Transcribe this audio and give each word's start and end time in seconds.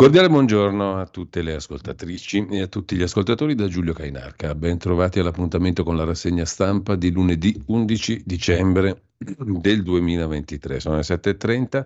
Cordiale 0.00 0.30
buongiorno 0.30 0.96
a 0.96 1.04
tutte 1.04 1.42
le 1.42 1.56
ascoltatrici 1.56 2.46
e 2.52 2.62
a 2.62 2.68
tutti 2.68 2.96
gli 2.96 3.02
ascoltatori 3.02 3.54
da 3.54 3.68
Giulio 3.68 3.92
Cainarca. 3.92 4.54
Ben 4.54 4.78
trovati 4.78 5.18
all'appuntamento 5.18 5.84
con 5.84 5.94
la 5.94 6.04
rassegna 6.04 6.46
stampa 6.46 6.96
di 6.96 7.10
lunedì 7.10 7.62
11 7.66 8.22
dicembre 8.24 9.02
del 9.18 9.82
2023. 9.82 10.80
Sono 10.80 10.96
le 10.96 11.02
7.30, 11.02 11.84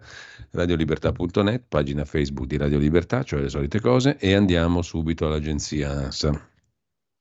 radiolibertà.net, 0.53 1.65
pagina 1.67 2.05
Facebook 2.05 2.47
di 2.47 2.57
Radio 2.57 2.79
Libertà, 2.79 3.25
cioè 3.25 3.41
le 3.41 3.49
solite 3.49 3.81
cose, 3.81 4.17
e 4.19 4.33
andiamo 4.33 4.81
subito 4.83 5.27
all'agenzia 5.27 5.91
ANSA. 5.91 6.51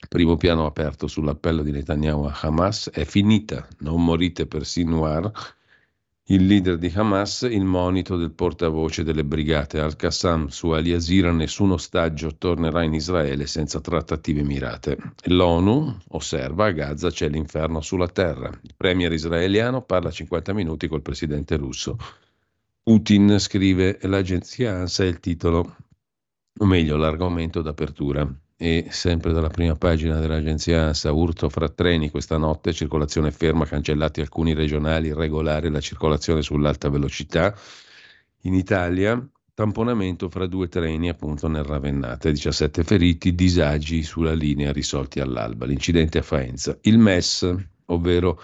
Primo 0.07 0.37
piano 0.37 0.67
aperto 0.67 1.07
sull'appello 1.07 1.63
di 1.63 1.71
Netanyahu 1.71 2.25
a 2.25 2.37
Hamas 2.39 2.91
è 2.91 3.03
finita, 3.03 3.67
non 3.79 4.05
morite 4.05 4.45
per 4.45 4.63
Sinwar 4.63 5.31
il 6.27 6.45
leader 6.45 6.77
di 6.77 6.89
Hamas, 6.95 7.41
il 7.41 7.65
monito 7.65 8.15
del 8.15 8.31
portavoce 8.31 9.03
delle 9.03 9.25
brigate 9.25 9.79
al-Qassam 9.79 10.47
su 10.47 10.69
Ali 10.69 10.91
Yazira, 10.91 11.33
nessun 11.33 11.71
ostaggio 11.71 12.37
tornerà 12.37 12.81
in 12.83 12.93
Israele 12.93 13.45
senza 13.45 13.81
trattative 13.81 14.41
mirate. 14.41 14.97
L'ONU 15.25 15.97
osserva 16.09 16.65
a 16.67 16.71
Gaza 16.71 17.09
c'è 17.09 17.27
l'inferno 17.27 17.81
sulla 17.81 18.07
terra. 18.07 18.49
Il 18.61 18.73
premier 18.77 19.11
israeliano 19.11 19.81
parla 19.81 20.11
50 20.11 20.53
minuti 20.53 20.87
col 20.87 21.01
presidente 21.01 21.57
russo. 21.57 21.97
Putin 22.81 23.37
scrive 23.39 23.99
l'agenzia 24.03 24.75
ANSA 24.75 25.03
è 25.03 25.07
il 25.07 25.19
titolo, 25.19 25.75
o 26.57 26.65
meglio 26.65 26.95
l'argomento 26.95 27.61
d'apertura 27.61 28.42
e 28.63 28.85
sempre 28.91 29.33
dalla 29.33 29.49
prima 29.49 29.75
pagina 29.75 30.21
dell'agenzia 30.21 30.85
ANSA, 30.85 31.11
urto 31.11 31.49
fra 31.49 31.67
treni 31.67 32.09
questa 32.09 32.37
notte, 32.37 32.71
circolazione 32.71 33.29
ferma, 33.29 33.65
cancellati 33.65 34.21
alcuni 34.21 34.53
regionali, 34.53 35.13
regolare 35.13 35.69
la 35.69 35.81
circolazione 35.81 36.41
sull'alta 36.41 36.89
velocità. 36.89 37.53
In 38.43 38.53
Italia, 38.53 39.21
tamponamento 39.53 40.29
fra 40.29 40.47
due 40.47 40.69
treni 40.69 41.09
appunto 41.09 41.49
nel 41.49 41.65
Ravennate, 41.65 42.31
17 42.31 42.85
feriti, 42.85 43.35
disagi 43.35 44.01
sulla 44.01 44.33
linea 44.33 44.71
risolti 44.71 45.19
all'alba. 45.19 45.65
L'incidente 45.65 46.19
a 46.19 46.21
Faenza. 46.21 46.77
Il 46.83 46.99
MES, 46.99 47.53
ovvero 47.87 48.39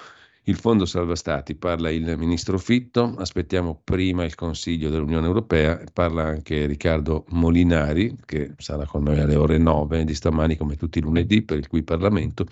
il 0.50 0.56
Fondo 0.56 0.86
Salva 0.86 1.16
Stati, 1.16 1.54
parla 1.54 1.92
il 1.92 2.18
ministro 2.18 2.58
Fitto, 2.58 3.14
aspettiamo 3.18 3.80
prima 3.84 4.26
il 4.26 4.34
Consiglio 4.34 4.90
dell'Unione 4.90 5.28
Europea, 5.28 5.80
parla 5.94 6.24
anche 6.24 6.66
Riccardo 6.66 7.26
Molinari, 7.30 8.18
che 8.26 8.54
sarà 8.58 8.88
con 8.88 9.04
noi 9.04 9.20
alle 9.20 9.36
ore 9.36 9.60
9 9.60 10.04
di 10.04 10.16
stamani 10.16 10.58
come 10.58 10.76
tutti 10.76 10.98
i 10.98 11.02
lunedì 11.04 11.44
per 11.44 11.60
il 11.60 11.68
cui 11.68 11.84
Parlamento. 11.84 12.46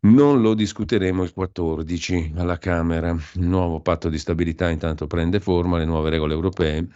Non 0.00 0.40
lo 0.40 0.54
discuteremo 0.54 1.22
il 1.22 1.32
14 1.32 2.32
alla 2.36 2.58
Camera. 2.58 3.10
Il 3.10 3.46
nuovo 3.46 3.80
patto 3.80 4.08
di 4.08 4.18
stabilità 4.18 4.68
intanto 4.68 5.06
prende 5.06 5.38
forma, 5.38 5.78
le 5.78 5.84
nuove 5.84 6.10
regole 6.10 6.34
europee, 6.34 6.88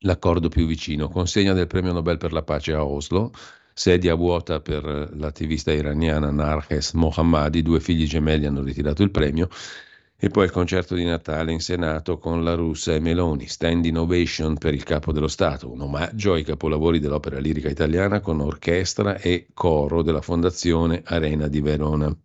l'accordo 0.00 0.48
più 0.48 0.66
vicino, 0.66 1.08
consegna 1.08 1.54
del 1.54 1.66
premio 1.66 1.92
Nobel 1.92 2.18
per 2.18 2.32
la 2.32 2.42
pace 2.42 2.74
a 2.74 2.84
Oslo, 2.84 3.32
sedia 3.74 4.14
vuota 4.14 4.60
per 4.60 5.10
l'attivista 5.14 5.72
iraniana 5.72 6.30
Narhes 6.30 6.92
Mohammadi, 6.92 7.62
due 7.62 7.80
figli 7.80 8.06
gemelli 8.06 8.46
hanno 8.46 8.62
ritirato 8.62 9.02
il 9.02 9.10
premio, 9.10 9.48
e 10.24 10.28
poi 10.28 10.44
il 10.44 10.52
concerto 10.52 10.94
di 10.94 11.04
Natale 11.04 11.50
in 11.50 11.60
Senato 11.60 12.16
con 12.16 12.44
la 12.44 12.54
russa 12.54 12.94
e 12.94 13.00
Meloni, 13.00 13.48
stand 13.48 13.86
innovation 13.86 14.56
per 14.56 14.72
il 14.72 14.84
capo 14.84 15.10
dello 15.10 15.26
Stato, 15.26 15.68
un 15.72 15.80
omaggio 15.80 16.34
ai 16.34 16.44
capolavori 16.44 17.00
dell'opera 17.00 17.40
lirica 17.40 17.68
italiana 17.68 18.20
con 18.20 18.40
orchestra 18.40 19.18
e 19.18 19.48
coro 19.52 20.02
della 20.02 20.20
Fondazione 20.20 21.02
Arena 21.04 21.48
di 21.48 21.60
Verona. 21.60 22.16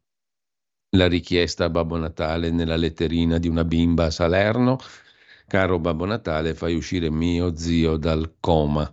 La 0.92 1.08
richiesta 1.08 1.66
a 1.66 1.70
Babbo 1.70 1.98
Natale 1.98 2.52
nella 2.52 2.76
letterina 2.76 3.40
di 3.40 3.48
una 3.48 3.64
bimba 3.64 4.06
a 4.06 4.12
Salerno, 4.12 4.78
caro 5.48 5.80
Babbo 5.80 6.06
Natale, 6.06 6.54
fai 6.54 6.76
uscire 6.76 7.10
mio 7.10 7.56
zio 7.58 7.98
dal 7.98 8.36
coma 8.40 8.88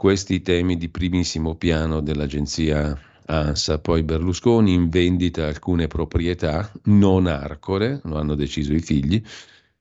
questi 0.00 0.40
temi 0.40 0.78
di 0.78 0.88
primissimo 0.88 1.56
piano 1.56 2.00
dell'agenzia 2.00 2.98
ANSA. 3.26 3.80
Poi 3.80 4.02
Berlusconi 4.02 4.72
in 4.72 4.88
vendita 4.88 5.46
alcune 5.46 5.88
proprietà 5.88 6.72
non 6.84 7.26
arcore, 7.26 8.00
lo 8.04 8.16
hanno 8.16 8.34
deciso 8.34 8.72
i 8.72 8.80
figli, 8.80 9.22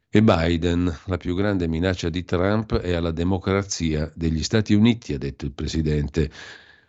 e 0.09 0.21
Biden, 0.21 0.93
la 1.05 1.15
più 1.15 1.35
grande 1.35 1.69
minaccia 1.69 2.09
di 2.09 2.25
Trump 2.25 2.75
è 2.79 2.95
alla 2.95 3.11
democrazia 3.11 4.11
degli 4.13 4.43
Stati 4.43 4.73
Uniti, 4.73 5.13
ha 5.13 5.17
detto 5.17 5.45
il 5.45 5.53
presidente 5.53 6.29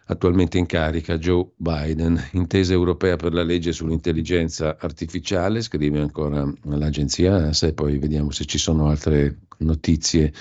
attualmente 0.06 0.58
in 0.58 0.66
carica 0.66 1.16
Joe 1.16 1.50
Biden. 1.54 2.20
Intesa 2.32 2.72
europea 2.72 3.14
per 3.14 3.32
la 3.32 3.44
legge 3.44 3.70
sull'intelligenza 3.70 4.76
artificiale, 4.76 5.62
scrive 5.62 6.00
ancora 6.00 6.52
l'agenzia 6.62 7.36
ANSA 7.36 7.68
e 7.68 7.74
poi 7.74 7.96
vediamo 7.98 8.32
se 8.32 8.44
ci 8.44 8.58
sono 8.58 8.88
altre 8.88 9.42
notizie 9.58 10.32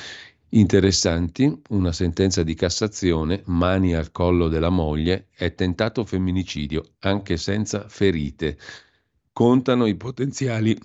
Interessanti, 0.52 1.62
una 1.70 1.92
sentenza 1.92 2.42
di 2.42 2.56
Cassazione, 2.56 3.44
mani 3.46 3.94
al 3.94 4.12
collo 4.12 4.48
della 4.48 4.70
moglie, 4.70 5.28
è 5.36 5.54
tentato 5.54 6.04
femminicidio, 6.06 6.96
anche 7.00 7.38
senza 7.38 7.88
ferite. 7.88 8.58
Contano 9.32 9.86
i 9.86 9.96
potenziali, 9.96 10.76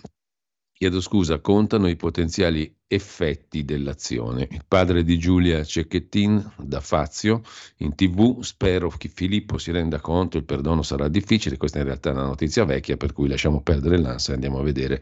chiedo 0.70 1.00
scusa, 1.00 1.41
contano 1.41 1.88
i 1.88 1.97
potenziali 1.97 2.76
effetti 2.86 3.64
dell'azione. 3.64 4.47
Il 4.50 4.66
padre 4.69 5.02
di 5.02 5.19
Giulia 5.19 5.64
Cecchettin 5.64 6.56
da 6.58 6.81
Fazio 6.81 7.41
in 7.78 7.94
tv, 7.94 8.42
spero 8.42 8.91
che 8.91 9.08
Filippo 9.08 9.56
si 9.56 9.70
renda 9.70 9.98
conto, 9.98 10.36
il 10.36 10.44
perdono 10.44 10.82
sarà 10.82 11.08
difficile, 11.08 11.56
questa 11.56 11.78
in 11.78 11.84
realtà 11.84 12.10
è 12.10 12.12
una 12.12 12.26
notizia 12.26 12.66
vecchia, 12.66 12.98
per 12.98 13.14
cui 13.14 13.28
lasciamo 13.28 13.62
perdere 13.62 13.96
l'ansia 13.98 14.32
e 14.32 14.34
andiamo 14.34 14.58
a 14.58 14.62
vedere 14.62 15.00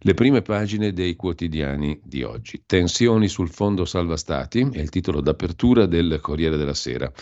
le 0.00 0.14
prime 0.14 0.42
pagine 0.42 0.92
dei 0.92 1.16
quotidiani 1.16 2.00
di 2.04 2.22
oggi. 2.22 2.62
Tensioni 2.64 3.28
sul 3.28 3.50
fondo 3.50 3.84
salva 3.84 4.16
stati 4.16 4.68
è 4.72 4.78
il 4.78 4.90
titolo 4.90 5.20
d'apertura 5.20 5.86
del 5.86 6.18
Corriere 6.20 6.56
della 6.56 6.74
Sera. 6.74 7.12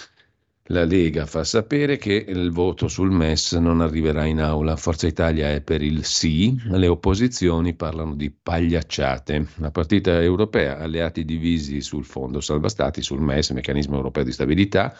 La 0.71 0.85
Lega 0.85 1.27
fa 1.27 1.45
sapere 1.45 1.97
che 1.97 2.25
il 2.27 2.51
voto 2.51 2.89
sul 2.89 3.13
MES 3.13 3.53
non 3.53 3.81
arriverà 3.81 4.25
in 4.25 4.41
aula. 4.41 4.75
Forza 4.75 5.07
Italia 5.07 5.53
è 5.53 5.61
per 5.61 5.81
il 5.81 6.05
sì, 6.05 6.61
le 6.71 6.89
opposizioni 6.89 7.75
parlano 7.75 8.17
di 8.17 8.33
pagliacciate. 8.33 9.47
La 9.59 9.71
partita 9.71 10.21
europea, 10.21 10.79
alleati 10.79 11.25
divisi 11.25 11.81
sul 11.81 12.05
fondo 12.05 12.41
salva 12.41 12.69
stati, 12.69 13.01
sul 13.01 13.21
MES, 13.21 13.51
meccanismo 13.51 13.95
europeo 13.95 14.25
di 14.25 14.33
stabilità, 14.33 14.93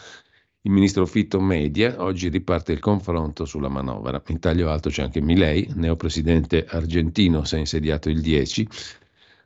il 0.61 0.71
ministro 0.71 1.05
Fitto 1.05 1.39
media, 1.39 1.95
oggi 2.03 2.29
riparte 2.29 2.73
il 2.73 2.79
confronto 2.79 3.45
sulla 3.45 3.69
manovra. 3.69 4.21
In 4.27 4.39
taglio 4.39 4.69
alto 4.69 4.89
c'è 4.89 5.03
anche 5.03 5.21
Milei, 5.21 5.69
neopresidente 5.75 6.65
argentino, 6.65 7.43
si 7.45 7.55
è 7.55 7.59
insediato 7.59 8.09
il 8.09 8.21
10. 8.21 8.67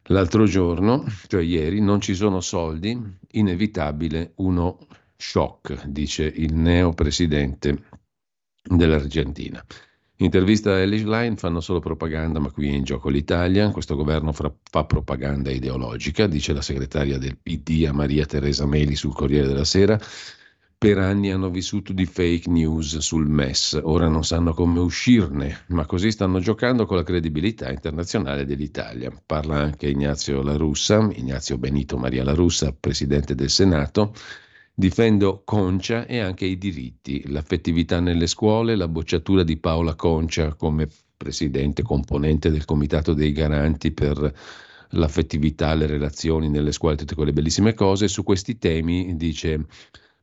L'altro 0.05 0.45
giorno, 0.45 1.05
cioè 1.27 1.43
ieri, 1.43 1.79
non 1.79 2.01
ci 2.01 2.15
sono 2.15 2.41
soldi, 2.41 2.99
inevitabile 3.31 4.33
uno 4.37 4.79
shock, 5.15 5.85
dice 5.85 6.23
il 6.23 6.55
neopresidente 6.55 7.83
dell'Argentina. 8.63 9.63
Intervista 10.17 10.71
a 10.71 10.79
Elish 10.79 11.03
Line 11.03 11.35
fanno 11.35 11.61
solo 11.61 11.79
propaganda, 11.79 12.39
ma 12.39 12.51
qui 12.51 12.69
è 12.69 12.73
in 12.73 12.83
gioco 12.83 13.09
l'Italia. 13.09 13.69
Questo 13.71 13.95
governo 13.95 14.31
fra, 14.31 14.53
fa 14.69 14.85
propaganda 14.85 15.51
ideologica, 15.51 16.27
dice 16.27 16.53
la 16.53 16.61
segretaria 16.61 17.17
del 17.17 17.37
PD 17.37 17.85
a 17.87 17.91
Maria 17.91 18.25
Teresa 18.25 18.65
Meli 18.65 18.95
sul 18.95 19.13
Corriere 19.13 19.47
della 19.47 19.65
Sera. 19.65 19.99
Per 20.81 20.97
anni 20.97 21.29
hanno 21.29 21.51
vissuto 21.51 21.93
di 21.93 22.07
fake 22.07 22.49
news 22.49 22.97
sul 22.97 23.27
MES, 23.27 23.79
ora 23.83 24.07
non 24.07 24.23
sanno 24.23 24.51
come 24.51 24.79
uscirne, 24.79 25.65
ma 25.67 25.85
così 25.85 26.09
stanno 26.09 26.39
giocando 26.39 26.87
con 26.87 26.97
la 26.97 27.03
credibilità 27.03 27.69
internazionale 27.69 28.45
dell'Italia. 28.45 29.13
Parla 29.23 29.57
anche 29.57 29.87
Ignazio 29.87 30.41
La 30.41 30.57
Russa, 30.57 31.07
Ignazio 31.13 31.59
Benito 31.59 31.97
Maria 31.97 32.23
La 32.23 32.33
Russa, 32.33 32.73
presidente 32.73 33.35
del 33.35 33.51
Senato. 33.51 34.15
Difendo 34.73 35.43
Concia 35.45 36.07
e 36.07 36.17
anche 36.17 36.45
i 36.45 36.57
diritti, 36.57 37.29
l'affettività 37.29 37.99
nelle 37.99 38.25
scuole, 38.25 38.75
la 38.75 38.87
bocciatura 38.87 39.43
di 39.43 39.57
Paola 39.57 39.93
Concia 39.93 40.55
come 40.55 40.87
presidente 41.15 41.83
componente 41.83 42.49
del 42.49 42.65
Comitato 42.65 43.13
dei 43.13 43.33
Garanti 43.33 43.91
per 43.91 44.33
l'affettività, 44.93 45.75
le 45.75 45.85
relazioni 45.85 46.49
nelle 46.49 46.71
scuole, 46.71 46.95
tutte 46.95 47.13
quelle 47.13 47.33
bellissime 47.33 47.75
cose. 47.75 48.07
Su 48.07 48.23
questi 48.23 48.57
temi 48.57 49.15
dice 49.15 49.67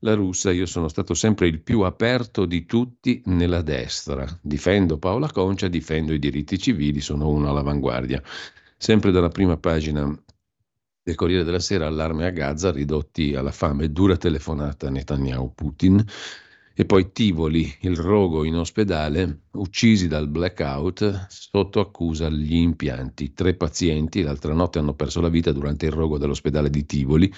la 0.00 0.14
russa, 0.14 0.52
io 0.52 0.66
sono 0.66 0.88
stato 0.88 1.14
sempre 1.14 1.48
il 1.48 1.60
più 1.60 1.80
aperto 1.80 2.44
di 2.46 2.66
tutti 2.66 3.22
nella 3.26 3.62
destra. 3.62 4.26
Difendo 4.40 4.98
Paola 4.98 5.30
Concia, 5.32 5.68
difendo 5.68 6.12
i 6.12 6.18
diritti 6.18 6.58
civili, 6.58 7.00
sono 7.00 7.28
uno 7.28 7.50
all'avanguardia. 7.50 8.22
Sempre 8.76 9.10
dalla 9.10 9.28
prima 9.28 9.56
pagina 9.56 10.06
del 11.02 11.14
Corriere 11.16 11.42
della 11.42 11.58
Sera, 11.58 11.86
allarme 11.86 12.26
a 12.26 12.30
Gaza, 12.30 12.70
ridotti 12.70 13.34
alla 13.34 13.50
fame, 13.50 13.90
dura 13.90 14.16
telefonata 14.16 14.88
Netanyahu-Putin. 14.88 16.04
E 16.74 16.84
poi 16.84 17.10
Tivoli, 17.10 17.74
il 17.80 17.96
rogo 17.96 18.44
in 18.44 18.54
ospedale, 18.54 19.46
uccisi 19.54 20.06
dal 20.06 20.28
blackout, 20.28 21.26
sotto 21.28 21.80
accusa 21.80 22.28
gli 22.28 22.54
impianti. 22.54 23.32
Tre 23.32 23.54
pazienti 23.54 24.22
l'altra 24.22 24.52
notte 24.52 24.78
hanno 24.78 24.94
perso 24.94 25.20
la 25.20 25.28
vita 25.28 25.50
durante 25.50 25.86
il 25.86 25.92
rogo 25.92 26.18
dell'ospedale 26.18 26.70
di 26.70 26.86
Tivoli 26.86 27.32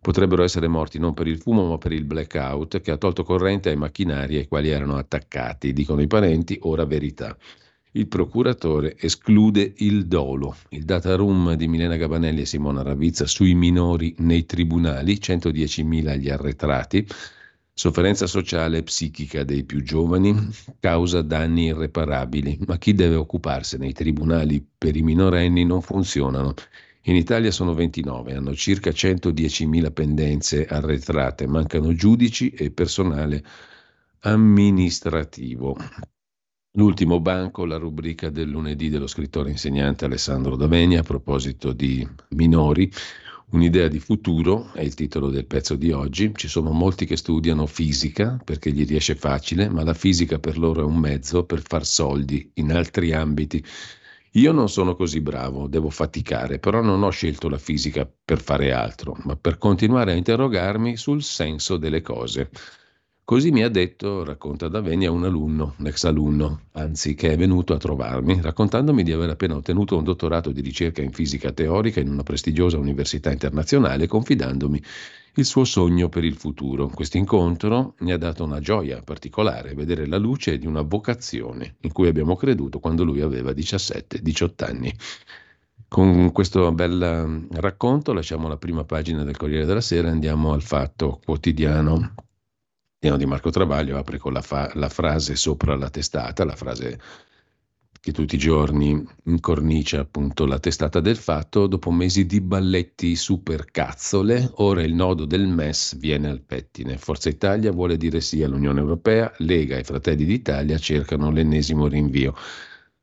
potrebbero 0.00 0.42
essere 0.42 0.68
morti 0.68 0.98
non 0.98 1.14
per 1.14 1.26
il 1.26 1.38
fumo 1.38 1.68
ma 1.68 1.78
per 1.78 1.92
il 1.92 2.04
blackout 2.04 2.80
che 2.80 2.90
ha 2.90 2.96
tolto 2.96 3.22
corrente 3.22 3.68
ai 3.68 3.76
macchinari 3.76 4.36
ai 4.36 4.48
quali 4.48 4.70
erano 4.70 4.96
attaccati, 4.96 5.72
dicono 5.72 6.00
i 6.00 6.06
parenti, 6.06 6.58
ora 6.62 6.84
verità. 6.84 7.36
Il 7.92 8.06
procuratore 8.06 8.96
esclude 8.98 9.72
il 9.78 10.06
dolo. 10.06 10.54
Il 10.68 10.84
data 10.84 11.16
room 11.16 11.54
di 11.54 11.66
Milena 11.66 11.96
Gabanelli 11.96 12.42
e 12.42 12.46
Simona 12.46 12.82
Ravizza 12.82 13.26
sui 13.26 13.54
minori 13.54 14.14
nei 14.18 14.46
tribunali, 14.46 15.14
110.000 15.14 16.16
gli 16.16 16.30
arretrati, 16.30 17.04
sofferenza 17.72 18.28
sociale 18.28 18.78
e 18.78 18.82
psichica 18.84 19.42
dei 19.42 19.64
più 19.64 19.82
giovani, 19.82 20.32
causa 20.78 21.20
danni 21.22 21.64
irreparabili. 21.64 22.60
Ma 22.68 22.78
chi 22.78 22.94
deve 22.94 23.16
occuparsene? 23.16 23.88
I 23.88 23.92
tribunali 23.92 24.64
per 24.78 24.94
i 24.94 25.02
minorenni 25.02 25.64
non 25.64 25.82
funzionano. 25.82 26.54
In 27.04 27.16
Italia 27.16 27.50
sono 27.50 27.72
29, 27.72 28.34
hanno 28.34 28.54
circa 28.54 28.90
110.000 28.90 29.92
pendenze 29.92 30.66
arretrate, 30.66 31.46
mancano 31.46 31.94
giudici 31.94 32.50
e 32.50 32.70
personale 32.70 33.42
amministrativo. 34.20 35.76
L'ultimo 36.72 37.20
banco, 37.20 37.64
la 37.64 37.78
rubrica 37.78 38.28
del 38.28 38.48
lunedì 38.48 38.90
dello 38.90 39.06
scrittore 39.06 39.50
insegnante 39.50 40.04
Alessandro 40.04 40.56
Daveni 40.56 40.98
a 40.98 41.02
proposito 41.02 41.72
di 41.72 42.06
minori, 42.30 42.92
Un'idea 43.52 43.88
di 43.88 43.98
futuro 43.98 44.72
è 44.74 44.82
il 44.82 44.94
titolo 44.94 45.28
del 45.28 45.44
pezzo 45.44 45.74
di 45.74 45.90
oggi. 45.90 46.32
Ci 46.36 46.46
sono 46.46 46.70
molti 46.70 47.04
che 47.04 47.16
studiano 47.16 47.66
fisica 47.66 48.40
perché 48.44 48.70
gli 48.70 48.86
riesce 48.86 49.16
facile, 49.16 49.68
ma 49.68 49.82
la 49.82 49.92
fisica 49.92 50.38
per 50.38 50.56
loro 50.56 50.82
è 50.82 50.84
un 50.84 50.96
mezzo 50.96 51.44
per 51.44 51.60
far 51.60 51.84
soldi 51.84 52.48
in 52.54 52.70
altri 52.70 53.12
ambiti 53.12 53.64
io 54.34 54.52
non 54.52 54.68
sono 54.68 54.94
così 54.94 55.20
bravo, 55.20 55.66
devo 55.66 55.90
faticare, 55.90 56.58
però 56.60 56.80
non 56.80 57.02
ho 57.02 57.10
scelto 57.10 57.48
la 57.48 57.58
fisica 57.58 58.08
per 58.24 58.40
fare 58.40 58.72
altro, 58.72 59.16
ma 59.24 59.36
per 59.36 59.58
continuare 59.58 60.12
a 60.12 60.14
interrogarmi 60.14 60.96
sul 60.96 61.22
senso 61.22 61.76
delle 61.76 62.00
cose. 62.00 62.48
Così 63.24 63.50
mi 63.50 63.62
ha 63.62 63.68
detto, 63.68 64.24
racconta 64.24 64.68
Davenia, 64.68 65.10
un 65.10 65.24
alunno, 65.24 65.74
un 65.78 65.86
ex 65.86 66.04
alunno, 66.04 66.62
anzi 66.72 67.14
che 67.14 67.32
è 67.32 67.36
venuto 67.36 67.74
a 67.74 67.78
trovarmi, 67.78 68.40
raccontandomi 68.40 69.02
di 69.02 69.12
aver 69.12 69.30
appena 69.30 69.54
ottenuto 69.54 69.96
un 69.96 70.04
dottorato 70.04 70.50
di 70.50 70.60
ricerca 70.60 71.00
in 71.00 71.12
fisica 71.12 71.52
teorica 71.52 72.00
in 72.00 72.08
una 72.08 72.24
prestigiosa 72.24 72.78
università 72.78 73.30
internazionale, 73.30 74.08
confidandomi 74.08 74.82
il 75.34 75.44
suo 75.44 75.64
sogno 75.64 76.08
per 76.08 76.24
il 76.24 76.36
futuro. 76.36 76.88
Questo 76.88 77.16
incontro 77.16 77.94
mi 77.98 78.12
ha 78.12 78.18
dato 78.18 78.44
una 78.44 78.60
gioia 78.60 79.02
particolare, 79.02 79.74
vedere 79.74 80.06
la 80.06 80.18
luce 80.18 80.58
di 80.58 80.66
una 80.66 80.82
vocazione 80.82 81.76
in 81.80 81.92
cui 81.92 82.08
abbiamo 82.08 82.36
creduto 82.36 82.80
quando 82.80 83.04
lui 83.04 83.20
aveva 83.20 83.52
17-18 83.52 84.64
anni. 84.64 84.94
Con 85.88 86.30
questo 86.30 86.70
bel 86.72 87.48
racconto 87.50 88.12
lasciamo 88.12 88.48
la 88.48 88.56
prima 88.56 88.84
pagina 88.84 89.24
del 89.24 89.36
Corriere 89.36 89.66
della 89.66 89.80
Sera 89.80 90.08
e 90.08 90.12
andiamo 90.12 90.52
al 90.52 90.62
fatto 90.62 91.20
quotidiano. 91.24 92.14
Di 92.98 93.26
Marco 93.26 93.50
Travaglio 93.50 93.96
apre 93.96 94.18
con 94.18 94.32
la, 94.32 94.42
fa- 94.42 94.70
la 94.74 94.90
frase 94.90 95.34
sopra 95.34 95.74
la 95.74 95.88
testata, 95.88 96.44
la 96.44 96.54
frase 96.54 97.00
che 98.02 98.12
tutti 98.12 98.36
i 98.36 98.38
giorni 98.38 99.06
incornicia 99.24 100.00
appunto 100.00 100.46
la 100.46 100.58
testata 100.58 101.00
del 101.00 101.18
fatto, 101.18 101.66
dopo 101.66 101.90
mesi 101.90 102.24
di 102.24 102.40
balletti 102.40 103.14
super 103.14 103.66
cazzole, 103.70 104.50
ora 104.54 104.82
il 104.82 104.94
nodo 104.94 105.26
del 105.26 105.46
MES 105.46 105.98
viene 105.98 106.30
al 106.30 106.40
pettine. 106.40 106.96
Forza 106.96 107.28
Italia 107.28 107.70
vuole 107.70 107.98
dire 107.98 108.22
sì 108.22 108.42
all'Unione 108.42 108.80
Europea, 108.80 109.30
Lega 109.38 109.76
e 109.76 109.84
Fratelli 109.84 110.24
d'Italia 110.24 110.78
cercano 110.78 111.30
l'ennesimo 111.30 111.88
rinvio. 111.88 112.34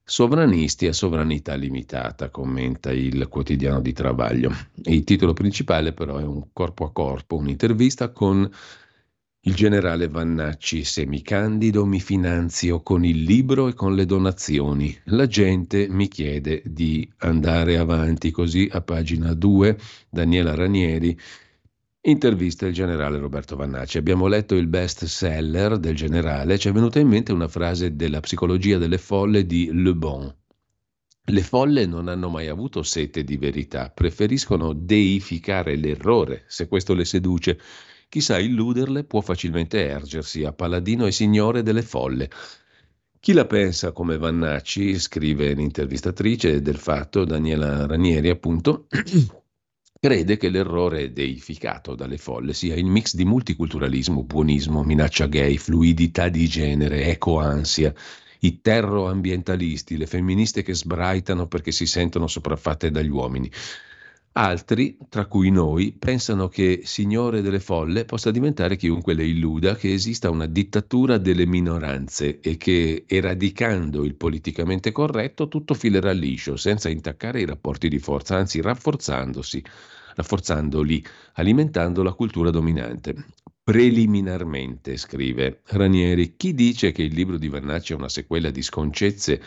Sovranisti 0.03 0.87
a 0.87 0.93
sovranità 0.93 1.53
limitata, 1.53 2.31
commenta 2.31 2.91
il 2.91 3.27
quotidiano 3.27 3.81
di 3.81 3.93
Travaglio. 3.93 4.51
Il 4.85 5.03
titolo 5.03 5.33
principale 5.33 5.93
però 5.93 6.17
è 6.17 6.23
un 6.23 6.47
corpo 6.53 6.85
a 6.85 6.91
corpo, 6.91 7.35
un'intervista 7.35 8.09
con 8.09 8.49
il 9.41 9.55
generale 9.55 10.09
Vannacci, 10.09 10.83
se 10.83 11.05
mi 11.05 11.21
candido 11.21 11.85
mi 11.85 12.01
finanzio 12.01 12.81
con 12.81 13.05
il 13.05 13.23
libro 13.23 13.69
e 13.69 13.73
con 13.73 13.95
le 13.95 14.05
donazioni. 14.05 14.95
La 15.05 15.25
gente 15.25 15.87
mi 15.89 16.07
chiede 16.09 16.61
di 16.65 17.09
andare 17.19 17.77
avanti 17.77 18.31
così 18.31 18.67
a 18.71 18.81
pagina 18.81 19.33
2, 19.33 19.77
Daniela 20.09 20.53
Ranieri 20.53 21.17
intervista 22.01 22.65
il 22.65 22.73
generale 22.73 23.19
Roberto 23.19 23.55
Vannacci. 23.55 23.97
Abbiamo 23.97 24.27
letto 24.27 24.55
il 24.55 24.67
best 24.67 25.05
seller 25.05 25.77
del 25.77 25.95
generale, 25.95 26.57
ci 26.57 26.69
è 26.69 26.71
venuta 26.71 26.99
in 26.99 27.07
mente 27.07 27.31
una 27.31 27.47
frase 27.47 27.95
della 27.95 28.19
psicologia 28.21 28.77
delle 28.77 28.97
folle 28.97 29.45
di 29.45 29.69
Le 29.71 29.93
Bon. 29.93 30.35
Le 31.29 31.41
folle 31.41 31.85
non 31.85 32.07
hanno 32.07 32.29
mai 32.29 32.47
avuto 32.47 32.83
sete 32.83 33.25
di 33.25 33.35
verità, 33.35 33.89
preferiscono 33.89 34.71
deificare 34.71 35.75
l'errore, 35.75 36.43
se 36.47 36.69
questo 36.69 36.93
le 36.93 37.03
seduce 37.03 37.59
chi 38.09 38.21
sa 38.21 38.39
illuderle 38.39 39.03
può 39.03 39.21
facilmente 39.21 39.85
ergersi 39.87 40.43
a 40.45 40.53
paladino 40.53 41.05
e 41.05 41.11
signore 41.11 41.63
delle 41.63 41.81
folle. 41.81 42.29
Chi 43.19 43.33
la 43.33 43.45
pensa 43.45 43.91
come 43.91 44.17
Vannacci, 44.17 44.97
scrive 44.97 45.53
l'intervistatrice 45.53 46.61
del 46.61 46.77
fatto, 46.77 47.25
Daniela 47.25 47.85
Ranieri, 47.85 48.29
appunto, 48.29 48.87
crede 49.99 50.37
che 50.37 50.49
l'errore 50.49 51.11
deificato 51.11 51.95
dalle 51.95 52.17
folle 52.17 52.53
sia 52.53 52.75
il 52.75 52.85
mix 52.85 53.15
di 53.15 53.25
multiculturalismo, 53.25 54.23
buonismo, 54.23 54.83
minaccia 54.83 55.25
gay, 55.25 55.57
fluidità 55.57 56.29
di 56.29 56.47
genere, 56.47 57.07
ecoansia, 57.07 57.93
i 58.41 58.61
terroambientalisti, 58.61 59.97
le 59.97 60.05
femministe 60.05 60.61
che 60.61 60.75
sbraitano 60.75 61.47
perché 61.47 61.71
si 61.71 61.85
sentono 61.87 62.27
sopraffatte 62.27 62.91
dagli 62.91 63.09
uomini. 63.09 63.51
Altri, 64.39 64.99
tra 65.09 65.25
cui 65.25 65.49
noi, 65.49 65.93
pensano 65.97 66.47
che 66.47 66.81
signore 66.83 67.41
delle 67.41 67.59
folle 67.59 68.05
possa 68.05 68.29
diventare 68.29 68.75
chiunque 68.75 69.15
le 69.15 69.25
illuda 69.25 69.73
che 69.73 69.91
esista 69.91 70.29
una 70.29 70.45
dittatura 70.45 71.17
delle 71.17 71.47
minoranze 71.47 72.39
e 72.39 72.55
che 72.55 73.05
eradicando 73.07 74.03
il 74.03 74.13
politicamente 74.13 74.91
corretto 74.91 75.47
tutto 75.47 75.73
filerà 75.73 76.11
liscio, 76.11 76.55
senza 76.55 76.87
intaccare 76.87 77.41
i 77.41 77.45
rapporti 77.45 77.87
di 77.89 77.97
forza, 77.97 78.37
anzi 78.37 78.61
rafforzandosi, 78.61 79.63
rafforzandoli, 80.13 81.03
alimentando 81.33 82.03
la 82.03 82.13
cultura 82.13 82.51
dominante. 82.51 83.15
Preliminarmente, 83.63 84.97
scrive 84.97 85.61
Ranieri, 85.65 86.35
chi 86.37 86.53
dice 86.53 86.91
che 86.91 87.01
il 87.01 87.15
libro 87.15 87.39
di 87.39 87.49
Vannacci 87.49 87.93
è 87.93 87.95
una 87.95 88.07
sequela 88.07 88.51
di 88.51 88.61
sconcezze 88.61 89.41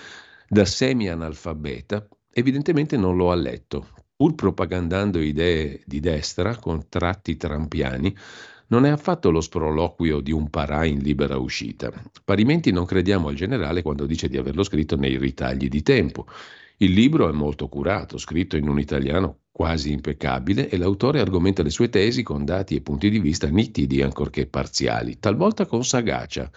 da 0.49 0.65
semi-analfabeta, 0.65 2.09
evidentemente 2.33 2.97
non 2.97 3.17
lo 3.17 3.31
ha 3.31 3.37
letto, 3.37 3.87
pur 4.21 4.35
propagandando 4.35 5.19
idee 5.19 5.81
di 5.87 5.99
destra 5.99 6.55
con 6.57 6.91
tratti 6.91 7.39
trampiani, 7.39 8.15
non 8.67 8.85
è 8.85 8.91
affatto 8.91 9.31
lo 9.31 9.41
sproloquio 9.41 10.21
di 10.21 10.31
un 10.31 10.51
parà 10.51 10.85
in 10.85 10.99
libera 10.99 11.39
uscita. 11.39 11.91
Parimenti 12.23 12.71
non 12.71 12.85
crediamo 12.85 13.29
al 13.29 13.35
generale 13.35 13.81
quando 13.81 14.05
dice 14.05 14.29
di 14.29 14.37
averlo 14.37 14.63
scritto 14.63 14.95
nei 14.97 15.17
ritagli 15.17 15.69
di 15.69 15.81
tempo. 15.81 16.27
Il 16.77 16.93
libro 16.93 17.31
è 17.31 17.33
molto 17.33 17.69
curato, 17.69 18.19
scritto 18.19 18.59
in 18.59 18.69
un 18.69 18.79
italiano 18.79 19.39
quasi 19.51 19.91
impeccabile 19.91 20.69
e 20.69 20.77
l'autore 20.77 21.21
argomenta 21.21 21.63
le 21.63 21.71
sue 21.71 21.89
tesi 21.89 22.23
con 22.23 22.45
dati 22.45 22.77
e 22.77 22.83
punti 22.83 23.09
di 23.09 23.21
vista 23.21 23.49
nitidi 23.49 24.03
ancorché 24.03 24.47
parziali, 24.47 25.19
talvolta 25.19 25.65
con 25.65 25.83
sagacia. 25.83 26.51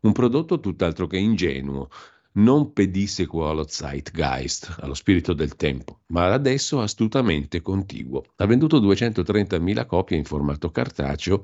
Un 0.00 0.12
prodotto 0.12 0.58
tutt'altro 0.58 1.06
che 1.06 1.18
ingenuo, 1.18 1.90
non 2.32 2.72
pedissequo 2.72 3.48
allo 3.48 3.66
zeitgeist, 3.66 4.76
allo 4.80 4.94
spirito 4.94 5.32
del 5.32 5.56
tempo, 5.56 6.00
ma 6.08 6.32
adesso 6.32 6.80
astutamente 6.80 7.60
contiguo. 7.60 8.24
Ha 8.36 8.46
venduto 8.46 8.80
230.000 8.80 9.86
copie 9.86 10.16
in 10.16 10.24
formato 10.24 10.70
cartaceo, 10.70 11.42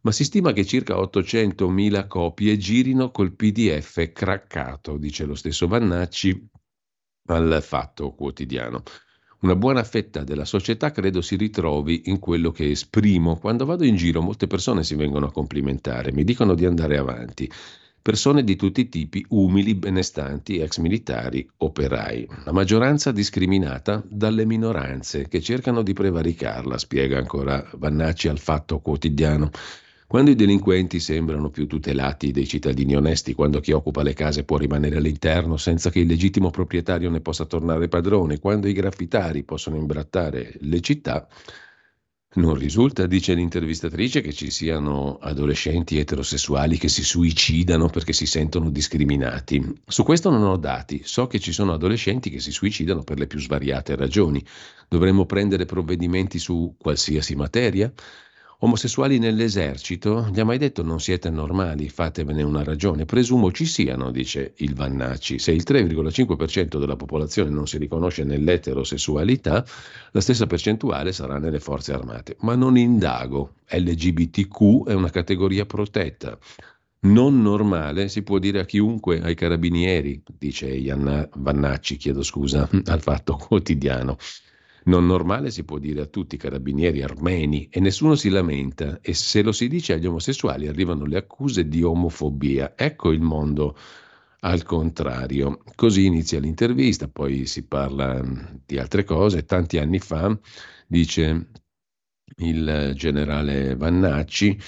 ma 0.00 0.12
si 0.12 0.24
stima 0.24 0.52
che 0.52 0.64
circa 0.64 0.94
800.000 0.96 2.06
copie 2.06 2.56
girino 2.56 3.10
col 3.10 3.32
PDF 3.32 4.12
craccato, 4.12 4.96
dice 4.96 5.24
lo 5.24 5.34
stesso 5.34 5.68
Vannacci 5.68 6.48
al 7.26 7.60
Fatto 7.62 8.12
Quotidiano. 8.12 8.82
Una 9.40 9.54
buona 9.54 9.84
fetta 9.84 10.24
della 10.24 10.44
società 10.44 10.92
credo 10.92 11.20
si 11.20 11.36
ritrovi 11.36 12.02
in 12.06 12.18
quello 12.18 12.50
che 12.50 12.70
esprimo. 12.70 13.36
Quando 13.36 13.66
vado 13.66 13.84
in 13.84 13.94
giro 13.94 14.22
molte 14.22 14.46
persone 14.46 14.82
si 14.82 14.94
vengono 14.94 15.26
a 15.26 15.32
complimentare, 15.32 16.12
mi 16.12 16.24
dicono 16.24 16.54
di 16.54 16.64
andare 16.64 16.96
avanti. 16.96 17.50
Persone 18.06 18.44
di 18.44 18.54
tutti 18.54 18.82
i 18.82 18.88
tipi, 18.88 19.26
umili, 19.30 19.74
benestanti, 19.74 20.58
ex 20.58 20.78
militari, 20.78 21.44
operai. 21.56 22.28
La 22.44 22.52
maggioranza 22.52 23.10
discriminata 23.10 24.00
dalle 24.08 24.44
minoranze 24.44 25.26
che 25.26 25.40
cercano 25.40 25.82
di 25.82 25.92
prevaricarla, 25.92 26.78
spiega 26.78 27.18
ancora 27.18 27.68
Vannacci 27.76 28.28
al 28.28 28.38
Fatto 28.38 28.78
Quotidiano. 28.78 29.50
Quando 30.06 30.30
i 30.30 30.36
delinquenti 30.36 31.00
sembrano 31.00 31.50
più 31.50 31.66
tutelati 31.66 32.30
dei 32.30 32.46
cittadini 32.46 32.94
onesti, 32.94 33.34
quando 33.34 33.58
chi 33.58 33.72
occupa 33.72 34.04
le 34.04 34.12
case 34.12 34.44
può 34.44 34.56
rimanere 34.56 34.98
all'interno 34.98 35.56
senza 35.56 35.90
che 35.90 35.98
il 35.98 36.06
legittimo 36.06 36.50
proprietario 36.50 37.10
ne 37.10 37.20
possa 37.20 37.44
tornare 37.44 37.88
padrone, 37.88 38.38
quando 38.38 38.68
i 38.68 38.72
graffitari 38.72 39.42
possono 39.42 39.74
imbrattare 39.74 40.54
le 40.60 40.80
città, 40.80 41.26
non 42.36 42.54
risulta, 42.54 43.06
dice 43.06 43.34
l'intervistatrice, 43.34 44.20
che 44.20 44.32
ci 44.32 44.50
siano 44.50 45.18
adolescenti 45.20 45.98
eterosessuali 45.98 46.78
che 46.78 46.88
si 46.88 47.02
suicidano 47.02 47.88
perché 47.88 48.12
si 48.12 48.26
sentono 48.26 48.70
discriminati. 48.70 49.62
Su 49.86 50.02
questo 50.02 50.30
non 50.30 50.42
ho 50.42 50.56
dati. 50.56 51.02
So 51.04 51.26
che 51.26 51.38
ci 51.38 51.52
sono 51.52 51.72
adolescenti 51.72 52.30
che 52.30 52.40
si 52.40 52.50
suicidano 52.50 53.02
per 53.02 53.18
le 53.18 53.26
più 53.26 53.38
svariate 53.38 53.96
ragioni. 53.96 54.44
Dovremmo 54.88 55.26
prendere 55.26 55.66
provvedimenti 55.66 56.38
su 56.38 56.74
qualsiasi 56.78 57.34
materia? 57.34 57.92
Omosessuali 58.60 59.18
nell'esercito? 59.18 60.30
Gli 60.32 60.40
ha 60.40 60.44
mai 60.44 60.56
detto 60.56 60.82
non 60.82 60.98
siete 60.98 61.28
normali, 61.28 61.90
fatevene 61.90 62.42
una 62.42 62.64
ragione. 62.64 63.04
Presumo 63.04 63.52
ci 63.52 63.66
siano, 63.66 64.10
dice 64.10 64.54
il 64.56 64.74
Vannacci. 64.74 65.38
Se 65.38 65.52
il 65.52 65.62
3,5% 65.66 66.78
della 66.78 66.96
popolazione 66.96 67.50
non 67.50 67.66
si 67.66 67.76
riconosce 67.76 68.24
nell'eterosessualità, 68.24 69.62
la 70.10 70.20
stessa 70.22 70.46
percentuale 70.46 71.12
sarà 71.12 71.38
nelle 71.38 71.60
forze 71.60 71.92
armate. 71.92 72.36
Ma 72.40 72.54
non 72.54 72.78
indago. 72.78 73.56
LGBTQ 73.68 74.86
è 74.86 74.94
una 74.94 75.10
categoria 75.10 75.66
protetta. 75.66 76.38
Non 77.00 77.42
normale 77.42 78.08
si 78.08 78.22
può 78.22 78.38
dire 78.38 78.60
a 78.60 78.64
chiunque, 78.64 79.20
ai 79.20 79.34
carabinieri, 79.34 80.22
dice 80.38 80.66
Ianna 80.66 81.28
Vannacci, 81.34 81.96
chiedo 81.96 82.22
scusa, 82.22 82.66
al 82.86 83.02
fatto 83.02 83.36
quotidiano. 83.36 84.16
Non 84.86 85.06
normale 85.06 85.50
si 85.50 85.64
può 85.64 85.78
dire 85.78 86.02
a 86.02 86.06
tutti 86.06 86.36
i 86.36 86.38
carabinieri 86.38 87.02
armeni 87.02 87.68
e 87.70 87.80
nessuno 87.80 88.14
si 88.14 88.28
lamenta 88.28 88.98
e 89.00 89.14
se 89.14 89.42
lo 89.42 89.50
si 89.50 89.66
dice 89.66 89.94
agli 89.94 90.06
omosessuali 90.06 90.68
arrivano 90.68 91.04
le 91.04 91.16
accuse 91.16 91.66
di 91.66 91.82
omofobia. 91.82 92.74
Ecco 92.76 93.10
il 93.10 93.20
mondo 93.20 93.76
al 94.40 94.62
contrario. 94.62 95.62
Così 95.74 96.04
inizia 96.06 96.38
l'intervista, 96.38 97.08
poi 97.08 97.46
si 97.46 97.66
parla 97.66 98.22
mm, 98.22 98.38
di 98.64 98.78
altre 98.78 99.02
cose. 99.02 99.44
Tanti 99.44 99.78
anni 99.78 99.98
fa, 99.98 100.38
dice 100.86 101.48
il 102.38 102.92
generale 102.94 103.76
Vannacci, 103.76 104.58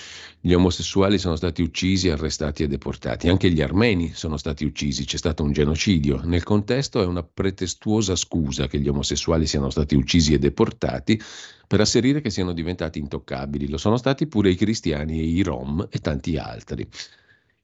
gli 0.40 0.52
omosessuali 0.52 1.18
sono 1.18 1.36
stati 1.36 1.60
uccisi, 1.60 2.08
arrestati 2.08 2.62
e 2.62 2.68
deportati, 2.68 3.28
anche 3.28 3.50
gli 3.50 3.60
armeni 3.60 4.12
sono 4.14 4.36
stati 4.36 4.64
uccisi, 4.64 5.04
c'è 5.04 5.16
stato 5.16 5.42
un 5.42 5.52
genocidio. 5.52 6.20
Nel 6.24 6.44
contesto 6.44 7.02
è 7.02 7.06
una 7.06 7.22
pretestuosa 7.22 8.16
scusa 8.16 8.68
che 8.68 8.78
gli 8.78 8.88
omosessuali 8.88 9.46
siano 9.46 9.70
stati 9.70 9.96
uccisi 9.96 10.32
e 10.32 10.38
deportati 10.38 11.20
per 11.66 11.80
asserire 11.80 12.20
che 12.20 12.30
siano 12.30 12.52
diventati 12.52 12.98
intoccabili. 12.98 13.68
Lo 13.68 13.76
sono 13.76 13.96
stati 13.96 14.26
pure 14.26 14.50
i 14.50 14.56
cristiani 14.56 15.18
e 15.18 15.24
i 15.24 15.42
rom 15.42 15.86
e 15.90 15.98
tanti 15.98 16.36
altri 16.38 16.88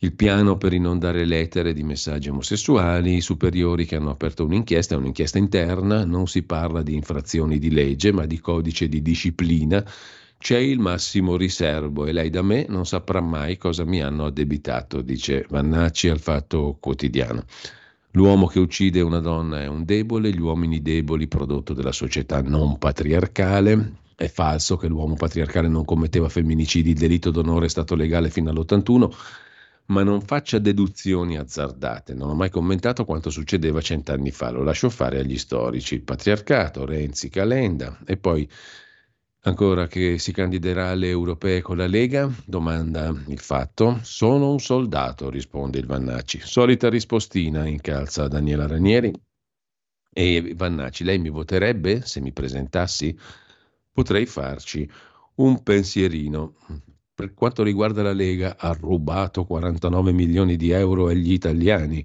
il 0.04 0.12
piano 0.12 0.58
per 0.58 0.74
inondare 0.74 1.24
l'etere 1.24 1.72
di 1.72 1.82
messaggi 1.82 2.28
omosessuali, 2.28 3.16
i 3.16 3.20
superiori 3.22 3.86
che 3.86 3.96
hanno 3.96 4.10
aperto 4.10 4.44
un'inchiesta, 4.44 4.94
è 4.94 4.98
un'inchiesta 4.98 5.38
interna, 5.38 6.04
non 6.04 6.26
si 6.26 6.42
parla 6.42 6.82
di 6.82 6.94
infrazioni 6.94 7.58
di 7.58 7.70
legge 7.70 8.12
ma 8.12 8.26
di 8.26 8.38
codice 8.38 8.86
di 8.86 9.00
disciplina, 9.00 9.82
c'è 10.36 10.58
il 10.58 10.78
massimo 10.78 11.36
riservo 11.36 12.04
e 12.04 12.12
lei 12.12 12.28
da 12.28 12.42
me 12.42 12.66
non 12.68 12.84
saprà 12.84 13.22
mai 13.22 13.56
cosa 13.56 13.86
mi 13.86 14.02
hanno 14.02 14.26
addebitato, 14.26 15.00
dice 15.00 15.46
Vannacci 15.48 16.10
al 16.10 16.20
Fatto 16.20 16.76
Quotidiano. 16.78 17.44
L'uomo 18.10 18.46
che 18.46 18.60
uccide 18.60 19.00
una 19.00 19.20
donna 19.20 19.62
è 19.62 19.66
un 19.66 19.86
debole, 19.86 20.30
gli 20.30 20.40
uomini 20.40 20.82
deboli 20.82 21.28
prodotto 21.28 21.72
della 21.72 21.92
società 21.92 22.42
non 22.42 22.76
patriarcale. 22.76 24.02
È 24.14 24.28
falso 24.28 24.76
che 24.76 24.86
l'uomo 24.86 25.14
patriarcale 25.14 25.66
non 25.66 25.86
commetteva 25.86 26.28
femminicidi, 26.28 26.90
il 26.90 26.98
delitto 26.98 27.30
d'onore 27.30 27.66
è 27.66 27.70
stato 27.70 27.94
legale 27.96 28.28
fino 28.28 28.50
all'81 28.50 29.10
ma 29.86 30.02
non 30.02 30.22
faccia 30.22 30.58
deduzioni 30.58 31.36
azzardate. 31.36 32.14
Non 32.14 32.30
ho 32.30 32.34
mai 32.34 32.50
commentato 32.50 33.04
quanto 33.04 33.30
succedeva 33.30 33.80
cent'anni 33.80 34.30
fa, 34.30 34.50
lo 34.50 34.62
lascio 34.62 34.88
fare 34.88 35.18
agli 35.18 35.36
storici. 35.36 35.94
Il 35.94 36.02
patriarcato, 36.02 36.84
Renzi, 36.86 37.28
Calenda 37.28 37.98
e 38.06 38.16
poi 38.16 38.48
ancora 39.46 39.86
che 39.86 40.18
si 40.18 40.32
candiderà 40.32 40.88
alle 40.88 41.08
europee 41.08 41.60
con 41.60 41.76
la 41.76 41.86
Lega? 41.86 42.30
Domanda 42.46 43.14
il 43.26 43.40
fatto. 43.40 43.98
Sono 44.02 44.50
un 44.50 44.60
soldato, 44.60 45.28
risponde 45.28 45.78
il 45.78 45.86
Vannacci. 45.86 46.40
Solita 46.40 46.88
rispostina, 46.88 47.66
incalza 47.66 48.28
Daniela 48.28 48.66
Ranieri. 48.66 49.12
E 50.16 50.54
Vannacci, 50.56 51.04
lei 51.04 51.18
mi 51.18 51.28
voterebbe 51.28 52.02
se 52.06 52.20
mi 52.20 52.32
presentassi? 52.32 53.18
Potrei 53.92 54.26
farci 54.26 54.88
un 55.36 55.62
pensierino. 55.62 56.54
Per 57.16 57.32
quanto 57.32 57.62
riguarda 57.62 58.02
la 58.02 58.12
Lega, 58.12 58.56
ha 58.58 58.72
rubato 58.72 59.44
49 59.44 60.10
milioni 60.10 60.56
di 60.56 60.70
euro 60.70 61.06
agli 61.06 61.32
italiani, 61.32 62.04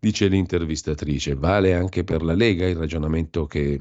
dice 0.00 0.26
l'intervistatrice. 0.26 1.36
Vale 1.36 1.74
anche 1.74 2.02
per 2.02 2.24
la 2.24 2.34
Lega 2.34 2.66
il 2.66 2.74
ragionamento 2.74 3.46
che 3.46 3.80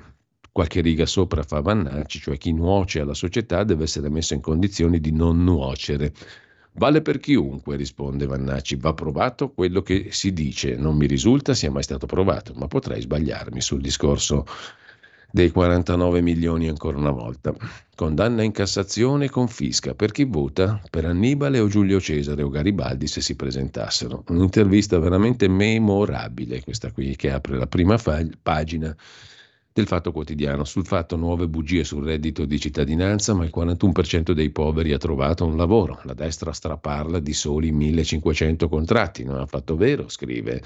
qualche 0.52 0.82
riga 0.82 1.08
sopra 1.08 1.42
fa 1.42 1.62
Vannacci, 1.62 2.20
cioè 2.20 2.38
chi 2.38 2.54
nuoce 2.54 3.00
alla 3.00 3.16
società 3.16 3.64
deve 3.64 3.86
essere 3.86 4.10
messo 4.10 4.36
in 4.36 4.42
condizioni 4.42 5.00
di 5.00 5.12
non 5.12 5.44
nuocere. 5.44 6.14
Vale 6.74 7.02
per 7.02 7.18
chiunque, 7.18 7.76
risponde 7.76 8.28
Vannacci, 8.28 8.76
va 8.76 8.94
provato 8.94 9.52
quello 9.54 9.82
che 9.82 10.10
si 10.12 10.32
dice, 10.32 10.76
non 10.76 10.96
mi 10.96 11.08
risulta 11.08 11.56
sia 11.56 11.72
mai 11.72 11.82
stato 11.82 12.06
provato, 12.06 12.54
ma 12.54 12.68
potrei 12.68 13.02
sbagliarmi 13.02 13.62
sul 13.62 13.82
discorso 13.82 14.46
dei 15.32 15.50
49 15.50 16.22
milioni 16.22 16.68
ancora 16.68 16.98
una 16.98 17.12
volta. 17.12 17.54
Condanna 17.96 18.44
in 18.44 18.52
Cassazione 18.52 19.26
e 19.26 19.30
confisca 19.30 19.94
per 19.94 20.12
chi 20.12 20.26
vota 20.26 20.82
per 20.90 21.06
Annibale 21.06 21.60
o 21.60 21.68
Giulio 21.68 22.00
Cesare 22.00 22.44
o 22.44 22.50
Garibaldi 22.50 23.08
se 23.08 23.22
si 23.22 23.36
presentassero. 23.36 24.24
Un'intervista 24.28 25.00
veramente 25.00 25.48
memorabile 25.48 26.64
questa 26.64 26.92
qui 26.92 27.16
che 27.16 27.32
apre 27.32 27.58
la 27.58 27.68
prima 27.68 27.98
fa- 27.98 28.26
pagina 28.42 28.96
del 29.74 29.88
Fatto 29.88 30.12
Quotidiano 30.12 30.66
sul 30.66 30.86
fatto 30.86 31.16
nuove 31.16 31.48
bugie 31.48 31.86
sul 31.86 32.04
reddito 32.04 32.44
di 32.44 32.60
cittadinanza, 32.60 33.34
ma 33.34 33.46
il 33.46 33.52
41% 33.56 34.32
dei 34.32 34.50
poveri 34.50 34.92
ha 34.92 34.98
trovato 34.98 35.46
un 35.46 35.56
lavoro. 35.56 36.02
La 36.04 36.14
destra 36.14 36.52
straparla 36.52 37.20
di 37.20 37.34
soli 37.34 37.72
1500 37.72 38.68
contratti. 38.68 39.24
Non 39.24 39.40
ha 39.40 39.46
fatto 39.46 39.78
vero, 39.78 40.10
scrive 40.10 40.62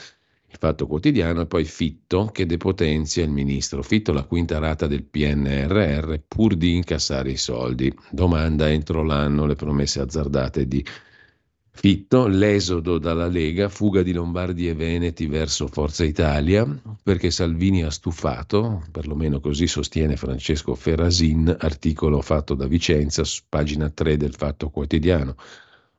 il 0.56 0.58
Fatto 0.58 0.88
Quotidiano 0.88 1.42
e 1.42 1.46
poi 1.46 1.66
Fitto 1.66 2.30
che 2.32 2.46
depotenzia 2.46 3.24
il 3.24 3.30
ministro. 3.30 3.84
Fitto 3.84 4.14
la 4.14 4.24
quinta 4.24 4.58
rata 4.58 4.88
del 4.88 5.04
PNRR 5.04 6.16
pur 6.28 6.56
di 6.56 6.76
incassare 6.76 7.32
i 7.32 7.38
soldi. 7.38 7.94
Domanda 8.10 8.70
entro 8.70 9.04
l'anno 9.04 9.46
le 9.46 9.56
promesse 9.56 10.00
azzardate 10.00 10.66
di 10.66 10.84
Fitto, 11.78 12.28
l'esodo 12.28 12.98
dalla 13.00 13.28
Lega, 13.28 13.68
fuga 13.68 14.02
di 14.02 14.14
Lombardi 14.14 14.70
e 14.70 14.74
Veneti 14.74 15.28
verso 15.28 15.68
Forza 15.68 16.06
Italia, 16.06 16.66
perché 17.04 17.30
Salvini 17.30 17.84
ha 17.84 17.90
stufato, 17.92 18.86
perlomeno 18.92 19.42
così 19.42 19.68
sostiene 19.68 20.16
Francesco 20.16 20.74
Ferrasin, 20.74 21.54
articolo 21.60 22.22
fatto 22.22 22.56
da 22.56 22.66
Vicenza, 22.66 23.24
pagina 23.50 23.90
3 23.90 24.16
del 24.16 24.34
Fatto 24.34 24.70
Quotidiano. 24.70 25.36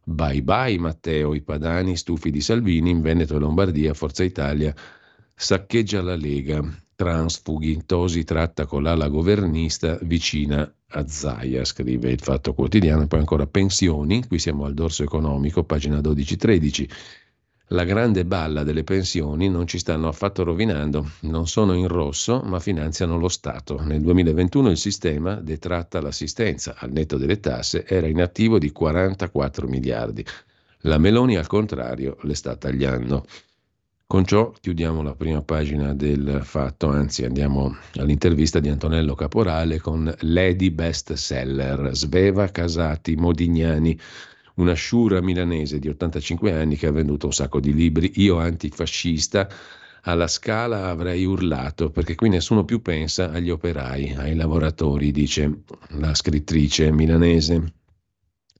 Bye 0.09 0.41
bye 0.41 0.79
Matteo, 0.79 1.35
i 1.35 1.43
padani 1.43 1.97
stufi 1.97 2.31
di 2.31 2.41
Salvini 2.41 2.91
in 2.91 3.01
Veneto 3.01 3.35
e 3.35 3.39
Lombardia, 3.41 3.93
Forza 3.93 4.23
Italia 4.23 4.73
saccheggia 5.35 6.01
la 6.01 6.15
Lega, 6.15 6.63
transfughi, 6.95 7.85
Tosi 7.85 8.23
tratta 8.23 8.67
con 8.67 8.85
l'ala 8.85 9.09
governista 9.09 9.99
vicina 10.03 10.73
a 10.91 11.09
Zaia, 11.09 11.65
scrive 11.65 12.13
il 12.13 12.21
Fatto 12.21 12.55
Quotidiano, 12.55 13.03
e 13.03 13.07
poi 13.09 13.19
ancora 13.19 13.49
pensioni, 13.49 14.25
qui 14.29 14.39
siamo 14.39 14.65
al 14.65 14.75
dorso 14.75 15.03
economico, 15.03 15.65
pagina 15.65 15.99
12-13, 15.99 16.89
la 17.71 17.83
grande 17.83 18.25
balla 18.25 18.63
delle 18.63 18.85
pensioni 18.85 19.49
non 19.49 19.67
ci 19.67 19.79
stanno 19.79 20.07
affatto 20.07 20.45
rovinando, 20.45 21.11
non 21.23 21.49
sono 21.49 21.75
in 21.75 21.89
rosso 21.89 22.41
ma 22.45 22.61
finanziano 22.61 23.19
lo 23.19 23.29
Stato. 23.29 23.83
Nel 23.83 24.01
2021 24.03 24.71
il 24.71 24.77
sistema, 24.77 25.35
detratta 25.35 26.01
l'assistenza 26.01 26.77
al 26.79 26.93
netto 26.93 27.17
delle 27.17 27.41
tasse, 27.41 27.85
era 27.85 28.07
in 28.07 28.23
attivo 28.23 28.61
di 28.61 28.71
44 28.71 29.67
miliardi. 29.67 30.25
La 30.83 30.99
Meloni 30.99 31.37
al 31.37 31.49
contrario 31.49 32.19
le 32.23 32.35
sta 32.37 32.55
tagliando. 32.55 33.27
Con 34.07 34.25
ciò 34.25 34.53
chiudiamo 34.53 35.03
la 35.03 35.17
prima 35.17 35.43
pagina 35.43 35.93
del 35.93 36.43
fatto, 36.45 36.87
anzi 36.87 37.25
andiamo 37.25 37.75
all'intervista 37.97 38.61
di 38.61 38.69
Antonello 38.69 39.17
Caporale 39.17 39.81
con 39.81 40.15
Lady 40.21 40.71
Best 40.71 41.15
Seller, 41.15 41.91
Sveva 41.93 42.47
Casati 42.47 43.17
Modignani 43.17 43.99
una 44.57 44.75
sciura 44.75 45.21
milanese 45.21 45.79
di 45.79 45.89
85 45.89 46.53
anni 46.53 46.77
che 46.77 46.87
ha 46.87 46.93
venduto 46.93 47.27
un 47.27 47.33
sacco 47.33 47.61
di 47.61 47.75
libri. 47.75 48.13
Io 48.17 48.39
antifascista 48.39 49.49
alla 50.03 50.29
scala 50.29 50.89
avrei 50.89 51.25
urlato 51.25 51.91
perché 51.91 52.15
qui 52.15 52.29
nessuno 52.29 52.65
più 52.65 52.81
pensa 52.81 53.31
agli 53.31 53.51
operai, 53.51 54.15
ai 54.15 54.35
lavoratori, 54.35 55.11
dice 55.11 55.63
la 55.99 56.15
scrittrice 56.15 56.93
milanese. 56.93 57.73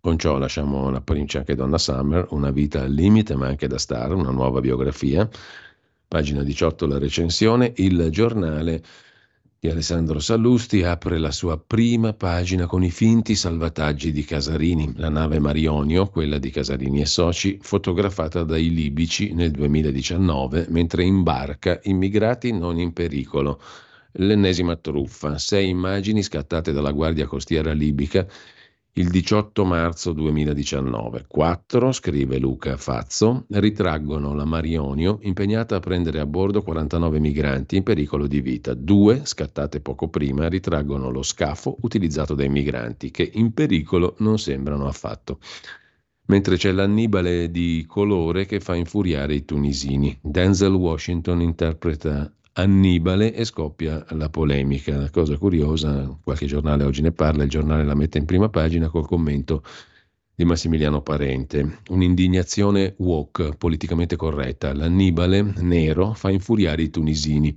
Con 0.01 0.19
ciò 0.19 0.39
lasciamo 0.39 0.91
la 0.91 1.01
provincia 1.01 1.39
anche 1.39 1.55
Donna 1.55 1.79
Summer, 1.79 2.27
una 2.31 2.51
vita 2.51 2.83
al 2.83 2.93
limite 2.93 3.35
ma 3.35 3.47
anche 3.47 3.67
da 3.67 3.79
star, 3.79 4.13
una 4.13 4.31
nuova 4.31 4.61
biografia. 4.61 5.29
Pagina 6.09 6.43
18 6.43 6.87
la 6.87 6.99
recensione, 6.99 7.73
il 7.77 8.09
giornale 8.11 8.83
di 9.67 9.73
Alessandro 9.73 10.21
Sallusti 10.21 10.85
apre 10.85 11.19
la 11.19 11.33
sua 11.33 11.59
prima 11.59 12.13
pagina 12.13 12.67
con 12.67 12.85
i 12.85 12.91
finti 12.93 13.35
salvataggi 13.35 14.13
di 14.13 14.25
Casarini, 14.25 14.93
la 14.95 15.09
nave 15.09 15.41
Marionio, 15.41 16.07
quella 16.07 16.39
di 16.39 16.51
Casarini 16.51 17.01
e 17.01 17.07
Soci, 17.07 17.59
fotografata 17.61 18.45
dai 18.45 18.73
libici 18.73 19.35
nel 19.35 19.51
2019 19.51 20.67
mentre 20.69 21.03
imbarca 21.03 21.81
immigrati 21.83 22.53
non 22.53 22.79
in 22.79 22.93
pericolo. 22.93 23.61
L'ennesima 24.13 24.77
truffa, 24.77 25.37
sei 25.37 25.69
immagini 25.69 26.23
scattate 26.23 26.71
dalla 26.71 26.93
Guardia 26.93 27.27
Costiera 27.27 27.73
libica 27.73 28.25
il 28.99 29.11
18 29.11 29.67
marzo 29.67 30.13
2019. 30.15 31.27
4, 31.29 31.93
scrive 31.93 32.39
Luca 32.39 32.79
Fazzo, 32.79 33.45
ritraggono 33.51 34.35
la 34.35 34.47
Marionio 34.47 35.19
impegnata 35.23 35.77
a 35.77 35.81
prendere 35.81 36.19
a 36.19 36.25
bordo 36.25 36.63
49 36.63 37.19
migranti 37.19 37.77
in 37.77 37.83
pericolo 37.83 38.27
di 38.27 38.41
vita. 38.41 38.73
2, 38.73 39.27
scattate 39.27 39.81
poco 39.81 40.09
prima, 40.09 40.49
ritraggono 40.49 41.11
lo 41.11 41.23
scafo 41.23 41.77
utilizzato 41.83 42.35
dai 42.35 42.49
migranti 42.49 43.11
che 43.11 43.31
in 43.35 43.53
pericolo 43.53 44.15
non 44.21 44.39
sembrano 44.39 44.87
affatto. 44.87 45.41
Mentre 46.29 46.57
c'è 46.57 46.73
l'Annibale 46.73 47.51
di 47.51 47.85
colore 47.87 48.47
che 48.47 48.61
fa 48.61 48.75
infuriare 48.75 49.35
i 49.35 49.45
tunisini. 49.45 50.19
Denzel 50.23 50.73
Washington 50.73 51.43
interpreta 51.43 52.33
Annibale 52.59 53.35
e 53.35 53.45
scoppia 53.45 54.05
la 54.11 54.31
polemica. 54.31 54.97
Una 54.97 55.11
cosa 55.11 55.37
curiosa, 55.37 56.19
qualche 56.23 56.47
giornale 56.47 56.85
oggi 56.85 57.03
ne 57.03 57.13
parla, 57.13 57.45
il 57.45 57.51
giornale 57.51 57.85
la 57.85 57.95
mette 57.95 58.17
in 58.17 58.25
prima 58.25 58.49
pagina 58.49 58.89
col 58.89 59.07
commento 59.07 59.63
di 60.35 60.45
Massimiliano 60.45 61.03
Parente. 61.03 61.81
Un'indignazione 61.91 62.95
woke, 62.99 63.55
politicamente 63.59 64.17
corretta. 64.17 64.73
L'Annibale 64.73 65.43
nero 65.59 66.15
fa 66.15 66.31
infuriare 66.31 66.83
i 66.83 66.91
tunisini. 66.91 67.55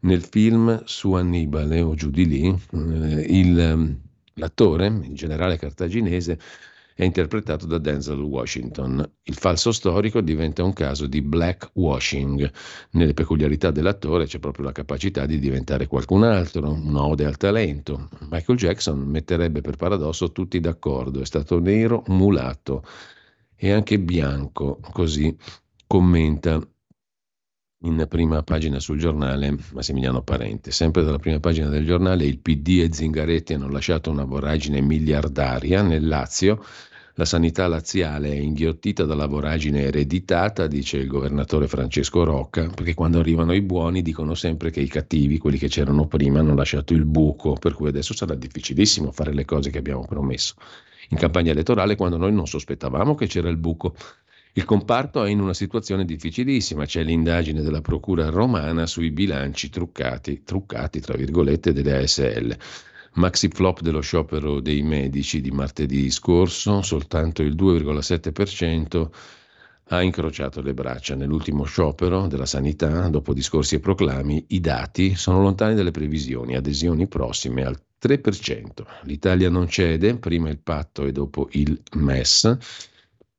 Nel 0.00 0.22
film 0.22 0.82
su 0.86 1.12
Annibale 1.12 1.80
o 1.80 1.94
giù 1.94 2.10
di 2.10 2.26
lì, 2.26 2.48
eh, 2.48 3.26
il, 3.28 3.96
l'attore, 4.34 4.86
il 4.86 5.14
generale 5.14 5.56
cartaginese, 5.56 6.38
è 6.94 7.04
interpretato 7.04 7.66
da 7.66 7.78
Denzel 7.78 8.20
Washington. 8.20 9.08
Il 9.22 9.34
falso 9.34 9.72
storico 9.72 10.20
diventa 10.20 10.62
un 10.62 10.72
caso 10.72 11.06
di 11.06 11.22
blackwashing. 11.22 12.50
Nelle 12.92 13.14
peculiarità 13.14 13.70
dell'attore 13.70 14.26
c'è 14.26 14.38
proprio 14.38 14.64
la 14.64 14.72
capacità 14.72 15.26
di 15.26 15.38
diventare 15.38 15.86
qualcun 15.86 16.24
altro, 16.24 16.72
un'ode 16.72 17.24
al 17.24 17.36
talento. 17.36 18.08
Michael 18.30 18.58
Jackson 18.58 18.98
metterebbe 18.98 19.60
per 19.60 19.76
paradosso 19.76 20.32
tutti 20.32 20.60
d'accordo, 20.60 21.20
è 21.20 21.26
stato 21.26 21.58
nero, 21.60 22.02
mulatto 22.08 22.84
e 23.56 23.70
anche 23.70 23.98
bianco, 23.98 24.80
così 24.92 25.36
commenta 25.86 26.60
in 27.82 28.06
prima 28.08 28.42
pagina 28.42 28.78
sul 28.78 28.98
giornale 28.98 29.56
Massimiliano 29.72 30.22
Parente. 30.22 30.70
Sempre 30.70 31.02
dalla 31.02 31.18
prima 31.18 31.40
pagina 31.40 31.68
del 31.68 31.84
giornale 31.84 32.24
il 32.24 32.38
PD 32.38 32.80
e 32.82 32.92
Zingaretti 32.92 33.54
hanno 33.54 33.68
lasciato 33.68 34.10
una 34.10 34.24
voragine 34.24 34.80
miliardaria 34.80 35.82
nel 35.82 36.06
Lazio. 36.06 36.64
La 37.14 37.24
sanità 37.26 37.66
laziale 37.66 38.30
è 38.30 38.36
inghiottita 38.36 39.04
dalla 39.04 39.26
voragine 39.26 39.82
ereditata, 39.82 40.66
dice 40.66 40.96
il 40.96 41.08
governatore 41.08 41.68
Francesco 41.68 42.24
Rocca, 42.24 42.68
perché 42.68 42.94
quando 42.94 43.18
arrivano 43.18 43.52
i 43.52 43.60
buoni 43.60 44.00
dicono 44.00 44.34
sempre 44.34 44.70
che 44.70 44.80
i 44.80 44.88
cattivi, 44.88 45.36
quelli 45.36 45.58
che 45.58 45.68
c'erano 45.68 46.06
prima, 46.06 46.38
hanno 46.38 46.54
lasciato 46.54 46.94
il 46.94 47.04
buco, 47.04 47.52
per 47.54 47.74
cui 47.74 47.88
adesso 47.88 48.14
sarà 48.14 48.34
difficilissimo 48.34 49.12
fare 49.12 49.34
le 49.34 49.44
cose 49.44 49.68
che 49.68 49.78
abbiamo 49.78 50.06
promesso. 50.06 50.54
In 51.10 51.18
campagna 51.18 51.50
elettorale, 51.50 51.96
quando 51.96 52.16
noi 52.16 52.32
non 52.32 52.46
sospettavamo 52.46 53.14
che 53.14 53.26
c'era 53.26 53.50
il 53.50 53.58
buco, 53.58 53.94
il 54.54 54.64
comparto 54.66 55.24
è 55.24 55.30
in 55.30 55.40
una 55.40 55.54
situazione 55.54 56.04
difficilissima, 56.04 56.84
c'è 56.84 57.02
l'indagine 57.02 57.62
della 57.62 57.80
Procura 57.80 58.28
romana 58.28 58.84
sui 58.86 59.10
bilanci 59.10 59.70
truccati, 59.70 60.42
truccati 60.44 61.00
tra 61.00 61.16
virgolette, 61.16 61.72
delle 61.72 62.02
ASL. 62.02 62.56
Maxi 63.14 63.48
flop 63.48 63.80
dello 63.80 64.00
sciopero 64.00 64.60
dei 64.60 64.82
medici 64.82 65.40
di 65.40 65.50
martedì 65.50 66.10
scorso, 66.10 66.82
soltanto 66.82 67.42
il 67.42 67.54
2,7% 67.54 69.08
ha 69.88 70.02
incrociato 70.02 70.60
le 70.60 70.74
braccia. 70.74 71.14
Nell'ultimo 71.14 71.64
sciopero 71.64 72.26
della 72.26 72.46
sanità, 72.46 73.08
dopo 73.08 73.32
discorsi 73.32 73.76
e 73.76 73.80
proclami, 73.80 74.44
i 74.48 74.60
dati 74.60 75.14
sono 75.14 75.40
lontani 75.40 75.74
dalle 75.74 75.90
previsioni, 75.92 76.56
adesioni 76.56 77.06
prossime 77.06 77.64
al 77.64 77.78
3%. 78.00 78.84
L'Italia 79.04 79.48
non 79.48 79.66
cede, 79.66 80.16
prima 80.16 80.50
il 80.50 80.58
patto 80.58 81.06
e 81.06 81.12
dopo 81.12 81.48
il 81.52 81.80
MES. 81.92 82.90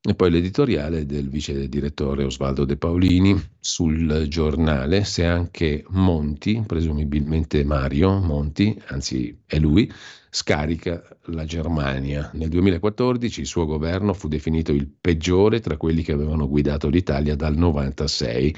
E 0.05 0.15
poi 0.15 0.31
l'editoriale 0.31 1.05
del 1.05 1.29
vice 1.29 1.69
direttore 1.69 2.25
Osvaldo 2.25 2.65
De 2.65 2.75
Paolini 2.75 3.41
sul 3.57 4.25
giornale, 4.27 5.05
se 5.05 5.23
anche 5.23 5.85
Monti, 5.91 6.61
presumibilmente 6.67 7.63
Mario 7.63 8.19
Monti, 8.19 8.77
anzi 8.87 9.33
è 9.45 9.57
lui, 9.59 9.89
scarica 10.29 11.01
la 11.27 11.45
Germania. 11.45 12.29
Nel 12.33 12.49
2014 12.49 13.39
il 13.39 13.45
suo 13.45 13.65
governo 13.65 14.13
fu 14.13 14.27
definito 14.27 14.73
il 14.73 14.89
peggiore 14.89 15.61
tra 15.61 15.77
quelli 15.77 16.03
che 16.03 16.11
avevano 16.11 16.49
guidato 16.49 16.89
l'Italia 16.89 17.37
dal 17.37 17.55
96, 17.55 18.53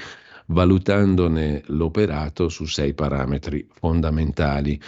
valutandone 0.46 1.62
l'operato 1.66 2.48
su 2.48 2.64
sei 2.64 2.92
parametri 2.92 3.68
fondamentali. 3.70 4.80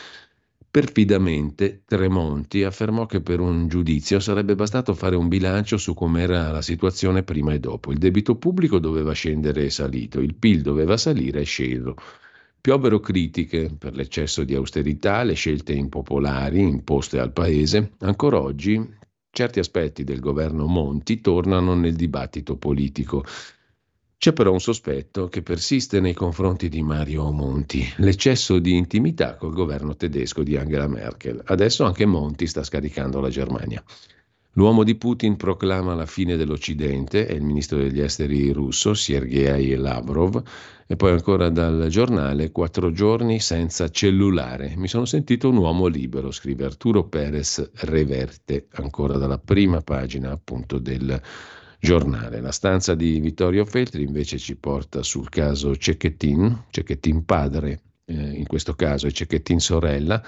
Perfidamente 0.70 1.82
Tremonti 1.86 2.62
affermò 2.62 3.06
che 3.06 3.22
per 3.22 3.40
un 3.40 3.68
giudizio 3.68 4.20
sarebbe 4.20 4.54
bastato 4.54 4.94
fare 4.94 5.16
un 5.16 5.26
bilancio 5.26 5.78
su 5.78 5.94
com'era 5.94 6.50
la 6.50 6.60
situazione 6.60 7.22
prima 7.22 7.54
e 7.54 7.58
dopo. 7.58 7.90
Il 7.90 7.98
debito 7.98 8.36
pubblico 8.36 8.78
doveva 8.78 9.12
scendere 9.12 9.64
e 9.64 9.70
salito, 9.70 10.20
il 10.20 10.34
PIL 10.34 10.60
doveva 10.60 10.98
salire 10.98 11.40
e 11.40 11.44
sceso. 11.44 11.94
Piovero 12.60 13.00
critiche 13.00 13.74
per 13.78 13.94
l'eccesso 13.94 14.44
di 14.44 14.54
austerità, 14.54 15.22
le 15.22 15.34
scelte 15.34 15.72
impopolari 15.72 16.60
imposte 16.60 17.18
al 17.18 17.32
Paese. 17.32 17.92
Ancora 18.00 18.38
oggi 18.38 18.96
certi 19.30 19.60
aspetti 19.60 20.04
del 20.04 20.20
governo 20.20 20.66
Monti 20.66 21.22
tornano 21.22 21.74
nel 21.74 21.96
dibattito 21.96 22.56
politico. 22.56 23.24
C'è 24.20 24.32
però 24.32 24.50
un 24.50 24.58
sospetto 24.58 25.28
che 25.28 25.42
persiste 25.42 26.00
nei 26.00 26.12
confronti 26.12 26.68
di 26.68 26.82
Mario 26.82 27.30
Monti, 27.30 27.84
l'eccesso 27.98 28.58
di 28.58 28.76
intimità 28.76 29.36
col 29.36 29.54
governo 29.54 29.94
tedesco 29.94 30.42
di 30.42 30.56
Angela 30.56 30.88
Merkel. 30.88 31.40
Adesso 31.44 31.84
anche 31.84 32.04
Monti 32.04 32.48
sta 32.48 32.64
scaricando 32.64 33.20
la 33.20 33.28
Germania. 33.28 33.80
L'uomo 34.54 34.82
di 34.82 34.96
Putin 34.96 35.36
proclama 35.36 35.94
la 35.94 36.04
fine 36.04 36.34
dell'Occidente, 36.34 37.26
è 37.26 37.32
il 37.32 37.44
ministro 37.44 37.78
degli 37.78 38.00
esteri 38.00 38.50
russo, 38.50 38.92
Sergei 38.92 39.76
Lavrov, 39.76 40.42
e 40.84 40.96
poi 40.96 41.12
ancora 41.12 41.48
dal 41.48 41.86
giornale 41.88 42.50
Quattro 42.50 42.90
giorni 42.90 43.38
senza 43.38 43.88
cellulare. 43.88 44.74
Mi 44.74 44.88
sono 44.88 45.04
sentito 45.04 45.48
un 45.48 45.58
uomo 45.58 45.86
libero, 45.86 46.32
scrive 46.32 46.64
Arturo 46.64 47.04
Perez 47.04 47.70
Reverte, 47.72 48.66
ancora 48.72 49.16
dalla 49.16 49.38
prima 49.38 49.80
pagina 49.80 50.32
appunto 50.32 50.78
del 50.78 51.22
giornale. 51.78 52.40
La 52.40 52.52
stanza 52.52 52.94
di 52.94 53.20
Vittorio 53.20 53.64
Feltri 53.64 54.02
invece 54.02 54.38
ci 54.38 54.56
porta 54.56 55.02
sul 55.02 55.28
caso 55.28 55.76
Cecchettin, 55.76 56.64
Cecchettin 56.70 57.24
padre 57.24 57.80
eh, 58.04 58.14
in 58.14 58.46
questo 58.46 58.74
caso 58.74 59.06
e 59.06 59.12
Cecchettin 59.12 59.60
sorella, 59.60 60.22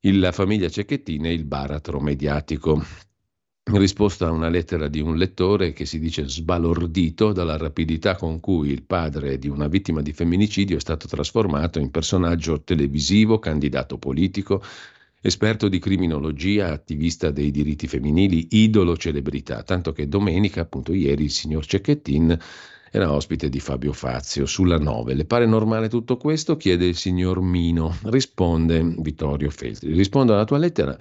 la 0.00 0.32
famiglia 0.32 0.68
Cecchettin 0.68 1.26
e 1.26 1.32
il 1.32 1.44
baratro 1.44 2.00
mediatico. 2.00 2.82
In 3.68 3.78
risposta 3.78 4.28
a 4.28 4.30
una 4.30 4.48
lettera 4.48 4.86
di 4.86 5.00
un 5.00 5.16
lettore 5.16 5.72
che 5.72 5.86
si 5.86 5.98
dice 5.98 6.28
sbalordito 6.28 7.32
dalla 7.32 7.56
rapidità 7.56 8.14
con 8.14 8.38
cui 8.38 8.70
il 8.70 8.84
padre 8.84 9.38
di 9.38 9.48
una 9.48 9.66
vittima 9.66 10.02
di 10.02 10.12
femminicidio 10.12 10.76
è 10.76 10.80
stato 10.80 11.08
trasformato 11.08 11.80
in 11.80 11.90
personaggio 11.90 12.62
televisivo, 12.62 13.40
candidato 13.40 13.98
politico, 13.98 14.62
Esperto 15.26 15.66
di 15.66 15.80
criminologia, 15.80 16.70
attivista 16.70 17.32
dei 17.32 17.50
diritti 17.50 17.88
femminili, 17.88 18.46
idolo 18.50 18.96
celebrità, 18.96 19.64
tanto 19.64 19.90
che 19.90 20.06
domenica, 20.06 20.60
appunto 20.60 20.92
ieri, 20.92 21.24
il 21.24 21.32
signor 21.32 21.66
Cecchettin 21.66 22.38
era 22.92 23.10
ospite 23.10 23.48
di 23.48 23.58
Fabio 23.58 23.92
Fazio 23.92 24.46
sulla 24.46 24.78
9. 24.78 25.14
Le 25.14 25.24
pare 25.24 25.44
normale 25.44 25.88
tutto 25.88 26.16
questo? 26.16 26.56
chiede 26.56 26.86
il 26.86 26.94
signor 26.94 27.40
Mino. 27.40 27.98
Risponde 28.04 28.94
Vittorio 28.98 29.50
Feltri. 29.50 29.94
Rispondo 29.94 30.32
alla 30.32 30.44
tua 30.44 30.58
lettera 30.58 30.96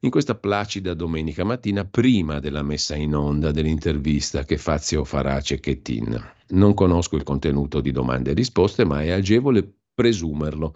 in 0.00 0.10
questa 0.10 0.34
placida 0.34 0.94
domenica 0.94 1.44
mattina 1.44 1.84
prima 1.84 2.40
della 2.40 2.64
messa 2.64 2.96
in 2.96 3.14
onda 3.14 3.52
dell'intervista 3.52 4.42
che 4.44 4.58
Fazio 4.58 5.04
farà 5.04 5.34
a 5.34 5.40
Cecchettin. 5.40 6.20
Non 6.48 6.74
conosco 6.74 7.14
il 7.14 7.22
contenuto 7.22 7.80
di 7.80 7.92
domande 7.92 8.32
e 8.32 8.34
risposte, 8.34 8.84
ma 8.84 9.04
è 9.04 9.10
agevole 9.10 9.72
presumerlo. 9.94 10.74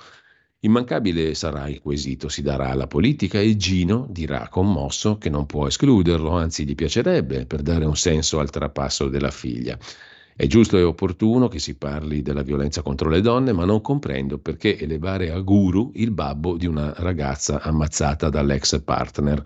Immancabile 0.60 1.34
sarà 1.34 1.68
il 1.68 1.80
quesito, 1.80 2.28
si 2.28 2.42
darà 2.42 2.70
alla 2.70 2.86
politica 2.86 3.38
e 3.40 3.56
Gino 3.56 4.06
dirà 4.10 4.48
commosso 4.48 5.16
che 5.18 5.30
non 5.30 5.46
può 5.46 5.66
escluderlo, 5.66 6.30
anzi 6.30 6.64
gli 6.66 6.74
piacerebbe 6.74 7.46
per 7.46 7.62
dare 7.62 7.84
un 7.84 7.96
senso 7.96 8.38
al 8.38 8.50
trapasso 8.50 9.08
della 9.08 9.30
figlia. 9.30 9.78
È 10.34 10.46
giusto 10.46 10.76
e 10.76 10.82
opportuno 10.82 11.48
che 11.48 11.58
si 11.58 11.76
parli 11.76 12.20
della 12.20 12.42
violenza 12.42 12.82
contro 12.82 13.08
le 13.08 13.20
donne, 13.20 13.52
ma 13.52 13.64
non 13.64 13.80
comprendo 13.80 14.38
perché 14.38 14.78
elevare 14.78 15.30
a 15.30 15.40
guru 15.40 15.92
il 15.94 16.10
babbo 16.10 16.56
di 16.56 16.66
una 16.66 16.92
ragazza 16.96 17.60
ammazzata 17.62 18.28
dall'ex 18.28 18.82
partner. 18.82 19.42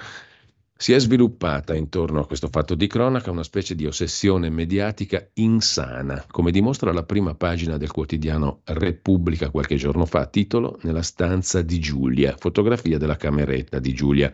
Si 0.81 0.95
è 0.95 0.99
sviluppata 0.99 1.75
intorno 1.75 2.21
a 2.21 2.27
questo 2.27 2.49
fatto 2.49 2.75
di 2.75 2.87
cronaca 2.87 3.31
una 3.31 3.43
specie 3.43 3.75
di 3.75 3.85
ossessione 3.85 4.49
mediatica 4.49 5.29
insana, 5.35 6.25
come 6.27 6.51
dimostra 6.51 6.91
la 6.91 7.03
prima 7.03 7.35
pagina 7.35 7.77
del 7.77 7.91
quotidiano 7.91 8.63
Repubblica 8.65 9.51
qualche 9.51 9.77
giorno 9.77 10.07
fa, 10.07 10.25
titolo 10.25 10.79
Nella 10.81 11.03
stanza 11.03 11.61
di 11.61 11.79
Giulia, 11.81 12.35
fotografia 12.39 12.97
della 12.97 13.17
cameretta 13.17 13.79
di 13.79 13.93
Giulia. 13.93 14.33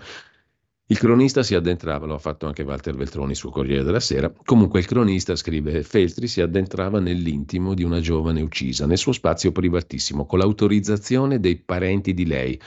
Il 0.87 0.99
cronista 0.99 1.43
si 1.43 1.57
addentrava, 1.57 2.07
lo 2.07 2.15
ha 2.15 2.19
fatto 2.19 2.47
anche 2.47 2.63
Walter 2.63 2.95
Veltroni 2.95 3.35
sul 3.35 3.51
Corriere 3.51 3.83
della 3.83 3.99
Sera, 3.99 4.33
comunque 4.45 4.79
il 4.79 4.87
cronista, 4.87 5.35
scrive 5.35 5.83
Feltri, 5.83 6.29
si 6.29 6.41
addentrava 6.41 7.01
nell'intimo 7.01 7.75
di 7.75 7.83
una 7.83 7.99
giovane 7.99 8.41
uccisa, 8.41 8.87
nel 8.87 8.99
suo 8.99 9.11
spazio 9.11 9.51
privatissimo, 9.51 10.27
con 10.27 10.39
l'autorizzazione 10.39 11.41
dei 11.41 11.57
parenti 11.57 12.15
di 12.15 12.25
lei, 12.25 12.61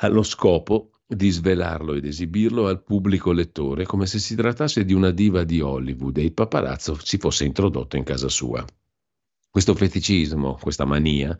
allo 0.00 0.22
scopo 0.22 0.90
di 1.06 1.30
svelarlo 1.30 1.94
ed 1.94 2.06
esibirlo 2.06 2.66
al 2.66 2.82
pubblico 2.82 3.32
lettore 3.32 3.84
come 3.84 4.06
se 4.06 4.18
si 4.18 4.34
trattasse 4.34 4.84
di 4.84 4.94
una 4.94 5.10
diva 5.10 5.44
di 5.44 5.60
Hollywood 5.60 6.16
e 6.16 6.24
il 6.24 6.32
paparazzo 6.32 6.98
si 7.02 7.18
fosse 7.18 7.44
introdotto 7.44 7.96
in 7.96 8.04
casa 8.04 8.28
sua. 8.28 8.64
Questo 9.50 9.74
feticismo, 9.74 10.58
questa 10.60 10.84
mania, 10.84 11.36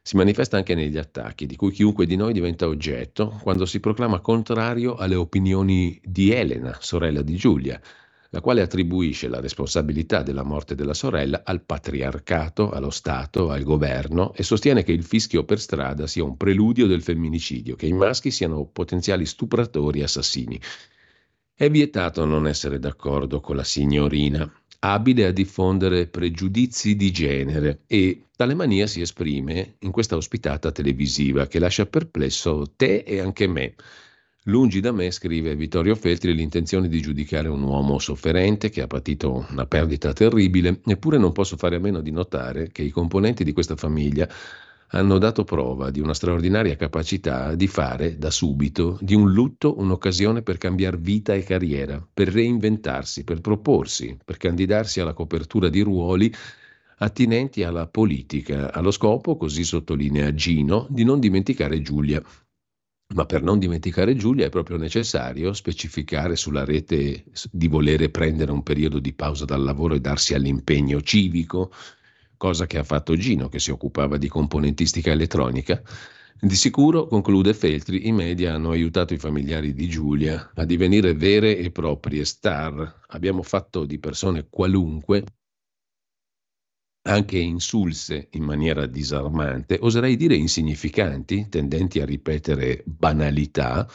si 0.00 0.16
manifesta 0.16 0.56
anche 0.56 0.74
negli 0.74 0.96
attacchi, 0.96 1.44
di 1.44 1.54
cui 1.56 1.70
chiunque 1.70 2.06
di 2.06 2.16
noi 2.16 2.32
diventa 2.32 2.66
oggetto 2.66 3.38
quando 3.42 3.66
si 3.66 3.78
proclama 3.78 4.20
contrario 4.20 4.94
alle 4.94 5.16
opinioni 5.16 6.00
di 6.02 6.30
Elena, 6.30 6.78
sorella 6.80 7.20
di 7.20 7.36
Giulia, 7.36 7.78
la 8.30 8.40
quale 8.40 8.60
attribuisce 8.60 9.28
la 9.28 9.40
responsabilità 9.40 10.22
della 10.22 10.42
morte 10.42 10.74
della 10.74 10.94
sorella 10.94 11.42
al 11.44 11.62
patriarcato, 11.62 12.70
allo 12.70 12.90
Stato, 12.90 13.50
al 13.50 13.62
governo 13.62 14.34
e 14.34 14.42
sostiene 14.42 14.82
che 14.82 14.92
il 14.92 15.02
fischio 15.02 15.44
per 15.44 15.58
strada 15.58 16.06
sia 16.06 16.24
un 16.24 16.36
preludio 16.36 16.86
del 16.86 17.02
femminicidio, 17.02 17.74
che 17.74 17.86
i 17.86 17.92
maschi 17.92 18.30
siano 18.30 18.66
potenziali 18.66 19.24
stupratori 19.24 20.00
e 20.00 20.02
assassini. 20.02 20.60
È 21.54 21.70
vietato 21.70 22.24
non 22.24 22.46
essere 22.46 22.78
d'accordo 22.78 23.40
con 23.40 23.56
la 23.56 23.64
signorina, 23.64 24.50
abile 24.80 25.26
a 25.26 25.32
diffondere 25.32 26.06
pregiudizi 26.06 26.94
di 26.94 27.10
genere 27.10 27.82
e 27.86 28.26
tale 28.36 28.54
mania 28.54 28.86
si 28.86 29.00
esprime 29.00 29.76
in 29.80 29.90
questa 29.90 30.16
ospitata 30.16 30.70
televisiva 30.70 31.46
che 31.46 31.58
lascia 31.58 31.86
perplesso 31.86 32.74
te 32.76 32.98
e 32.98 33.18
anche 33.18 33.48
me 33.48 33.74
Lungi 34.48 34.80
da 34.80 34.92
me, 34.92 35.10
scrive 35.10 35.54
Vittorio 35.54 35.94
Feltri, 35.94 36.32
l'intenzione 36.34 36.88
di 36.88 37.02
giudicare 37.02 37.48
un 37.48 37.62
uomo 37.62 37.98
sofferente 37.98 38.70
che 38.70 38.80
ha 38.80 38.86
patito 38.86 39.46
una 39.50 39.66
perdita 39.66 40.14
terribile, 40.14 40.80
eppure 40.86 41.18
non 41.18 41.32
posso 41.32 41.58
fare 41.58 41.76
a 41.76 41.80
meno 41.80 42.00
di 42.00 42.10
notare 42.10 42.70
che 42.72 42.80
i 42.80 42.88
componenti 42.88 43.44
di 43.44 43.52
questa 43.52 43.76
famiglia 43.76 44.26
hanno 44.92 45.18
dato 45.18 45.44
prova 45.44 45.90
di 45.90 46.00
una 46.00 46.14
straordinaria 46.14 46.76
capacità 46.76 47.54
di 47.54 47.66
fare 47.66 48.16
da 48.16 48.30
subito 48.30 48.96
di 49.02 49.14
un 49.14 49.30
lutto 49.30 49.78
un'occasione 49.78 50.40
per 50.40 50.56
cambiare 50.56 50.96
vita 50.96 51.34
e 51.34 51.42
carriera, 51.42 52.02
per 52.10 52.28
reinventarsi, 52.28 53.24
per 53.24 53.42
proporsi, 53.42 54.16
per 54.24 54.38
candidarsi 54.38 54.98
alla 54.98 55.12
copertura 55.12 55.68
di 55.68 55.82
ruoli 55.82 56.32
attinenti 57.00 57.64
alla 57.64 57.86
politica, 57.86 58.72
allo 58.72 58.92
scopo, 58.92 59.36
così 59.36 59.62
sottolinea 59.62 60.32
Gino, 60.32 60.86
di 60.88 61.04
non 61.04 61.20
dimenticare 61.20 61.82
Giulia, 61.82 62.22
ma 63.14 63.24
per 63.24 63.42
non 63.42 63.58
dimenticare 63.58 64.16
Giulia 64.16 64.46
è 64.46 64.50
proprio 64.50 64.76
necessario 64.76 65.54
specificare 65.54 66.36
sulla 66.36 66.64
rete 66.64 67.24
di 67.50 67.66
volere 67.66 68.10
prendere 68.10 68.52
un 68.52 68.62
periodo 68.62 68.98
di 68.98 69.14
pausa 69.14 69.46
dal 69.46 69.62
lavoro 69.62 69.94
e 69.94 70.00
darsi 70.00 70.34
all'impegno 70.34 71.00
civico, 71.00 71.72
cosa 72.36 72.66
che 72.66 72.76
ha 72.76 72.84
fatto 72.84 73.16
Gino, 73.16 73.48
che 73.48 73.60
si 73.60 73.70
occupava 73.70 74.18
di 74.18 74.28
componentistica 74.28 75.10
elettronica. 75.10 75.82
Di 76.40 76.54
sicuro, 76.54 77.06
conclude 77.06 77.54
Feltri, 77.54 78.06
i 78.06 78.12
media 78.12 78.54
hanno 78.54 78.70
aiutato 78.70 79.14
i 79.14 79.18
familiari 79.18 79.72
di 79.72 79.88
Giulia 79.88 80.52
a 80.54 80.64
divenire 80.64 81.14
vere 81.14 81.56
e 81.56 81.70
proprie 81.70 82.24
star. 82.24 83.00
Abbiamo 83.08 83.42
fatto 83.42 83.86
di 83.86 83.98
persone 83.98 84.46
qualunque 84.48 85.24
anche 87.08 87.38
insulse 87.38 88.28
in 88.32 88.44
maniera 88.44 88.86
disarmante, 88.86 89.78
oserei 89.80 90.16
dire 90.16 90.36
insignificanti, 90.36 91.48
tendenti 91.48 92.00
a 92.00 92.04
ripetere 92.04 92.82
banalità, 92.84 93.88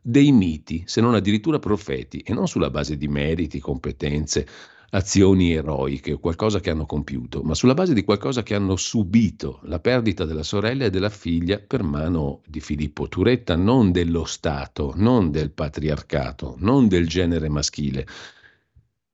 dei 0.00 0.30
miti, 0.32 0.82
se 0.86 1.00
non 1.00 1.14
addirittura 1.14 1.58
profeti, 1.58 2.18
e 2.18 2.32
non 2.32 2.46
sulla 2.46 2.70
base 2.70 2.96
di 2.96 3.08
meriti, 3.08 3.58
competenze, 3.58 4.46
azioni 4.90 5.52
eroiche 5.52 6.12
o 6.12 6.18
qualcosa 6.18 6.60
che 6.60 6.70
hanno 6.70 6.86
compiuto, 6.86 7.42
ma 7.42 7.54
sulla 7.54 7.74
base 7.74 7.94
di 7.94 8.04
qualcosa 8.04 8.44
che 8.44 8.54
hanno 8.54 8.76
subito, 8.76 9.58
la 9.64 9.80
perdita 9.80 10.24
della 10.24 10.44
sorella 10.44 10.84
e 10.84 10.90
della 10.90 11.08
figlia 11.08 11.58
per 11.58 11.82
mano 11.82 12.42
di 12.46 12.60
Filippo 12.60 13.08
Turetta, 13.08 13.56
non 13.56 13.90
dello 13.90 14.24
Stato, 14.24 14.92
non 14.94 15.32
del 15.32 15.50
patriarcato, 15.50 16.54
non 16.58 16.86
del 16.86 17.08
genere 17.08 17.48
maschile. 17.48 18.06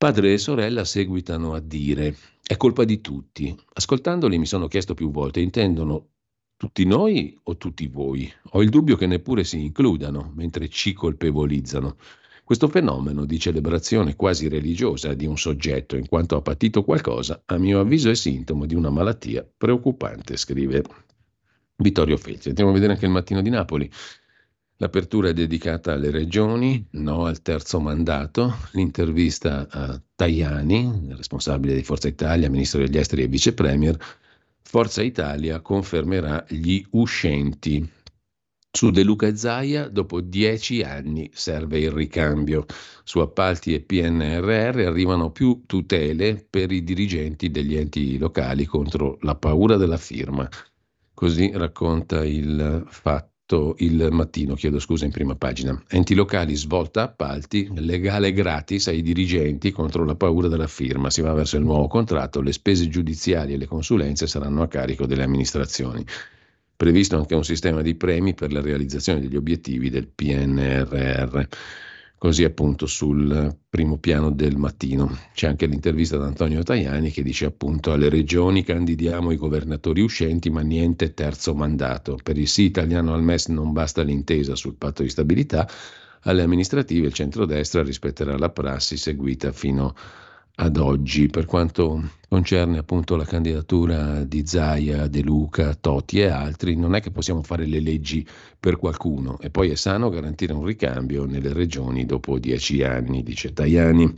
Padre 0.01 0.33
e 0.33 0.39
sorella 0.39 0.87
seguitano 0.87 1.53
a 1.53 1.61
dire 1.61 2.17
è 2.43 2.57
colpa 2.57 2.85
di 2.85 3.03
tutti. 3.03 3.55
Ascoltandoli 3.75 4.39
mi 4.39 4.47
sono 4.47 4.67
chiesto 4.67 4.95
più 4.95 5.11
volte, 5.11 5.41
intendono 5.41 6.07
tutti 6.57 6.87
noi 6.87 7.39
o 7.43 7.59
tutti 7.59 7.87
voi? 7.87 8.33
Ho 8.53 8.63
il 8.63 8.71
dubbio 8.71 8.97
che 8.97 9.07
neppure 9.07 9.45
si 9.45 9.63
includano 9.63 10.33
mentre 10.35 10.71
ci 10.71 10.95
colpevolizzano. 10.95 11.99
Questo 12.43 12.69
fenomeno 12.69 13.27
di 13.27 13.39
celebrazione 13.39 14.17
quasi 14.17 14.49
religiosa 14.49 15.13
di 15.13 15.27
un 15.27 15.37
soggetto 15.37 15.97
in 15.97 16.09
quanto 16.09 16.35
ha 16.37 16.41
patito 16.41 16.83
qualcosa, 16.83 17.43
a 17.45 17.59
mio 17.59 17.81
avviso 17.81 18.09
è 18.09 18.15
sintomo 18.15 18.65
di 18.65 18.75
una 18.75 18.89
malattia 18.89 19.47
preoccupante, 19.55 20.39
scrive 20.39 20.83
Vittorio 21.77 22.17
Feltri. 22.17 22.49
Andiamo 22.49 22.71
a 22.71 22.73
vedere 22.73 22.95
anche 22.95 23.05
il 23.05 23.13
mattino 23.13 23.43
di 23.43 23.51
Napoli. 23.51 23.91
L'apertura 24.83 25.29
è 25.29 25.35
dedicata 25.35 25.93
alle 25.93 26.11
regioni, 26.11 26.87
no 26.93 27.27
al 27.27 27.43
terzo 27.43 27.81
mandato, 27.81 28.57
l'intervista 28.73 29.69
a 29.69 30.01
Tajani, 30.15 31.09
responsabile 31.11 31.75
di 31.75 31.83
Forza 31.83 32.09
Italia, 32.09 32.49
ministro 32.49 32.81
degli 32.81 32.97
esteri 32.97 33.25
e 33.25 33.29
vice 33.29 33.53
premier. 33.53 33.95
Forza 34.63 35.03
Italia 35.03 35.61
confermerà 35.61 36.47
gli 36.49 36.83
uscenti. 36.93 37.87
Su 38.71 38.91
De 38.91 39.03
Luca 39.03 39.37
Zaia, 39.37 39.87
dopo 39.89 40.23
dieci 40.23 40.81
anni 40.81 41.31
serve 41.35 41.79
il 41.79 41.91
ricambio. 41.91 42.65
Su 43.05 43.19
appalti 43.19 43.75
e 43.75 43.81
PNRR 43.81 44.79
arrivano 44.79 45.31
più 45.31 45.65
tutele 45.67 46.47
per 46.49 46.73
i 46.73 46.83
dirigenti 46.83 47.51
degli 47.51 47.77
enti 47.77 48.17
locali 48.17 48.65
contro 48.65 49.19
la 49.21 49.35
paura 49.35 49.77
della 49.77 49.99
firma. 49.99 50.49
Così 51.13 51.51
racconta 51.53 52.25
il 52.25 52.87
fatto 52.89 53.30
fatto 53.51 53.75
il 53.79 54.09
mattino, 54.13 54.55
chiedo 54.55 54.79
scusa, 54.79 55.05
in 55.05 55.11
prima 55.11 55.35
pagina. 55.35 55.83
Enti 55.89 56.15
locali 56.15 56.55
svolta 56.55 57.03
appalti, 57.03 57.69
legale 57.75 58.33
gratis 58.33 58.87
ai 58.87 59.03
dirigenti 59.03 59.73
contro 59.73 60.05
la 60.05 60.15
paura 60.15 60.47
della 60.47 60.69
firma. 60.69 61.11
Si 61.11 61.21
va 61.21 61.33
verso 61.33 61.57
il 61.57 61.65
nuovo 61.65 61.89
contratto, 61.89 62.41
le 62.41 62.53
spese 62.53 62.89
giudiziarie 62.89 63.57
e 63.57 63.59
le 63.59 63.67
consulenze 63.67 64.29
saranno 64.29 64.63
a 64.63 64.69
carico 64.69 65.05
delle 65.07 65.25
amministrazioni. 65.25 66.05
Previsto 66.77 67.17
anche 67.17 67.35
un 67.35 67.45
sistema 67.45 67.83
di 67.83 67.95
premi 67.97 68.35
per 68.35 68.53
la 68.53 68.61
realizzazione 68.61 69.21
degli 69.21 69.37
obiettivi 69.37 69.91
del 69.91 70.07
PNRR 70.07 71.43
così 72.21 72.45
appunto 72.45 72.85
sul 72.85 73.57
primo 73.71 73.97
piano 73.97 74.31
del 74.31 74.59
mattino. 74.59 75.11
C'è 75.33 75.47
anche 75.47 75.65
l'intervista 75.65 76.17
ad 76.17 76.25
Antonio 76.25 76.63
Tajani 76.63 77.11
che 77.11 77.23
dice 77.23 77.47
appunto 77.47 77.93
alle 77.93 78.11
regioni 78.11 78.63
candidiamo 78.63 79.31
i 79.31 79.39
governatori 79.39 80.03
uscenti 80.03 80.51
ma 80.51 80.61
niente 80.61 81.15
terzo 81.15 81.55
mandato. 81.55 82.19
Per 82.23 82.37
il 82.37 82.47
sì 82.47 82.65
italiano 82.65 83.15
al 83.15 83.23
MES 83.23 83.47
non 83.47 83.73
basta 83.73 84.03
l'intesa 84.03 84.55
sul 84.55 84.75
patto 84.75 85.03
di 85.03 85.09
stabilità, 85.09 85.67
alle 86.25 86.43
amministrative 86.43 87.07
il 87.07 87.15
centrodestra 87.15 87.83
rispetterà 87.83 88.37
la 88.37 88.51
prassi 88.51 88.99
seguita 88.99 89.51
fino 89.51 89.87
a 89.87 90.30
ad 90.57 90.77
oggi 90.77 91.29
per 91.29 91.47
quanto 91.47 92.11
concerne 92.29 92.79
appunto 92.79 93.17
la 93.17 93.25
candidatura 93.25 94.25
di 94.25 94.47
Zaia, 94.47 95.09
De 95.09 95.23
Luca, 95.23 95.75
Totti 95.75 96.21
e 96.21 96.29
altri, 96.29 96.77
non 96.77 96.95
è 96.95 97.01
che 97.01 97.11
possiamo 97.11 97.43
fare 97.43 97.67
le 97.67 97.81
leggi 97.81 98.27
per 98.59 98.77
qualcuno 98.77 99.39
e 99.41 99.51
poi 99.51 99.71
è 99.71 99.75
sano 99.75 100.11
garantire 100.11 100.53
un 100.53 100.65
ricambio 100.65 101.25
nelle 101.25 101.53
regioni 101.53 102.07
dopo 102.07 102.39
dieci 102.39 102.83
anni, 102.83 103.23
dice 103.23 103.53
Tajani. 103.53 104.15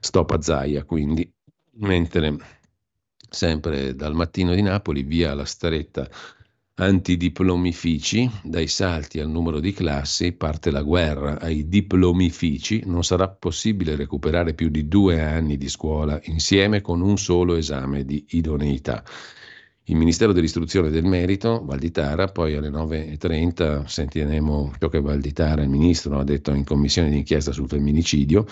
Stop 0.00 0.30
a 0.32 0.42
Zaia 0.42 0.82
quindi, 0.84 1.30
mentre 1.74 2.36
sempre 3.30 3.94
dal 3.94 4.14
mattino 4.14 4.54
di 4.54 4.62
Napoli 4.62 5.02
via 5.02 5.34
la 5.34 5.44
stretta 5.44 6.08
antidiplomifici, 6.74 8.30
dai 8.42 8.66
salti 8.66 9.20
al 9.20 9.28
numero 9.28 9.60
di 9.60 9.72
classi, 9.72 10.32
parte 10.32 10.70
la 10.70 10.82
guerra 10.82 11.38
ai 11.38 11.68
diplomifici, 11.68 12.82
non 12.86 13.04
sarà 13.04 13.28
possibile 13.28 13.94
recuperare 13.94 14.54
più 14.54 14.68
di 14.68 14.88
due 14.88 15.20
anni 15.20 15.58
di 15.58 15.68
scuola 15.68 16.18
insieme 16.24 16.80
con 16.80 17.00
un 17.02 17.18
solo 17.18 17.56
esame 17.56 18.04
di 18.04 18.24
idoneità. 18.30 19.04
Il 19.86 19.96
Ministero 19.96 20.32
dell'Istruzione 20.32 20.88
e 20.88 20.90
del 20.92 21.04
Merito, 21.04 21.64
Valditara, 21.64 22.28
poi 22.28 22.54
alle 22.54 22.70
9.30 22.70 23.84
sentiremo 23.84 24.72
ciò 24.78 24.88
che 24.88 25.00
Valditara, 25.00 25.62
il 25.62 25.68
Ministro, 25.68 26.18
ha 26.18 26.24
detto 26.24 26.52
in 26.52 26.64
commissione 26.64 27.10
d'inchiesta 27.10 27.52
sul 27.52 27.68
femminicidio, 27.68 28.46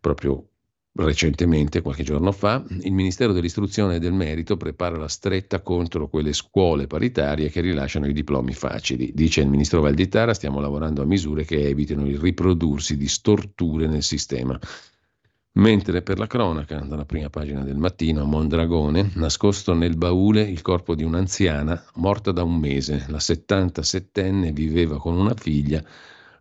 proprio 0.00 0.48
recentemente, 0.96 1.82
qualche 1.82 2.04
giorno 2.04 2.30
fa, 2.30 2.64
il 2.82 2.92
Ministero 2.92 3.32
dell'Istruzione 3.32 3.96
e 3.96 3.98
del 3.98 4.12
Merito 4.12 4.56
prepara 4.56 4.96
la 4.96 5.08
stretta 5.08 5.60
contro 5.60 6.08
quelle 6.08 6.32
scuole 6.32 6.86
paritarie 6.86 7.50
che 7.50 7.60
rilasciano 7.60 8.06
i 8.06 8.12
diplomi 8.12 8.52
facili. 8.52 9.12
Dice 9.12 9.40
il 9.40 9.48
Ministro 9.48 9.80
Valditara, 9.80 10.34
stiamo 10.34 10.60
lavorando 10.60 11.02
a 11.02 11.06
misure 11.06 11.44
che 11.44 11.68
evitino 11.68 12.06
il 12.06 12.18
riprodursi 12.18 12.96
di 12.96 13.08
storture 13.08 13.88
nel 13.88 14.02
sistema. 14.02 14.58
Mentre 15.56 16.02
per 16.02 16.18
la 16.18 16.26
cronaca, 16.26 16.80
dalla 16.80 17.04
prima 17.04 17.30
pagina 17.30 17.62
del 17.62 17.76
mattino, 17.76 18.22
a 18.22 18.26
Mondragone, 18.26 19.12
nascosto 19.14 19.72
nel 19.72 19.96
baule 19.96 20.42
il 20.42 20.62
corpo 20.62 20.96
di 20.96 21.04
un'anziana 21.04 21.80
morta 21.94 22.32
da 22.32 22.42
un 22.42 22.56
mese. 22.56 23.04
La 23.08 23.18
77enne 23.18 24.52
viveva 24.52 24.98
con 24.98 25.16
una 25.16 25.34
figlia, 25.34 25.80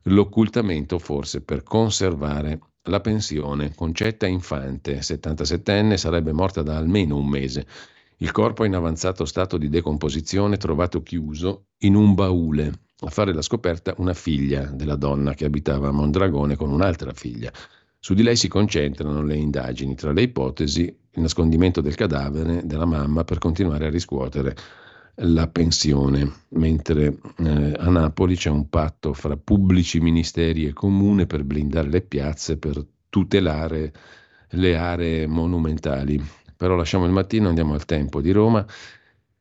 l'occultamento 0.04 0.98
forse 0.98 1.42
per 1.42 1.62
conservare 1.62 2.60
la 2.84 3.00
pensione. 3.00 3.74
Concetta 3.76 4.28
Infante, 4.28 5.00
77enne, 5.00 5.96
sarebbe 5.96 6.32
morta 6.32 6.62
da 6.62 6.78
almeno 6.78 7.18
un 7.18 7.28
mese. 7.28 7.66
Il 8.18 8.32
corpo 8.32 8.64
è 8.64 8.68
in 8.68 8.76
avanzato 8.76 9.26
stato 9.26 9.58
di 9.58 9.70
decomposizione 9.70 10.58
trovato 10.58 11.02
chiuso 11.04 11.66
in 11.80 11.96
un 11.96 12.14
baule. 12.14 12.72
A 13.00 13.10
fare 13.10 13.34
la 13.34 13.42
scoperta 13.42 13.94
una 13.98 14.14
figlia 14.14 14.64
della 14.64 14.96
donna 14.96 15.34
che 15.34 15.46
abitava 15.46 15.90
a 15.90 15.92
Mondragone 15.92 16.56
con 16.56 16.72
un'altra 16.72 17.12
figlia. 17.14 17.52
Su 18.00 18.14
di 18.14 18.24
lei 18.24 18.36
si 18.36 18.48
concentrano 18.48 19.22
le 19.22 19.36
indagini, 19.36 19.96
tra 19.96 20.12
le 20.12 20.24
ipotesi 20.24 20.84
il 20.84 21.22
nascondimento 21.22 21.82
del 21.82 21.96
cadavere 21.96 22.66
della 22.66 22.86
mamma 22.86 23.24
per 23.24 23.38
continuare 23.38 23.88
a 23.88 23.90
riscuotere 23.90 24.56
la 25.18 25.48
pensione, 25.48 26.32
mentre 26.50 27.18
eh, 27.38 27.74
a 27.78 27.90
Napoli 27.90 28.36
c'è 28.36 28.50
un 28.50 28.68
patto 28.70 29.14
fra 29.14 29.38
pubblici 29.38 30.00
ministeri 30.00 30.66
e 30.66 30.74
comune 30.74 31.28
per 31.28 31.44
blindare 31.44 31.90
le 31.90 32.02
piazze, 32.02 32.58
per 32.58 32.84
tutelare 33.10 33.94
le 34.50 34.76
aree 34.76 35.28
monumentali. 35.28 36.22
Però 36.56 36.76
lasciamo 36.76 37.06
il 37.06 37.12
mattino, 37.12 37.50
andiamo 37.50 37.74
al 37.74 37.86
tempo 37.86 38.22
di 38.22 38.32
Roma. 38.32 38.66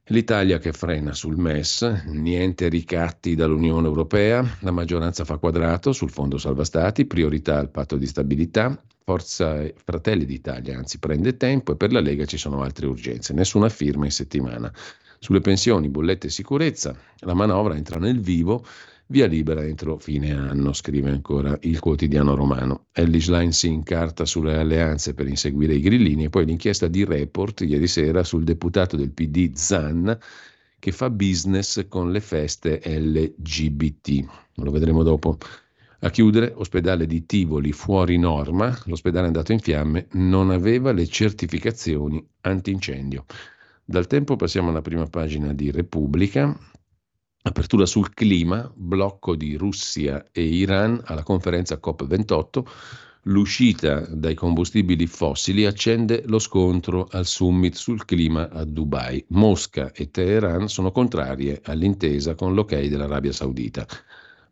L'Italia 0.07 0.59
che 0.59 0.73
frena 0.73 1.15
sul 1.15 1.39
MES, 1.39 2.03
niente 2.07 2.69
ricatti 2.69 3.35
dall'Unione 3.35 3.87
Europea, 3.87 4.45
la 4.61 4.73
maggioranza 4.73 5.25
fa 5.25 5.39
quadrato 5.39 5.93
sul 5.93 6.11
Fondo 6.11 6.39
Salva 6.39 6.65
Stati, 6.65 7.07
priorità 7.07 7.59
al 7.59 7.71
patto 7.71 7.97
di 7.97 8.07
stabilità, 8.07 8.77
Forza 9.05 9.65
Fratelli 9.77 10.25
d'Italia, 10.25 10.77
anzi 10.77 10.99
prende 10.99 11.37
tempo 11.37 11.73
e 11.73 11.77
per 11.77 11.93
la 11.93 12.01
Lega 12.01 12.25
ci 12.25 12.37
sono 12.37 12.63
altre 12.63 12.87
urgenze, 12.87 13.33
nessuna 13.33 13.69
firma 13.69 14.05
in 14.05 14.11
settimana. 14.11 14.73
Sulle 15.23 15.41
pensioni, 15.41 15.89
bollette 15.89 16.27
e 16.27 16.31
sicurezza, 16.31 16.99
la 17.21 17.35
manovra 17.35 17.77
entra 17.77 18.01
nel 18.01 18.21
vivo 18.21 18.65
Via 19.13 19.27
libera 19.27 19.63
entro 19.63 19.99
fine 19.99 20.33
anno, 20.33 20.73
scrive 20.73 21.11
ancora 21.11 21.59
il 21.65 21.81
quotidiano 21.81 22.35
romano. 22.35 22.87
Ellis 22.93 23.29
Line 23.29 23.53
si 23.53 23.67
incarta 23.67 24.25
sulle 24.25 24.57
alleanze 24.57 25.13
per 25.13 25.29
inseguire 25.29 25.75
i 25.75 25.81
grillini 25.81 26.25
e 26.25 26.31
poi 26.31 26.47
l'inchiesta 26.47 26.89
di 26.89 27.05
Report 27.05 27.61
ieri 27.61 27.87
sera 27.89 28.25
sul 28.25 28.43
deputato 28.43 28.97
del 28.97 29.11
PD 29.11 29.53
Zan 29.53 30.19
che 30.79 30.93
fa 30.93 31.11
business 31.11 31.87
con 31.89 32.11
le 32.11 32.21
feste 32.21 32.81
LGBT. 32.83 34.25
Lo 34.55 34.71
vedremo 34.71 35.03
dopo. 35.03 35.37
A 36.01 36.09
chiudere, 36.09 36.51
ospedale 36.57 37.05
di 37.05 37.27
Tivoli 37.27 37.73
fuori 37.73 38.17
norma, 38.17 38.75
l'ospedale 38.87 39.25
è 39.25 39.27
andato 39.27 39.53
in 39.53 39.61
fiamme, 39.61 40.07
non 40.13 40.51
aveva 40.51 40.91
le 40.91 41.07
certificazioni 41.07 42.27
antincendio. 42.41 43.27
Dal 43.85 44.07
tempo 44.07 44.37
passiamo 44.37 44.71
alla 44.71 44.83
prima 44.83 45.07
pagina 45.07 45.53
di 45.53 45.71
Repubblica, 45.71 46.57
Apertura 47.45 47.87
sul 47.87 48.15
clima, 48.15 48.73
blocco 48.73 49.35
di 49.35 49.57
Russia 49.57 50.29
e 50.31 50.45
Iran 50.45 51.03
alla 51.05 51.25
conferenza 51.25 51.81
COP28. 51.83 52.63
L'uscita 53.23 54.07
dai 54.09 54.35
combustibili 54.35 55.09
fossili 55.09 55.67
accende 55.67 56.23
lo 56.27 56.39
scontro 56.39 57.09
al 57.11 57.27
summit 57.27 57.75
sul 57.75 58.05
clima 58.05 58.49
a 58.49 58.65
Dubai. 58.65 59.25
Mosca 59.31 59.91
e 59.91 60.13
Teheran 60.13 60.69
sono 60.69 60.93
contrarie 60.93 61.61
all'intesa 61.65 62.37
con 62.37 62.55
l'ok 62.55 62.79
dell'Arabia 62.79 63.33
Saudita. 63.33 63.85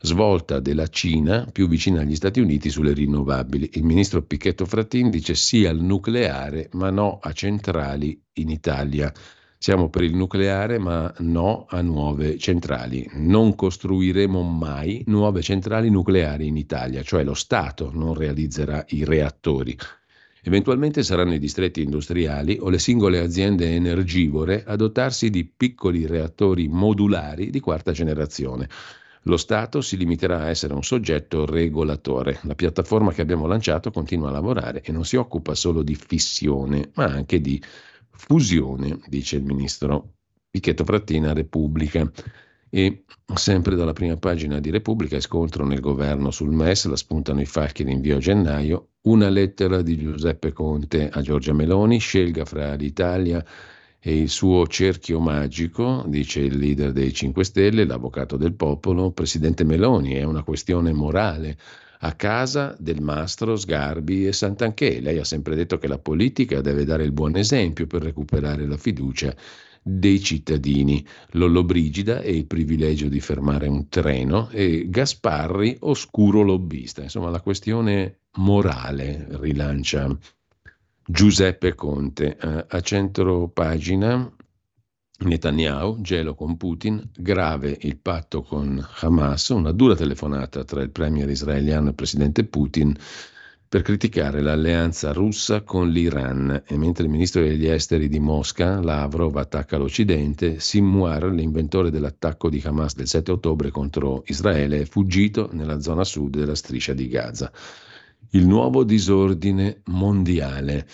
Svolta 0.02 0.60
della 0.60 0.86
Cina 0.86 1.46
più 1.52 1.68
vicina 1.68 2.00
agli 2.00 2.16
Stati 2.16 2.40
Uniti 2.40 2.70
sulle 2.70 2.94
rinnovabili. 2.94 3.72
Il 3.74 3.84
ministro 3.84 4.22
Picchetto 4.22 4.64
Frattin 4.64 5.10
dice 5.10 5.34
sì 5.34 5.66
al 5.66 5.78
nucleare 5.78 6.70
ma 6.72 6.88
no 6.88 7.18
a 7.20 7.32
centrali 7.32 8.18
in 8.34 8.48
Italia. 8.48 9.12
Siamo 9.58 9.90
per 9.90 10.04
il 10.04 10.16
nucleare 10.16 10.78
ma 10.78 11.12
no 11.18 11.66
a 11.68 11.82
nuove 11.82 12.38
centrali. 12.38 13.06
Non 13.12 13.54
costruiremo 13.54 14.40
mai 14.40 15.04
nuove 15.08 15.42
centrali 15.42 15.90
nucleari 15.90 16.46
in 16.46 16.56
Italia, 16.56 17.02
cioè 17.02 17.22
lo 17.22 17.34
Stato 17.34 17.90
non 17.92 18.14
realizzerà 18.14 18.82
i 18.88 19.04
reattori. 19.04 19.76
Eventualmente 20.42 21.02
saranno 21.02 21.34
i 21.34 21.38
distretti 21.38 21.82
industriali 21.82 22.56
o 22.58 22.70
le 22.70 22.78
singole 22.78 23.18
aziende 23.18 23.74
energivore 23.74 24.64
a 24.64 24.76
dotarsi 24.76 25.28
di 25.28 25.44
piccoli 25.44 26.06
reattori 26.06 26.68
modulari 26.68 27.50
di 27.50 27.60
quarta 27.60 27.92
generazione. 27.92 28.66
Lo 29.24 29.37
Stato 29.37 29.83
si 29.83 29.98
limiterà 29.98 30.40
a 30.40 30.48
essere 30.48 30.72
un 30.72 30.83
soggetto 30.83 31.44
regolatore. 31.44 32.38
La 32.44 32.54
piattaforma 32.54 33.12
che 33.12 33.20
abbiamo 33.20 33.46
lanciato 33.46 33.90
continua 33.90 34.28
a 34.28 34.33
lavorare 34.33 34.80
e 34.83 34.92
non 34.92 35.04
si 35.04 35.16
occupa 35.16 35.54
solo 35.54 35.83
di 35.83 35.94
fissione, 35.94 36.90
ma 36.94 37.04
anche 37.04 37.40
di 37.40 37.62
fusione, 38.11 38.98
dice 39.09 39.37
il 39.37 39.44
ministro 39.44 40.14
Picchetto 40.48 40.85
Frattina, 40.85 41.35
Repubblica. 41.35 42.11
E 42.72 43.04
sempre 43.35 43.74
dalla 43.74 43.92
prima 43.92 44.16
pagina 44.16 44.59
di 44.59 44.70
Repubblica, 44.70 45.20
scontro 45.20 45.66
nel 45.66 45.80
governo 45.80 46.30
sul 46.30 46.52
MES, 46.52 46.87
la 46.87 46.96
spuntano 46.96 47.40
i 47.40 47.46
falchi 47.46 47.83
rinvio 47.83 48.16
a 48.16 48.20
gennaio, 48.20 48.90
una 49.02 49.28
lettera 49.28 49.83
di 49.83 49.98
Giuseppe 49.98 50.52
Conte 50.52 51.09
a 51.11 51.20
Giorgia 51.20 51.52
Meloni, 51.52 51.98
scelga 51.98 52.44
fra 52.44 52.74
l'Italia 52.74 53.44
e 54.02 54.16
il 54.16 54.30
suo 54.30 54.66
cerchio 54.66 55.20
magico, 55.20 56.04
dice 56.06 56.40
il 56.40 56.56
leader 56.56 56.92
dei 56.92 57.12
5 57.12 57.44
Stelle, 57.44 57.84
l'avvocato 57.84 58.36
del 58.36 58.54
popolo, 58.54 59.10
Presidente 59.10 59.62
Meloni, 59.62 60.14
è 60.14 60.22
una 60.22 60.42
questione 60.42 60.92
morale 60.92 61.56
a 62.00 62.14
casa 62.14 62.74
del 62.78 63.02
mastro 63.02 63.56
Sgarbi 63.56 64.26
e 64.26 64.32
Santanché. 64.32 65.00
Lei 65.00 65.18
ha 65.18 65.24
sempre 65.24 65.54
detto 65.54 65.76
che 65.76 65.86
la 65.86 65.98
politica 65.98 66.62
deve 66.62 66.84
dare 66.84 67.04
il 67.04 67.12
buon 67.12 67.36
esempio 67.36 67.86
per 67.86 68.02
recuperare 68.02 68.66
la 68.66 68.78
fiducia 68.78 69.34
dei 69.82 70.18
cittadini. 70.20 71.04
Lollobrigida 71.32 72.20
e 72.20 72.34
il 72.34 72.46
privilegio 72.46 73.08
di 73.08 73.20
fermare 73.20 73.68
un 73.68 73.88
treno 73.88 74.48
e 74.50 74.86
Gasparri 74.88 75.76
oscuro 75.80 76.40
lobbista. 76.40 77.02
Insomma, 77.02 77.28
la 77.28 77.42
questione 77.42 78.20
morale 78.36 79.26
rilancia 79.32 80.16
Giuseppe 81.10 81.74
Conte. 81.74 82.36
Eh, 82.36 82.66
a 82.68 82.80
centro 82.82 83.48
pagina 83.48 84.32
Netanyahu, 85.18 86.00
gelo 86.00 86.36
con 86.36 86.56
Putin, 86.56 87.10
grave 87.12 87.76
il 87.80 87.96
patto 87.98 88.42
con 88.42 88.80
Hamas, 89.00 89.48
una 89.48 89.72
dura 89.72 89.96
telefonata 89.96 90.62
tra 90.62 90.80
il 90.82 90.90
premier 90.90 91.28
israeliano 91.28 91.86
e 91.86 91.88
il 91.88 91.94
presidente 91.96 92.44
Putin 92.44 92.96
per 93.68 93.82
criticare 93.82 94.40
l'alleanza 94.40 95.12
russa 95.12 95.62
con 95.62 95.88
l'Iran 95.88 96.62
e 96.64 96.76
mentre 96.78 97.02
il 97.04 97.10
ministro 97.10 97.42
degli 97.42 97.66
esteri 97.66 98.08
di 98.08 98.20
Mosca, 98.20 98.80
Lavrov, 98.80 99.36
attacca 99.36 99.78
l'Occidente, 99.78 100.60
Simwar, 100.60 101.24
l'inventore 101.24 101.90
dell'attacco 101.90 102.48
di 102.48 102.62
Hamas 102.64 102.94
del 102.94 103.08
7 103.08 103.32
ottobre 103.32 103.70
contro 103.70 104.22
Israele, 104.26 104.82
è 104.82 104.84
fuggito 104.84 105.50
nella 105.52 105.80
zona 105.80 106.04
sud 106.04 106.36
della 106.36 106.54
striscia 106.54 106.92
di 106.92 107.08
Gaza. 107.08 107.50
Il 108.32 108.46
nuovo 108.46 108.84
disordine 108.84 109.80
mondiale. 109.86 110.86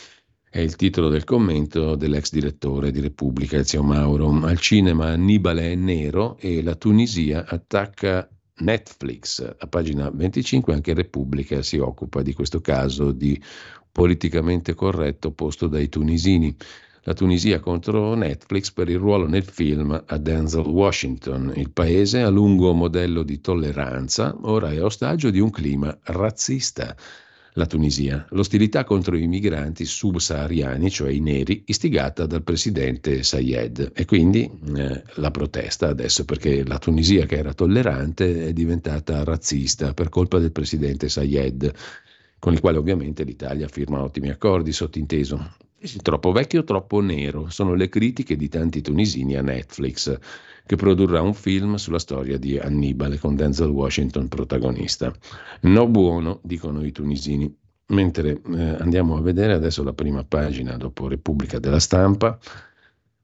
È 0.48 0.58
il 0.58 0.74
titolo 0.74 1.10
del 1.10 1.24
commento 1.24 1.94
dell'ex 1.94 2.30
direttore 2.30 2.90
di 2.90 3.00
Repubblica, 3.00 3.58
Ezio 3.58 3.82
Mauro. 3.82 4.30
Al 4.46 4.58
cinema 4.58 5.08
Annibale 5.08 5.72
è 5.72 5.74
nero 5.74 6.38
e 6.38 6.62
la 6.62 6.74
Tunisia 6.76 7.44
attacca 7.46 8.26
Netflix. 8.60 9.54
A 9.58 9.66
pagina 9.66 10.08
25 10.08 10.72
anche 10.72 10.94
Repubblica 10.94 11.60
si 11.60 11.76
occupa 11.76 12.22
di 12.22 12.32
questo 12.32 12.62
caso 12.62 13.12
di 13.12 13.38
politicamente 13.92 14.72
corretto 14.72 15.30
posto 15.32 15.66
dai 15.66 15.90
tunisini. 15.90 16.56
La 17.02 17.12
Tunisia 17.12 17.60
contro 17.60 18.14
Netflix 18.14 18.72
per 18.72 18.88
il 18.88 18.96
ruolo 18.96 19.28
nel 19.28 19.44
film 19.44 20.04
a 20.06 20.16
Denzel 20.16 20.64
Washington. 20.64 21.52
Il 21.54 21.70
paese, 21.70 22.22
a 22.22 22.30
lungo 22.30 22.72
modello 22.72 23.22
di 23.22 23.42
tolleranza, 23.42 24.34
ora 24.40 24.72
è 24.72 24.82
ostaggio 24.82 25.28
di 25.28 25.38
un 25.38 25.50
clima 25.50 25.94
razzista 26.04 26.96
la 27.56 27.66
Tunisia. 27.66 28.26
L'ostilità 28.30 28.84
contro 28.84 29.16
i 29.16 29.26
migranti 29.26 29.84
subsahariani, 29.84 30.90
cioè 30.90 31.10
i 31.10 31.20
neri, 31.20 31.62
istigata 31.66 32.26
dal 32.26 32.42
presidente 32.42 33.22
Sayed. 33.22 33.92
E 33.94 34.04
quindi 34.04 34.50
eh, 34.76 35.02
la 35.14 35.30
protesta 35.30 35.88
adesso 35.88 36.24
perché 36.24 36.64
la 36.66 36.78
Tunisia 36.78 37.26
che 37.26 37.36
era 37.36 37.54
tollerante 37.54 38.46
è 38.48 38.52
diventata 38.52 39.24
razzista 39.24 39.94
per 39.94 40.08
colpa 40.08 40.38
del 40.38 40.52
presidente 40.52 41.08
Sayed 41.08 41.72
con 42.38 42.52
il 42.52 42.60
quale 42.60 42.78
ovviamente 42.78 43.24
l'Italia 43.24 43.66
firma 43.66 44.02
ottimi 44.02 44.28
accordi, 44.28 44.70
sottinteso. 44.70 45.54
Troppo 46.02 46.32
vecchio, 46.32 46.64
troppo 46.64 47.00
nero. 47.00 47.48
Sono 47.48 47.74
le 47.74 47.88
critiche 47.88 48.36
di 48.36 48.48
tanti 48.48 48.82
tunisini 48.82 49.36
a 49.36 49.42
Netflix, 49.42 50.16
che 50.66 50.76
produrrà 50.76 51.22
un 51.22 51.32
film 51.32 51.76
sulla 51.76 52.00
storia 52.00 52.36
di 52.38 52.58
Annibale 52.58 53.18
con 53.18 53.36
Denzel 53.36 53.68
Washington 53.68 54.28
protagonista. 54.28 55.12
No 55.62 55.86
buono, 55.86 56.40
dicono 56.42 56.84
i 56.84 56.92
tunisini. 56.92 57.54
Mentre 57.88 58.42
eh, 58.52 58.76
andiamo 58.80 59.16
a 59.16 59.20
vedere 59.20 59.52
adesso 59.52 59.84
la 59.84 59.92
prima 59.92 60.24
pagina 60.24 60.76
dopo 60.76 61.06
Repubblica 61.06 61.60
della 61.60 61.78
Stampa. 61.78 62.36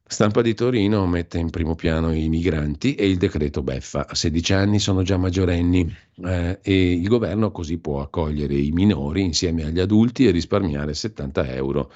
Stampa 0.05 0.41
di 0.41 0.53
Torino 0.53 1.05
mette 1.05 1.37
in 1.37 1.49
primo 1.49 1.75
piano 1.75 2.13
i 2.13 2.29
migranti 2.29 2.95
e 2.95 3.09
il 3.09 3.17
decreto 3.17 3.61
Beffa. 3.61 4.07
A 4.07 4.15
16 4.15 4.53
anni 4.53 4.79
sono 4.79 5.01
già 5.01 5.17
maggiorenni 5.17 5.93
eh, 6.23 6.59
e 6.61 6.93
il 6.93 7.07
governo 7.09 7.51
così 7.51 7.77
può 7.77 7.99
accogliere 7.99 8.53
i 8.53 8.71
minori 8.71 9.23
insieme 9.23 9.65
agli 9.65 9.79
adulti 9.79 10.27
e 10.27 10.31
risparmiare 10.31 10.93
70 10.93 11.53
euro 11.55 11.91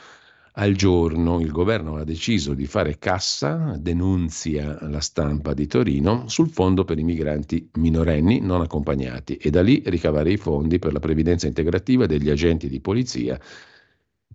al 0.58 0.76
giorno. 0.76 1.40
Il 1.40 1.52
governo 1.52 1.96
ha 1.96 2.04
deciso 2.04 2.54
di 2.54 2.66
fare 2.66 2.98
cassa, 2.98 3.76
denunzia 3.78 4.78
la 4.88 5.00
stampa 5.00 5.54
di 5.54 5.68
Torino, 5.68 6.28
sul 6.28 6.50
fondo 6.50 6.84
per 6.84 7.00
i 7.00 7.04
migranti 7.04 7.70
minorenni 7.74 8.40
non 8.40 8.62
accompagnati 8.62 9.38
e 9.38 9.50
da 9.50 9.62
lì 9.62 9.82
ricavare 9.86 10.32
i 10.32 10.38
fondi 10.38 10.80
per 10.80 10.94
la 10.94 11.00
previdenza 11.00 11.48
integrativa 11.48 12.06
degli 12.06 12.30
agenti 12.30 12.70
di 12.70 12.80
polizia 12.80 13.40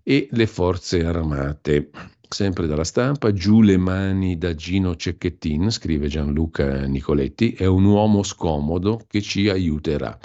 e 0.01 0.27
le 0.31 0.47
forze 0.47 1.03
armate. 1.05 1.89
Sempre 2.33 2.65
dalla 2.65 2.83
stampa, 2.83 3.31
giù 3.31 3.61
le 3.61 3.77
mani 3.77 4.37
da 4.39 4.55
Gino 4.55 4.95
Cecchettin, 4.95 5.69
scrive 5.69 6.07
Gianluca 6.07 6.85
Nicoletti, 6.85 7.53
è 7.53 7.65
un 7.65 7.85
uomo 7.85 8.23
scomodo 8.23 9.01
che 9.07 9.21
ci 9.21 9.49
aiuterà. 9.49 10.17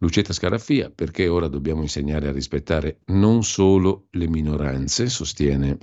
Lucetta 0.00 0.32
Scaraffia, 0.32 0.90
perché 0.90 1.28
ora 1.28 1.48
dobbiamo 1.48 1.82
insegnare 1.82 2.28
a 2.28 2.32
rispettare 2.32 3.00
non 3.06 3.42
solo 3.42 4.06
le 4.10 4.28
minoranze, 4.28 5.08
sostiene 5.08 5.76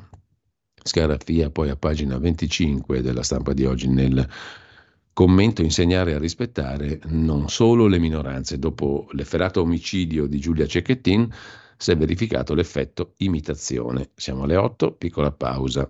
Scaraffia 0.81 1.49
poi 1.49 1.69
a 1.69 1.75
pagina 1.75 2.17
25 2.17 3.01
della 3.01 3.23
stampa 3.23 3.53
di 3.53 3.65
oggi 3.65 3.89
nel 3.89 4.27
commento 5.11 5.63
insegnare 5.63 6.13
a 6.13 6.19
rispettare 6.19 6.99
non 7.05 7.49
solo 7.49 7.87
le 7.87 7.99
minoranze. 7.99 8.59
Dopo 8.59 9.07
l'efferato 9.11 9.61
omicidio 9.61 10.27
di 10.27 10.39
Giulia 10.39 10.67
Cecchettin 10.67 11.27
si 11.77 11.91
è 11.91 11.97
verificato 11.97 12.53
l'effetto 12.53 13.13
imitazione. 13.17 14.11
Siamo 14.13 14.43
alle 14.43 14.57
8, 14.57 14.93
piccola 14.93 15.31
pausa. 15.31 15.89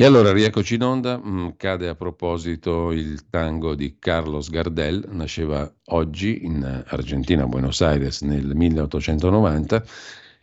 E 0.00 0.04
allora 0.04 0.30
rieccoci 0.30 0.76
in 0.76 0.84
onda, 0.84 1.18
mm, 1.18 1.48
cade 1.56 1.88
a 1.88 1.96
proposito 1.96 2.92
il 2.92 3.28
tango 3.28 3.74
di 3.74 3.96
Carlos 3.98 4.48
Gardel, 4.48 5.08
nasceva 5.10 5.68
oggi 5.86 6.44
in 6.44 6.84
Argentina, 6.86 7.42
a 7.42 7.46
Buenos 7.48 7.80
Aires 7.80 8.20
nel 8.20 8.54
1890 8.54 9.84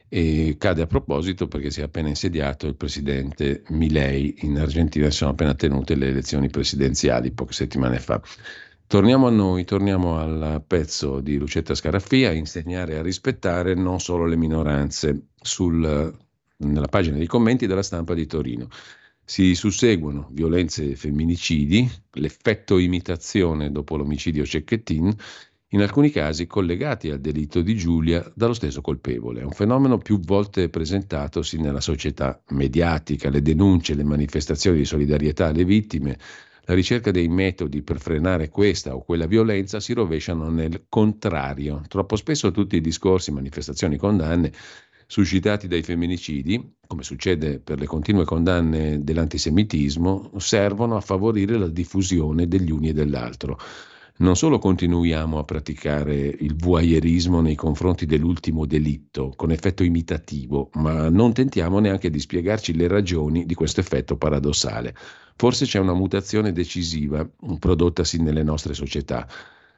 e 0.10 0.58
cade 0.60 0.82
a 0.82 0.88
proposito 0.88 1.48
perché 1.48 1.72
si 1.72 1.80
è 1.80 1.84
appena 1.84 2.10
insediato 2.10 2.68
il 2.68 2.76
presidente 2.76 3.64
Milei 3.70 4.36
in 4.40 4.60
Argentina, 4.60 5.10
si 5.10 5.20
sono 5.20 5.32
appena 5.32 5.54
tenute 5.54 5.96
le 5.96 6.10
elezioni 6.10 6.50
presidenziali 6.50 7.32
poche 7.32 7.54
settimane 7.54 8.00
fa. 8.00 8.22
Torniamo 8.86 9.28
a 9.28 9.32
noi, 9.32 9.64
torniamo 9.64 10.18
al 10.18 10.66
pezzo 10.68 11.22
di 11.22 11.38
Lucetta 11.38 11.76
Scaraffia, 11.76 12.34
insegnare 12.34 12.98
a 12.98 13.02
rispettare 13.02 13.74
non 13.74 14.02
solo 14.02 14.26
le 14.26 14.36
minoranze 14.36 15.28
sul, 15.42 16.14
nella 16.58 16.88
pagina 16.88 17.16
dei 17.16 17.28
commenti 17.28 17.68
della 17.68 17.84
stampa 17.84 18.14
di 18.14 18.26
Torino. 18.26 18.68
Si 19.28 19.56
susseguono 19.56 20.30
violenze 20.32 20.92
e 20.92 20.96
femminicidi, 20.96 21.90
l'effetto 22.14 22.78
imitazione 22.78 23.72
dopo 23.72 23.98
l'omicidio 23.98 24.46
Cecchettin, 24.46 25.16
in 25.70 25.82
alcuni 25.82 26.12
casi 26.12 26.46
collegati 26.46 27.10
al 27.10 27.20
delitto 27.20 27.62
di 27.62 27.76
Giulia 27.76 28.32
dallo 28.36 28.54
stesso 28.54 28.82
colpevole. 28.82 29.42
È 29.42 29.44
un 29.44 29.52
fenomeno 29.52 29.98
più 29.98 30.20
volte 30.20 30.70
presentatosi 30.70 31.60
nella 31.60 31.82
società 31.82 32.40
mediatica, 32.50 33.30
le 33.32 33.42
denunce, 33.42 33.96
le 33.96 34.04
manifestazioni 34.04 34.78
di 34.78 34.86
solidarietà 34.86 35.48
alle 35.48 35.66
vittime, 35.66 36.18
La 36.68 36.74
ricerca 36.74 37.12
dei 37.12 37.28
metodi 37.28 37.84
per 37.84 38.00
frenare 38.00 38.50
questa 38.50 38.96
o 38.96 39.04
quella 39.04 39.28
violenza 39.28 39.80
si 39.80 39.94
rovesciano 39.94 40.50
nel 40.50 40.86
contrario. 40.90 41.84
Troppo 41.88 42.16
spesso 42.16 42.50
tutti 42.50 42.76
i 42.76 42.82
discorsi, 42.82 43.32
manifestazioni, 43.32 43.98
condanne 43.98 44.52
suscitati 45.08 45.68
dai 45.68 45.84
femminicidi, 45.84 46.74
come 46.88 47.04
succede 47.04 47.60
per 47.60 47.80
le 47.80 47.86
continue 47.86 48.26
condanne 48.26 49.04
dell'antisemitismo, 49.04 50.32
servono 50.38 50.96
a 50.96 51.02
favorire 51.02 51.58
la 51.58 51.68
diffusione 51.68 52.48
degli 52.48 52.72
uni 52.72 52.90
e 52.90 52.94
dell'altro. 52.94 53.60
Non 54.18 54.38
solo 54.38 54.60
continuiamo 54.60 55.40
a 55.40 55.44
praticare 55.44 56.16
il 56.16 56.56
voyeurismo 56.56 57.42
nei 57.42 57.56
confronti 57.56 58.06
dell'ultimo 58.06 58.66
delitto 58.66 59.34
con 59.36 59.52
effetto 59.52 59.84
imitativo, 59.84 60.70
ma 60.76 61.10
non 61.10 61.34
tentiamo 61.34 61.80
neanche 61.80 62.10
di 62.10 62.20
spiegarci 62.20 62.76
le 62.76 62.88
ragioni 62.88 63.46
di 63.46 63.54
questo 63.56 63.82
effetto 63.82 64.16
paradossale. 64.16 64.96
Forse 65.36 65.66
c'è 65.66 65.80
una 65.80 65.94
mutazione 65.94 66.54
decisiva 66.54 67.30
prodottasi 67.60 68.22
nelle 68.22 68.44
nostre 68.44 68.74
società 68.74 69.28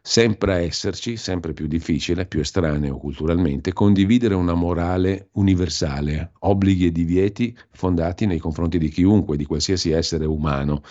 sempre 0.08 0.64
esserci, 0.64 1.18
sempre 1.18 1.52
più 1.52 1.68
difficile, 1.68 2.26
più 2.26 2.40
estraneo 2.40 2.98
culturalmente, 2.98 3.74
condividere 3.74 4.36
una 4.36 4.54
morale 4.54 5.28
universale, 5.34 6.32
obblighi 6.40 6.86
e 6.86 6.92
divieti 6.94 7.56
fondati 7.72 8.26
nei 8.26 8.40
confronti 8.40 8.78
di 8.78 8.88
chiunque, 8.88 9.36
di 9.36 9.44
qualsiasi 9.44 9.92
essere 9.92 10.26
umano. 10.26 10.82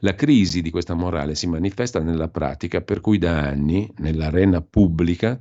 La 0.00 0.14
crisi 0.14 0.60
di 0.60 0.70
questa 0.70 0.92
morale 0.92 1.34
si 1.36 1.46
manifesta 1.46 2.00
nella 2.00 2.28
pratica 2.28 2.82
per 2.82 3.00
cui 3.00 3.16
da 3.16 3.38
anni, 3.48 3.90
nell'arena 3.96 4.60
pubblica, 4.60 5.38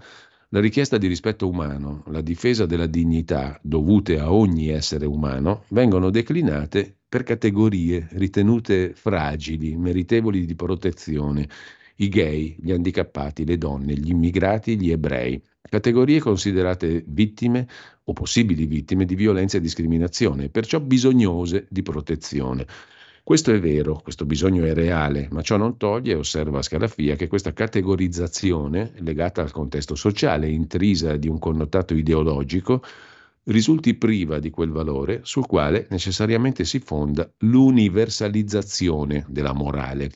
la 0.51 0.61
richiesta 0.61 0.97
di 0.97 1.07
rispetto 1.07 1.49
umano, 1.49 2.05
la 2.07 2.22
difesa 2.22 2.65
della 2.65 2.88
dignità 2.88 3.59
dovute 3.61 4.17
a 4.17 4.32
ogni 4.32 4.70
essere 4.70 5.05
umano 5.05 5.65
vengono 5.72 6.09
declinate 6.09 6.99
per 7.09 7.24
categorie 7.24 8.07
ritenute 8.11 8.93
fragili, 8.93 9.76
meritevoli 9.76 10.45
di 10.45 10.55
protezione 10.55 11.49
i 12.02 12.10
gay, 12.10 12.56
gli 12.60 12.72
handicappati, 12.72 13.45
le 13.45 13.58
donne, 13.58 13.93
gli 13.93 14.10
immigrati, 14.10 14.78
gli 14.80 14.91
ebrei, 14.91 15.41
categorie 15.62 16.20
considerate 16.20 17.04
vittime 17.08 17.68
o 18.06 18.14
possibili 18.14 18.66
vittime 18.66 19.06
di 19.06 19.16
violenza 19.16 19.58
e 19.58 19.62
discriminazione, 19.62 20.50
perciò 20.50 20.80
bisognose 20.80 21.68
di 21.70 21.82
protezione. 21.82 22.66
Questo 23.22 23.54
è 23.54 23.60
vero, 23.60 24.00
questo 24.02 24.26
bisogno 24.26 24.64
è 24.64 24.74
reale, 24.74 25.28
ma 25.32 25.41
ciò 25.41 25.58
non 25.58 25.78
toglie, 25.78 26.16
osserva 26.16 26.62
Scalafia, 26.62 27.16
che 27.16 27.28
questa 27.28 27.54
categorizzazione, 27.54 28.93
legata 29.00 29.41
al 29.41 29.52
contesto 29.52 29.93
sociale, 29.93 30.50
intrisa 30.50 31.16
di 31.18 31.28
un 31.28 31.38
connotato 31.38 31.93
ideologico, 31.93 32.82
risulti 33.43 33.93
priva 33.95 34.39
di 34.39 34.50
quel 34.50 34.72
valore 34.72 35.20
sul 35.24 35.45
quale 35.45 35.86
necessariamente 35.89 36.64
si 36.64 36.80
fonda 36.80 37.30
l'universalizzazione 37.39 39.26
della 39.28 39.54
morale. 39.54 40.12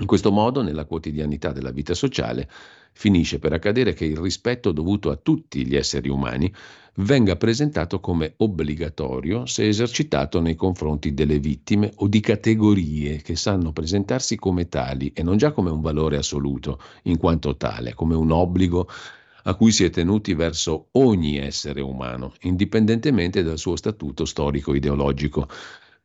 In 0.00 0.06
questo 0.06 0.32
modo, 0.32 0.62
nella 0.62 0.86
quotidianità 0.86 1.52
della 1.52 1.70
vita 1.70 1.92
sociale, 1.92 2.48
finisce 2.92 3.38
per 3.38 3.52
accadere 3.52 3.92
che 3.92 4.06
il 4.06 4.16
rispetto 4.16 4.72
dovuto 4.72 5.10
a 5.10 5.16
tutti 5.16 5.66
gli 5.66 5.76
esseri 5.76 6.08
umani 6.08 6.50
venga 6.94 7.36
presentato 7.36 8.00
come 8.00 8.32
obbligatorio 8.38 9.44
se 9.44 9.68
esercitato 9.68 10.40
nei 10.40 10.54
confronti 10.54 11.12
delle 11.12 11.38
vittime 11.38 11.92
o 11.96 12.08
di 12.08 12.20
categorie 12.20 13.20
che 13.20 13.36
sanno 13.36 13.72
presentarsi 13.72 14.36
come 14.36 14.68
tali 14.68 15.12
e 15.14 15.22
non 15.22 15.36
già 15.36 15.52
come 15.52 15.70
un 15.70 15.82
valore 15.82 16.16
assoluto, 16.16 16.80
in 17.04 17.18
quanto 17.18 17.56
tale, 17.58 17.92
come 17.92 18.14
un 18.14 18.30
obbligo 18.30 18.88
a 19.44 19.54
cui 19.54 19.70
si 19.70 19.84
è 19.84 19.90
tenuti 19.90 20.34
verso 20.34 20.88
ogni 20.92 21.38
essere 21.38 21.80
umano, 21.82 22.32
indipendentemente 22.42 23.42
dal 23.42 23.58
suo 23.58 23.76
statuto 23.76 24.24
storico-ideologico. 24.24 25.46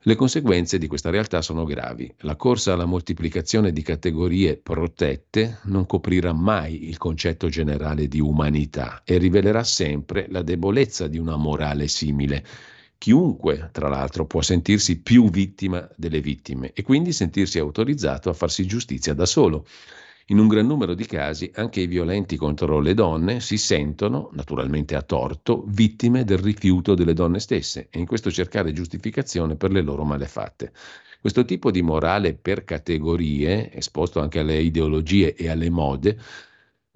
Le 0.08 0.14
conseguenze 0.14 0.78
di 0.78 0.86
questa 0.86 1.10
realtà 1.10 1.42
sono 1.42 1.64
gravi. 1.64 2.14
La 2.20 2.36
corsa 2.36 2.74
alla 2.74 2.86
moltiplicazione 2.86 3.72
di 3.72 3.82
categorie 3.82 4.56
protette 4.56 5.62
non 5.64 5.88
coprirà 5.88 6.32
mai 6.32 6.88
il 6.88 7.00
concetto 7.00 7.50
generale 7.50 8.08
di 8.08 8.20
umanità 8.20 9.02
e 9.04 9.18
rivelerà 9.18 9.64
sempre 9.64 10.28
la 10.30 10.44
debolezza 10.44 11.08
di 11.08 11.18
una 11.18 11.38
morale 11.38 11.88
simile. 11.88 12.46
Chiunque, 13.00 13.70
tra 13.72 13.90
l'altro, 13.90 14.28
può 14.28 14.44
sentirsi 14.44 15.02
più 15.02 15.32
vittima 15.32 15.90
delle 15.96 16.22
vittime 16.22 16.72
e 16.74 16.84
quindi 16.84 17.12
sentirsi 17.12 17.58
autorizzato 17.58 18.30
a 18.30 18.34
farsi 18.34 18.68
giustizia 18.68 19.16
da 19.16 19.26
solo. 19.26 19.66
In 20.30 20.40
un 20.40 20.48
gran 20.48 20.66
numero 20.66 20.96
di 20.96 21.06
casi 21.06 21.52
anche 21.54 21.82
i 21.82 21.86
violenti 21.86 22.36
contro 22.36 22.80
le 22.80 22.96
donne 22.96 23.40
si 23.40 23.58
sentono, 23.58 24.32
naturalmente 24.34 24.96
a 24.96 25.04
torto, 25.04 25.64
vittime 25.68 26.24
del 26.24 26.40
rifiuto 26.40 26.96
delle 26.96 27.14
donne 27.14 27.40
stesse 27.40 27.90
e 27.92 28.00
in 28.00 28.08
questo 28.08 28.32
cercare 28.32 28.74
giustificazione 28.74 29.56
per 29.56 29.72
le 29.72 29.82
loro 29.82 30.04
malefatte. 30.04 30.74
Questo 31.22 31.46
tipo 31.46 31.70
di 31.70 31.84
morale 31.84 32.34
per 32.34 32.64
categorie, 32.64 33.72
esposto 33.72 34.20
anche 34.20 34.40
alle 34.40 34.60
ideologie 34.60 35.36
e 35.36 35.48
alle 35.48 35.70
mode, 35.70 36.18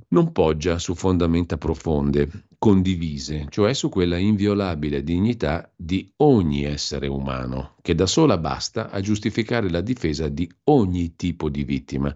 non 0.07 0.32
poggia 0.32 0.80
su 0.80 0.95
fondamenta 0.95 1.59
profonde, 1.59 2.47
condivise, 2.57 3.45
cioè 3.49 3.73
su 3.73 3.89
quella 3.89 4.17
inviolabile 4.17 5.03
dignità 5.03 5.71
di 5.75 6.11
ogni 6.17 6.63
essere 6.63 7.05
umano, 7.05 7.75
che 7.84 7.93
da 7.93 8.07
sola 8.07 8.39
basta 8.39 8.89
a 8.89 8.99
giustificare 9.01 9.69
la 9.69 9.82
difesa 9.82 10.27
di 10.30 10.51
ogni 10.63 11.15
tipo 11.15 11.47
di 11.47 11.63
vittima. 11.63 12.11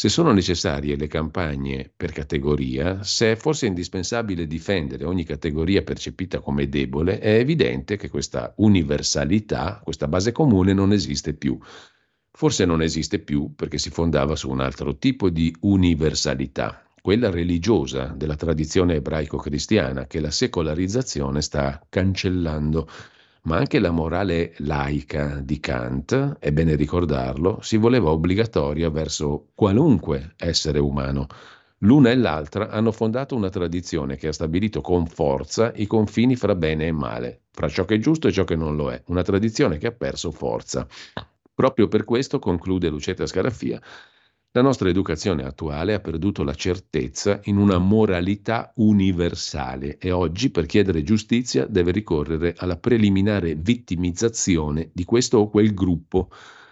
Se 0.00 0.08
sono 0.08 0.32
necessarie 0.32 0.96
le 0.96 1.08
campagne 1.08 1.92
per 1.94 2.12
categoria, 2.12 3.02
se 3.02 3.32
è 3.32 3.36
forse 3.36 3.66
indispensabile 3.66 4.46
difendere 4.46 5.04
ogni 5.04 5.24
categoria 5.24 5.82
percepita 5.82 6.40
come 6.40 6.70
debole, 6.70 7.18
è 7.18 7.34
evidente 7.34 7.98
che 7.98 8.08
questa 8.08 8.54
universalità, 8.56 9.78
questa 9.84 10.08
base 10.08 10.32
comune 10.32 10.72
non 10.72 10.94
esiste 10.94 11.34
più. 11.34 11.58
Forse 12.30 12.64
non 12.64 12.80
esiste 12.80 13.18
più 13.18 13.54
perché 13.54 13.76
si 13.76 13.90
fondava 13.90 14.36
su 14.36 14.48
un 14.48 14.60
altro 14.60 14.96
tipo 14.96 15.28
di 15.28 15.54
universalità, 15.60 16.82
quella 17.02 17.28
religiosa 17.28 18.06
della 18.16 18.36
tradizione 18.36 18.94
ebraico-cristiana 18.94 20.06
che 20.06 20.20
la 20.20 20.30
secolarizzazione 20.30 21.42
sta 21.42 21.78
cancellando 21.90 22.88
ma 23.42 23.56
anche 23.56 23.78
la 23.78 23.90
morale 23.90 24.54
laica 24.58 25.40
di 25.42 25.58
Kant, 25.60 26.36
è 26.38 26.52
bene 26.52 26.74
ricordarlo, 26.74 27.58
si 27.62 27.76
voleva 27.76 28.10
obbligatoria 28.10 28.90
verso 28.90 29.48
qualunque 29.54 30.34
essere 30.36 30.78
umano. 30.78 31.26
L'una 31.78 32.10
e 32.10 32.16
l'altra 32.16 32.68
hanno 32.68 32.92
fondato 32.92 33.34
una 33.34 33.48
tradizione 33.48 34.16
che 34.16 34.28
ha 34.28 34.32
stabilito 34.32 34.82
con 34.82 35.06
forza 35.06 35.72
i 35.76 35.86
confini 35.86 36.36
fra 36.36 36.54
bene 36.54 36.88
e 36.88 36.92
male, 36.92 37.44
fra 37.50 37.68
ciò 37.68 37.86
che 37.86 37.94
è 37.94 37.98
giusto 37.98 38.28
e 38.28 38.32
ciò 38.32 38.44
che 38.44 38.56
non 38.56 38.76
lo 38.76 38.90
è, 38.90 39.02
una 39.06 39.22
tradizione 39.22 39.78
che 39.78 39.86
ha 39.86 39.92
perso 39.92 40.30
forza. 40.30 40.86
Proprio 41.54 41.88
per 41.88 42.04
questo, 42.04 42.38
conclude 42.38 42.88
Lucetta 42.88 43.26
Scarafia, 43.26 43.80
la 44.52 44.62
nostra 44.62 44.88
educazione 44.88 45.44
attuale 45.44 45.94
ha 45.94 46.00
perduto 46.00 46.42
la 46.42 46.54
certezza 46.54 47.40
in 47.44 47.56
una 47.56 47.78
moralità 47.78 48.72
universale 48.76 49.96
e 49.98 50.10
oggi 50.10 50.50
per 50.50 50.66
chiedere 50.66 51.04
giustizia 51.04 51.66
deve 51.66 51.92
ricorrere 51.92 52.54
alla 52.58 52.76
preliminare 52.76 53.54
vittimizzazione 53.54 54.90
di 54.92 55.04
questo 55.04 55.38
o 55.38 55.48
quel 55.48 55.72
gruppo, 55.72 56.30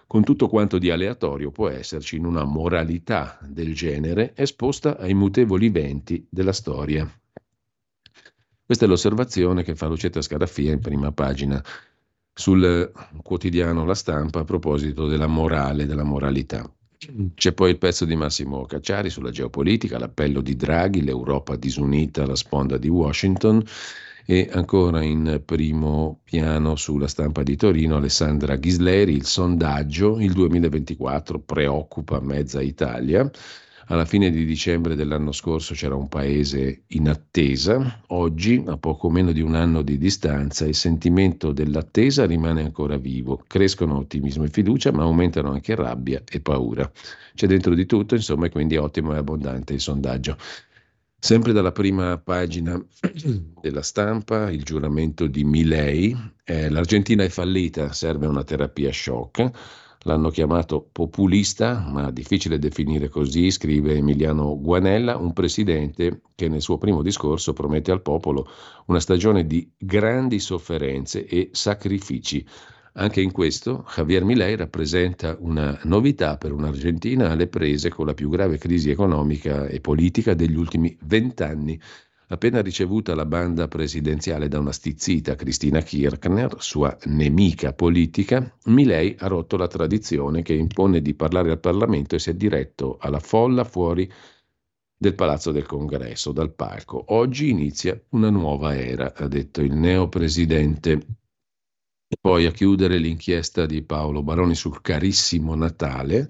con 0.09 0.25
tutto 0.25 0.49
quanto 0.49 0.79
di 0.79 0.91
aleatorio 0.91 1.53
può 1.53 1.69
esserci 1.69 2.17
in 2.17 2.25
una 2.25 2.43
moralità 2.43 3.39
del 3.43 3.73
genere 3.75 4.33
esposta 4.35 4.99
ai 4.99 5.15
mutevoli 5.15 5.69
venti 5.69 6.27
della 6.29 6.53
storia. 6.53 7.09
Questa 8.65 8.87
è 8.87 8.89
l'osservazione 8.89 9.63
che 9.63 9.77
fa 9.77 9.87
Lucetta 9.87 10.21
Scaraffia 10.21 10.73
in 10.73 10.81
prima 10.81 11.13
pagina 11.13 11.63
sul 12.35 12.91
quotidiano 13.23 13.85
La 13.85 13.95
Stampa 13.95 14.41
a 14.41 14.45
proposito 14.45 15.07
della 15.07 15.29
morale, 15.29 15.87
della 15.87 16.05
moralità. 16.05 16.69
C'è 17.35 17.53
poi 17.53 17.71
il 17.71 17.79
pezzo 17.79 18.05
di 18.05 18.17
Massimo 18.17 18.65
Cacciari 18.65 19.09
sulla 19.09 19.31
geopolitica, 19.31 20.01
l'appello 20.01 20.41
di 20.41 20.57
Draghi, 20.57 21.05
l'Europa 21.05 21.55
disunita 21.55 22.25
alla 22.25 22.35
sponda 22.35 22.77
di 22.77 22.89
Washington 22.89 23.63
e 24.27 24.49
ancora 24.51 25.01
in 25.05 25.41
primo 25.45 26.19
piano 26.25 26.75
sulla 26.75 27.07
stampa 27.07 27.45
di 27.45 27.55
Torino 27.55 27.95
Alessandra 27.95 28.57
Ghisleri, 28.57 29.13
il 29.13 29.27
sondaggio, 29.27 30.19
il 30.19 30.33
2024 30.33 31.39
preoccupa 31.39 32.21
mezza 32.21 32.61
Italia. 32.61 33.31
Alla 33.91 34.05
fine 34.05 34.31
di 34.31 34.45
dicembre 34.45 34.95
dell'anno 34.95 35.33
scorso 35.33 35.73
c'era 35.73 35.95
un 35.95 36.09
paese 36.09 36.83
in 36.89 37.09
attesa, 37.09 38.03
oggi, 38.09 38.63
a 38.67 38.77
poco 38.77 39.09
meno 39.09 39.33
di 39.33 39.41
un 39.41 39.55
anno 39.55 39.81
di 39.81 39.97
distanza, 39.97 40.67
il 40.67 40.75
sentimento 40.75 41.53
dell'attesa 41.53 42.27
rimane 42.27 42.63
ancora 42.63 42.99
vivo, 42.99 43.43
crescono 43.47 43.97
ottimismo 43.97 44.45
e 44.45 44.51
fiducia, 44.51 44.93
ma 44.93 45.05
aumentano 45.05 45.53
anche 45.53 45.75
rabbia 45.75 46.23
e 46.31 46.41
paura. 46.41 46.91
C'è 47.35 47.47
dentro 47.47 47.75
di 47.75 47.87
tutto, 47.87 48.15
insomma, 48.15 48.45
e 48.45 48.51
quindi 48.51 48.77
ottimo 48.77 49.15
e 49.15 49.17
abbondante 49.17 49.73
il 49.73 49.81
sondaggio. 49.81 50.37
Sempre 51.19 51.53
dalla 51.53 51.73
prima 51.73 52.19
pagina 52.19 52.79
della 53.59 53.83
stampa, 53.83 54.51
il 54.51 54.65
giuramento 54.65 55.27
di 55.27 55.45
Milei, 55.45 56.15
eh, 56.45 56.69
l'Argentina 56.69 57.25
è 57.25 57.31
fallita, 57.31 57.91
serve 57.95 58.27
una 58.27 58.45
terapia 58.45 58.93
shock 58.93 59.51
L'hanno 60.03 60.31
chiamato 60.31 60.89
populista, 60.93 61.85
ma 61.89 62.11
difficile 62.11 62.59
definire 62.59 63.09
così, 63.09 63.51
scrive 63.51 63.95
Emiliano 63.95 64.59
Guanella, 64.61 65.17
un 65.17 65.33
presidente 65.33 66.23
che 66.35 66.49
nel 66.49 66.63
suo 66.63 66.79
primo 66.79 67.03
discorso 67.03 67.53
promette 67.53 67.91
al 67.91 68.03
popolo 68.03 68.49
una 68.87 69.01
stagione 69.01 69.47
di 69.47 69.69
grandi 69.77 70.39
sofferenze 70.39 71.27
e 71.27 71.51
sacrifici. 71.53 72.47
Anche 72.95 73.21
in 73.21 73.33
questo 73.33 73.85
Javier 73.95 74.25
Milei 74.25 74.57
rappresenta 74.57 75.37
una 75.41 75.79
novità 75.85 76.37
per 76.37 76.53
un'Argentina 76.53 77.31
alle 77.31 77.47
prese 77.47 77.91
con 77.91 78.07
la 78.07 78.15
più 78.15 78.29
grave 78.29 78.59
crisi 78.59 78.91
economica 78.91 79.67
e 79.67 79.81
politica 79.81 80.35
degli 80.35 80.57
ultimi 80.57 80.97
vent'anni. 81.03 81.79
Appena 82.31 82.61
ricevuta 82.61 83.15
la 83.15 83.25
banda 83.25 83.69
presidenziale 83.69 84.49
da 84.49 84.59
una 84.59 84.73
stizzita 84.73 85.35
Cristina 85.35 85.81
Kirchner, 85.81 86.57
sua 86.59 86.95
nemica 87.05 87.73
politica, 87.73 88.55
Milei 88.67 89.17
ha 89.19 89.29
rotto 89.29 89.57
la 89.57 89.67
tradizione 89.67 90.43
che 90.43 90.53
impone 90.53 91.01
di 91.01 91.15
parlare 91.15 91.51
al 91.51 91.59
Parlamento 91.59 92.17
e 92.17 92.19
si 92.19 92.29
è 92.29 92.35
diretto 92.35 92.99
alla 93.01 93.19
folla 93.19 93.65
fuori 93.65 94.11
del 94.95 95.15
Palazzo 95.15 95.53
del 95.53 95.65
Congresso, 95.65 96.33
dal 96.33 96.53
palco. 96.53 97.03
Oggi 97.15 97.49
inizia 97.49 97.99
una 98.11 98.29
nuova 98.29 98.77
era, 98.77 99.15
ha 99.15 99.27
detto 99.27 99.63
il 99.63 99.73
neopresidente 99.73 101.01
poi 102.21 102.47
a 102.47 102.51
chiudere 102.51 102.99
l'inchiesta 102.99 103.67
di 103.67 103.83
Paolo 103.83 104.23
Baroni 104.23 104.55
sul 104.55 104.81
carissimo 104.81 105.55
Natale, 105.55 106.29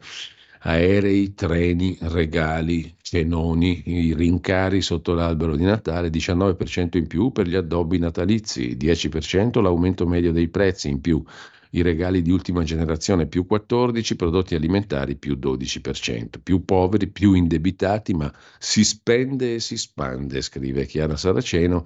aerei, 0.61 1.35
treni, 1.35 1.97
regali, 2.01 2.95
cenoni, 3.01 3.83
i 3.87 4.15
rincari 4.15 4.81
sotto 4.83 5.15
l'albero 5.15 5.57
di 5.57 5.65
Natale, 5.65 6.11
19% 6.11 6.97
in 6.97 7.07
più 7.07 7.31
per 7.31 7.47
gli 7.47 7.55
addobbi 7.55 7.99
natalizi, 7.99 8.77
10% 8.77 9.61
l'aumento 9.61 10.07
medio 10.07 10.33
dei 10.33 10.49
prezzi 10.49 10.89
in 10.89 11.01
più, 11.01 11.23
i 11.71 11.83
regali 11.83 12.23
di 12.23 12.31
ultima 12.31 12.63
generazione 12.65 13.27
più 13.27 13.47
14, 13.47 14.17
prodotti 14.17 14.55
alimentari 14.55 15.17
più 15.17 15.39
12%, 15.41 16.41
più 16.43 16.65
poveri, 16.65 17.09
più 17.09 17.35
indebitati, 17.35 18.15
ma 18.15 18.33
si 18.59 18.85
spende 18.85 19.55
e 19.55 19.61
si 19.61 19.77
spande, 19.77 20.41
scrive 20.41 20.87
Chiara 20.87 21.17
Saraceno 21.17 21.85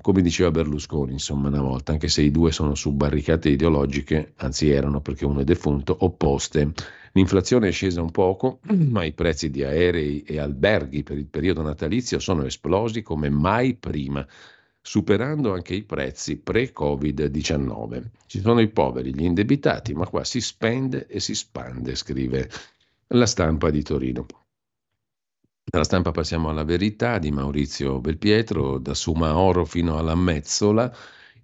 come 0.00 0.20
diceva 0.22 0.50
Berlusconi, 0.50 1.12
insomma, 1.12 1.48
una 1.48 1.62
volta, 1.62 1.92
anche 1.92 2.08
se 2.08 2.22
i 2.22 2.30
due 2.30 2.52
sono 2.52 2.74
su 2.74 2.92
barricate 2.92 3.48
ideologiche, 3.48 4.34
anzi 4.36 4.68
erano 4.68 5.00
perché 5.00 5.24
uno 5.24 5.40
è 5.40 5.44
defunto, 5.44 5.96
opposte. 6.00 6.72
L'inflazione 7.16 7.68
è 7.68 7.72
scesa 7.72 8.02
un 8.02 8.10
poco, 8.10 8.60
ma 8.76 9.02
i 9.02 9.14
prezzi 9.14 9.48
di 9.48 9.64
aerei 9.64 10.22
e 10.22 10.38
alberghi 10.38 11.02
per 11.02 11.16
il 11.16 11.26
periodo 11.26 11.62
natalizio 11.62 12.18
sono 12.18 12.44
esplosi 12.44 13.00
come 13.00 13.30
mai 13.30 13.74
prima, 13.74 14.24
superando 14.82 15.54
anche 15.54 15.74
i 15.74 15.82
prezzi 15.82 16.36
pre-Covid-19. 16.36 18.02
Ci 18.26 18.40
sono 18.40 18.60
i 18.60 18.68
poveri, 18.68 19.14
gli 19.14 19.24
indebitati, 19.24 19.94
ma 19.94 20.06
qua 20.06 20.24
si 20.24 20.42
spende 20.42 21.06
e 21.06 21.18
si 21.18 21.34
spande, 21.34 21.94
scrive 21.94 22.50
la 23.08 23.26
stampa 23.26 23.70
di 23.70 23.82
Torino. 23.82 24.26
Dalla 25.64 25.84
stampa 25.84 26.10
passiamo 26.10 26.50
alla 26.50 26.64
verità 26.64 27.18
di 27.18 27.30
Maurizio 27.30 27.98
Belpietro, 27.98 28.78
da 28.78 28.92
Sumaoro 28.92 29.64
fino 29.64 29.96
alla 29.96 30.14
Mezzola, 30.14 30.94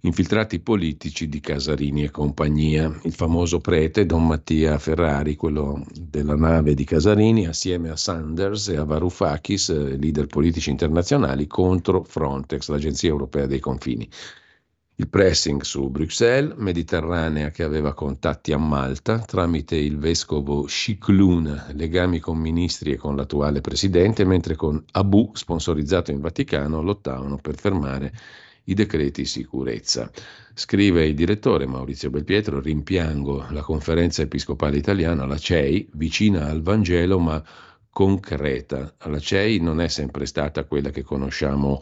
infiltrati 0.05 0.59
politici 0.59 1.29
di 1.29 1.39
Casarini 1.39 2.03
e 2.03 2.11
compagnia. 2.11 2.93
Il 3.03 3.13
famoso 3.13 3.59
prete 3.59 4.05
Don 4.05 4.27
Mattia 4.27 4.77
Ferrari, 4.77 5.35
quello 5.35 5.81
della 5.93 6.35
nave 6.35 6.73
di 6.73 6.83
Casarini, 6.83 7.47
assieme 7.47 7.89
a 7.89 7.95
Sanders 7.95 8.67
e 8.67 8.75
a 8.75 8.83
Varoufakis, 8.83 9.69
eh, 9.69 9.97
leader 9.97 10.27
politici 10.27 10.69
internazionali, 10.69 11.47
contro 11.47 12.03
Frontex, 12.03 12.67
l'Agenzia 12.67 13.09
Europea 13.09 13.45
dei 13.45 13.61
Confini. 13.61 14.09
Il 14.95 15.07
pressing 15.07 15.61
su 15.61 15.89
Bruxelles, 15.89 16.53
Mediterranea 16.57 17.49
che 17.49 17.63
aveva 17.63 17.93
contatti 17.93 18.51
a 18.51 18.57
Malta 18.57 19.19
tramite 19.19 19.77
il 19.77 19.97
vescovo 19.97 20.67
Sciclun, 20.67 21.71
legami 21.75 22.19
con 22.19 22.37
ministri 22.37 22.91
e 22.91 22.97
con 22.97 23.15
l'attuale 23.15 23.61
presidente, 23.61 24.25
mentre 24.25 24.55
con 24.55 24.83
Abu, 24.91 25.31
sponsorizzato 25.33 26.11
in 26.11 26.19
Vaticano, 26.19 26.81
lottavano 26.81 27.37
per 27.37 27.55
fermare 27.55 28.13
i 28.65 28.73
decreti 28.73 29.25
sicurezza. 29.25 30.09
Scrive 30.53 31.05
il 31.05 31.15
direttore 31.15 31.65
Maurizio 31.65 32.09
Belpietro, 32.09 32.61
rimpiango 32.61 33.47
la 33.49 33.61
conferenza 33.61 34.21
episcopale 34.21 34.77
italiana, 34.77 35.25
la 35.25 35.37
CEI, 35.37 35.89
vicina 35.93 36.47
al 36.47 36.61
Vangelo 36.61 37.19
ma 37.19 37.43
concreta. 37.89 38.93
La 39.05 39.19
CEI 39.19 39.59
non 39.59 39.81
è 39.81 39.87
sempre 39.87 40.25
stata 40.25 40.63
quella 40.65 40.89
che 40.89 41.03
conosciamo 41.03 41.79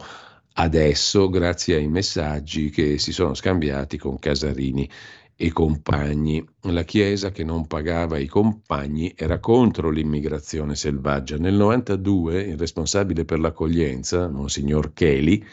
adesso 0.54 1.28
grazie 1.30 1.76
ai 1.76 1.88
messaggi 1.88 2.70
che 2.70 2.98
si 2.98 3.12
sono 3.12 3.34
scambiati 3.34 3.96
con 3.96 4.18
Casarini 4.18 4.88
e 5.34 5.50
compagni. 5.50 6.44
La 6.62 6.84
Chiesa 6.84 7.30
che 7.30 7.44
non 7.44 7.66
pagava 7.66 8.18
i 8.18 8.26
compagni 8.26 9.12
era 9.16 9.38
contro 9.38 9.90
l'immigrazione 9.90 10.74
selvaggia. 10.74 11.36
Nel 11.36 11.54
92 11.54 12.42
il 12.42 12.58
responsabile 12.58 13.24
per 13.24 13.38
l'accoglienza, 13.38 14.28
Monsignor 14.28 14.92
Cheli, 14.92 15.44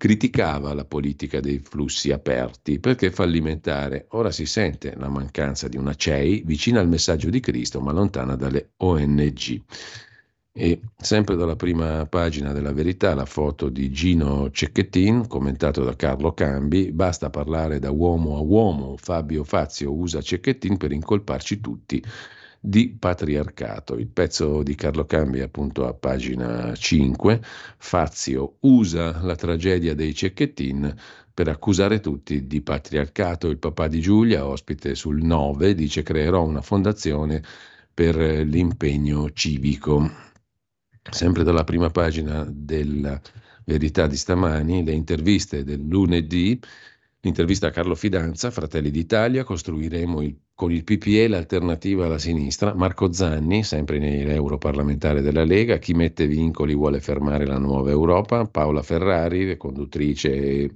criticava 0.00 0.72
la 0.72 0.86
politica 0.86 1.40
dei 1.40 1.58
flussi 1.58 2.10
aperti 2.10 2.80
perché 2.80 3.10
fallimentare. 3.10 4.06
Ora 4.12 4.30
si 4.30 4.46
sente 4.46 4.94
la 4.96 5.10
mancanza 5.10 5.68
di 5.68 5.76
una 5.76 5.94
CEI 5.94 6.40
vicina 6.46 6.80
al 6.80 6.88
messaggio 6.88 7.28
di 7.28 7.38
Cristo 7.38 7.82
ma 7.82 7.92
lontana 7.92 8.34
dalle 8.34 8.70
ONG. 8.78 9.62
E 10.52 10.80
sempre 10.96 11.36
dalla 11.36 11.54
prima 11.54 12.06
pagina 12.06 12.52
della 12.52 12.72
verità 12.72 13.14
la 13.14 13.26
foto 13.26 13.68
di 13.68 13.90
Gino 13.90 14.50
Cecchettin, 14.50 15.26
commentato 15.26 15.84
da 15.84 15.94
Carlo 15.94 16.32
Cambi, 16.32 16.92
basta 16.92 17.28
parlare 17.28 17.78
da 17.78 17.90
uomo 17.90 18.38
a 18.38 18.40
uomo, 18.40 18.96
Fabio 18.96 19.44
Fazio 19.44 19.92
usa 19.92 20.22
Cecchettin 20.22 20.78
per 20.78 20.92
incolparci 20.92 21.60
tutti 21.60 22.02
di 22.60 22.90
patriarcato. 22.90 23.96
Il 23.96 24.08
pezzo 24.08 24.62
di 24.62 24.74
Carlo 24.74 25.06
Cambi 25.06 25.40
appunto 25.40 25.86
a 25.86 25.94
pagina 25.94 26.74
5, 26.74 27.40
Fazio 27.78 28.56
usa 28.60 29.22
la 29.22 29.34
tragedia 29.34 29.94
dei 29.94 30.14
Cecchettin 30.14 30.94
per 31.32 31.48
accusare 31.48 32.00
tutti 32.00 32.46
di 32.46 32.60
patriarcato. 32.60 33.48
Il 33.48 33.58
papà 33.58 33.88
di 33.88 34.00
Giulia, 34.00 34.46
ospite 34.46 34.94
sul 34.94 35.22
9, 35.22 35.74
dice 35.74 36.02
creerò 36.02 36.44
una 36.44 36.60
fondazione 36.60 37.42
per 37.92 38.16
l'impegno 38.16 39.30
civico. 39.32 40.28
Sempre 41.10 41.44
dalla 41.44 41.64
prima 41.64 41.88
pagina 41.90 42.46
della 42.46 43.20
Verità 43.64 44.06
di 44.06 44.16
stamani, 44.16 44.84
le 44.84 44.92
interviste 44.92 45.64
del 45.64 45.86
lunedì, 45.86 46.60
l'intervista 47.20 47.68
a 47.68 47.70
Carlo 47.70 47.94
Fidanza, 47.94 48.50
Fratelli 48.50 48.90
d'Italia, 48.90 49.44
costruiremo 49.44 50.20
il, 50.22 50.36
con 50.60 50.72
il 50.72 50.84
PPE 50.84 51.26
l'alternativa 51.26 52.04
alla 52.04 52.18
sinistra, 52.18 52.74
Marco 52.74 53.10
Zanni, 53.10 53.64
sempre 53.64 53.98
europarlamentare 53.98 55.22
della 55.22 55.42
Lega, 55.42 55.78
chi 55.78 55.94
mette 55.94 56.26
vincoli 56.26 56.74
vuole 56.74 57.00
fermare 57.00 57.46
la 57.46 57.56
nuova 57.56 57.88
Europa, 57.88 58.44
Paola 58.44 58.82
Ferrari, 58.82 59.56
conduttrice 59.56 60.70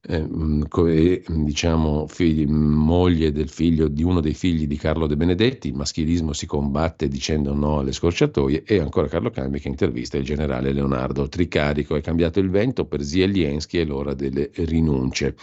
eh, 0.00 0.22
mm, 0.22 0.62
mm, 0.62 1.44
diciamo, 1.44 2.06
figli, 2.06 2.46
moglie 2.46 3.30
del 3.30 3.50
figlio, 3.50 3.88
di 3.88 4.02
uno 4.02 4.20
dei 4.20 4.32
figli 4.32 4.66
di 4.66 4.78
Carlo 4.78 5.06
De 5.06 5.16
Benedetti, 5.18 5.68
il 5.68 5.74
maschilismo 5.74 6.32
si 6.32 6.46
combatte 6.46 7.08
dicendo 7.08 7.52
no 7.52 7.80
alle 7.80 7.92
scorciatoie 7.92 8.62
e 8.64 8.78
ancora 8.80 9.06
Carlo 9.06 9.28
Cambi 9.28 9.60
che 9.60 9.68
intervista 9.68 10.16
il 10.16 10.24
generale 10.24 10.72
Leonardo 10.72 11.28
Tricarico, 11.28 11.94
è 11.94 12.00
cambiato 12.00 12.40
il 12.40 12.48
vento 12.48 12.86
per 12.86 13.04
Zielienski 13.04 13.80
e 13.80 13.84
l'ora 13.84 14.14
delle 14.14 14.50
rinunce. 14.54 15.34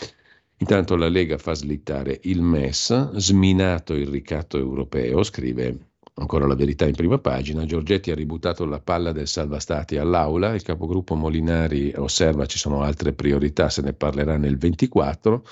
Intanto 0.58 0.96
la 0.96 1.10
Lega 1.10 1.38
fa 1.38 1.54
slittare 1.54 2.20
il 2.24 2.42
MES, 2.42 3.12
sminato 3.16 3.94
il 3.94 4.08
ricatto 4.08 4.58
europeo, 4.58 5.24
scrive 5.24 5.94
Ancora 6.18 6.48
la 6.48 6.56
verità 6.56 6.86
in 6.86 6.96
prima 6.96 7.18
pagina. 7.18 7.66
Giorgetti 7.66 8.10
ha 8.10 8.16
ributtato 8.16 8.64
la 8.66 8.80
palla 8.80 9.12
del 9.12 9.28
salvastati 9.28 9.98
all'aula. 9.98 10.54
Il 10.54 10.62
capogruppo 10.62 11.16
Molinari 11.16 11.92
osserva 11.94 12.46
ci 12.46 12.58
sono 12.58 12.84
altre 12.84 13.12
priorità, 13.12 13.68
se 13.70 13.82
ne 13.82 13.92
parlerà 13.92 14.38
nel 14.38 14.58
24. 14.58 15.44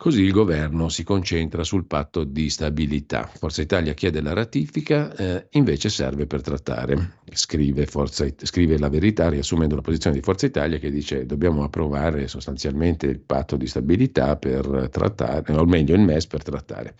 Così 0.00 0.22
il 0.22 0.32
governo 0.32 0.88
si 0.88 1.04
concentra 1.04 1.62
sul 1.62 1.84
patto 1.84 2.24
di 2.24 2.48
stabilità. 2.48 3.26
Forza 3.26 3.60
Italia 3.60 3.92
chiede 3.92 4.22
la 4.22 4.32
ratifica, 4.32 5.14
eh, 5.14 5.48
invece 5.50 5.90
serve 5.90 6.26
per 6.26 6.40
trattare. 6.40 7.18
Scrive, 7.30 7.84
Forza, 7.84 8.26
scrive, 8.38 8.78
la 8.78 8.88
verità 8.88 9.28
riassumendo 9.28 9.74
la 9.74 9.82
posizione 9.82 10.16
di 10.16 10.22
Forza 10.22 10.46
Italia 10.46 10.78
che 10.78 10.90
dice 10.90 11.26
dobbiamo 11.26 11.64
approvare 11.64 12.28
sostanzialmente 12.28 13.08
il 13.08 13.20
patto 13.20 13.58
di 13.58 13.66
stabilità 13.66 14.38
per 14.38 14.88
trattare, 14.90 15.52
o 15.52 15.66
meglio 15.66 15.94
il 15.94 16.00
MES 16.00 16.26
per 16.28 16.44
trattare. 16.44 16.94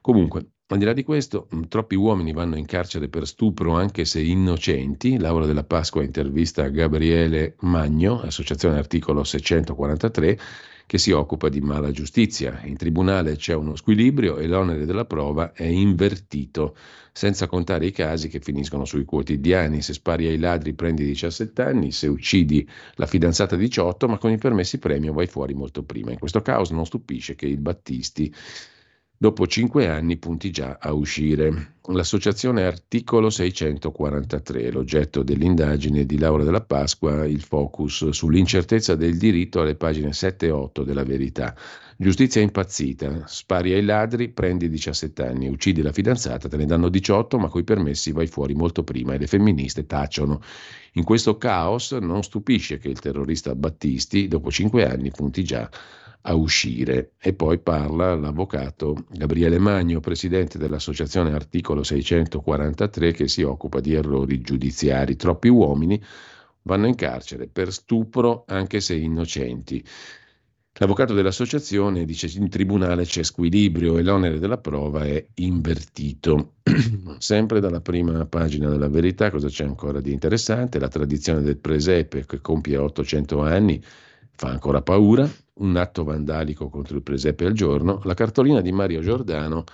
Comunque, 0.00 0.46
al 0.68 0.78
di 0.78 0.86
là 0.86 0.94
di 0.94 1.02
questo, 1.02 1.46
mm, 1.54 1.64
troppi 1.64 1.94
uomini 1.94 2.32
vanno 2.32 2.56
in 2.56 2.64
carcere 2.64 3.10
per 3.10 3.26
stupro 3.26 3.74
anche 3.74 4.06
se 4.06 4.22
innocenti. 4.22 5.18
Laura 5.18 5.44
della 5.44 5.64
Pasqua 5.64 6.02
intervista 6.02 6.68
Gabriele 6.68 7.56
Magno, 7.60 8.22
associazione 8.22 8.78
articolo 8.78 9.24
643, 9.24 10.38
che 10.90 10.98
si 10.98 11.12
occupa 11.12 11.48
di 11.48 11.60
mala 11.60 11.92
giustizia. 11.92 12.62
In 12.64 12.76
tribunale 12.76 13.36
c'è 13.36 13.54
uno 13.54 13.76
squilibrio 13.76 14.38
e 14.38 14.48
l'onere 14.48 14.86
della 14.86 15.04
prova 15.04 15.52
è 15.52 15.62
invertito, 15.62 16.74
senza 17.12 17.46
contare 17.46 17.86
i 17.86 17.92
casi 17.92 18.26
che 18.26 18.40
finiscono 18.40 18.84
sui 18.84 19.04
quotidiani. 19.04 19.82
Se 19.82 19.92
spari 19.92 20.26
ai 20.26 20.36
ladri 20.36 20.74
prendi 20.74 21.04
17 21.04 21.62
anni, 21.62 21.92
se 21.92 22.08
uccidi 22.08 22.68
la 22.94 23.06
fidanzata 23.06 23.54
18, 23.54 24.08
ma 24.08 24.18
con 24.18 24.32
i 24.32 24.38
permessi 24.38 24.80
premio 24.80 25.12
vai 25.12 25.28
fuori 25.28 25.54
molto 25.54 25.84
prima. 25.84 26.10
In 26.10 26.18
questo 26.18 26.42
caso 26.42 26.74
non 26.74 26.84
stupisce 26.84 27.36
che 27.36 27.46
il 27.46 27.58
Battisti 27.58 28.34
dopo 29.22 29.46
cinque 29.46 29.86
anni 29.86 30.16
punti 30.16 30.50
già 30.50 30.78
a 30.80 30.94
uscire. 30.94 31.74
L'associazione 31.88 32.64
Articolo 32.64 33.28
643, 33.28 34.70
l'oggetto 34.70 35.22
dell'indagine 35.22 36.06
di 36.06 36.18
Laura 36.18 36.42
della 36.42 36.62
Pasqua, 36.62 37.26
il 37.26 37.42
focus 37.42 38.08
sull'incertezza 38.08 38.94
del 38.94 39.18
diritto 39.18 39.60
alle 39.60 39.74
pagine 39.74 40.14
7 40.14 40.46
e 40.46 40.50
8 40.50 40.84
della 40.84 41.04
verità. 41.04 41.54
Giustizia 41.98 42.40
impazzita, 42.40 43.26
spari 43.26 43.74
ai 43.74 43.84
ladri, 43.84 44.30
prendi 44.30 44.70
17 44.70 45.22
anni, 45.22 45.48
uccidi 45.48 45.82
la 45.82 45.92
fidanzata, 45.92 46.48
te 46.48 46.56
ne 46.56 46.64
danno 46.64 46.88
18, 46.88 47.38
ma 47.38 47.48
coi 47.48 47.62
permessi 47.62 48.12
vai 48.12 48.26
fuori 48.26 48.54
molto 48.54 48.84
prima 48.84 49.12
e 49.12 49.18
le 49.18 49.26
femministe 49.26 49.84
tacciono. 49.84 50.40
In 50.92 51.04
questo 51.04 51.36
caos 51.36 51.92
non 51.92 52.22
stupisce 52.22 52.78
che 52.78 52.88
il 52.88 53.00
terrorista 53.00 53.54
Battisti, 53.54 54.28
dopo 54.28 54.50
cinque 54.50 54.88
anni, 54.88 55.10
punti 55.10 55.44
già 55.44 55.68
a 56.22 56.34
uscire. 56.34 57.12
E 57.18 57.32
poi 57.32 57.58
parla 57.58 58.14
l'avvocato 58.14 59.04
Gabriele 59.10 59.58
Magno, 59.58 60.00
presidente 60.00 60.58
dell'associazione 60.58 61.32
Articolo 61.32 61.82
643, 61.82 63.12
che 63.12 63.28
si 63.28 63.42
occupa 63.42 63.80
di 63.80 63.94
errori 63.94 64.40
giudiziari. 64.40 65.16
Troppi 65.16 65.48
uomini 65.48 66.02
vanno 66.62 66.86
in 66.86 66.94
carcere 66.94 67.46
per 67.46 67.72
stupro 67.72 68.44
anche 68.46 68.80
se 68.80 68.94
innocenti. 68.94 69.84
L'avvocato 70.74 71.12
dell'associazione 71.12 72.04
dice 72.04 72.26
che 72.26 72.38
in 72.38 72.48
tribunale 72.48 73.04
c'è 73.04 73.22
squilibrio 73.22 73.98
e 73.98 74.02
l'onere 74.02 74.38
della 74.38 74.56
prova 74.56 75.04
è 75.04 75.26
invertito. 75.34 76.54
Sempre 77.18 77.60
dalla 77.60 77.80
prima 77.80 78.24
pagina 78.24 78.70
della 78.70 78.88
verità, 78.88 79.30
cosa 79.30 79.48
c'è 79.48 79.64
ancora 79.64 80.00
di 80.00 80.12
interessante? 80.12 80.78
La 80.78 80.88
tradizione 80.88 81.42
del 81.42 81.58
presepe 81.58 82.24
che 82.24 82.40
compie 82.40 82.78
800 82.78 83.42
anni 83.42 83.82
fa 84.40 84.48
ancora 84.48 84.80
paura, 84.80 85.30
un 85.56 85.76
atto 85.76 86.02
vandalico 86.02 86.70
contro 86.70 86.96
il 86.96 87.02
presepe 87.02 87.44
al 87.44 87.52
giorno, 87.52 88.00
la 88.04 88.14
cartolina 88.14 88.62
di 88.62 88.72
Mario 88.72 89.02
Giordano 89.02 89.64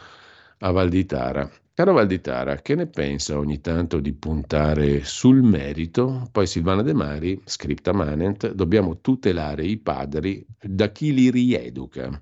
a 0.58 0.72
Valditara. 0.72 1.48
Caro 1.72 1.92
Valditara, 1.92 2.56
che 2.56 2.74
ne 2.74 2.88
pensa 2.88 3.38
ogni 3.38 3.60
tanto 3.60 4.00
di 4.00 4.12
puntare 4.12 5.04
sul 5.04 5.40
merito? 5.40 6.28
Poi 6.32 6.48
Silvana 6.48 6.82
De 6.82 6.94
Mari, 6.94 7.40
scripta 7.44 7.92
manent, 7.92 8.50
dobbiamo 8.54 9.00
tutelare 9.00 9.64
i 9.64 9.76
padri 9.76 10.44
da 10.60 10.90
chi 10.90 11.14
li 11.14 11.30
rieduca. 11.30 12.20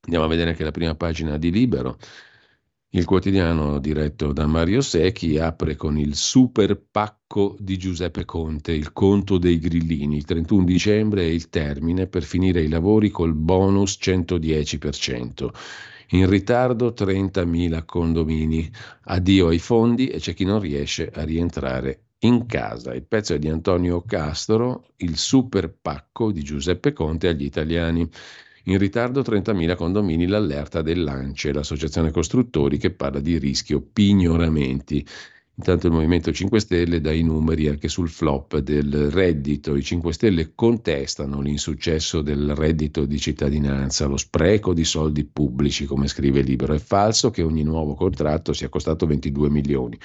Andiamo 0.00 0.24
a 0.24 0.28
vedere 0.28 0.50
anche 0.50 0.64
la 0.64 0.70
prima 0.70 0.94
pagina 0.94 1.36
di 1.36 1.50
Libero. 1.50 1.98
Il 2.92 3.04
quotidiano 3.04 3.78
diretto 3.78 4.32
da 4.32 4.48
Mario 4.48 4.80
Secchi 4.80 5.38
apre 5.38 5.76
con 5.76 5.96
il 5.96 6.16
super 6.16 6.76
pacco 6.90 7.54
di 7.60 7.78
Giuseppe 7.78 8.24
Conte, 8.24 8.72
il 8.72 8.92
conto 8.92 9.38
dei 9.38 9.60
grillini. 9.60 10.16
Il 10.16 10.24
31 10.24 10.64
dicembre 10.64 11.22
è 11.22 11.26
il 11.26 11.50
termine 11.50 12.08
per 12.08 12.24
finire 12.24 12.62
i 12.62 12.68
lavori 12.68 13.10
col 13.10 13.32
bonus 13.32 13.96
110%. 14.02 15.48
In 16.08 16.28
ritardo 16.28 16.92
30.000 16.92 17.84
condomini. 17.84 18.68
Addio 19.02 19.46
ai 19.46 19.60
fondi 19.60 20.08
e 20.08 20.18
c'è 20.18 20.34
chi 20.34 20.44
non 20.44 20.58
riesce 20.58 21.12
a 21.14 21.22
rientrare 21.22 22.06
in 22.22 22.44
casa. 22.46 22.92
Il 22.92 23.06
pezzo 23.06 23.34
è 23.34 23.38
di 23.38 23.48
Antonio 23.48 24.02
Castro, 24.02 24.88
il 24.96 25.16
super 25.16 25.72
pacco 25.80 26.32
di 26.32 26.42
Giuseppe 26.42 26.92
Conte 26.92 27.28
agli 27.28 27.44
italiani. 27.44 28.10
In 28.64 28.76
ritardo 28.76 29.22
30.000 29.22 29.74
condomini 29.74 30.26
l'allerta 30.26 30.82
dell'ANCE, 30.82 31.52
l'associazione 31.52 32.10
costruttori 32.10 32.76
che 32.76 32.90
parla 32.90 33.20
di 33.20 33.38
rischio 33.38 33.80
pignoramenti. 33.80 35.06
Intanto 35.54 35.86
il 35.86 35.92
Movimento 35.92 36.32
5 36.32 36.60
Stelle 36.60 37.00
dà 37.00 37.12
i 37.12 37.22
numeri 37.22 37.68
anche 37.68 37.88
sul 37.88 38.08
flop 38.08 38.58
del 38.58 39.10
reddito. 39.10 39.76
I 39.76 39.82
5 39.82 40.12
Stelle 40.12 40.52
contestano 40.54 41.40
l'insuccesso 41.40 42.22
del 42.22 42.54
reddito 42.54 43.04
di 43.06 43.18
cittadinanza, 43.18 44.06
lo 44.06 44.16
spreco 44.16 44.74
di 44.74 44.84
soldi 44.84 45.24
pubblici, 45.24 45.86
come 45.86 46.06
scrive 46.06 46.42
Libero. 46.42 46.74
È 46.74 46.78
falso 46.78 47.30
che 47.30 47.42
ogni 47.42 47.62
nuovo 47.62 47.94
contratto 47.94 48.52
sia 48.52 48.68
costato 48.68 49.06
22 49.06 49.50
milioni, 49.50 49.98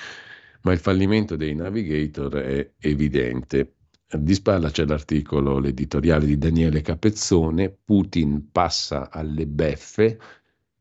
ma 0.62 0.72
il 0.74 0.80
fallimento 0.80 1.36
dei 1.36 1.56
navigator 1.56 2.34
è 2.36 2.72
evidente. 2.80 3.75
Di 4.08 4.36
spalla 4.36 4.70
c'è 4.70 4.86
l'articolo, 4.86 5.58
l'editoriale 5.58 6.28
di 6.28 6.38
Daniele 6.38 6.82
Capezzone, 6.82 7.76
Putin 7.84 8.50
passa 8.52 9.10
alle 9.10 9.48
beffe, 9.48 10.20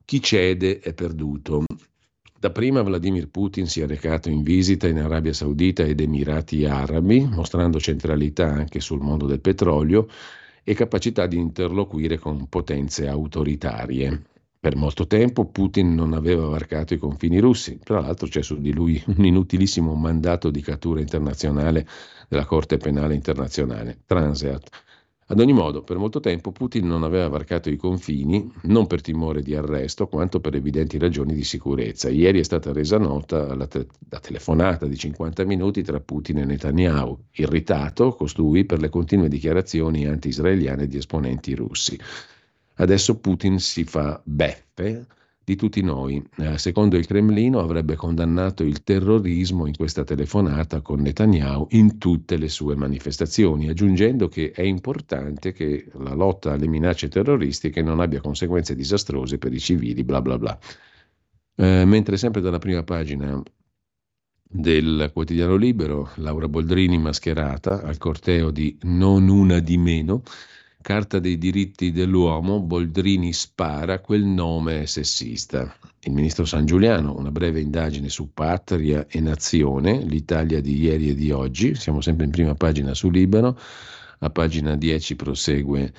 chi 0.04 0.20
cede 0.20 0.78
è 0.78 0.92
perduto. 0.92 1.64
Da 2.38 2.50
prima 2.50 2.82
Vladimir 2.82 3.30
Putin 3.30 3.66
si 3.66 3.80
è 3.80 3.86
recato 3.86 4.28
in 4.28 4.42
visita 4.42 4.86
in 4.86 4.98
Arabia 4.98 5.32
Saudita 5.32 5.82
ed 5.82 6.00
Emirati 6.00 6.66
Arabi, 6.66 7.26
mostrando 7.26 7.80
centralità 7.80 8.46
anche 8.46 8.80
sul 8.80 9.00
mondo 9.00 9.24
del 9.24 9.40
petrolio 9.40 10.06
e 10.62 10.74
capacità 10.74 11.26
di 11.26 11.38
interloquire 11.38 12.18
con 12.18 12.46
potenze 12.50 13.08
autoritarie. 13.08 14.33
Per 14.64 14.76
molto 14.76 15.06
tempo 15.06 15.44
Putin 15.44 15.94
non 15.94 16.14
aveva 16.14 16.46
varcato 16.46 16.94
i 16.94 16.96
confini 16.96 17.38
russi, 17.38 17.78
tra 17.84 18.00
l'altro 18.00 18.28
c'è 18.28 18.42
su 18.42 18.58
di 18.58 18.72
lui 18.72 18.98
un 19.14 19.22
inutilissimo 19.22 19.94
mandato 19.94 20.48
di 20.48 20.62
cattura 20.62 21.00
internazionale 21.00 21.86
della 22.30 22.46
Corte 22.46 22.78
Penale 22.78 23.12
Internazionale, 23.12 23.98
Transeat. 24.06 24.70
Ad 25.26 25.38
ogni 25.38 25.52
modo, 25.52 25.82
per 25.82 25.98
molto 25.98 26.18
tempo 26.18 26.50
Putin 26.50 26.86
non 26.86 27.02
aveva 27.02 27.28
varcato 27.28 27.68
i 27.68 27.76
confini, 27.76 28.50
non 28.62 28.86
per 28.86 29.02
timore 29.02 29.42
di 29.42 29.54
arresto, 29.54 30.06
quanto 30.06 30.40
per 30.40 30.54
evidenti 30.54 30.96
ragioni 30.96 31.34
di 31.34 31.44
sicurezza. 31.44 32.08
Ieri 32.08 32.40
è 32.40 32.42
stata 32.42 32.72
resa 32.72 32.96
nota 32.96 33.54
la, 33.54 33.66
te- 33.66 33.88
la 34.08 34.18
telefonata 34.18 34.86
di 34.86 34.96
50 34.96 35.44
minuti 35.44 35.82
tra 35.82 36.00
Putin 36.00 36.38
e 36.38 36.44
Netanyahu, 36.46 37.18
irritato 37.32 38.14
costui 38.14 38.64
per 38.64 38.80
le 38.80 38.88
continue 38.88 39.28
dichiarazioni 39.28 40.06
anti-israeliane 40.06 40.86
di 40.86 40.96
esponenti 40.96 41.54
russi. 41.54 41.98
Adesso 42.76 43.18
Putin 43.18 43.58
si 43.58 43.84
fa 43.84 44.20
beffe 44.24 45.06
di 45.44 45.56
tutti 45.56 45.82
noi. 45.82 46.22
Eh, 46.38 46.58
secondo 46.58 46.96
il 46.96 47.06
Cremlino 47.06 47.60
avrebbe 47.60 47.96
condannato 47.96 48.64
il 48.64 48.82
terrorismo 48.82 49.66
in 49.66 49.76
questa 49.76 50.02
telefonata 50.02 50.80
con 50.80 51.00
Netanyahu 51.00 51.68
in 51.70 51.98
tutte 51.98 52.36
le 52.36 52.48
sue 52.48 52.74
manifestazioni, 52.74 53.68
aggiungendo 53.68 54.28
che 54.28 54.50
è 54.52 54.62
importante 54.62 55.52
che 55.52 55.86
la 55.98 56.14
lotta 56.14 56.52
alle 56.52 56.66
minacce 56.66 57.08
terroristiche 57.08 57.82
non 57.82 58.00
abbia 58.00 58.20
conseguenze 58.20 58.74
disastrose 58.74 59.38
per 59.38 59.52
i 59.52 59.60
civili, 59.60 60.02
bla 60.02 60.22
bla 60.22 60.38
bla. 60.38 60.58
Eh, 61.56 61.84
mentre 61.84 62.16
sempre 62.16 62.40
dalla 62.40 62.58
prima 62.58 62.82
pagina 62.82 63.40
del 64.42 65.10
quotidiano 65.12 65.56
libero, 65.56 66.10
Laura 66.16 66.48
Boldrini 66.48 66.98
mascherata 66.98 67.82
al 67.82 67.98
corteo 67.98 68.50
di 68.50 68.76
Non 68.82 69.28
una 69.28 69.58
di 69.58 69.76
meno, 69.76 70.22
Carta 70.84 71.18
dei 71.18 71.38
diritti 71.38 71.92
dell'uomo, 71.92 72.60
Boldrini 72.60 73.32
spara, 73.32 74.00
quel 74.00 74.22
nome 74.22 74.82
è 74.82 74.84
sessista. 74.84 75.74
Il 76.00 76.12
ministro 76.12 76.44
San 76.44 76.66
Giuliano, 76.66 77.16
una 77.16 77.30
breve 77.30 77.62
indagine 77.62 78.10
su 78.10 78.34
Patria 78.34 79.06
e 79.08 79.18
Nazione, 79.20 80.04
l'Italia 80.04 80.60
di 80.60 80.78
ieri 80.78 81.08
e 81.08 81.14
di 81.14 81.30
oggi, 81.30 81.74
siamo 81.74 82.02
sempre 82.02 82.26
in 82.26 82.32
prima 82.32 82.54
pagina 82.54 82.92
su 82.92 83.08
Libero, 83.08 83.58
a 84.18 84.28
pagina 84.28 84.76
10 84.76 85.16
prosegue 85.16 85.90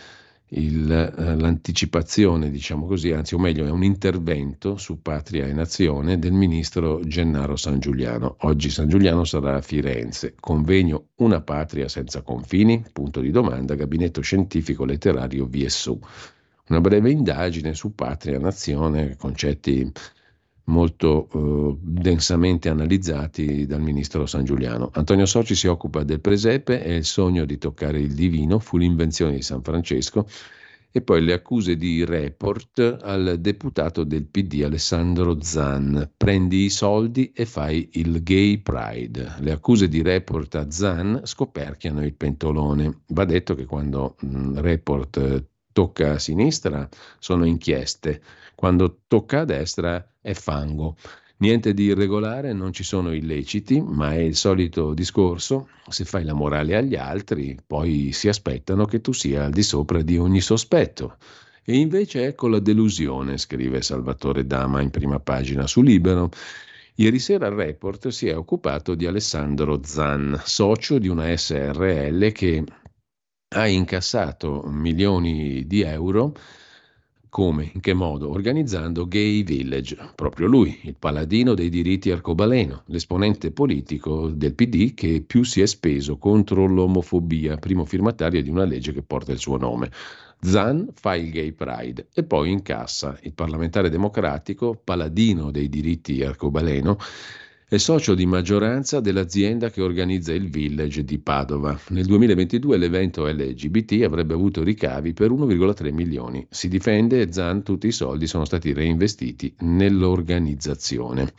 il, 0.49 0.91
eh, 0.91 1.35
l'anticipazione, 1.35 2.51
diciamo 2.51 2.85
così, 2.85 3.11
anzi 3.11 3.33
o 3.33 3.39
meglio 3.39 3.65
è 3.65 3.69
un 3.69 3.83
intervento 3.83 4.77
su 4.77 5.01
Patria 5.01 5.47
e 5.47 5.53
Nazione 5.53 6.19
del 6.19 6.33
ministro 6.33 6.99
Gennaro 7.03 7.55
San 7.55 7.79
Giuliano. 7.79 8.35
Oggi 8.41 8.69
San 8.69 8.87
Giuliano 8.87 9.23
sarà 9.23 9.55
a 9.55 9.61
Firenze, 9.61 10.35
convegno 10.39 11.07
Una 11.15 11.41
patria 11.41 11.87
senza 11.87 12.21
confini, 12.21 12.83
punto 12.91 13.21
di 13.21 13.31
domanda, 13.31 13.75
gabinetto 13.75 14.21
scientifico 14.21 14.85
letterario 14.85 15.47
VSU. 15.47 15.99
Una 16.67 16.81
breve 16.81 17.11
indagine 17.11 17.73
su 17.73 17.93
Patria 17.93 18.39
Nazione, 18.39 19.15
concetti 19.17 19.91
molto 20.65 21.29
eh, 21.33 21.77
densamente 21.81 22.69
analizzati 22.69 23.65
dal 23.65 23.81
ministro 23.81 24.25
San 24.25 24.45
Giuliano. 24.45 24.89
Antonio 24.93 25.25
Soci 25.25 25.55
si 25.55 25.67
occupa 25.67 26.03
del 26.03 26.21
presepe 26.21 26.83
e 26.83 26.95
il 26.95 27.05
sogno 27.05 27.45
di 27.45 27.57
toccare 27.57 27.99
il 27.99 28.13
divino 28.13 28.59
fu 28.59 28.77
l'invenzione 28.77 29.35
di 29.35 29.41
San 29.41 29.61
Francesco 29.61 30.25
e 30.95 31.01
poi 31.01 31.21
le 31.21 31.33
accuse 31.33 31.75
di 31.75 32.05
report 32.05 32.99
al 33.01 33.35
deputato 33.41 34.05
del 34.05 34.23
PD 34.23 34.61
Alessandro 34.63 35.41
Zan. 35.41 36.09
Prendi 36.15 36.63
i 36.63 36.69
soldi 36.69 37.33
e 37.33 37.45
fai 37.45 37.89
il 37.93 38.23
gay 38.23 38.59
pride. 38.59 39.33
Le 39.39 39.51
accuse 39.51 39.89
di 39.89 40.01
report 40.01 40.55
a 40.55 40.71
Zan 40.71 41.19
scoperchiano 41.25 42.01
il 42.01 42.13
pentolone. 42.13 43.01
Va 43.07 43.25
detto 43.25 43.55
che 43.55 43.65
quando 43.65 44.15
mh, 44.21 44.37
mm, 44.37 44.57
report 44.59 45.43
tocca 45.73 46.13
a 46.13 46.19
sinistra 46.19 46.87
sono 47.19 47.43
inchieste, 47.43 48.21
quando 48.55 49.01
tocca 49.05 49.41
a 49.41 49.45
destra 49.45 50.14
è 50.25 50.33
fango. 50.33 50.95
Niente 51.37 51.75
di 51.75 51.83
irregolare, 51.83 52.51
non 52.51 52.73
ci 52.73 52.83
sono 52.83 53.13
illeciti, 53.13 53.79
ma 53.79 54.13
è 54.13 54.19
il 54.19 54.35
solito 54.35 54.95
discorso, 54.95 55.67
se 55.87 56.03
fai 56.03 56.23
la 56.23 56.33
morale 56.33 56.75
agli 56.75 56.95
altri, 56.95 57.55
poi 57.63 58.11
si 58.11 58.27
aspettano 58.27 58.85
che 58.85 59.01
tu 59.01 59.11
sia 59.11 59.45
al 59.45 59.51
di 59.51 59.61
sopra 59.61 60.01
di 60.01 60.17
ogni 60.17 60.41
sospetto. 60.41 61.17
E 61.63 61.77
invece 61.77 62.25
ecco 62.25 62.47
la 62.47 62.59
delusione, 62.59 63.37
scrive 63.37 63.83
Salvatore 63.83 64.47
Dama 64.47 64.81
in 64.81 64.89
prima 64.89 65.19
pagina 65.19 65.67
su 65.67 65.83
Libero. 65.83 66.31
Ieri 66.95 67.19
sera 67.19 67.47
il 67.47 67.53
report 67.53 68.07
si 68.07 68.27
è 68.27 68.35
occupato 68.35 68.95
di 68.95 69.05
Alessandro 69.05 69.81
Zan, 69.83 70.41
socio 70.43 70.97
di 70.97 71.07
una 71.07 71.35
SRL 71.35 72.31
che 72.31 72.63
ha 73.55 73.67
incassato 73.67 74.63
milioni 74.67 75.67
di 75.67 75.81
euro 75.81 76.33
come, 77.35 77.69
in 77.73 77.81
che 77.81 77.93
modo? 77.93 78.29
Organizzando 78.29 79.09
Gay 79.09 79.43
Village, 79.43 79.97
proprio 80.15 80.47
lui, 80.47 80.79
il 80.83 80.95
paladino 80.97 81.53
dei 81.53 81.67
diritti 81.67 82.09
arcobaleno, 82.09 82.83
l'esponente 82.85 83.51
politico 83.51 84.29
del 84.29 84.53
PD 84.53 84.93
che 84.93 85.21
più 85.21 85.43
si 85.43 85.59
è 85.59 85.65
speso 85.65 86.17
contro 86.17 86.65
l'omofobia, 86.65 87.57
primo 87.57 87.83
firmatario 87.83 88.41
di 88.41 88.49
una 88.49 88.63
legge 88.63 88.93
che 88.93 89.01
porta 89.01 89.33
il 89.33 89.39
suo 89.39 89.57
nome. 89.57 89.91
Zan 90.39 90.87
fa 90.93 91.15
il 91.15 91.29
Gay 91.29 91.51
Pride 91.51 92.07
e 92.13 92.23
poi 92.23 92.51
incassa 92.51 93.19
il 93.23 93.33
parlamentare 93.33 93.89
democratico, 93.89 94.79
paladino 94.81 95.51
dei 95.51 95.67
diritti 95.67 96.23
arcobaleno, 96.23 96.97
è 97.67 97.77
socio 97.77 98.13
di 98.13 98.27
maggioranza 98.27 98.99
dell'azienda 98.99 99.71
che 99.71 99.81
organizza 99.81 100.31
il 100.31 100.51
Village 100.51 101.03
di 101.03 101.17
Padova. 101.17 101.75
Nel 101.89 102.05
2022 102.05 102.77
l'evento 102.77 103.25
LGBT 103.25 104.03
avrebbe 104.03 104.35
avuto 104.35 104.61
ricavi 104.61 105.13
per 105.13 105.31
1,3 105.31 105.91
milioni. 105.91 106.45
Si 106.47 106.67
difende 106.67 107.21
e 107.21 107.33
Zan 107.33 107.63
tutti 107.63 107.87
i 107.87 107.91
soldi 107.91 108.27
sono 108.27 108.45
stati 108.45 108.71
reinvestiti 108.71 109.55
nell'organizzazione. 109.61 111.33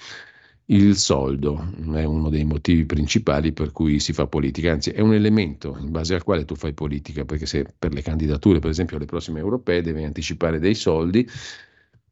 Il 0.65 0.97
soldo 0.97 1.73
è 1.95 2.03
uno 2.03 2.29
dei 2.29 2.45
motivi 2.45 2.87
principali 2.87 3.53
per 3.53 3.71
cui 3.71 4.01
si 4.01 4.13
fa 4.13 4.27
politica, 4.27 4.73
anzi 4.73 4.91
è 4.91 4.99
un 4.99 5.15
elemento 5.15 5.77
in 5.79 5.93
base 5.93 6.17
al 6.17 6.25
quale 6.25 6.45
tu 6.45 6.57
fai 6.57 6.73
politica, 6.73 7.25
perché 7.25 7.47
se 7.47 7.67
per 7.79 7.93
le 7.93 8.03
candidature, 8.03 8.59
per 8.59 8.71
esempio 8.71 8.97
alle 8.97 9.07
prossime 9.07 9.39
europee, 9.39 9.81
devi 9.81 10.03
anticipare 10.03 10.59
dei 10.59 10.75
soldi 10.75 11.25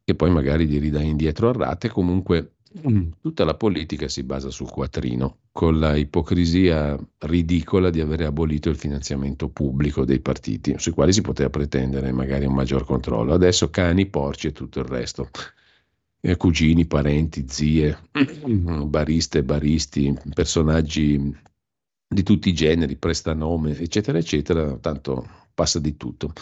che 0.05 0.15
poi 0.15 0.31
magari 0.31 0.67
li 0.67 0.77
ridai 0.77 1.09
indietro 1.09 1.49
a 1.49 1.51
rate, 1.51 1.89
comunque. 1.89 2.54
Tutta 3.21 3.45
la 3.45 3.55
politica 3.55 4.09
si 4.09 4.23
basa 4.23 4.49
sul 4.49 4.69
quattrino, 4.69 5.37
con 5.53 5.79
la 5.79 5.95
ipocrisia 5.95 6.99
ridicola 7.19 7.89
di 7.89 8.01
avere 8.01 8.25
abolito 8.25 8.69
il 8.69 8.75
finanziamento 8.75 9.47
pubblico 9.47 10.03
dei 10.03 10.19
partiti, 10.19 10.75
sui 10.77 10.91
quali 10.91 11.13
si 11.13 11.21
poteva 11.21 11.49
pretendere 11.49 12.11
magari 12.11 12.45
un 12.45 12.53
maggior 12.53 12.83
controllo. 12.83 13.33
Adesso 13.33 13.69
cani, 13.69 14.07
porci 14.07 14.47
e 14.47 14.51
tutto 14.51 14.79
il 14.79 14.85
resto. 14.85 15.29
Eh, 16.19 16.35
cugini, 16.35 16.85
parenti, 16.85 17.45
zie, 17.47 17.97
bariste, 18.11 19.43
baristi, 19.43 20.13
personaggi 20.33 21.33
di 22.07 22.23
tutti 22.23 22.49
i 22.49 22.53
generi, 22.53 22.97
prestanome, 22.97 23.77
eccetera, 23.77 24.17
eccetera, 24.17 24.75
tanto 24.77 25.25
passa 25.53 25.79
di 25.79 25.95
tutto. 25.95 26.33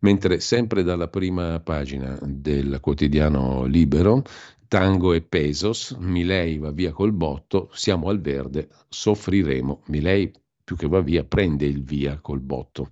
Mentre 0.00 0.40
sempre 0.40 0.82
dalla 0.82 1.08
prima 1.08 1.58
pagina 1.60 2.18
del 2.22 2.78
quotidiano 2.80 3.64
Libero 3.64 4.22
Tango 4.68 5.12
e 5.12 5.22
Pesos, 5.22 5.96
Milei 5.98 6.58
va 6.58 6.70
via 6.70 6.92
col 6.92 7.12
botto, 7.12 7.70
siamo 7.72 8.08
al 8.08 8.20
verde, 8.20 8.68
soffriremo. 8.88 9.82
Milei 9.86 10.32
più 10.64 10.76
che 10.76 10.88
va 10.88 11.00
via 11.00 11.24
prende 11.24 11.66
il 11.66 11.82
via 11.82 12.18
col 12.20 12.40
botto. 12.40 12.88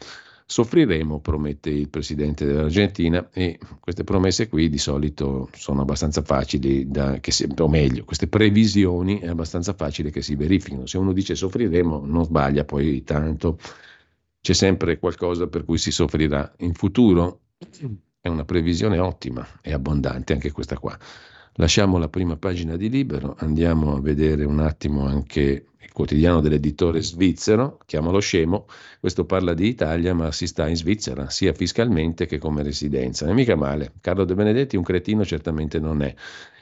Soffriremo, 0.47 1.21
promette 1.21 1.71
il 1.71 1.89
presidente 1.89 2.45
dell'Argentina 2.45 3.31
e 3.33 3.59
queste 3.81 4.05
promesse 4.05 4.49
qui 4.49 4.69
di 4.69 4.79
solito 4.79 5.49
sono 5.55 5.81
abbastanza 5.81 6.23
facili, 6.23 6.89
da, 6.91 7.19
si, 7.21 7.49
o 7.57 7.69
meglio, 7.69 8.05
queste 8.05 8.29
previsioni 8.29 9.19
è 9.19 9.27
abbastanza 9.27 9.73
facile 9.73 10.11
che 10.11 10.23
si 10.23 10.37
verifichino. 10.37 10.87
Se 10.87 10.99
uno 10.99 11.13
dice 11.13 11.35
soffriremo 11.35 12.05
non 12.05 12.25
sbaglia 12.25 12.65
poi 12.65 13.03
tanto, 13.03 13.59
c'è 14.41 14.53
sempre 14.53 14.99
qualcosa 14.99 15.49
per 15.49 15.65
cui 15.65 15.79
si 15.79 15.91
soffrirà 15.91 16.55
in 16.59 16.75
futuro. 16.75 17.41
È 18.21 18.29
una 18.29 18.45
previsione 18.45 18.99
ottima 18.99 19.47
e 19.63 19.73
abbondante 19.73 20.35
anche 20.35 20.53
questa 20.53 20.79
qua. 20.79 20.97
Lasciamo 21.57 21.99
la 21.99 22.09
prima 22.09 22.37
pagina 22.37 22.77
di 22.77 22.91
Libero, 22.91 23.37
andiamo 23.39 23.95
a 23.95 24.01
vedere 24.01 24.43
un 24.43 24.59
attimo 24.59 25.07
anche 25.07 25.67
il 25.81 25.93
quotidiano 25.93 26.41
dell'editore 26.41 27.01
svizzero, 27.01 27.79
chiamalo 27.87 28.19
scemo, 28.19 28.67
questo 28.99 29.25
parla 29.25 29.55
di 29.55 29.69
Italia 29.69 30.15
ma 30.15 30.33
si 30.33 30.49
sta 30.49 30.67
in 30.67 30.75
Svizzera, 30.75 31.31
sia 31.31 31.53
fiscalmente 31.53 32.27
che 32.27 32.39
come 32.39 32.65
residenza. 32.65 33.25
Non 33.25 33.35
è 33.35 33.37
mica 33.39 33.55
male, 33.55 33.93
Carlo 34.01 34.25
De 34.25 34.35
Benedetti 34.35 34.77
un 34.77 34.83
cretino 34.83 35.25
certamente 35.25 35.79
non 35.79 36.03
è. 36.03 36.13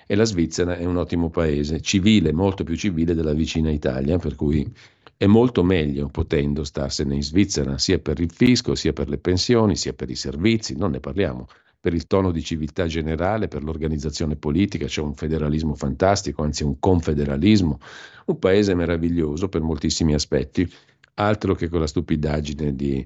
E 0.06 0.14
la 0.14 0.24
Svizzera 0.24 0.76
è 0.76 0.84
un 0.84 0.98
ottimo 0.98 1.30
paese, 1.30 1.80
civile, 1.80 2.30
molto 2.30 2.62
più 2.62 2.76
civile 2.76 3.14
della 3.14 3.32
vicina 3.32 3.70
Italia, 3.70 4.18
per 4.18 4.34
cui 4.34 4.70
è 5.16 5.24
molto 5.24 5.64
meglio 5.64 6.08
potendo 6.08 6.64
starsene 6.64 7.14
in 7.14 7.22
Svizzera, 7.22 7.78
sia 7.78 7.98
per 7.98 8.20
il 8.20 8.30
fisco, 8.30 8.74
sia 8.74 8.92
per 8.92 9.08
le 9.08 9.16
pensioni, 9.16 9.74
sia 9.74 9.94
per 9.94 10.10
i 10.10 10.16
servizi, 10.16 10.76
non 10.76 10.90
ne 10.90 11.00
parliamo 11.00 11.48
per 11.82 11.94
il 11.94 12.06
tono 12.06 12.30
di 12.30 12.44
civiltà 12.44 12.86
generale, 12.86 13.48
per 13.48 13.64
l'organizzazione 13.64 14.36
politica, 14.36 14.86
c'è 14.86 15.00
un 15.00 15.14
federalismo 15.14 15.74
fantastico, 15.74 16.44
anzi 16.44 16.62
un 16.62 16.78
confederalismo, 16.78 17.80
un 18.26 18.38
paese 18.38 18.76
meraviglioso 18.76 19.48
per 19.48 19.62
moltissimi 19.62 20.14
aspetti, 20.14 20.72
altro 21.14 21.56
che 21.56 21.68
con 21.68 21.80
la 21.80 21.88
stupidaggine 21.88 22.76
di, 22.76 23.04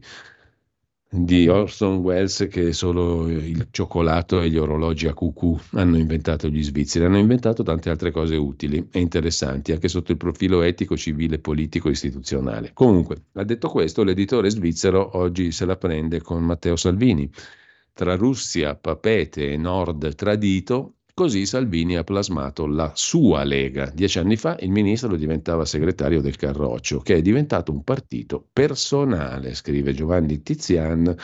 di 1.09 1.49
Orson 1.49 2.01
Welles 2.01 2.49
che 2.51 2.75
solo 2.75 3.31
il 3.31 3.67
cioccolato 3.71 4.43
e 4.43 4.51
gli 4.51 4.59
orologi 4.59 5.07
a 5.07 5.15
cucù 5.15 5.59
hanno 5.71 5.97
inventato 5.97 6.47
gli 6.49 6.63
svizzeri, 6.63 7.07
hanno 7.07 7.17
inventato 7.17 7.63
tante 7.63 7.89
altre 7.89 8.11
cose 8.11 8.37
utili 8.37 8.89
e 8.93 9.01
interessanti 9.01 9.73
anche 9.73 9.89
sotto 9.89 10.13
il 10.13 10.19
profilo 10.19 10.61
etico, 10.61 10.99
civile, 10.99 11.39
politico, 11.39 11.89
istituzionale. 11.89 12.73
Comunque, 12.75 13.23
ha 13.33 13.45
detto 13.45 13.71
questo, 13.71 14.05
l'editore 14.05 14.51
svizzero 14.51 15.17
oggi 15.17 15.51
se 15.51 15.65
la 15.65 15.79
prende 15.79 16.21
con 16.21 16.45
Matteo 16.45 16.77
Salvini 16.77 17.31
tra 17.97 18.15
Russia, 18.15 18.75
papete 18.75 19.53
e 19.53 19.57
Nord 19.57 20.15
tradito, 20.17 20.97
così 21.15 21.47
Salvini 21.47 21.97
ha 21.97 22.05
plasmato 22.05 22.67
la 22.67 22.93
sua 22.95 23.43
Lega. 23.43 23.91
Dieci 23.91 24.19
anni 24.19 24.37
fa 24.37 24.59
il 24.61 24.71
ministro 24.71 25.17
diventava 25.17 25.65
segretario 25.65 26.21
del 26.21 26.37
Carroccio, 26.37 26.99
che 26.99 27.15
è 27.15 27.23
diventato 27.23 27.73
un 27.73 27.83
partito 27.85 28.47
personale, 28.53 29.55
scrive 29.55 29.95
Giovanni 29.95 30.43
Tizian, 30.43 31.17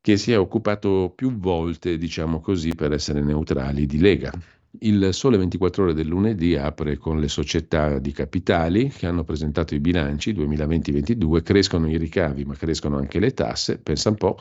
che 0.00 0.16
si 0.16 0.32
è 0.32 0.38
occupato 0.38 1.12
più 1.14 1.38
volte, 1.38 1.96
diciamo 1.96 2.40
così, 2.40 2.74
per 2.74 2.90
essere 2.90 3.22
neutrali 3.22 3.86
di 3.86 4.00
Lega. 4.00 4.32
Il 4.80 5.10
Sole 5.12 5.36
24 5.36 5.84
ore 5.84 5.94
del 5.94 6.08
lunedì 6.08 6.56
apre 6.56 6.96
con 6.96 7.20
le 7.20 7.28
società 7.28 8.00
di 8.00 8.10
capitali 8.10 8.88
che 8.88 9.06
hanno 9.06 9.22
presentato 9.22 9.76
i 9.76 9.78
bilanci 9.78 10.34
2020-2022, 10.34 11.42
crescono 11.44 11.88
i 11.88 11.96
ricavi 11.96 12.44
ma 12.44 12.56
crescono 12.56 12.96
anche 12.96 13.20
le 13.20 13.32
tasse, 13.32 13.78
pensa 13.78 14.08
un 14.08 14.16
po', 14.16 14.40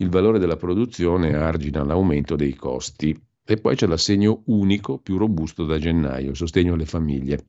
il 0.00 0.10
valore 0.10 0.38
della 0.38 0.56
produzione 0.56 1.34
argina 1.34 1.82
l'aumento 1.82 2.36
dei 2.36 2.54
costi. 2.54 3.20
E 3.44 3.56
poi 3.56 3.74
c'è 3.74 3.86
l'assegno 3.86 4.42
unico 4.46 4.98
più 4.98 5.16
robusto 5.16 5.64
da 5.64 5.78
gennaio, 5.78 6.34
sostegno 6.34 6.74
alle 6.74 6.84
famiglie. 6.84 7.46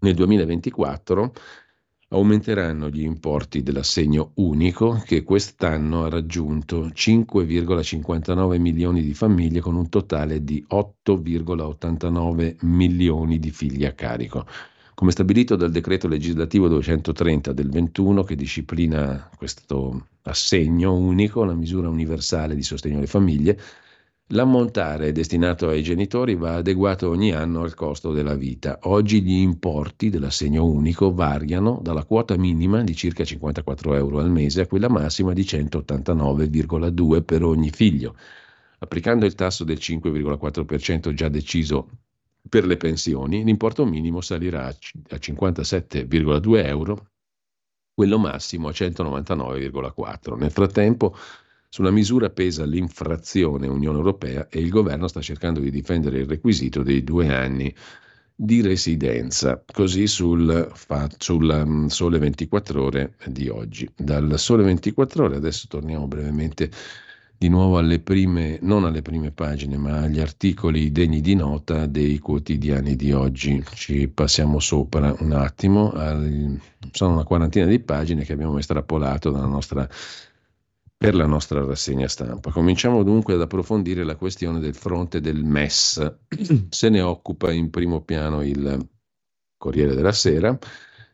Nel 0.00 0.14
2024 0.14 1.32
aumenteranno 2.08 2.90
gli 2.90 3.02
importi 3.02 3.62
dell'assegno 3.62 4.32
unico 4.34 5.02
che 5.04 5.22
quest'anno 5.22 6.04
ha 6.04 6.08
raggiunto 6.08 6.88
5,59 6.88 8.60
milioni 8.60 9.02
di 9.02 9.14
famiglie 9.14 9.60
con 9.60 9.74
un 9.76 9.88
totale 9.88 10.44
di 10.44 10.64
8,89 10.68 12.56
milioni 12.66 13.38
di 13.38 13.50
figli 13.50 13.84
a 13.86 13.92
carico 13.92 14.44
come 14.94 15.10
stabilito 15.10 15.56
dal 15.56 15.70
decreto 15.70 16.08
legislativo 16.08 16.68
230 16.68 17.52
del 17.52 17.70
21 17.70 18.22
che 18.22 18.36
disciplina 18.36 19.28
questo 19.36 20.08
assegno 20.22 20.94
unico, 20.94 21.44
la 21.44 21.54
misura 21.54 21.88
universale 21.88 22.54
di 22.54 22.62
sostegno 22.62 22.98
alle 22.98 23.06
famiglie, 23.06 23.58
L'ammontare 24.28 25.12
destinato 25.12 25.68
ai 25.68 25.82
genitori 25.82 26.34
va 26.34 26.54
adeguato 26.54 27.10
ogni 27.10 27.32
anno 27.32 27.60
al 27.60 27.74
costo 27.74 28.10
della 28.10 28.34
vita. 28.34 28.78
Oggi 28.84 29.20
gli 29.20 29.34
importi 29.34 30.08
dell'assegno 30.08 30.64
unico 30.64 31.12
variano 31.12 31.78
dalla 31.82 32.04
quota 32.04 32.34
minima 32.38 32.82
di 32.82 32.96
circa 32.96 33.22
54 33.22 33.94
euro 33.94 34.20
al 34.20 34.30
mese 34.30 34.62
a 34.62 34.66
quella 34.66 34.88
massima 34.88 35.34
di 35.34 35.42
189,2 35.42 37.22
per 37.22 37.42
ogni 37.42 37.68
figlio. 37.70 38.16
Applicando 38.78 39.26
il 39.26 39.34
tasso 39.34 39.62
del 39.62 39.76
5,4% 39.78 41.12
già 41.12 41.28
deciso 41.28 41.90
per 42.48 42.66
le 42.66 42.76
pensioni 42.76 43.44
l'importo 43.44 43.84
minimo 43.86 44.20
salirà 44.20 44.66
a 44.66 45.16
57,2 45.16 46.66
euro, 46.66 47.08
quello 47.92 48.18
massimo 48.18 48.68
a 48.68 48.72
199,4. 48.72 50.36
Nel 50.36 50.50
frattempo 50.50 51.16
sulla 51.68 51.90
misura 51.90 52.30
pesa 52.30 52.64
l'infrazione 52.64 53.66
Unione 53.66 53.98
Europea 53.98 54.48
e 54.48 54.60
il 54.60 54.68
governo 54.68 55.08
sta 55.08 55.20
cercando 55.20 55.60
di 55.60 55.70
difendere 55.70 56.20
il 56.20 56.26
requisito 56.26 56.82
dei 56.82 57.02
due 57.02 57.34
anni 57.34 57.74
di 58.36 58.62
residenza, 58.62 59.62
così 59.72 60.06
sul, 60.06 60.72
sul 61.18 61.62
um, 61.64 61.86
Sole 61.86 62.18
24 62.18 62.82
ore 62.82 63.16
di 63.26 63.48
oggi. 63.48 63.88
Dal 63.96 64.38
Sole 64.38 64.64
24 64.64 65.24
ore 65.24 65.36
adesso 65.36 65.66
torniamo 65.68 66.06
brevemente 66.08 66.70
di 67.44 67.50
nuovo 67.50 67.76
alle 67.76 68.00
prime, 68.00 68.58
non 68.62 68.86
alle 68.86 69.02
prime 69.02 69.30
pagine, 69.30 69.76
ma 69.76 69.98
agli 69.98 70.18
articoli 70.18 70.90
degni 70.90 71.20
di 71.20 71.34
nota 71.34 71.84
dei 71.84 72.18
quotidiani 72.18 72.96
di 72.96 73.12
oggi. 73.12 73.62
Ci 73.74 74.08
passiamo 74.08 74.58
sopra 74.60 75.14
un 75.18 75.32
attimo, 75.32 75.92
al, 75.92 76.58
sono 76.90 77.12
una 77.12 77.24
quarantina 77.24 77.66
di 77.66 77.80
pagine 77.80 78.24
che 78.24 78.32
abbiamo 78.32 78.56
estrapolato 78.56 79.30
nostra, 79.30 79.86
per 80.96 81.14
la 81.14 81.26
nostra 81.26 81.62
rassegna 81.62 82.08
stampa. 82.08 82.50
Cominciamo 82.50 83.02
dunque 83.02 83.34
ad 83.34 83.42
approfondire 83.42 84.04
la 84.04 84.16
questione 84.16 84.58
del 84.58 84.74
fronte 84.74 85.20
del 85.20 85.44
MES. 85.44 86.16
Se 86.70 86.88
ne 86.88 87.02
occupa 87.02 87.52
in 87.52 87.68
primo 87.68 88.00
piano 88.00 88.42
il 88.42 88.88
Corriere 89.58 89.94
della 89.94 90.12
Sera 90.12 90.58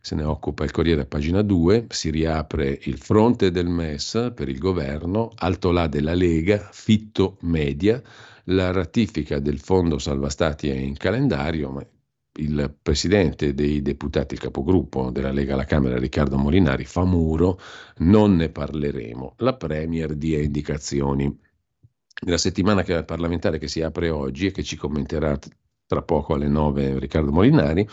se 0.01 0.15
ne 0.15 0.25
occupa 0.25 0.65
il 0.65 0.71
Corriere 0.71 1.03
a 1.03 1.07
pagina 1.07 1.43
2, 1.43 1.87
si 1.89 2.11
riapre 2.11 2.79
il 2.85 2.97
fronte 2.97 3.51
del 3.51 3.69
MES 3.69 4.33
per 4.35 4.49
il 4.49 4.59
governo, 4.59 5.31
alto 5.37 5.71
là 5.71 5.87
della 5.89 6.15
Lega, 6.15 6.69
fitto 6.73 7.37
media, 7.43 8.03
la 8.45 8.73
ratifica 8.73 9.39
del 9.39 9.61
fondo 9.61 9.99
salva 9.99 10.31
stati 10.31 10.71
è 10.71 10.75
in 10.75 10.97
calendario, 10.97 11.71
ma 11.71 11.87
il 12.39 12.75
presidente 12.81 13.53
dei 13.53 13.83
deputati, 13.83 14.35
il 14.35 14.41
capogruppo 14.41 15.11
della 15.11 15.33
Lega 15.33 15.55
alla 15.55 15.65
Camera, 15.65 15.99
Riccardo 15.99 16.39
Molinari, 16.39 16.85
fa 16.85 17.05
muro, 17.05 17.61
non 17.99 18.37
ne 18.37 18.49
parleremo. 18.49 19.35
La 19.39 19.55
Premier 19.55 20.15
dia 20.15 20.41
indicazioni. 20.41 21.39
Nella 22.23 22.39
settimana 22.39 22.83
parlamentare 23.05 23.59
che 23.59 23.69
si 23.69 23.83
apre 23.83 24.11
oggi 24.11 24.47
e 24.47 24.51
che 24.51 24.63
ci 24.63 24.77
commenterà 24.77 25.39
tra 25.87 26.03
poco 26.03 26.35
alle 26.35 26.49
9 26.49 26.99
Riccardo 26.99 27.33
Molinari, 27.33 27.87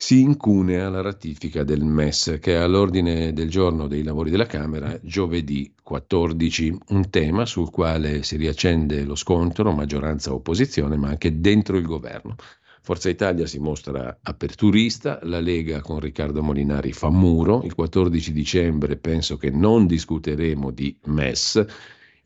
si 0.00 0.20
incunea 0.20 0.88
la 0.88 1.00
ratifica 1.00 1.64
del 1.64 1.82
MES 1.84 2.38
che 2.40 2.52
è 2.52 2.58
all'ordine 2.58 3.32
del 3.32 3.50
giorno 3.50 3.88
dei 3.88 4.04
lavori 4.04 4.30
della 4.30 4.46
Camera 4.46 4.96
giovedì 5.02 5.74
14, 5.82 6.78
un 6.90 7.10
tema 7.10 7.44
sul 7.46 7.70
quale 7.70 8.22
si 8.22 8.36
riaccende 8.36 9.02
lo 9.02 9.16
scontro 9.16 9.72
maggioranza-opposizione 9.72 10.96
ma 10.96 11.08
anche 11.08 11.40
dentro 11.40 11.76
il 11.76 11.84
governo. 11.84 12.36
Forza 12.80 13.08
Italia 13.10 13.44
si 13.44 13.58
mostra 13.58 14.20
aperturista, 14.22 15.18
la 15.24 15.40
Lega 15.40 15.80
con 15.80 15.98
Riccardo 15.98 16.44
Molinari 16.44 16.92
fa 16.92 17.10
muro, 17.10 17.62
il 17.64 17.74
14 17.74 18.32
dicembre 18.32 18.96
penso 18.96 19.36
che 19.36 19.50
non 19.50 19.88
discuteremo 19.88 20.70
di 20.70 20.96
MES, 21.06 21.66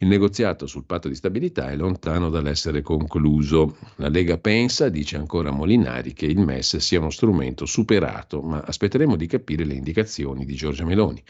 il 0.03 0.09
negoziato 0.09 0.67
sul 0.67 0.85
patto 0.85 1.07
di 1.07 1.15
stabilità 1.15 1.71
è 1.71 1.77
lontano 1.77 2.29
dall'essere 2.29 2.83
concluso. 2.83 3.77
La 3.97 4.09
Lega 4.09 4.37
pensa, 4.37 4.89
dice 4.89 5.17
ancora 5.17 5.53
Molinari, 5.53 6.13
che 6.13 6.27
il 6.27 6.41
MES 6.41 6.79
sia 6.79 6.99
uno 6.99 7.11
strumento 7.11 7.67
superato, 7.67 8.43
ma 8.43 8.61
aspetteremo 8.61 9.15
di 9.15 9.29
capire 9.29 9.65
le 9.65 9.75
indicazioni 9.75 10.45
di 10.45 10.55
Giorgia 10.57 10.85
Meloni. 10.85 11.23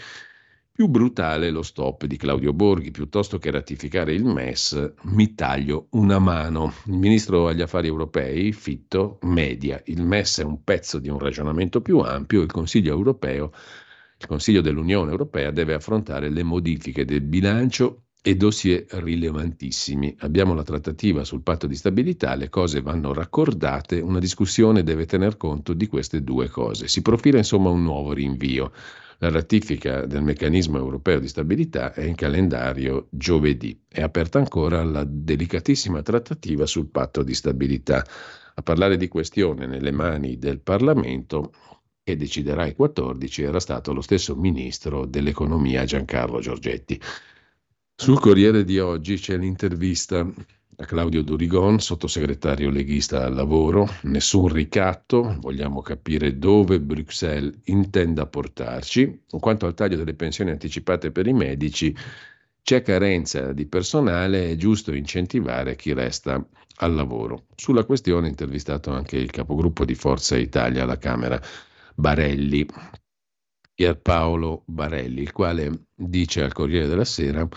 Più 0.73 0.87
brutale 0.87 1.51
lo 1.51 1.61
stop 1.61 2.07
di 2.07 2.17
Claudio 2.17 2.55
Borghi, 2.55 2.91
piuttosto 2.93 3.37
che 3.37 3.51
ratificare 3.51 4.15
il 4.15 4.25
MES, 4.25 4.95
mi 5.03 5.35
taglio 5.35 5.89
una 5.91 6.19
mano. 6.19 6.73
Il 6.87 6.97
ministro 6.97 7.49
agli 7.49 7.61
affari 7.61 7.89
europei, 7.89 8.53
Fitto, 8.53 9.19
media. 9.25 9.83
Il 9.85 10.03
MES 10.03 10.39
è 10.39 10.45
un 10.45 10.65
pezzo 10.65 10.99
di 10.99 11.11
un 11.11 11.19
ragionamento 11.19 11.83
più 11.83 11.99
ampio, 11.99 12.41
il 12.41 12.51
Consiglio 12.51 12.95
europeo, 12.95 13.53
il 14.19 14.27
Consiglio 14.27 14.63
dell'Unione 14.63 15.11
Europea 15.11 15.51
deve 15.51 15.75
affrontare 15.75 16.31
le 16.31 16.43
modifiche 16.43 17.05
del 17.05 17.21
bilancio 17.21 18.05
e 18.25 18.37
dossier 18.37 18.87
rilevantissimi. 18.89 20.15
Abbiamo 20.21 20.55
la 20.55 20.63
trattativa 20.63 21.25
sul 21.25 21.43
patto 21.43 21.67
di 21.67 21.75
stabilità, 21.75 22.37
le 22.37 22.49
cose 22.49 22.81
vanno 22.81 23.13
raccordate, 23.13 23.99
una 23.99 24.21
discussione 24.21 24.85
deve 24.85 25.07
tener 25.07 25.37
conto 25.37 25.73
di 25.73 25.89
queste 25.89 26.23
due 26.23 26.49
cose. 26.49 26.87
Si 26.87 27.03
profila 27.03 27.39
insomma 27.39 27.71
un 27.71 27.83
nuovo 27.83 28.13
rinvio. 28.13 28.73
La 29.19 29.31
ratifica 29.31 30.07
del 30.07 30.23
meccanismo 30.23 30.79
europeo 30.79 31.19
di 31.19 31.29
stabilità 31.29 31.93
è 31.93 32.05
in 32.05 32.15
calendario 32.15 33.09
giovedì. 33.11 33.81
È 33.89 34.01
aperta 34.01 34.39
ancora 34.39 34.85
la 34.85 35.05
delicatissima 35.05 36.03
trattativa 36.03 36.65
sul 36.67 36.87
patto 36.87 37.25
di 37.25 37.35
stabilità. 37.35 38.05
A 38.55 38.63
parlare 38.63 38.97
di 38.97 39.09
questione 39.09 39.67
nelle 39.67 39.93
mani 39.93 40.39
del 40.39 40.61
Parlamento 40.61 41.53
che 42.05 42.17
deciderà 42.17 42.67
il 42.67 42.75
14 42.75 43.43
era 43.43 43.61
stato 43.61 43.93
lo 43.93 44.01
stesso 44.01 44.35
ministro 44.35 45.07
dell'economia 45.07 45.85
Giancarlo 45.85 46.41
Giorgetti. 46.41 47.01
Sul 47.95 48.19
Corriere 48.19 48.65
di 48.65 48.81
oggi 48.81 49.17
c'è 49.17 49.37
l'intervista 49.37 50.29
a 50.77 50.85
Claudio 50.85 51.23
Durigon, 51.23 51.79
sottosegretario 51.79 52.69
leghista 52.69 53.25
al 53.25 53.35
lavoro. 53.35 53.89
Nessun 54.03 54.49
ricatto, 54.49 55.37
vogliamo 55.39 55.83
capire 55.83 56.37
dove 56.37 56.81
Bruxelles 56.81 57.61
intenda 57.67 58.27
portarci. 58.27 59.23
Quanto 59.39 59.67
al 59.67 59.75
taglio 59.75 59.97
delle 59.97 60.15
pensioni 60.15 60.51
anticipate 60.51 61.13
per 61.13 61.29
i 61.29 61.33
medici, 61.33 61.95
c'è 62.61 62.83
carenza 62.83 63.53
di 63.53 63.67
personale, 63.67 64.51
è 64.51 64.57
giusto 64.57 64.93
incentivare 64.93 65.77
chi 65.77 65.93
resta 65.93 66.45
al 66.79 66.95
lavoro. 66.95 67.47
Sulla 67.55 67.85
questione 67.85 68.27
è 68.27 68.31
intervistato 68.31 68.91
anche 68.91 69.17
il 69.17 69.31
capogruppo 69.31 69.85
di 69.85 69.95
Forza 69.95 70.37
Italia 70.37 70.83
alla 70.83 70.99
Camera, 70.99 71.41
Barelli, 71.95 72.67
Pierpaolo 73.75 74.65
Barelli, 74.67 75.23
il 75.23 75.33
quale 75.33 75.87
dice 75.95 76.43
al 76.43 76.53
Corriere 76.53 76.89
della 76.89 77.05
Sera 77.05 77.49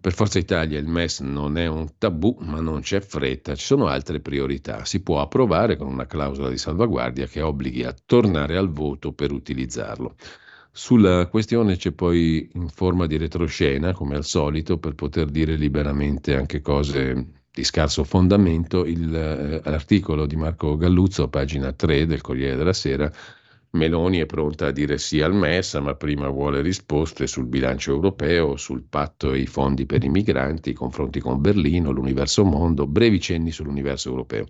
per 0.00 0.12
Forza 0.12 0.38
Italia 0.38 0.78
il 0.78 0.86
MES 0.86 1.20
non 1.20 1.56
è 1.58 1.66
un 1.66 1.98
tabù, 1.98 2.36
ma 2.40 2.60
non 2.60 2.80
c'è 2.80 3.00
fretta, 3.00 3.54
ci 3.54 3.64
sono 3.64 3.86
altre 3.86 4.20
priorità. 4.20 4.84
Si 4.84 5.02
può 5.02 5.20
approvare 5.20 5.76
con 5.76 5.88
una 5.88 6.06
clausola 6.06 6.48
di 6.48 6.58
salvaguardia 6.58 7.26
che 7.26 7.40
obblighi 7.40 7.84
a 7.84 7.94
tornare 8.04 8.56
al 8.56 8.70
voto 8.70 9.12
per 9.12 9.32
utilizzarlo. 9.32 10.14
Sulla 10.70 11.26
questione 11.28 11.76
c'è 11.76 11.92
poi 11.92 12.50
in 12.52 12.68
forma 12.68 13.06
di 13.06 13.16
retroscena, 13.16 13.92
come 13.94 14.16
al 14.16 14.24
solito, 14.24 14.78
per 14.78 14.94
poter 14.94 15.30
dire 15.30 15.56
liberamente 15.56 16.36
anche 16.36 16.60
cose 16.60 17.44
di 17.50 17.64
scarso 17.64 18.04
fondamento, 18.04 18.84
il, 18.84 19.14
eh, 19.14 19.62
l'articolo 19.64 20.26
di 20.26 20.36
Marco 20.36 20.76
Galluzzo, 20.76 21.28
pagina 21.28 21.72
3 21.72 22.04
del 22.04 22.20
Corriere 22.20 22.56
della 22.56 22.74
Sera, 22.74 23.10
Meloni 23.76 24.18
è 24.18 24.26
pronta 24.26 24.66
a 24.66 24.70
dire 24.72 24.98
sì 24.98 25.20
al 25.20 25.34
MES, 25.34 25.74
ma 25.74 25.94
prima 25.94 26.28
vuole 26.28 26.62
risposte 26.62 27.26
sul 27.26 27.46
bilancio 27.46 27.92
europeo, 27.92 28.56
sul 28.56 28.82
patto 28.82 29.32
e 29.32 29.40
i 29.40 29.46
fondi 29.46 29.86
per 29.86 30.02
i 30.02 30.08
migranti, 30.08 30.70
i 30.70 30.74
confronti 30.74 31.20
con 31.20 31.40
Berlino, 31.40 31.92
l'universo 31.92 32.44
mondo, 32.44 32.86
brevi 32.86 33.20
cenni 33.20 33.52
sull'universo 33.52 34.08
europeo. 34.08 34.46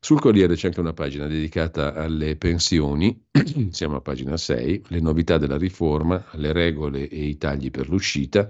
Sul 0.00 0.20
Corriere 0.20 0.54
c'è 0.54 0.66
anche 0.68 0.80
una 0.80 0.92
pagina 0.92 1.26
dedicata 1.26 1.94
alle 1.94 2.36
pensioni, 2.36 3.24
siamo 3.70 3.96
a 3.96 4.00
pagina 4.00 4.36
6, 4.36 4.84
le 4.88 5.00
novità 5.00 5.38
della 5.38 5.56
riforma, 5.56 6.24
le 6.32 6.52
regole 6.52 7.08
e 7.08 7.24
i 7.24 7.36
tagli 7.36 7.70
per 7.70 7.88
l'uscita, 7.88 8.48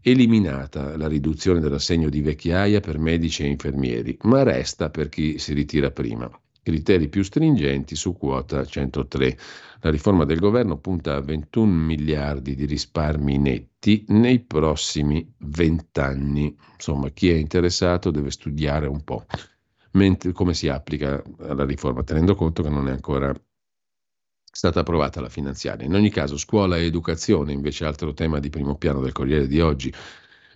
eliminata 0.00 0.96
la 0.96 1.08
riduzione 1.08 1.60
dell'assegno 1.60 2.08
di 2.08 2.20
vecchiaia 2.22 2.80
per 2.80 2.98
medici 2.98 3.42
e 3.42 3.48
infermieri, 3.48 4.16
ma 4.22 4.42
resta 4.42 4.90
per 4.90 5.08
chi 5.08 5.38
si 5.38 5.52
ritira 5.52 5.90
prima 5.90 6.30
criteri 6.62 7.08
più 7.08 7.22
stringenti 7.22 7.96
su 7.96 8.16
quota 8.16 8.64
103. 8.64 9.38
La 9.80 9.90
riforma 9.90 10.24
del 10.24 10.38
governo 10.38 10.78
punta 10.78 11.16
a 11.16 11.20
21 11.20 11.72
miliardi 11.72 12.54
di 12.54 12.66
risparmi 12.66 13.38
netti 13.38 14.04
nei 14.08 14.40
prossimi 14.40 15.26
20 15.38 16.00
anni. 16.00 16.56
Insomma, 16.74 17.08
chi 17.10 17.30
è 17.30 17.34
interessato 17.34 18.10
deve 18.10 18.30
studiare 18.30 18.86
un 18.86 19.02
po' 19.02 19.24
mentre, 19.92 20.32
come 20.32 20.54
si 20.54 20.68
applica 20.68 21.22
la 21.38 21.64
riforma, 21.64 22.02
tenendo 22.02 22.34
conto 22.34 22.62
che 22.62 22.68
non 22.68 22.88
è 22.88 22.92
ancora 22.92 23.34
stata 24.52 24.80
approvata 24.80 25.20
la 25.20 25.28
finanziaria. 25.28 25.86
In 25.86 25.94
ogni 25.94 26.10
caso, 26.10 26.36
scuola 26.36 26.76
e 26.76 26.84
educazione, 26.84 27.52
invece 27.52 27.84
altro 27.84 28.12
tema 28.12 28.40
di 28.40 28.50
primo 28.50 28.76
piano 28.76 29.00
del 29.00 29.12
Corriere 29.12 29.46
di 29.46 29.60
oggi, 29.60 29.92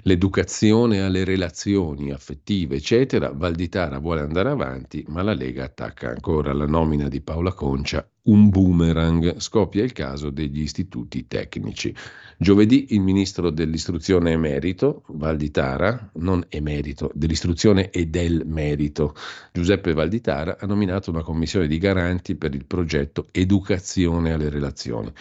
l'educazione 0.05 1.01
alle 1.01 1.25
relazioni 1.25 2.11
affettive, 2.11 2.77
eccetera. 2.77 3.33
Valditara 3.33 3.99
vuole 3.99 4.21
andare 4.21 4.51
avanti, 4.51 5.05
ma 5.09 5.23
la 5.23 5.35
Lega 5.35 5.65
attacca 5.65 6.11
ancora 6.11 6.53
la 6.53 6.67
nomina 6.67 7.09
di 7.09 7.21
Paola 7.21 7.53
Concia, 7.53 8.07
un 8.25 8.49
boomerang. 8.49 9.39
Scoppia 9.39 9.83
il 9.83 9.93
caso 9.93 10.31
degli 10.31 10.61
istituti 10.61 11.27
tecnici. 11.27 11.95
Giovedì 12.37 12.95
il 12.95 13.01
ministro 13.01 13.51
dell'istruzione 13.51 14.33
emerito, 14.33 15.05
Valditara, 15.09 16.11
non 16.15 16.45
emerito, 16.49 17.11
dell'istruzione 17.15 17.91
e 17.91 18.07
del 18.07 18.43
merito, 18.47 19.15
Giuseppe 19.53 19.95
Valditara, 19.95 20.59
ha 20.59 20.67
nominato 20.67 21.11
una 21.11 21.23
commissione 21.23 21.67
di 21.67 21.79
garanti 21.79 22.35
per 22.35 22.55
il 22.55 22.67
progetto 22.67 23.29
Educazione 23.31 24.33
alle 24.33 24.51
relazioni. 24.51 25.13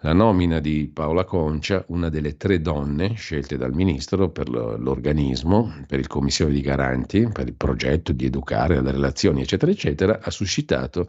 La 0.00 0.12
nomina 0.12 0.60
di 0.60 0.90
Paola 0.92 1.24
Concia, 1.24 1.84
una 1.88 2.08
delle 2.10 2.36
tre 2.36 2.60
donne 2.60 3.14
scelte 3.14 3.56
dal 3.56 3.72
ministro 3.72 4.30
per 4.30 4.48
l'organismo, 4.48 5.72
per 5.86 5.98
il 5.98 6.06
commissione 6.06 6.52
di 6.52 6.60
garanti, 6.60 7.28
per 7.32 7.46
il 7.48 7.54
progetto 7.54 8.12
di 8.12 8.26
educare 8.26 8.76
alle 8.76 8.92
relazioni, 8.92 9.40
eccetera, 9.40 9.72
eccetera, 9.72 10.20
ha 10.20 10.30
suscitato 10.30 11.08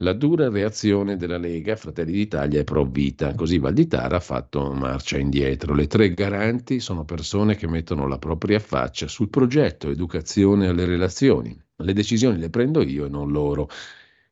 la 0.00 0.12
dura 0.12 0.48
reazione 0.48 1.16
della 1.16 1.38
Lega, 1.38 1.74
Fratelli 1.74 2.12
d'Italia 2.12 2.60
e 2.60 2.64
Pro 2.64 2.84
Vita. 2.84 3.34
Così 3.34 3.58
Valditara 3.58 4.16
ha 4.16 4.20
fatto 4.20 4.72
marcia 4.72 5.18
indietro. 5.18 5.74
Le 5.74 5.86
tre 5.86 6.12
garanti 6.12 6.80
sono 6.80 7.04
persone 7.04 7.56
che 7.56 7.66
mettono 7.66 8.06
la 8.06 8.18
propria 8.18 8.58
faccia 8.58 9.08
sul 9.08 9.30
progetto 9.30 9.90
educazione 9.90 10.68
alle 10.68 10.84
relazioni. 10.84 11.58
Le 11.76 11.92
decisioni 11.92 12.38
le 12.38 12.50
prendo 12.50 12.82
io 12.82 13.06
e 13.06 13.08
non 13.08 13.30
loro. 13.30 13.68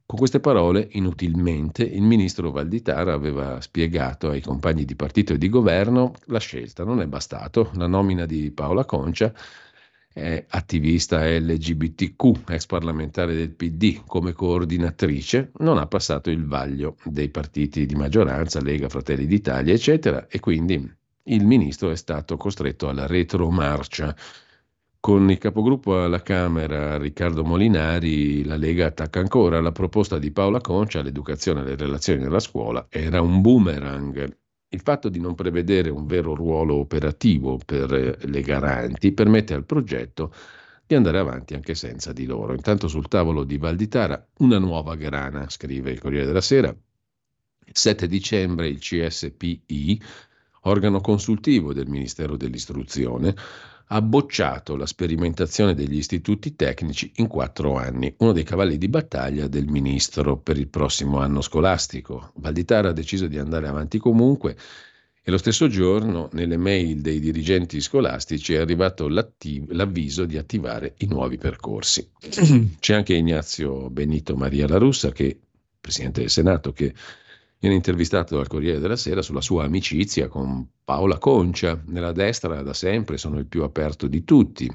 Con 0.07 0.18
queste 0.18 0.40
parole, 0.40 0.88
inutilmente, 0.92 1.82
il 1.82 2.02
ministro 2.02 2.50
Valditara 2.50 3.14
aveva 3.14 3.61
spiegato 3.61 4.28
ai 4.28 4.42
compagni 4.42 4.84
di 4.84 4.94
partito 4.94 5.32
e 5.32 5.38
di 5.38 5.48
governo 5.48 6.14
la 6.26 6.38
scelta. 6.38 6.84
Non 6.84 7.00
è 7.00 7.07
bastato. 7.07 7.70
La 7.74 7.86
nomina 7.86 8.26
di 8.26 8.50
Paola 8.50 8.84
Concia, 8.84 9.32
è 10.14 10.44
attivista 10.48 11.26
LGBTQ, 11.26 12.48
ex 12.48 12.66
parlamentare 12.66 13.34
del 13.34 13.50
PD, 13.50 14.02
come 14.07 14.32
coordinatrice, 14.32 15.50
non 15.59 15.76
ha 15.78 15.88
passato 15.88 16.30
il 16.30 16.46
vaglio 16.46 16.96
dei 17.02 17.30
partiti 17.30 17.84
di 17.84 17.96
maggioranza, 17.96 18.62
Lega, 18.62 18.88
Fratelli 18.88 19.26
d'Italia, 19.26 19.74
eccetera, 19.74 20.28
e 20.28 20.38
quindi 20.38 20.88
il 21.24 21.44
ministro 21.44 21.90
è 21.90 21.96
stato 21.96 22.36
costretto 22.36 22.88
alla 22.88 23.07
retromarcia 23.07 24.14
Con 25.05 25.30
il 25.30 25.36
capogruppo 25.36 26.02
alla 26.02 26.22
Camera 26.22 26.96
Riccardo 26.96 27.44
Molinari 27.44 28.42
la 28.42 28.57
Lega 28.57 28.86
attacca 28.86 29.20
ancora 29.20 29.61
la 29.61 29.70
proposta 29.70 30.18
di 30.18 30.30
Paola 30.30 30.62
Concia 30.62 31.02
l'educazione 31.02 31.61
e 31.61 31.64
le 31.64 31.76
relazioni 31.76 32.22
nella 32.22 32.40
scuola 32.40 32.86
era 32.88 33.20
un 33.20 33.42
boomerang. 33.42 34.34
Il 34.70 34.80
fatto 34.80 35.11
di 35.11 35.20
non 35.20 35.34
prevedere 35.34 35.90
un 35.90 36.07
vero 36.07 36.34
ruolo 36.34 36.76
operativo 36.76 37.61
per 37.62 37.92
eh, 37.92 38.16
le 38.18 38.40
garanti 38.40 39.12
permette 39.12 39.52
al 39.52 39.66
progetto 39.66 40.32
di 40.86 40.94
andare 40.94 41.18
avanti 41.18 41.52
anche 41.52 41.74
senza 41.74 42.14
di 42.14 42.24
loro. 42.24 42.55
Intanto 42.55 42.88
sul 42.88 43.07
tavolo 43.07 43.44
di 43.44 43.59
Valditara 43.59 44.26
una 44.38 44.59
nuova 44.59 44.94
grana, 44.94 45.50
scrive 45.50 45.90
il 45.90 46.00
Corriere 46.00 46.24
della 46.24 46.40
Sera. 46.40 46.70
Il 46.70 47.76
7 47.76 48.07
dicembre 48.07 48.68
il 48.68 48.78
CSPI, 48.78 50.00
organo 50.62 51.02
consultivo 51.02 51.74
del 51.74 51.88
Ministero 51.88 52.38
dell'Istruzione, 52.38 53.34
ha 53.89 54.01
bocciato 54.01 54.76
la 54.76 54.87
sperimentazione 54.87 55.74
degli 55.74 55.97
istituti 55.97 56.57
tecnici 56.57 57.12
in 57.16 57.26
quattro 57.26 57.76
anni, 57.76 58.14
uno 58.18 58.32
dei 58.32 58.45
cavalli 58.45 58.78
di 58.78 58.89
battaglia 58.89 59.47
del 59.47 59.66
ministro 59.66 60.39
per 60.39 60.59
il 60.59 60.68
prossimo 60.68 61.18
anno 61.20 61.41
scolastico. 61.41 62.32
Valditara 62.37 62.89
ha 62.89 62.93
deciso 62.93 63.26
di 63.26 63.39
andare 63.39 63.68
avanti 63.68 63.99
comunque 63.99 64.57
e 65.26 65.30
lo 65.30 65.39
stesso 65.39 65.68
giorno 65.68 66.28
nelle 66.32 66.59
mail 66.59 67.01
dei 67.01 67.18
dirigenti 67.18 67.80
scolastici 67.80 68.53
è 68.53 68.59
arrivato 68.59 69.09
l'avviso 69.09 70.26
di 70.26 70.37
attivare 70.37 70.95
i 70.99 71.07
nuovi 71.07 71.39
percorsi. 71.39 72.11
C'è 72.78 72.95
anche 72.95 73.14
Ignazio 73.14 73.89
Benito 73.89 74.37
Maria 74.37 74.68
La 74.68 74.76
Russa, 74.76 75.12
che, 75.12 75.39
Presidente 75.80 76.20
del 76.20 76.28
Senato, 76.30 76.72
che 76.72 76.93
Viene 77.64 77.78
intervistato 77.78 78.36
dal 78.36 78.46
Corriere 78.46 78.78
della 78.78 78.94
Sera 78.94 79.22
sulla 79.22 79.40
sua 79.40 79.64
amicizia 79.64 80.28
con 80.28 80.68
Paola 80.84 81.16
Concia. 81.16 81.82
Nella 81.86 82.12
destra 82.12 82.60
da 82.60 82.74
sempre 82.74 83.16
sono 83.16 83.38
il 83.38 83.46
più 83.46 83.62
aperto 83.62 84.06
di 84.06 84.22
tutti. 84.22 84.70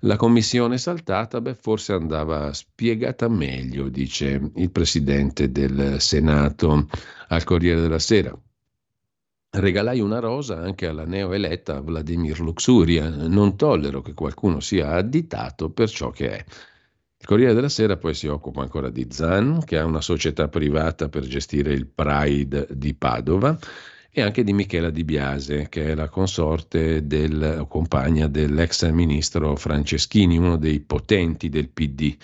La 0.00 0.16
commissione 0.16 0.76
saltata, 0.76 1.40
beh, 1.40 1.54
forse 1.54 1.94
andava 1.94 2.52
spiegata 2.52 3.28
meglio, 3.28 3.88
dice 3.88 4.50
il 4.56 4.70
presidente 4.70 5.50
del 5.50 6.02
Senato 6.02 6.88
al 7.28 7.44
Corriere 7.44 7.80
della 7.80 7.98
Sera. 7.98 8.38
Regalai 9.50 10.00
una 10.00 10.18
rosa 10.18 10.58
anche 10.58 10.86
alla 10.86 11.06
neoeletta 11.06 11.80
Vladimir 11.80 12.40
Luxuria. 12.40 13.08
Non 13.08 13.56
tollero 13.56 14.02
che 14.02 14.12
qualcuno 14.12 14.60
sia 14.60 14.90
additato 14.90 15.70
per 15.70 15.88
ciò 15.88 16.10
che 16.10 16.30
è. 16.30 16.44
Il 17.20 17.26
Corriere 17.26 17.52
della 17.52 17.68
Sera 17.68 17.96
poi 17.96 18.14
si 18.14 18.28
occupa 18.28 18.62
ancora 18.62 18.90
di 18.90 19.08
Zan, 19.10 19.64
che 19.64 19.76
ha 19.76 19.84
una 19.84 20.00
società 20.00 20.46
privata 20.46 21.08
per 21.08 21.26
gestire 21.26 21.72
il 21.72 21.86
Pride 21.86 22.68
di 22.70 22.94
Padova, 22.94 23.58
e 24.10 24.22
anche 24.22 24.44
di 24.44 24.52
Michela 24.52 24.90
Di 24.90 25.02
Biase, 25.02 25.68
che 25.68 25.86
è 25.86 25.94
la 25.96 26.08
consorte 26.08 27.08
del, 27.08 27.66
compagna 27.68 28.28
dell'ex 28.28 28.88
ministro 28.90 29.56
Franceschini, 29.56 30.38
uno 30.38 30.56
dei 30.56 30.78
potenti 30.78 31.48
del 31.48 31.68
PD. 31.70 32.16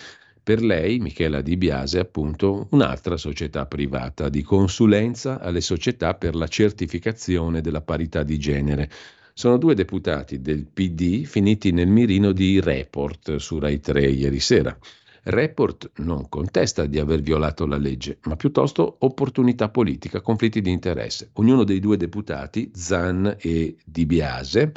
Per 0.45 0.63
lei, 0.63 1.01
Michela 1.01 1.41
Di 1.41 1.57
Biase, 1.57 1.99
appunto, 1.99 2.69
un'altra 2.71 3.17
società 3.17 3.67
privata 3.67 4.29
di 4.29 4.43
consulenza 4.43 5.41
alle 5.41 5.61
società 5.61 6.15
per 6.15 6.37
la 6.37 6.47
certificazione 6.47 7.61
della 7.61 7.81
parità 7.81 8.23
di 8.23 8.39
genere 8.39 8.91
sono 9.37 9.59
due 9.59 9.75
deputati 9.75 10.41
del 10.41 10.65
PD 10.65 11.25
finiti 11.25 11.73
nel 11.73 11.89
mirino 11.89 12.31
di 12.31 12.61
Report 12.61 13.35
su 13.37 13.59
Rai 13.59 13.81
3 13.81 14.07
ieri 14.07 14.39
sera. 14.39 14.79
Report 15.25 15.91
non 15.97 16.29
contesta 16.29 16.87
di 16.87 17.01
aver 17.01 17.21
violato 17.21 17.67
la 17.67 17.77
legge, 17.77 18.19
ma 18.25 18.37
piuttosto 18.37 18.97
opportunità 19.01 19.71
politica, 19.71 20.21
conflitti 20.21 20.61
di 20.61 20.71
interesse. 20.71 21.31
Ognuno 21.33 21.65
dei 21.65 21.81
due 21.81 21.97
deputati, 21.97 22.71
Zan 22.75 23.37
e 23.41 23.77
Di 23.85 24.07
Biase, 24.07 24.73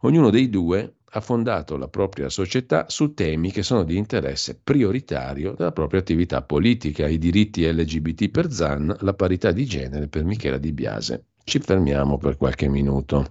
ognuno 0.00 0.28
dei 0.28 0.50
due 0.50 0.96
ha 1.08 1.20
fondato 1.22 1.78
la 1.78 1.88
propria 1.88 2.28
società 2.28 2.90
su 2.90 3.14
temi 3.14 3.50
che 3.50 3.62
sono 3.62 3.82
di 3.82 3.96
interesse 3.96 4.60
prioritario 4.62 5.54
della 5.56 5.72
propria 5.72 6.00
attività 6.00 6.42
politica, 6.42 7.08
i 7.08 7.16
diritti 7.16 7.64
LGBT 7.64 8.28
per 8.28 8.52
Zan, 8.52 8.94
la 9.00 9.14
parità 9.14 9.52
di 9.52 9.64
genere 9.64 10.08
per 10.08 10.24
Michela 10.24 10.58
Di 10.58 10.72
Biase. 10.72 11.28
Ci 11.42 11.60
fermiamo 11.60 12.18
per 12.18 12.36
qualche 12.36 12.68
minuto. 12.68 13.30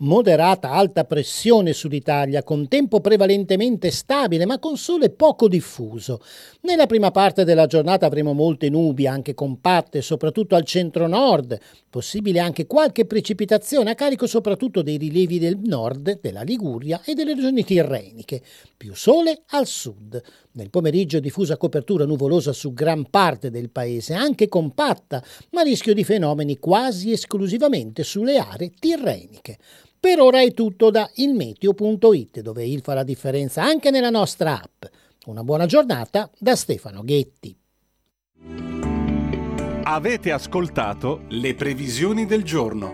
Moderata 0.00 0.70
alta 0.70 1.02
pressione 1.02 1.72
sull'Italia, 1.72 2.44
con 2.44 2.68
tempo 2.68 3.00
prevalentemente 3.00 3.90
stabile 3.90 4.46
ma 4.46 4.60
con 4.60 4.76
sole 4.76 5.10
poco 5.10 5.48
diffuso. 5.48 6.20
Nella 6.60 6.86
prima 6.86 7.10
parte 7.10 7.42
della 7.42 7.66
giornata 7.66 8.06
avremo 8.06 8.32
molte 8.32 8.70
nubi, 8.70 9.08
anche 9.08 9.34
compatte, 9.34 10.00
soprattutto 10.00 10.54
al 10.54 10.62
centro-nord, 10.62 11.58
possibile 11.90 12.38
anche 12.38 12.68
qualche 12.68 13.06
precipitazione 13.06 13.90
a 13.90 13.96
carico 13.96 14.28
soprattutto 14.28 14.82
dei 14.82 14.98
rilievi 14.98 15.40
del 15.40 15.58
nord, 15.64 16.20
della 16.20 16.42
Liguria 16.42 17.02
e 17.04 17.14
delle 17.14 17.34
regioni 17.34 17.64
tirreniche. 17.64 18.40
Più 18.76 18.94
sole 18.94 19.42
al 19.48 19.66
sud. 19.66 20.22
Nel 20.52 20.70
pomeriggio 20.70 21.18
diffusa 21.18 21.56
copertura 21.56 22.04
nuvolosa 22.04 22.52
su 22.52 22.72
gran 22.72 23.10
parte 23.10 23.50
del 23.50 23.70
paese, 23.70 24.14
anche 24.14 24.46
compatta, 24.46 25.20
ma 25.50 25.62
rischio 25.62 25.92
di 25.92 26.04
fenomeni 26.04 26.60
quasi 26.60 27.10
esclusivamente 27.10 28.04
sulle 28.04 28.36
aree 28.36 28.70
tirreniche. 28.78 29.58
Per 30.00 30.20
ora 30.20 30.40
è 30.40 30.52
tutto 30.54 30.90
da 30.90 31.10
ilmeteo.it, 31.14 32.40
dove 32.40 32.64
il 32.64 32.82
fa 32.82 32.94
la 32.94 33.02
differenza 33.02 33.64
anche 33.64 33.90
nella 33.90 34.10
nostra 34.10 34.60
app. 34.60 34.84
Una 35.26 35.42
buona 35.42 35.66
giornata 35.66 36.30
da 36.38 36.54
Stefano 36.54 37.02
Ghetti. 37.02 37.56
Avete 39.82 40.30
ascoltato 40.30 41.24
le 41.28 41.54
previsioni 41.54 42.26
del 42.26 42.44
giorno. 42.44 42.92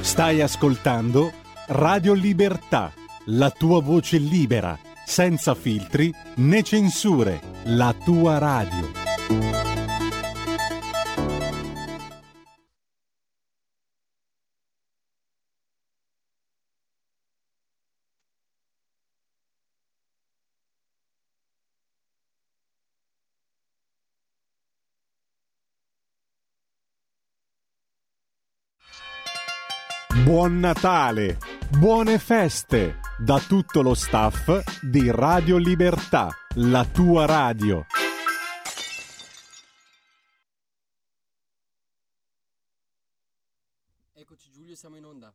Stai 0.00 0.40
ascoltando 0.40 1.32
Radio 1.68 2.12
Libertà, 2.12 2.92
la 3.26 3.50
tua 3.50 3.80
voce 3.80 4.18
libera, 4.18 4.78
senza 5.04 5.54
filtri 5.54 6.12
né 6.36 6.62
censure, 6.62 7.40
la 7.64 7.94
tua 8.04 8.38
radio. 8.38 9.09
Buon 30.24 30.58
Natale, 30.58 31.38
buone 31.78 32.18
feste 32.18 33.00
da 33.18 33.38
tutto 33.38 33.80
lo 33.80 33.94
staff 33.94 34.82
di 34.82 35.10
Radio 35.10 35.56
Libertà, 35.56 36.28
la 36.56 36.84
tua 36.84 37.24
radio. 37.24 37.86
Eccoci 44.12 44.50
Giulio, 44.50 44.76
siamo 44.76 44.96
in 44.96 45.04
onda. 45.06 45.34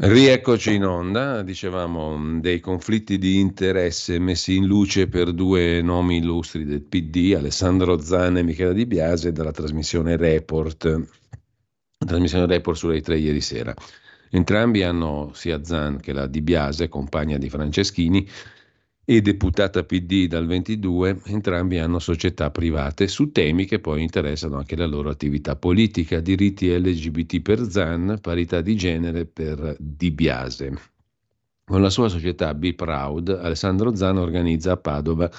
Rieccoci 0.00 0.74
in 0.74 0.84
onda, 0.84 1.42
dicevamo 1.42 2.38
dei 2.38 2.60
conflitti 2.60 3.18
di 3.18 3.40
interesse 3.40 4.20
messi 4.20 4.54
in 4.54 4.64
luce 4.64 5.08
per 5.08 5.32
due 5.32 5.82
nomi 5.82 6.18
illustri 6.18 6.64
del 6.64 6.82
PD, 6.82 7.34
Alessandro 7.36 7.98
Zan 7.98 8.36
e 8.36 8.44
Michela 8.44 8.72
Di 8.72 8.86
Biase, 8.86 9.32
dalla 9.32 9.50
trasmissione 9.50 10.16
Report, 10.16 11.08
trasmissione 11.98 12.46
Report 12.46 12.78
su 12.78 12.86
Rai 12.86 13.02
3 13.02 13.18
ieri 13.18 13.40
sera. 13.40 13.74
Entrambi 14.30 14.84
hanno, 14.84 15.32
sia 15.34 15.64
Zan 15.64 15.98
che 15.98 16.12
la 16.12 16.28
Di 16.28 16.42
Biase, 16.42 16.88
compagna 16.88 17.36
di 17.36 17.48
Franceschini, 17.48 18.24
e 19.10 19.22
deputata 19.22 19.84
PD 19.84 20.26
dal 20.26 20.44
22, 20.44 21.22
entrambi 21.24 21.78
hanno 21.78 21.98
società 21.98 22.50
private 22.50 23.08
su 23.08 23.32
temi 23.32 23.64
che 23.64 23.78
poi 23.78 24.02
interessano 24.02 24.58
anche 24.58 24.76
la 24.76 24.84
loro 24.84 25.08
attività 25.08 25.56
politica, 25.56 26.20
diritti 26.20 26.68
LGBT 26.68 27.40
per 27.40 27.70
Zan, 27.70 28.18
parità 28.20 28.60
di 28.60 28.76
genere 28.76 29.24
per 29.24 29.76
Di 29.78 30.10
Biase. 30.10 30.78
Con 31.64 31.80
la 31.80 31.88
sua 31.88 32.10
società 32.10 32.52
Be 32.52 32.74
Proud, 32.74 33.30
Alessandro 33.30 33.94
Zan 33.96 34.18
organizza 34.18 34.72
a 34.72 34.76
Padova 34.76 35.30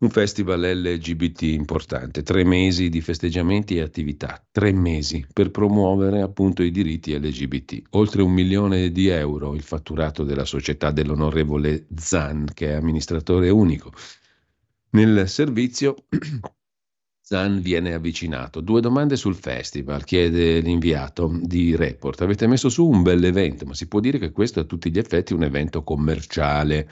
un 0.00 0.08
festival 0.08 0.60
LGBT 0.60 1.42
importante, 1.42 2.22
tre 2.22 2.42
mesi 2.42 2.88
di 2.88 3.02
festeggiamenti 3.02 3.76
e 3.76 3.82
attività, 3.82 4.42
tre 4.50 4.72
mesi 4.72 5.26
per 5.30 5.50
promuovere 5.50 6.22
appunto 6.22 6.62
i 6.62 6.70
diritti 6.70 7.18
LGBT. 7.18 7.82
Oltre 7.90 8.22
un 8.22 8.32
milione 8.32 8.92
di 8.92 9.08
euro 9.08 9.54
il 9.54 9.62
fatturato 9.62 10.24
della 10.24 10.46
società 10.46 10.90
dell'onorevole 10.90 11.86
Zan, 11.94 12.46
che 12.54 12.68
è 12.68 12.72
amministratore 12.72 13.50
unico. 13.50 13.92
Nel 14.92 15.28
servizio 15.28 15.96
Zan 17.20 17.60
viene 17.60 17.92
avvicinato. 17.92 18.62
Due 18.62 18.80
domande 18.80 19.16
sul 19.16 19.36
festival, 19.36 20.04
chiede 20.04 20.60
l'inviato 20.60 21.30
di 21.42 21.76
Report. 21.76 22.22
Avete 22.22 22.46
messo 22.46 22.70
su 22.70 22.88
un 22.88 23.02
bel 23.02 23.22
evento, 23.22 23.66
ma 23.66 23.74
si 23.74 23.86
può 23.86 24.00
dire 24.00 24.18
che 24.18 24.32
questo 24.32 24.60
è 24.60 24.62
a 24.62 24.66
tutti 24.66 24.90
gli 24.90 24.98
effetti 24.98 25.34
un 25.34 25.42
evento 25.42 25.82
commerciale 25.82 26.88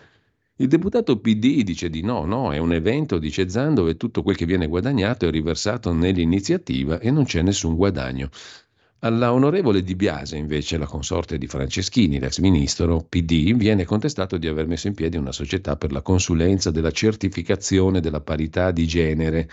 il 0.60 0.66
deputato 0.66 1.20
PD 1.20 1.62
dice 1.62 1.88
di 1.88 2.02
no, 2.02 2.24
no, 2.24 2.52
è 2.52 2.58
un 2.58 2.72
evento, 2.72 3.18
dice 3.18 3.48
Zan, 3.48 3.74
dove 3.74 3.96
tutto 3.96 4.24
quel 4.24 4.34
che 4.34 4.44
viene 4.44 4.66
guadagnato 4.66 5.26
è 5.26 5.30
riversato 5.30 5.92
nell'iniziativa 5.92 6.98
e 6.98 7.12
non 7.12 7.24
c'è 7.24 7.42
nessun 7.42 7.76
guadagno. 7.76 8.28
Alla 9.00 9.32
onorevole 9.32 9.84
Di 9.84 9.94
Biase, 9.94 10.36
invece, 10.36 10.76
la 10.76 10.86
consorte 10.86 11.38
di 11.38 11.46
Franceschini, 11.46 12.18
l'ex 12.18 12.40
ministro 12.40 13.06
PD, 13.08 13.54
viene 13.54 13.84
contestato 13.84 14.36
di 14.36 14.48
aver 14.48 14.66
messo 14.66 14.88
in 14.88 14.94
piedi 14.94 15.16
una 15.16 15.30
società 15.30 15.76
per 15.76 15.92
la 15.92 16.02
consulenza 16.02 16.72
della 16.72 16.90
certificazione 16.90 18.00
della 18.00 18.20
parità 18.20 18.72
di 18.72 18.84
genere 18.88 19.48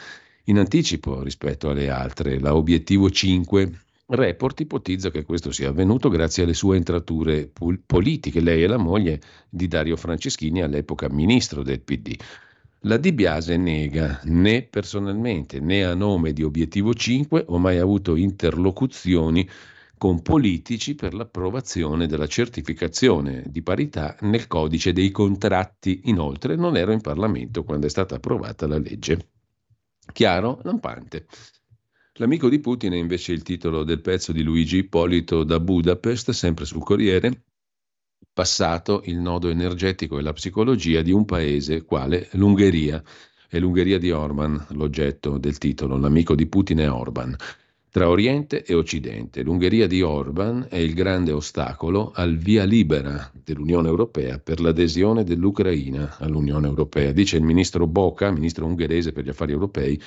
in 0.46 0.58
anticipo 0.58 1.22
rispetto 1.22 1.70
alle 1.70 1.92
altre, 1.92 2.40
la 2.40 2.56
Obiettivo 2.56 3.12
5, 3.12 3.85
Report 4.08 4.60
ipotizza 4.60 5.10
che 5.10 5.24
questo 5.24 5.52
sia 5.52 5.70
avvenuto 5.70 6.10
grazie 6.10 6.44
alle 6.44 6.54
sue 6.54 6.78
entrature 6.78 7.48
pol- 7.48 7.82
politiche, 7.84 8.40
lei 8.40 8.62
e 8.62 8.68
la 8.68 8.78
moglie 8.78 9.20
di 9.50 9.68
Dario 9.68 9.96
Franceschini, 9.96 10.62
all'epoca 10.62 11.10
ministro 11.10 11.64
del 11.64 11.82
PD. 11.82 12.16
La 12.82 12.98
Di 12.98 13.12
Biase 13.14 13.58
nega 13.58 14.20
né 14.26 14.62
personalmente 14.62 15.60
né 15.60 15.84
a 15.84 15.96
nome 15.96 16.34
di 16.34 16.44
Obiettivo 16.44 16.94
5 16.94 17.46
ho 17.48 17.58
mai 17.58 17.80
avuto 17.80 18.16
interlocuzioni 18.16 19.50
con 19.98 20.22
politici 20.22 20.94
per 20.94 21.16
l'approvazione 21.16 22.06
della 22.06 22.28
certificazione 22.28 23.44
di 23.48 23.64
parità 23.64 24.16
nel 24.20 24.46
codice 24.46 24.94
dei 24.94 25.10
contratti. 25.10 26.02
Inoltre 26.04 26.56
non 26.56 26.78
ero 26.78 26.92
in 26.92 27.02
Parlamento 27.02 27.64
quando 27.64 27.88
è 27.88 27.90
stata 27.90 28.16
approvata 28.16 28.68
la 28.68 28.78
legge. 28.78 29.30
Chiaro? 30.14 30.60
Lampante. 30.62 31.26
L'amico 32.18 32.48
di 32.48 32.60
Putin 32.60 32.94
è 32.94 32.96
invece 32.96 33.34
il 33.34 33.44
titolo 33.44 33.84
del 33.84 34.00
pezzo 34.00 34.32
di 34.32 34.42
Luigi 34.42 34.78
Ippolito 34.78 35.44
da 35.44 35.60
Budapest, 35.60 36.32
sempre 36.32 36.64
sul 36.64 36.82
Corriere. 36.82 37.44
Passato 38.32 39.02
il 39.04 39.18
nodo 39.18 39.50
energetico 39.50 40.18
e 40.18 40.22
la 40.22 40.32
psicologia 40.32 41.02
di 41.02 41.12
un 41.12 41.26
paese 41.26 41.84
quale 41.84 42.30
l'Ungheria. 42.32 43.04
È 43.50 43.60
l'Ungheria 43.60 43.98
di 43.98 44.12
Orban 44.12 44.66
l'oggetto 44.70 45.38
del 45.38 45.58
titolo. 45.58 45.98
L'amico 45.98 46.36
di 46.36 46.46
Putin 46.46 46.78
è 46.78 46.90
Orban. 46.90 47.36
Tra 47.90 48.08
Oriente 48.08 48.64
e 48.64 48.74
Occidente, 48.74 49.44
l'Ungheria 49.44 49.86
di 49.86 50.02
Orban 50.02 50.68
è 50.70 50.78
il 50.78 50.94
grande 50.94 51.34
ostacolo 51.34 52.14
al 52.16 52.38
via 52.38 52.64
libera 52.64 53.30
dell'Unione 53.44 53.90
Europea 53.90 54.40
per 54.40 54.62
l'adesione 54.62 55.26
dell'Ucraina 55.26 56.16
all'Unione 56.20 56.68
Europea, 56.68 57.12
dice 57.12 57.36
il 57.36 57.44
ministro 57.44 57.88
Boca, 57.88 58.32
ministro 58.32 58.66
ungherese 58.66 59.12
per 59.12 59.26
gli 59.26 59.30
affari 59.30 59.52
europei, 59.52 60.02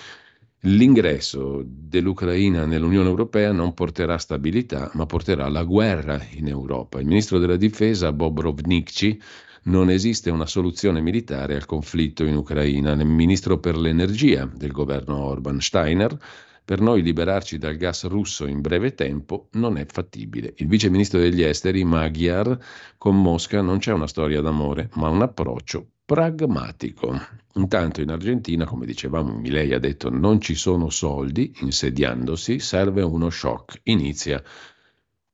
L'ingresso 0.62 1.62
dell'Ucraina 1.64 2.64
nell'Unione 2.64 3.08
Europea 3.08 3.52
non 3.52 3.74
porterà 3.74 4.18
stabilità, 4.18 4.90
ma 4.94 5.06
porterà 5.06 5.48
la 5.48 5.62
guerra 5.62 6.20
in 6.32 6.48
Europa. 6.48 6.98
Il 6.98 7.06
ministro 7.06 7.38
della 7.38 7.56
difesa 7.56 8.12
Bob 8.12 8.40
Rovnicki 8.40 9.20
non 9.64 9.88
esiste 9.88 10.30
una 10.30 10.46
soluzione 10.46 11.00
militare 11.00 11.54
al 11.54 11.64
conflitto 11.64 12.24
in 12.24 12.34
Ucraina. 12.34 12.90
Il 12.90 13.06
ministro 13.06 13.58
per 13.60 13.76
l'energia 13.76 14.50
del 14.52 14.72
governo 14.72 15.16
Orban 15.18 15.60
Steiner 15.60 16.18
per 16.64 16.80
noi 16.80 17.02
liberarci 17.02 17.56
dal 17.56 17.76
gas 17.76 18.04
russo 18.06 18.44
in 18.46 18.60
breve 18.60 18.94
tempo 18.94 19.48
non 19.52 19.78
è 19.78 19.86
fattibile. 19.86 20.54
Il 20.56 20.66
vice 20.66 20.90
ministro 20.90 21.20
degli 21.20 21.42
esteri 21.42 21.84
Magyar 21.84 22.58
con 22.98 23.20
Mosca 23.20 23.60
non 23.62 23.78
c'è 23.78 23.92
una 23.92 24.08
storia 24.08 24.40
d'amore, 24.40 24.90
ma 24.94 25.08
un 25.08 25.22
approccio 25.22 25.86
pragmatico. 26.08 27.20
Intanto 27.56 28.00
in 28.00 28.08
Argentina, 28.08 28.64
come 28.64 28.86
dicevamo, 28.86 29.34
Milei 29.34 29.74
ha 29.74 29.78
detto 29.78 30.08
non 30.08 30.40
ci 30.40 30.54
sono 30.54 30.88
soldi, 30.88 31.52
insediandosi 31.60 32.60
serve 32.60 33.02
uno 33.02 33.28
shock, 33.28 33.80
inizia 33.82 34.42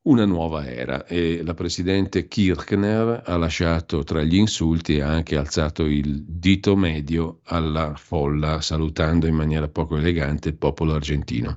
una 0.07 0.25
nuova 0.25 0.67
era 0.67 1.07
e 1.07 1.45
la 1.45 1.55
presidente 1.55 2.27
Kirchner 2.27 3.23
ha 3.25 3.37
lasciato 3.37 4.03
tra 4.03 4.23
gli 4.25 4.35
insulti 4.35 4.97
e 4.97 5.03
ha 5.03 5.11
anche 5.11 5.37
alzato 5.37 5.85
il 5.85 6.25
dito 6.25 6.75
medio 6.75 7.39
alla 7.45 7.95
folla, 7.95 8.61
salutando 8.61 9.29
in 9.29 9.37
maniera 9.37 9.69
poco 9.69 9.97
elegante 9.97 10.49
il 10.49 10.57
popolo 10.57 10.95
argentino. 10.95 11.57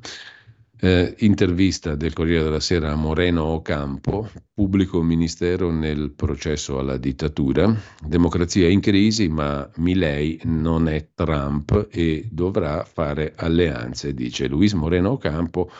Eh, 0.79 1.15
intervista 1.19 1.95
del 1.95 2.13
Corriere 2.13 2.43
della 2.43 2.59
Sera 2.59 2.91
a 2.91 2.95
Moreno 2.95 3.45
Ocampo, 3.45 4.29
pubblico 4.53 5.01
ministero 5.01 5.71
nel 5.71 6.11
processo 6.11 6.77
alla 6.77 6.97
dittatura, 6.97 7.75
democrazia 8.05 8.67
in 8.69 8.79
crisi, 8.79 9.27
ma 9.27 9.67
Milei 9.77 10.39
non 10.43 10.87
è 10.87 11.09
Trump 11.15 11.87
e 11.89 12.27
dovrà 12.31 12.83
fare 12.83 13.33
alleanze, 13.35 14.13
dice 14.13 14.47
Luis 14.47 14.73
Moreno 14.73 15.13
Ocampo, 15.13 15.71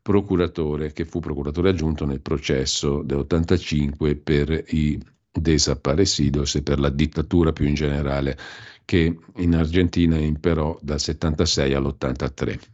procuratore 0.00 0.92
che 0.92 1.04
fu 1.04 1.18
procuratore 1.18 1.70
aggiunto 1.70 2.04
nel 2.04 2.20
processo 2.20 3.02
del 3.02 3.18
85 3.18 4.14
per 4.14 4.64
i 4.68 5.02
desaparecidos 5.32 6.54
e 6.54 6.62
per 6.62 6.78
la 6.78 6.90
dittatura 6.90 7.52
più 7.52 7.66
in 7.66 7.74
generale 7.74 8.38
che 8.84 9.18
in 9.38 9.56
Argentina 9.56 10.16
imperò 10.16 10.78
dal 10.80 11.00
76 11.00 11.74
all'83. 11.74 12.73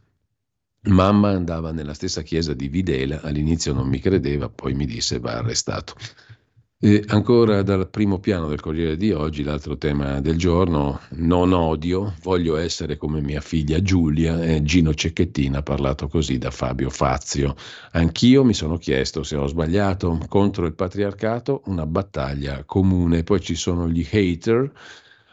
Mamma 0.83 1.29
andava 1.29 1.71
nella 1.71 1.93
stessa 1.93 2.23
chiesa 2.23 2.55
di 2.55 2.67
Videla, 2.67 3.21
all'inizio 3.21 3.71
non 3.71 3.87
mi 3.87 3.99
credeva, 3.99 4.49
poi 4.49 4.73
mi 4.73 4.87
disse 4.87 5.19
va 5.19 5.33
arrestato. 5.33 5.93
E 6.79 7.03
ancora 7.09 7.61
dal 7.61 7.87
primo 7.91 8.19
piano 8.19 8.47
del 8.47 8.59
Corriere 8.59 8.97
di 8.97 9.11
oggi, 9.11 9.43
l'altro 9.43 9.77
tema 9.77 10.19
del 10.21 10.37
giorno, 10.37 11.01
non 11.11 11.53
odio, 11.53 12.15
voglio 12.23 12.57
essere 12.57 12.97
come 12.97 13.21
mia 13.21 13.41
figlia 13.41 13.79
Giulia, 13.83 14.41
e 14.43 14.63
Gino 14.63 14.91
Cecchettina 14.91 15.59
ha 15.59 15.61
parlato 15.61 16.07
così 16.07 16.39
da 16.39 16.49
Fabio 16.49 16.89
Fazio. 16.89 17.55
Anch'io 17.91 18.43
mi 18.43 18.55
sono 18.55 18.77
chiesto 18.77 19.21
se 19.21 19.35
ho 19.35 19.45
sbagliato 19.45 20.17
contro 20.27 20.65
il 20.65 20.73
patriarcato, 20.73 21.61
una 21.65 21.85
battaglia 21.85 22.63
comune, 22.63 23.21
poi 23.21 23.39
ci 23.39 23.53
sono 23.53 23.87
gli 23.87 24.03
hater, 24.11 24.71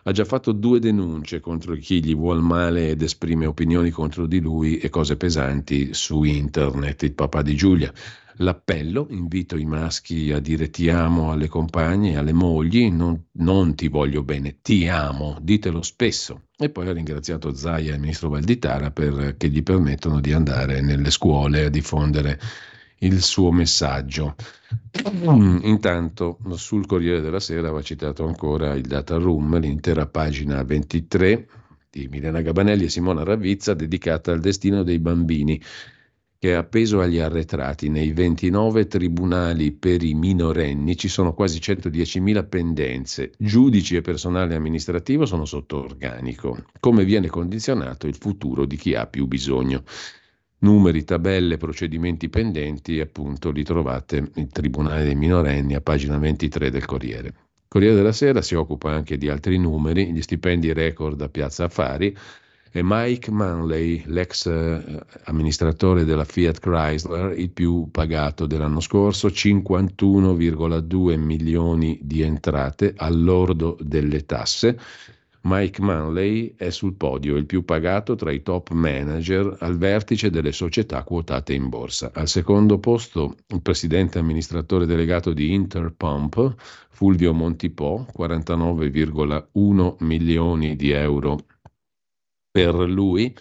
ha 0.09 0.13
già 0.13 0.25
fatto 0.25 0.53
due 0.53 0.79
denunce 0.79 1.39
contro 1.39 1.75
chi 1.75 2.03
gli 2.03 2.15
vuol 2.15 2.41
male 2.41 2.89
ed 2.89 3.03
esprime 3.03 3.45
opinioni 3.45 3.91
contro 3.91 4.27
di 4.27 4.41
lui 4.41 4.79
e 4.79 4.89
cose 4.89 5.19
pesanti 5.19 5.93
su 5.93 6.23
internet, 6.23 7.03
il 7.03 7.13
papà 7.13 7.43
di 7.43 7.55
Giulia 7.55 7.93
l'appello, 8.37 9.07
invito 9.11 9.59
i 9.59 9.67
maschi 9.67 10.33
a 10.33 10.39
dire 10.39 10.71
ti 10.71 10.89
amo 10.89 11.31
alle 11.31 11.49
compagne, 11.49 12.17
alle 12.17 12.33
mogli, 12.33 12.91
non, 12.91 13.23
non 13.33 13.75
ti 13.75 13.89
voglio 13.89 14.23
bene, 14.23 14.61
ti 14.63 14.89
amo, 14.89 15.37
ditelo 15.43 15.83
spesso. 15.83 16.45
E 16.57 16.71
poi 16.71 16.89
ha 16.89 16.93
ringraziato 16.93 17.53
Zaia 17.53 17.91
e 17.91 17.95
il 17.97 18.01
ministro 18.01 18.31
Valditara 18.31 18.91
perché 18.91 19.51
gli 19.51 19.63
permettono 19.63 20.21
di 20.21 20.33
andare 20.33 20.81
nelle 20.81 21.11
scuole 21.11 21.67
a 21.67 21.69
diffondere 21.69 22.41
il 22.99 23.23
suo 23.23 23.53
messaggio. 23.53 24.35
Intanto 25.63 26.39
sul 26.55 26.87
Corriere 26.87 27.21
della 27.21 27.41
Sera 27.41 27.71
va 27.71 27.83
citato 27.83 28.27
ancora 28.27 28.75
il 28.75 28.87
data 28.87 29.17
room, 29.17 29.59
l'intera 29.59 30.07
pagina 30.07 30.63
23 30.63 31.49
di 31.91 32.09
Milena 32.09 32.41
Gabanelli 32.41 32.85
e 32.85 32.89
Simona 32.91 33.25
Ravizza 33.25 33.75
dedicata 33.75 34.33
al 34.33 34.41
destino 34.41 34.83
dei 34.83 34.99
bambini 34.99 35.61
che 36.41 36.51
è 36.51 36.55
appeso 36.55 37.01
agli 37.01 37.19
arretrati. 37.19 37.89
Nei 37.89 38.13
29 38.13 38.87
tribunali 38.87 39.73
per 39.73 40.03
i 40.05 40.15
minorenni 40.15 40.97
ci 40.97 41.09
sono 41.09 41.35
quasi 41.35 41.59
110.000 41.59 42.49
pendenze. 42.49 43.33
Giudici 43.37 43.97
e 43.97 44.03
personale 44.03 44.55
amministrativo 44.55 45.27
sono 45.27 45.45
sotto 45.45 45.83
organico. 45.83 46.57
Come 46.79 47.05
viene 47.05 47.29
condizionato 47.29 48.07
il 48.07 48.15
futuro 48.15 48.67
di 48.67 48.77
chi 48.77 48.95
ha 48.95 49.07
più 49.07 49.27
bisogno? 49.27 49.83
Numeri, 50.61 51.05
tabelle, 51.05 51.57
procedimenti 51.57 52.29
pendenti, 52.29 52.99
appunto, 52.99 53.51
li 53.51 53.63
trovate 53.63 54.31
nel 54.35 54.49
Tribunale 54.49 55.05
dei 55.05 55.15
minorenni 55.15 55.75
a 55.75 55.81
pagina 55.81 56.19
23 56.19 56.71
del 56.71 56.85
Corriere. 56.85 57.35
Corriere 57.69 57.95
della 57.95 58.13
Sera 58.13 58.43
si 58.43 58.55
occupa 58.55 58.91
anche 58.91 59.17
di 59.19 59.29
altri 59.29 59.59
numeri, 59.59 60.13
gli 60.13 60.23
stipendi 60.23 60.73
record 60.73 61.21
a 61.21 61.29
Piazza 61.29 61.65
Affari, 61.65 62.17
e 62.71 62.81
Mike 62.83 63.31
Manley, 63.31 64.03
l'ex 64.07 64.47
eh, 64.47 65.05
amministratore 65.25 66.05
della 66.05 66.25
Fiat 66.25 66.59
Chrysler, 66.59 67.39
il 67.39 67.51
più 67.51 67.89
pagato 67.91 68.47
dell'anno 68.47 68.81
scorso, 68.81 69.29
51,2 69.29 71.17
milioni 71.19 71.99
di 72.03 72.23
entrate 72.23 72.95
all'ordo 72.97 73.77
delle 73.81 74.27
tasse. 74.27 74.79
Mike 75.43 75.81
Manley 75.81 76.55
è 76.57 76.71
sul 76.71 76.95
podio, 76.95 77.37
il 77.37 77.47
più 77.47 77.65
pagato 77.65 78.17
tra 78.17 78.33
i 78.33 78.43
top 78.43 78.71
manager 78.71 79.57
al 79.61 79.79
vertice 79.79 80.31
delle 80.31 80.53
società 80.53 81.03
quotate 81.05 81.55
in 81.55 81.69
borsa. 81.69 82.11
Al 82.13 82.29
secondo 82.29 82.79
posto 82.79 83.37
il 83.49 83.63
presidente 83.63 84.19
amministratore 84.19 84.85
delegato 84.85 85.33
di 85.33 85.55
Interpump, 85.55 86.55
Fulvio 86.91 87.33
Montipò, 87.33 88.05
49,1 88.17 89.97
milioni 90.01 90.75
di 90.75 90.91
euro 90.91 91.39
per 92.51 92.75
lui, 92.75 93.35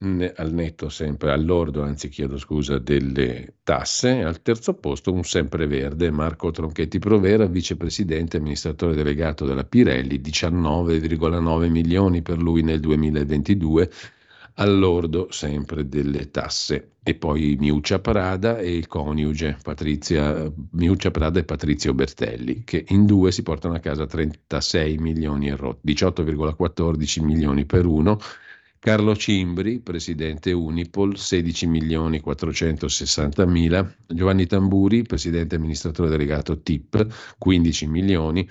al 0.00 0.52
netto 0.52 0.88
sempre, 0.90 1.32
all'ordo, 1.32 1.82
anzi 1.82 2.08
chiedo 2.08 2.38
scusa, 2.38 2.78
delle 2.78 3.54
tasse, 3.64 4.22
al 4.22 4.42
terzo 4.42 4.74
posto 4.74 5.12
un 5.12 5.24
sempreverde, 5.24 6.12
Marco 6.12 6.52
Tronchetti 6.52 7.00
Provera, 7.00 7.46
vicepresidente 7.46 8.36
e 8.36 8.40
amministratore 8.40 8.94
delegato 8.94 9.44
della 9.44 9.64
Pirelli, 9.64 10.20
19,9 10.20 11.68
milioni 11.68 12.22
per 12.22 12.38
lui 12.38 12.62
nel 12.62 12.78
2022, 12.78 13.90
all'ordo 14.54 15.32
sempre 15.32 15.88
delle 15.88 16.30
tasse. 16.30 16.92
E 17.02 17.14
poi 17.14 17.56
Miuccia 17.58 17.98
Prada 17.98 18.58
e 18.58 18.76
il 18.76 18.86
coniuge 18.86 19.56
Patrizia, 19.60 20.48
Miuccia 20.72 21.10
Prada 21.10 21.40
e 21.40 21.44
Patrizio 21.44 21.92
Bertelli, 21.92 22.62
che 22.62 22.84
in 22.88 23.04
due 23.04 23.32
si 23.32 23.42
portano 23.42 23.74
a 23.74 23.80
casa 23.80 24.06
36 24.06 24.98
milioni 24.98 25.48
e 25.48 25.56
rotti, 25.56 25.92
18,14 25.92 27.24
milioni 27.24 27.64
per 27.64 27.84
uno. 27.84 28.18
Carlo 28.80 29.16
Cimbri, 29.16 29.80
presidente 29.80 30.52
Unipol, 30.52 31.18
16 31.18 31.66
milioni 31.66 32.20
460 32.20 33.44
mila. 33.46 33.92
Giovanni 34.06 34.46
Tamburi, 34.46 35.02
presidente 35.02 35.56
amministratore 35.56 36.08
delegato 36.08 36.60
TIP, 36.60 37.34
15 37.38 37.86
milioni. 37.88 38.48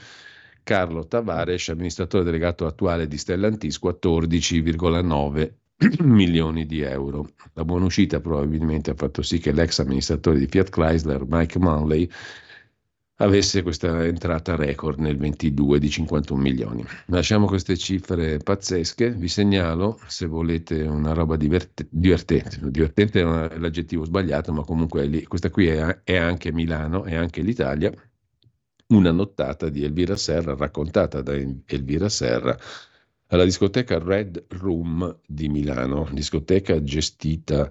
Carlo 0.64 1.08
Tavares, 1.08 1.70
amministratore 1.70 2.26
delegato 2.26 2.66
attuale 2.66 3.08
di 3.08 3.18
Stellantis, 3.18 3.80
14,9 3.82 5.52
milioni 6.04 6.66
di 6.66 6.82
euro. 6.82 7.30
La 7.54 7.64
buona 7.64 7.86
uscita 7.86 8.20
probabilmente 8.20 8.92
ha 8.92 8.96
fatto 8.96 9.22
sì 9.22 9.40
che 9.40 9.54
l'ex 9.54 9.80
amministratore 9.80 10.40
di 10.40 10.48
Fiat 10.48 10.70
Chrysler, 10.70 11.24
Mike 11.26 11.58
Manley, 11.58 12.12
avesse 13.18 13.64
questa 13.64 14.06
entrata 14.06 14.56
record 14.56 15.00
nel 15.00 15.18
22 15.18 15.80
di 15.80 15.90
51 15.90 16.40
milioni. 16.40 16.86
Lasciamo 17.08 17.48
queste 17.48 17.78
cifre 17.78 18.38
pazzesche, 18.38 19.12
vi 19.12 19.28
segnalo 19.28 20.00
se 20.08 20.26
volete 20.26 20.82
una 20.82 21.14
roba 21.14 21.36
diverte, 21.36 21.88
divertente, 21.90 22.60
divertente 22.70 23.22
è 23.22 23.58
l'aggettivo 23.58 24.06
sbagliato, 24.06 24.54
ma 24.54 24.64
comunque 24.64 25.06
lì, 25.06 25.24
questa 25.24 25.50
qui 25.50 25.68
è, 25.68 26.02
è 26.04 26.18
anche 26.18 26.52
Milano, 26.52 27.06
è 27.06 27.16
anche 27.16 27.42
l'Italia, 27.42 27.92
una 28.88 29.12
nottata 29.12 29.70
di 29.70 29.84
Elvira 29.84 30.16
Serra 30.16 30.56
raccontata 30.56 31.22
da 31.22 31.34
Elvira 31.34 32.10
Serra 32.10 32.58
alla 33.30 33.44
discoteca 33.44 34.00
Red 34.00 34.46
Room 34.50 35.20
di 35.26 35.50
Milano, 35.50 36.08
discoteca 36.12 36.82
gestita 36.82 37.70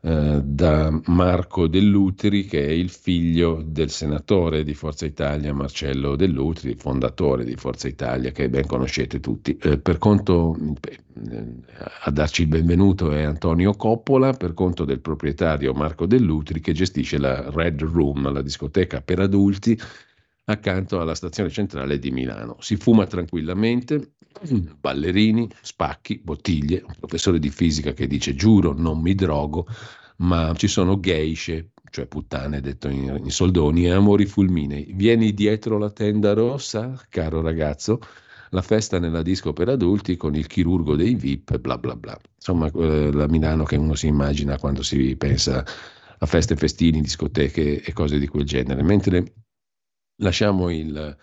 eh, 0.00 0.40
da 0.44 0.96
Marco 1.06 1.66
Dell'Utri, 1.66 2.44
che 2.44 2.64
è 2.64 2.70
il 2.70 2.88
figlio 2.88 3.62
del 3.66 3.90
senatore 3.90 4.62
di 4.62 4.72
Forza 4.74 5.06
Italia 5.06 5.52
Marcello 5.52 6.14
Dell'Utri, 6.14 6.76
fondatore 6.76 7.44
di 7.44 7.56
Forza 7.56 7.88
Italia, 7.88 8.30
che 8.30 8.48
ben 8.48 8.66
conoscete 8.66 9.18
tutti. 9.18 9.56
Eh, 9.56 9.78
per 9.78 9.98
conto, 9.98 10.56
eh, 10.88 11.46
a 12.02 12.10
darci 12.12 12.42
il 12.42 12.48
benvenuto 12.48 13.10
è 13.10 13.22
Antonio 13.22 13.74
Coppola, 13.74 14.34
per 14.34 14.54
conto 14.54 14.84
del 14.84 15.00
proprietario 15.00 15.74
Marco 15.74 16.06
Dell'Utri, 16.06 16.60
che 16.60 16.72
gestisce 16.72 17.18
la 17.18 17.50
Red 17.50 17.82
Room, 17.82 18.32
la 18.32 18.42
discoteca 18.42 19.00
per 19.00 19.18
adulti 19.18 19.76
accanto 20.48 21.00
alla 21.00 21.14
stazione 21.14 21.50
centrale 21.50 21.98
di 21.98 22.10
Milano. 22.10 22.56
Si 22.60 22.76
fuma 22.76 23.06
tranquillamente, 23.06 24.12
ballerini, 24.80 25.48
spacchi, 25.60 26.20
bottiglie, 26.22 26.82
un 26.86 26.94
professore 26.98 27.38
di 27.38 27.50
fisica 27.50 27.92
che 27.92 28.06
dice 28.06 28.34
giuro 28.34 28.72
non 28.72 29.00
mi 29.00 29.14
drogo, 29.14 29.66
ma 30.18 30.52
ci 30.56 30.66
sono 30.66 30.98
geishe, 31.00 31.70
cioè 31.90 32.06
puttane 32.06 32.60
detto 32.60 32.88
in, 32.88 33.20
in 33.22 33.30
soldoni, 33.30 33.86
e 33.86 33.90
amori 33.90 34.24
fulminei. 34.24 34.92
Vieni 34.94 35.34
dietro 35.34 35.76
la 35.78 35.90
tenda 35.90 36.32
rossa, 36.32 36.98
caro 37.10 37.42
ragazzo, 37.42 38.00
la 38.50 38.62
festa 38.62 38.98
nella 38.98 39.22
disco 39.22 39.52
per 39.52 39.68
adulti 39.68 40.16
con 40.16 40.34
il 40.34 40.46
chirurgo 40.46 40.96
dei 40.96 41.14
VIP, 41.14 41.58
bla 41.58 41.76
bla 41.76 41.94
bla. 41.94 42.18
Insomma, 42.36 42.70
eh, 42.74 43.12
la 43.12 43.28
Milano 43.28 43.64
che 43.64 43.76
uno 43.76 43.94
si 43.94 44.06
immagina 44.06 44.58
quando 44.58 44.82
si 44.82 45.14
pensa 45.16 45.62
a 46.20 46.26
feste, 46.26 46.56
festini, 46.56 47.02
discoteche 47.02 47.82
e 47.82 47.92
cose 47.92 48.18
di 48.18 48.26
quel 48.26 48.44
genere. 48.44 48.82
Mentre 48.82 49.34
lasciamo 50.18 50.70
il 50.70 51.16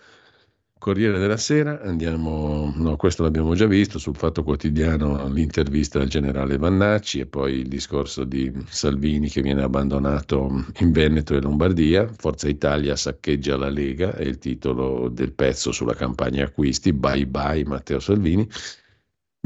Corriere 0.78 1.18
della 1.18 1.38
Sera, 1.38 1.80
andiamo, 1.80 2.72
no, 2.76 2.96
questo 2.96 3.22
l'abbiamo 3.22 3.54
già 3.54 3.66
visto, 3.66 3.98
sul 3.98 4.14
Fatto 4.14 4.42
Quotidiano 4.42 5.26
l'intervista 5.28 6.00
al 6.00 6.08
generale 6.08 6.58
Vannacci 6.58 7.20
e 7.20 7.26
poi 7.26 7.54
il 7.60 7.68
discorso 7.68 8.24
di 8.24 8.52
Salvini 8.68 9.28
che 9.28 9.40
viene 9.40 9.62
abbandonato 9.62 10.66
in 10.80 10.92
Veneto 10.92 11.34
e 11.34 11.40
Lombardia, 11.40 12.06
Forza 12.16 12.48
Italia 12.48 12.94
saccheggia 12.94 13.56
la 13.56 13.70
Lega, 13.70 14.14
è 14.14 14.22
il 14.22 14.38
titolo 14.38 15.08
del 15.08 15.32
pezzo 15.32 15.72
sulla 15.72 15.94
campagna 15.94 16.44
acquisti, 16.44 16.92
bye 16.92 17.26
bye 17.26 17.64
Matteo 17.64 17.98
Salvini, 17.98 18.46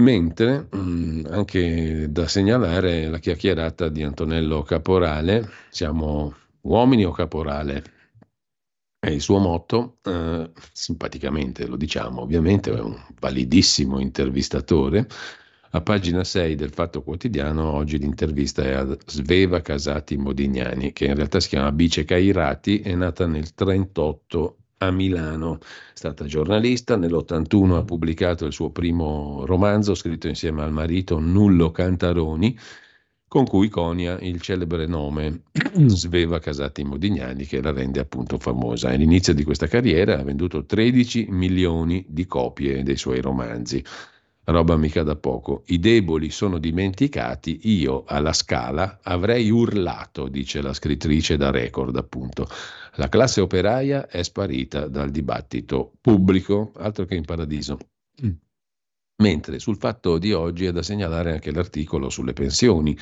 mentre 0.02 0.68
mm, 0.74 1.26
anche 1.30 2.10
da 2.10 2.26
segnalare 2.26 3.08
la 3.08 3.18
chiacchierata 3.18 3.88
di 3.88 4.02
Antonello 4.02 4.62
Caporale, 4.62 5.48
siamo 5.70 6.34
uomini 6.62 7.04
o 7.04 7.12
caporale? 7.12 7.98
E 9.02 9.14
il 9.14 9.22
suo 9.22 9.38
motto, 9.38 9.96
eh, 10.02 10.50
simpaticamente 10.72 11.66
lo 11.66 11.76
diciamo, 11.76 12.20
ovviamente 12.20 12.70
è 12.70 12.80
un 12.80 12.94
validissimo 13.18 13.98
intervistatore. 13.98 15.06
A 15.70 15.80
pagina 15.80 16.22
6 16.22 16.54
del 16.54 16.70
Fatto 16.70 17.02
Quotidiano 17.02 17.72
oggi 17.72 17.96
l'intervista 17.96 18.62
è 18.62 18.72
a 18.72 18.96
Sveva 19.06 19.62
Casati 19.62 20.18
Modignani, 20.18 20.92
che 20.92 21.06
in 21.06 21.14
realtà 21.14 21.40
si 21.40 21.48
chiama 21.48 21.72
Bice 21.72 22.04
Cairati, 22.04 22.80
è 22.80 22.94
nata 22.94 23.24
nel 23.24 23.48
1938 23.56 24.56
a 24.78 24.90
Milano. 24.90 25.58
È 25.60 25.64
stata 25.94 26.26
giornalista, 26.26 26.96
nell'81 26.96 27.76
ha 27.76 27.84
pubblicato 27.84 28.44
il 28.44 28.52
suo 28.52 28.70
primo 28.70 29.46
romanzo 29.46 29.94
scritto 29.94 30.28
insieme 30.28 30.62
al 30.62 30.72
marito 30.72 31.18
Nullo 31.18 31.70
Cantaroni 31.70 32.54
con 33.30 33.46
cui 33.46 33.68
conia 33.68 34.18
il 34.18 34.40
celebre 34.40 34.86
nome 34.86 35.42
Sveva 35.86 36.40
Casati 36.40 36.82
Modignani 36.82 37.46
che 37.46 37.62
la 37.62 37.70
rende 37.70 38.00
appunto 38.00 38.40
famosa. 38.40 38.88
All'inizio 38.88 39.32
di 39.32 39.44
questa 39.44 39.68
carriera 39.68 40.18
ha 40.18 40.24
venduto 40.24 40.64
13 40.64 41.28
milioni 41.30 42.04
di 42.08 42.26
copie 42.26 42.82
dei 42.82 42.96
suoi 42.96 43.20
romanzi. 43.20 43.84
Roba 44.42 44.76
mica 44.76 45.04
da 45.04 45.14
poco. 45.14 45.62
I 45.66 45.78
deboli 45.78 46.30
sono 46.30 46.58
dimenticati, 46.58 47.60
io 47.70 48.02
alla 48.04 48.32
scala 48.32 48.98
avrei 49.00 49.48
urlato, 49.48 50.26
dice 50.26 50.60
la 50.60 50.72
scrittrice 50.72 51.36
da 51.36 51.52
record 51.52 51.94
appunto. 51.94 52.48
La 52.94 53.08
classe 53.08 53.40
operaia 53.40 54.08
è 54.08 54.24
sparita 54.24 54.88
dal 54.88 55.12
dibattito 55.12 55.92
pubblico, 56.00 56.72
altro 56.78 57.04
che 57.04 57.14
in 57.14 57.24
paradiso. 57.24 57.78
Mentre 59.20 59.58
sul 59.58 59.76
fatto 59.76 60.18
di 60.18 60.32
oggi 60.32 60.64
è 60.66 60.72
da 60.72 60.82
segnalare 60.82 61.32
anche 61.32 61.52
l'articolo 61.52 62.08
sulle 62.10 62.32
pensioni. 62.32 62.96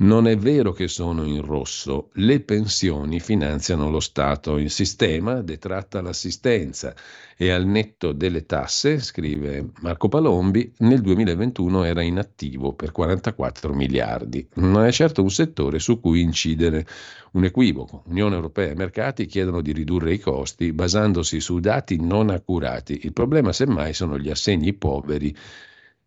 Non 0.00 0.26
è 0.26 0.34
vero 0.34 0.72
che 0.72 0.88
sono 0.88 1.26
in 1.26 1.42
rosso, 1.42 2.08
le 2.14 2.40
pensioni 2.40 3.20
finanziano 3.20 3.90
lo 3.90 4.00
Stato, 4.00 4.56
il 4.56 4.70
sistema 4.70 5.42
detratta 5.42 6.00
l'assistenza 6.00 6.94
e 7.36 7.50
al 7.50 7.66
netto 7.66 8.12
delle 8.12 8.46
tasse, 8.46 8.98
scrive 8.98 9.72
Marco 9.80 10.08
Palombi, 10.08 10.72
nel 10.78 11.02
2021 11.02 11.84
era 11.84 12.00
inattivo 12.00 12.72
per 12.72 12.92
44 12.92 13.74
miliardi. 13.74 14.48
Non 14.54 14.86
è 14.86 14.90
certo 14.90 15.20
un 15.20 15.30
settore 15.30 15.78
su 15.78 16.00
cui 16.00 16.22
incidere 16.22 16.86
un 17.32 17.44
equivoco. 17.44 18.02
Unione 18.06 18.36
Europea 18.36 18.70
e 18.70 18.76
mercati 18.76 19.26
chiedono 19.26 19.60
di 19.60 19.72
ridurre 19.72 20.14
i 20.14 20.18
costi 20.18 20.72
basandosi 20.72 21.40
su 21.40 21.60
dati 21.60 22.00
non 22.00 22.30
accurati. 22.30 23.00
Il 23.02 23.12
problema 23.12 23.52
semmai 23.52 23.92
sono 23.92 24.18
gli 24.18 24.30
assegni 24.30 24.72
poveri 24.72 25.36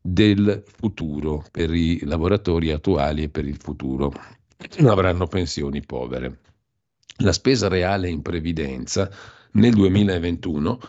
del 0.06 0.64
futuro 0.66 1.46
per 1.50 1.74
i 1.74 2.04
lavoratori 2.04 2.72
attuali 2.72 3.24
e 3.24 3.30
per 3.30 3.46
il 3.46 3.56
futuro. 3.56 4.12
Avranno 4.80 5.28
pensioni 5.28 5.82
povere. 5.82 6.42
La 7.18 7.32
spesa 7.32 7.70
reale 7.70 8.10
in 8.10 8.22
previdenza 8.22 9.10
nel 9.52 9.74
2021 9.74 10.80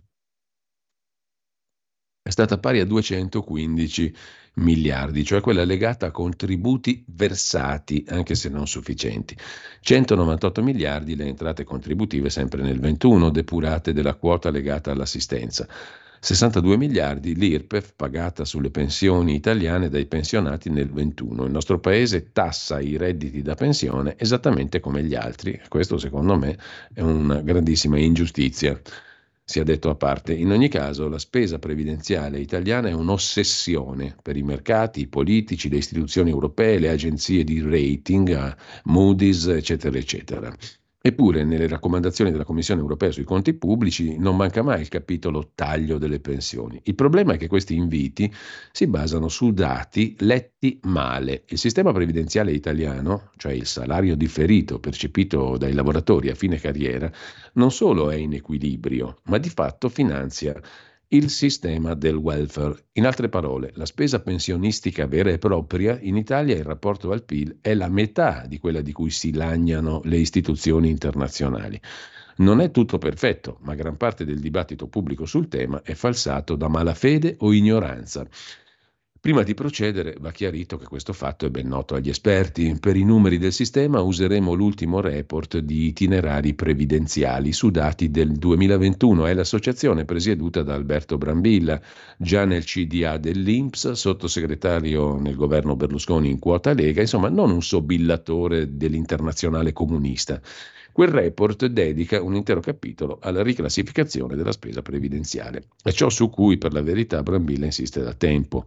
è 2.22 2.30
stata 2.30 2.58
pari 2.58 2.80
a 2.80 2.86
215 2.86 4.14
miliardi, 4.54 5.24
cioè 5.24 5.40
quella 5.40 5.64
legata 5.64 6.06
a 6.06 6.10
contributi 6.10 7.04
versati, 7.08 8.04
anche 8.08 8.34
se 8.34 8.48
non 8.48 8.66
sufficienti. 8.66 9.36
198 9.80 10.62
miliardi 10.62 11.16
le 11.16 11.26
entrate 11.26 11.64
contributive 11.64 12.30
sempre 12.30 12.62
nel 12.62 12.80
21, 12.80 13.30
depurate 13.30 13.92
della 13.92 14.14
quota 14.14 14.50
legata 14.50 14.90
all'assistenza. 14.90 15.68
62 16.24 16.78
miliardi 16.78 17.34
l'IRPEF 17.34 17.92
pagata 17.94 18.46
sulle 18.46 18.70
pensioni 18.70 19.34
italiane 19.34 19.90
dai 19.90 20.06
pensionati 20.06 20.70
nel 20.70 20.90
21. 20.90 21.44
Il 21.44 21.50
nostro 21.50 21.78
paese 21.80 22.32
tassa 22.32 22.80
i 22.80 22.96
redditi 22.96 23.42
da 23.42 23.54
pensione 23.54 24.14
esattamente 24.16 24.80
come 24.80 25.04
gli 25.04 25.14
altri. 25.14 25.60
Questo 25.68 25.98
secondo 25.98 26.38
me 26.38 26.56
è 26.94 27.02
una 27.02 27.42
grandissima 27.42 27.98
ingiustizia 27.98 28.80
sia 29.44 29.64
detto 29.64 29.90
a 29.90 29.96
parte. 29.96 30.32
In 30.32 30.50
ogni 30.50 30.68
caso, 30.68 31.10
la 31.10 31.18
spesa 31.18 31.58
previdenziale 31.58 32.40
italiana 32.40 32.88
è 32.88 32.92
un'ossessione 32.92 34.16
per 34.22 34.38
i 34.38 34.42
mercati, 34.42 35.00
i 35.00 35.08
politici, 35.08 35.68
le 35.68 35.76
istituzioni 35.76 36.30
europee, 36.30 36.78
le 36.78 36.88
agenzie 36.88 37.44
di 37.44 37.60
rating, 37.60 38.56
Moody's, 38.84 39.46
eccetera, 39.46 39.98
eccetera. 39.98 40.56
Eppure 41.06 41.44
nelle 41.44 41.68
raccomandazioni 41.68 42.30
della 42.30 42.46
Commissione 42.46 42.80
europea 42.80 43.10
sui 43.10 43.24
conti 43.24 43.52
pubblici 43.52 44.16
non 44.16 44.36
manca 44.36 44.62
mai 44.62 44.80
il 44.80 44.88
capitolo 44.88 45.50
taglio 45.54 45.98
delle 45.98 46.18
pensioni. 46.18 46.80
Il 46.84 46.94
problema 46.94 47.34
è 47.34 47.36
che 47.36 47.46
questi 47.46 47.74
inviti 47.74 48.32
si 48.72 48.86
basano 48.86 49.28
su 49.28 49.52
dati 49.52 50.16
letti 50.20 50.80
male. 50.84 51.44
Il 51.48 51.58
sistema 51.58 51.92
previdenziale 51.92 52.52
italiano, 52.52 53.32
cioè 53.36 53.52
il 53.52 53.66
salario 53.66 54.16
differito 54.16 54.80
percepito 54.80 55.58
dai 55.58 55.74
lavoratori 55.74 56.30
a 56.30 56.34
fine 56.34 56.56
carriera, 56.56 57.12
non 57.52 57.70
solo 57.70 58.08
è 58.08 58.14
in 58.14 58.32
equilibrio, 58.32 59.18
ma 59.24 59.36
di 59.36 59.50
fatto 59.50 59.90
finanzia 59.90 60.58
il 61.08 61.30
sistema 61.30 61.94
del 61.94 62.16
welfare. 62.16 62.86
In 62.92 63.06
altre 63.06 63.28
parole, 63.28 63.72
la 63.74 63.86
spesa 63.86 64.20
pensionistica 64.20 65.06
vera 65.06 65.30
e 65.30 65.38
propria 65.38 65.98
in 66.00 66.16
Italia 66.16 66.56
in 66.56 66.62
rapporto 66.62 67.12
al 67.12 67.24
PIL 67.24 67.58
è 67.60 67.74
la 67.74 67.88
metà 67.88 68.46
di 68.46 68.58
quella 68.58 68.80
di 68.80 68.92
cui 68.92 69.10
si 69.10 69.32
lagnano 69.32 70.00
le 70.04 70.16
istituzioni 70.16 70.88
internazionali. 70.88 71.80
Non 72.36 72.60
è 72.60 72.70
tutto 72.70 72.98
perfetto, 72.98 73.58
ma 73.60 73.74
gran 73.74 73.96
parte 73.96 74.24
del 74.24 74.40
dibattito 74.40 74.88
pubblico 74.88 75.24
sul 75.24 75.46
tema 75.46 75.82
è 75.82 75.94
falsato 75.94 76.56
da 76.56 76.68
malafede 76.68 77.36
o 77.38 77.52
ignoranza. 77.52 78.26
Prima 79.24 79.42
di 79.42 79.54
procedere 79.54 80.16
va 80.20 80.32
chiarito 80.32 80.76
che 80.76 80.84
questo 80.84 81.14
fatto 81.14 81.46
è 81.46 81.48
ben 81.48 81.66
noto 81.66 81.94
agli 81.94 82.10
esperti. 82.10 82.76
Per 82.78 82.94
i 82.94 83.04
numeri 83.04 83.38
del 83.38 83.54
sistema 83.54 84.02
useremo 84.02 84.52
l'ultimo 84.52 85.00
report 85.00 85.60
di 85.60 85.86
itinerari 85.86 86.52
previdenziali 86.52 87.54
su 87.54 87.70
dati 87.70 88.10
del 88.10 88.32
2021. 88.32 89.24
È 89.24 89.32
l'associazione 89.32 90.04
presieduta 90.04 90.62
da 90.62 90.74
Alberto 90.74 91.16
Brambilla, 91.16 91.80
già 92.18 92.44
nel 92.44 92.64
CDA 92.64 93.16
dell'Inps, 93.16 93.92
sottosegretario 93.92 95.18
nel 95.18 95.36
governo 95.36 95.74
Berlusconi 95.74 96.28
in 96.28 96.38
quota 96.38 96.74
Lega, 96.74 97.00
insomma 97.00 97.30
non 97.30 97.50
un 97.50 97.62
sobillatore 97.62 98.76
dell'internazionale 98.76 99.72
comunista. 99.72 100.38
Quel 100.94 101.08
report 101.08 101.66
dedica 101.66 102.22
un 102.22 102.36
intero 102.36 102.60
capitolo 102.60 103.18
alla 103.20 103.42
riclassificazione 103.42 104.36
della 104.36 104.52
spesa 104.52 104.80
previdenziale. 104.80 105.64
È 105.82 105.90
ciò 105.90 106.08
su 106.08 106.30
cui 106.30 106.56
per 106.56 106.72
la 106.72 106.82
verità 106.82 107.20
Brambilla 107.24 107.64
insiste 107.64 108.00
da 108.00 108.14
tempo. 108.14 108.64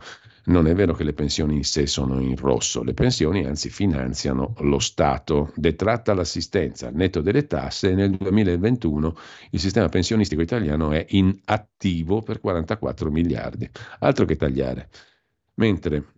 Non 0.47 0.67
è 0.67 0.75
vero 0.75 0.93
che 0.93 1.05
le 1.05 1.13
pensioni 1.13 1.55
in 1.55 1.63
sé 1.63 1.87
sono 1.87 2.19
in 2.19 2.35
rosso, 2.35 2.83
le 2.83 2.93
pensioni 2.93 3.45
anzi 3.45 3.69
finanziano 3.69 4.55
lo 4.57 4.79
Stato, 4.79 5.53
detratta 5.55 6.13
l'assistenza 6.13 6.89
netto 6.89 7.21
delle 7.21 7.47
tasse 7.47 7.93
nel 7.93 8.11
2021 8.17 9.15
il 9.51 9.59
sistema 9.61 9.87
pensionistico 9.87 10.41
italiano 10.41 10.91
è 10.91 11.05
in 11.11 11.33
attivo 11.45 12.21
per 12.23 12.41
44 12.41 13.09
miliardi, 13.09 13.69
altro 13.99 14.25
che 14.25 14.35
tagliare. 14.35 14.89
Mentre 15.53 16.15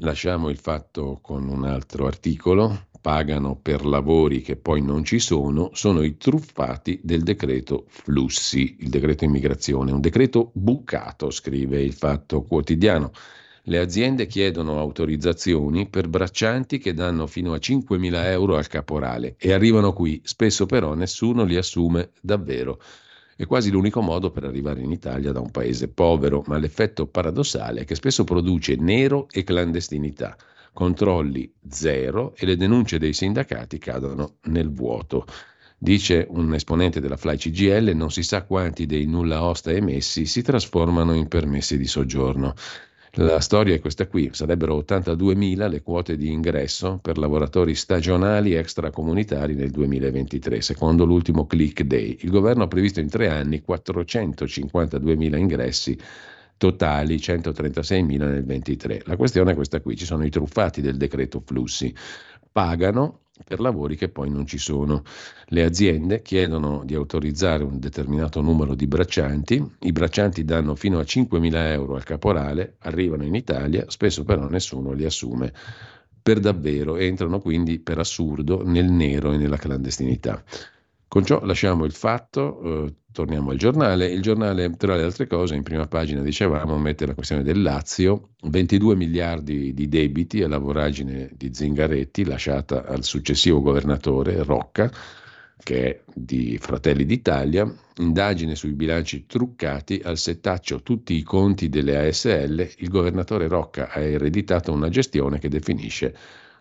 lasciamo 0.00 0.48
il 0.48 0.58
fatto 0.58 1.18
con 1.22 1.48
un 1.48 1.64
altro 1.64 2.06
articolo, 2.06 2.86
pagano 3.00 3.56
per 3.56 3.84
lavori 3.84 4.42
che 4.42 4.56
poi 4.56 4.82
non 4.82 5.04
ci 5.04 5.18
sono, 5.18 5.70
sono 5.72 6.02
i 6.02 6.16
truffati 6.16 7.00
del 7.02 7.22
decreto 7.22 7.84
flussi, 7.88 8.76
il 8.80 8.90
decreto 8.90 9.24
immigrazione, 9.24 9.92
un 9.92 10.00
decreto 10.00 10.50
bucato, 10.54 11.30
scrive 11.30 11.82
il 11.82 11.94
Fatto 11.94 12.42
Quotidiano. 12.42 13.12
Le 13.64 13.78
aziende 13.78 14.26
chiedono 14.26 14.78
autorizzazioni 14.78 15.88
per 15.88 16.08
braccianti 16.08 16.78
che 16.78 16.94
danno 16.94 17.26
fino 17.26 17.52
a 17.52 17.56
5.000 17.56 18.24
euro 18.26 18.56
al 18.56 18.66
caporale 18.66 19.36
e 19.38 19.52
arrivano 19.52 19.92
qui, 19.92 20.20
spesso 20.24 20.66
però 20.66 20.94
nessuno 20.94 21.44
li 21.44 21.56
assume 21.56 22.10
davvero. 22.20 22.80
È 23.40 23.46
quasi 23.46 23.70
l'unico 23.70 24.02
modo 24.02 24.30
per 24.30 24.44
arrivare 24.44 24.82
in 24.82 24.90
Italia 24.90 25.32
da 25.32 25.40
un 25.40 25.50
paese 25.50 25.88
povero, 25.88 26.44
ma 26.46 26.58
l'effetto 26.58 27.06
paradossale 27.06 27.80
è 27.80 27.84
che 27.86 27.94
spesso 27.94 28.22
produce 28.22 28.76
nero 28.76 29.28
e 29.30 29.44
clandestinità 29.44 30.36
controlli 30.74 31.50
zero 31.66 32.34
e 32.36 32.44
le 32.44 32.58
denunce 32.58 32.98
dei 32.98 33.14
sindacati 33.14 33.78
cadono 33.78 34.34
nel 34.48 34.70
vuoto. 34.70 35.24
Dice 35.78 36.26
un 36.28 36.52
esponente 36.52 37.00
della 37.00 37.16
Fly 37.16 37.38
CGL, 37.38 37.92
non 37.94 38.10
si 38.10 38.22
sa 38.22 38.42
quanti 38.42 38.84
dei 38.84 39.06
nulla 39.06 39.42
osta 39.42 39.70
emessi 39.70 40.26
si 40.26 40.42
trasformano 40.42 41.14
in 41.14 41.26
permessi 41.26 41.78
di 41.78 41.86
soggiorno. 41.86 42.52
La 43.14 43.40
storia 43.40 43.74
è 43.74 43.80
questa 43.80 44.06
qui, 44.06 44.30
sarebbero 44.32 44.78
82.000 44.78 45.68
le 45.68 45.82
quote 45.82 46.16
di 46.16 46.30
ingresso 46.30 47.00
per 47.02 47.18
lavoratori 47.18 47.74
stagionali 47.74 48.54
extracomunitari 48.54 49.54
nel 49.56 49.70
2023, 49.70 50.60
secondo 50.60 51.04
l'ultimo 51.04 51.44
Click 51.44 51.82
Day. 51.82 52.18
Il 52.20 52.30
governo 52.30 52.62
ha 52.62 52.68
previsto 52.68 53.00
in 53.00 53.08
tre 53.08 53.28
anni 53.28 53.64
452.000 53.68 55.36
ingressi 55.36 55.98
totali 56.56 57.16
136.000 57.16 58.18
nel 58.18 58.44
23. 58.44 59.02
La 59.06 59.16
questione 59.16 59.52
è 59.52 59.54
questa 59.56 59.80
qui, 59.80 59.96
ci 59.96 60.04
sono 60.04 60.24
i 60.24 60.30
truffati 60.30 60.80
del 60.80 60.96
decreto 60.96 61.42
flussi, 61.44 61.92
pagano 62.52 63.19
per 63.44 63.60
lavori 63.60 63.96
che 63.96 64.08
poi 64.08 64.30
non 64.30 64.46
ci 64.46 64.58
sono. 64.58 65.02
Le 65.46 65.64
aziende 65.64 66.22
chiedono 66.22 66.82
di 66.84 66.94
autorizzare 66.94 67.64
un 67.64 67.78
determinato 67.78 68.40
numero 68.40 68.74
di 68.74 68.86
braccianti, 68.86 69.76
i 69.80 69.92
braccianti 69.92 70.44
danno 70.44 70.74
fino 70.74 70.98
a 70.98 71.02
5.000 71.02 71.54
euro 71.72 71.94
al 71.96 72.04
caporale, 72.04 72.76
arrivano 72.80 73.24
in 73.24 73.34
Italia, 73.34 73.84
spesso 73.88 74.24
però 74.24 74.48
nessuno 74.48 74.92
li 74.92 75.04
assume 75.04 75.52
per 76.22 76.38
davvero, 76.38 76.96
entrano 76.96 77.40
quindi 77.40 77.78
per 77.78 77.98
assurdo 77.98 78.62
nel 78.64 78.90
nero 78.90 79.32
e 79.32 79.36
nella 79.36 79.56
clandestinità. 79.56 80.42
Con 81.10 81.24
ciò 81.24 81.44
lasciamo 81.44 81.86
il 81.86 81.92
fatto, 81.92 82.84
eh, 82.84 82.94
torniamo 83.10 83.50
al 83.50 83.56
giornale. 83.56 84.06
Il 84.12 84.22
giornale, 84.22 84.70
tra 84.76 84.94
le 84.94 85.02
altre 85.02 85.26
cose, 85.26 85.56
in 85.56 85.64
prima 85.64 85.88
pagina, 85.88 86.22
dicevamo, 86.22 86.78
mette 86.78 87.04
la 87.04 87.14
questione 87.14 87.42
del 87.42 87.62
Lazio, 87.62 88.34
22 88.42 88.94
miliardi 88.94 89.74
di 89.74 89.88
debiti 89.88 90.40
alla 90.40 90.58
voragine 90.58 91.28
di 91.34 91.52
Zingaretti 91.52 92.24
lasciata 92.24 92.84
al 92.86 93.02
successivo 93.02 93.60
governatore 93.60 94.44
Rocca, 94.44 94.88
che 95.64 95.84
è 95.84 96.00
di 96.14 96.56
Fratelli 96.60 97.04
d'Italia, 97.04 97.68
indagine 97.96 98.54
sui 98.54 98.74
bilanci 98.74 99.26
truccati, 99.26 100.00
al 100.04 100.16
settaccio 100.16 100.80
tutti 100.80 101.16
i 101.16 101.24
conti 101.24 101.68
delle 101.68 102.06
ASL, 102.06 102.74
il 102.76 102.88
governatore 102.88 103.48
Rocca 103.48 103.90
ha 103.90 103.98
ereditato 103.98 104.70
una 104.70 104.88
gestione 104.88 105.40
che 105.40 105.48
definisce 105.48 106.14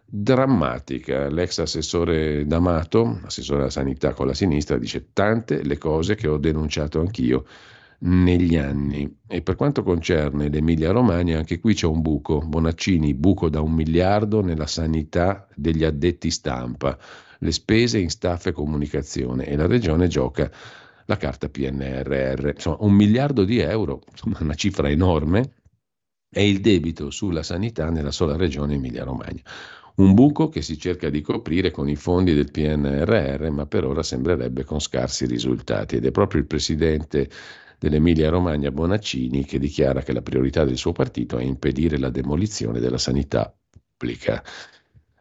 drammatica. 0.09 1.29
L'ex 1.29 1.59
assessore 1.59 2.45
D'Amato, 2.45 3.19
assessore 3.23 3.61
alla 3.61 3.69
sanità 3.69 4.13
con 4.13 4.27
la 4.27 4.33
sinistra, 4.33 4.77
dice 4.77 5.09
tante 5.13 5.63
le 5.63 5.77
cose 5.77 6.15
che 6.15 6.27
ho 6.27 6.37
denunciato 6.37 6.99
anch'io 6.99 7.45
negli 7.99 8.55
anni. 8.55 9.17
E 9.27 9.41
per 9.41 9.55
quanto 9.55 9.83
concerne 9.83 10.49
l'Emilia 10.49 10.91
Romagna, 10.91 11.37
anche 11.37 11.59
qui 11.59 11.73
c'è 11.73 11.85
un 11.85 12.01
buco. 12.01 12.39
Bonaccini, 12.39 13.13
buco 13.13 13.49
da 13.49 13.61
un 13.61 13.73
miliardo 13.73 14.41
nella 14.41 14.67
sanità 14.67 15.47
degli 15.55 15.83
addetti 15.83 16.31
stampa, 16.31 16.97
le 17.39 17.51
spese 17.51 17.99
in 17.99 18.09
staff 18.09 18.47
e 18.47 18.51
comunicazione 18.51 19.45
e 19.45 19.55
la 19.55 19.67
regione 19.67 20.07
gioca 20.07 20.51
la 21.05 21.17
carta 21.17 21.49
PNRR. 21.49 22.51
Insomma, 22.55 22.77
un 22.79 22.93
miliardo 22.93 23.43
di 23.43 23.59
euro, 23.59 24.01
insomma, 24.09 24.37
una 24.41 24.55
cifra 24.55 24.89
enorme, 24.89 25.53
è 26.31 26.41
il 26.41 26.61
debito 26.61 27.09
sulla 27.09 27.41
sanità 27.41 27.89
nella 27.89 28.11
sola 28.11 28.35
regione 28.35 28.75
Emilia 28.75 29.03
Romagna. 29.03 29.41
Un 29.99 30.13
buco 30.13 30.47
che 30.47 30.61
si 30.61 30.77
cerca 30.77 31.09
di 31.09 31.19
coprire 31.19 31.71
con 31.71 31.89
i 31.89 31.97
fondi 31.97 32.33
del 32.33 32.51
PNRR, 32.51 33.49
ma 33.49 33.65
per 33.65 33.83
ora 33.83 34.01
sembrerebbe 34.01 34.63
con 34.63 34.79
scarsi 34.79 35.25
risultati. 35.25 35.97
Ed 35.97 36.05
è 36.05 36.11
proprio 36.11 36.39
il 36.39 36.47
presidente 36.47 37.29
dell'Emilia 37.77 38.29
Romagna 38.29 38.71
Bonaccini 38.71 39.43
che 39.43 39.59
dichiara 39.59 40.01
che 40.01 40.13
la 40.13 40.21
priorità 40.21 40.63
del 40.63 40.77
suo 40.77 40.93
partito 40.93 41.37
è 41.37 41.43
impedire 41.43 41.97
la 41.97 42.09
demolizione 42.09 42.79
della 42.79 42.97
sanità 42.97 43.53
pubblica. 43.97 44.41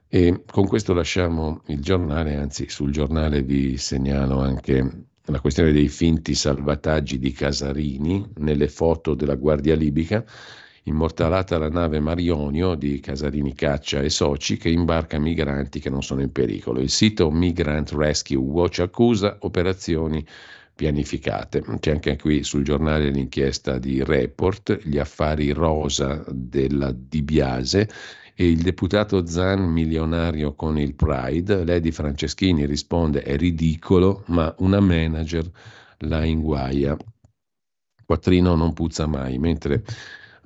E 0.07 0.45
con 0.49 0.69
questo 0.69 0.95
lasciamo 0.95 1.63
il 1.67 1.81
giornale, 1.81 2.37
anzi 2.37 2.69
sul 2.69 2.93
giornale 2.93 3.43
vi 3.43 3.77
segnalo 3.79 4.39
anche 4.39 5.07
la 5.25 5.41
questione 5.41 5.73
dei 5.73 5.89
finti 5.89 6.35
salvataggi 6.35 7.19
di 7.19 7.33
Casarini 7.33 8.31
nelle 8.37 8.69
foto 8.69 9.15
della 9.15 9.35
Guardia 9.35 9.75
Libica 9.75 10.25
immortalata 10.89 11.59
la 11.59 11.69
nave 11.69 12.01
Marionio 12.01 12.75
di 12.75 13.01
Casarini 13.01 13.55
Caccia 13.55 14.01
e 14.01 14.11
Soci 14.11 14.57
che 14.57 14.69
imbarca 14.69 15.19
migranti 15.19 15.81
che 15.81 15.91
non 15.91 16.03
sono 16.03 16.21
in 16.23 16.33
pericolo. 16.33 16.81
Il 16.81 16.91
sito 16.91 17.31
Migrant 17.31 17.93
Rescue 17.93 18.37
Watch 18.37 18.81
accusa 18.81 19.37
operazioni 19.41 20.25
pianificate. 20.75 21.65
C'è 21.81 21.91
anche 21.91 22.17
qui 22.17 22.45
sul 22.45 22.63
giornale 22.63 23.11
l'inchiesta 23.11 23.79
di 23.79 24.03
Report, 24.05 24.79
gli 24.85 24.99
affari 24.99 25.51
rosa 25.51 26.25
della 26.29 26.93
Di 26.93 27.23
Biase 27.23 27.89
e 28.35 28.49
il 28.49 28.63
deputato 28.63 29.27
Zan 29.27 29.65
milionario 29.65 30.55
con 30.55 30.79
il 30.79 30.95
Pride. 30.95 31.65
Lady 31.65 31.91
Franceschini 31.91 32.65
risponde 32.67 33.23
è 33.23 33.37
ridicolo, 33.37 34.23
ma 34.27 34.55
una 34.59 34.79
manager 34.79 35.51
la 35.99 36.25
inguaia. 36.25 36.97
Quattrino 38.05 38.55
non 38.55 38.73
puzza 38.73 39.07
mai, 39.07 39.39
mentre 39.39 39.83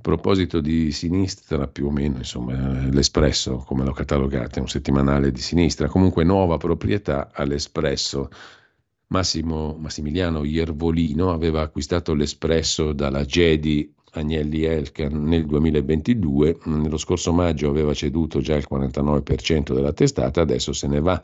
proposito 0.03 0.61
di 0.61 0.93
sinistra, 0.93 1.67
più 1.67 1.87
o 1.87 1.91
meno, 1.91 2.19
insomma, 2.19 2.87
l'Espresso, 2.91 3.65
come 3.67 3.85
l'ho 3.85 3.93
catalogata, 3.93 4.59
è 4.59 4.61
un 4.61 4.69
settimanale 4.69 5.33
di 5.33 5.41
sinistra, 5.41 5.89
comunque 5.89 6.25
nuova 6.25 6.59
proprietà 6.59 7.31
all'Espresso. 7.33 8.29
Massimo, 9.07 9.77
Massimiliano 9.79 10.45
Iervolino 10.45 11.33
aveva 11.33 11.63
acquistato 11.63 12.13
l'Espresso 12.15 12.93
dalla 12.93 13.25
Jedi 13.25 13.91
Agnelli 14.15 14.65
Elkan 14.65 15.25
nel 15.25 15.47
2022, 15.47 16.59
nello 16.65 16.99
scorso 16.99 17.33
maggio 17.33 17.71
aveva 17.71 17.95
ceduto 17.95 18.41
già 18.41 18.55
il 18.57 18.67
49% 18.71 19.73
della 19.73 19.93
testata, 19.93 20.43
adesso 20.43 20.73
se 20.75 20.87
ne 20.87 21.01
va 21.01 21.23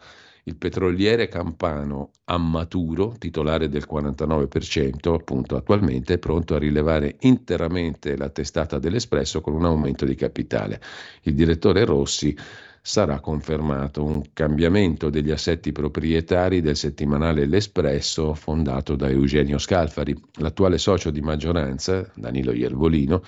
il 0.48 0.56
petroliere 0.56 1.28
campano 1.28 2.10
Ammaturo, 2.24 3.14
titolare 3.18 3.68
del 3.68 3.86
49%, 3.88 5.12
appunto 5.12 5.56
attualmente 5.56 6.14
è 6.14 6.18
pronto 6.18 6.54
a 6.54 6.58
rilevare 6.58 7.16
interamente 7.20 8.16
la 8.16 8.30
testata 8.30 8.78
dell'Espresso 8.78 9.42
con 9.42 9.54
un 9.54 9.66
aumento 9.66 10.06
di 10.06 10.14
capitale. 10.14 10.80
Il 11.22 11.34
direttore 11.34 11.84
Rossi 11.84 12.34
sarà 12.80 13.20
confermato 13.20 14.02
un 14.02 14.22
cambiamento 14.32 15.10
degli 15.10 15.30
assetti 15.30 15.70
proprietari 15.70 16.62
del 16.62 16.76
settimanale 16.76 17.44
L'Espresso 17.44 18.32
fondato 18.32 18.96
da 18.96 19.10
Eugenio 19.10 19.58
Scalfari. 19.58 20.16
L'attuale 20.36 20.78
socio 20.78 21.10
di 21.10 21.20
maggioranza, 21.20 22.10
Danilo 22.14 22.52
Iervolino, 22.52 23.22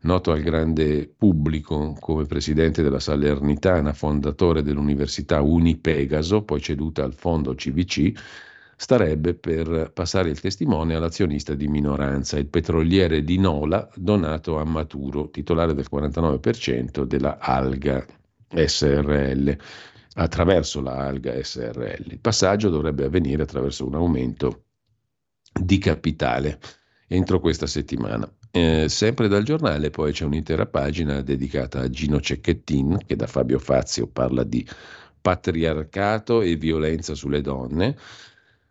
noto 0.00 0.30
al 0.30 0.42
grande 0.42 1.12
pubblico 1.16 1.96
come 1.98 2.24
presidente 2.26 2.82
della 2.82 3.00
Salernitana, 3.00 3.92
fondatore 3.92 4.62
dell'Università 4.62 5.40
Unipegaso, 5.40 6.42
poi 6.42 6.60
ceduta 6.60 7.04
al 7.04 7.14
fondo 7.14 7.54
CVC, 7.54 8.12
starebbe 8.76 9.34
per 9.34 9.90
passare 9.92 10.30
il 10.30 10.40
testimone 10.40 10.94
all'azionista 10.94 11.54
di 11.54 11.66
minoranza, 11.66 12.38
il 12.38 12.46
petroliere 12.46 13.24
di 13.24 13.38
Nola, 13.38 13.88
donato 13.96 14.58
a 14.58 14.64
Maturo, 14.64 15.30
titolare 15.30 15.74
del 15.74 15.88
49% 15.90 17.02
della 17.02 17.38
Alga 17.38 18.06
SRL, 18.54 19.56
attraverso 20.14 20.80
la 20.80 21.06
Alga 21.06 21.42
SRL. 21.42 22.04
Il 22.12 22.20
passaggio 22.20 22.70
dovrebbe 22.70 23.04
avvenire 23.04 23.42
attraverso 23.42 23.84
un 23.84 23.96
aumento 23.96 24.64
di 25.52 25.78
capitale 25.78 26.60
entro 27.08 27.40
questa 27.40 27.66
settimana. 27.66 28.30
Eh, 28.50 28.88
sempre 28.88 29.28
dal 29.28 29.42
giornale 29.42 29.90
poi 29.90 30.12
c'è 30.12 30.24
un'intera 30.24 30.66
pagina 30.66 31.20
dedicata 31.20 31.80
a 31.80 31.90
Gino 31.90 32.18
Cecchettin 32.18 32.98
che 33.06 33.14
da 33.14 33.26
Fabio 33.26 33.58
Fazio 33.58 34.06
parla 34.06 34.42
di 34.42 34.66
patriarcato 35.20 36.40
e 36.40 36.56
violenza 36.56 37.14
sulle 37.14 37.42
donne. 37.42 37.96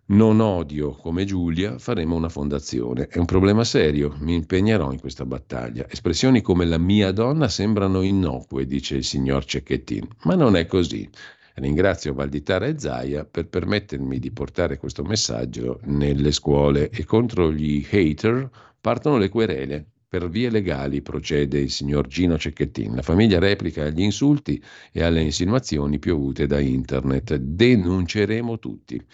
Non 0.09 0.39
odio 0.39 0.91
come 0.91 1.25
Giulia, 1.25 1.77
faremo 1.77 2.15
una 2.15 2.29
fondazione. 2.29 3.07
È 3.07 3.17
un 3.17 3.25
problema 3.25 3.63
serio, 3.65 4.15
mi 4.19 4.35
impegnerò 4.35 4.91
in 4.93 4.99
questa 4.99 5.25
battaglia. 5.25 5.85
Espressioni 5.89 6.41
come 6.41 6.65
la 6.65 6.77
mia 6.77 7.11
donna 7.11 7.49
sembrano 7.49 8.01
innocue, 8.01 8.65
dice 8.65 8.95
il 8.95 9.03
signor 9.03 9.43
Cecchettin, 9.43 10.07
ma 10.23 10.35
non 10.35 10.55
è 10.55 10.65
così. 10.65 11.07
Ringrazio 11.55 12.13
Valditara 12.13 12.67
e 12.67 12.79
Zaia 12.79 13.25
per 13.25 13.47
permettermi 13.47 14.17
di 14.19 14.31
portare 14.31 14.77
questo 14.77 15.03
messaggio 15.03 15.79
nelle 15.85 16.31
scuole 16.31 16.89
e 16.89 17.03
contro 17.03 17.51
gli 17.51 17.85
hater 17.91 18.49
partono 18.87 19.17
le 19.17 19.27
querele. 19.27 19.85
Per 20.07 20.29
vie 20.29 20.49
legali 20.49 21.01
procede 21.01 21.59
il 21.59 21.69
signor 21.69 22.07
Gino 22.07 22.37
Cecchettin. 22.37 22.95
La 22.95 23.01
famiglia 23.01 23.37
replica 23.37 23.83
agli 23.83 23.99
insulti 23.99 24.63
e 24.93 25.03
alle 25.03 25.19
insinuazioni 25.19 25.99
piovute 25.99 26.47
da 26.47 26.61
internet. 26.61 27.35
Denunceremo 27.35 28.57
tutti. 28.59 29.05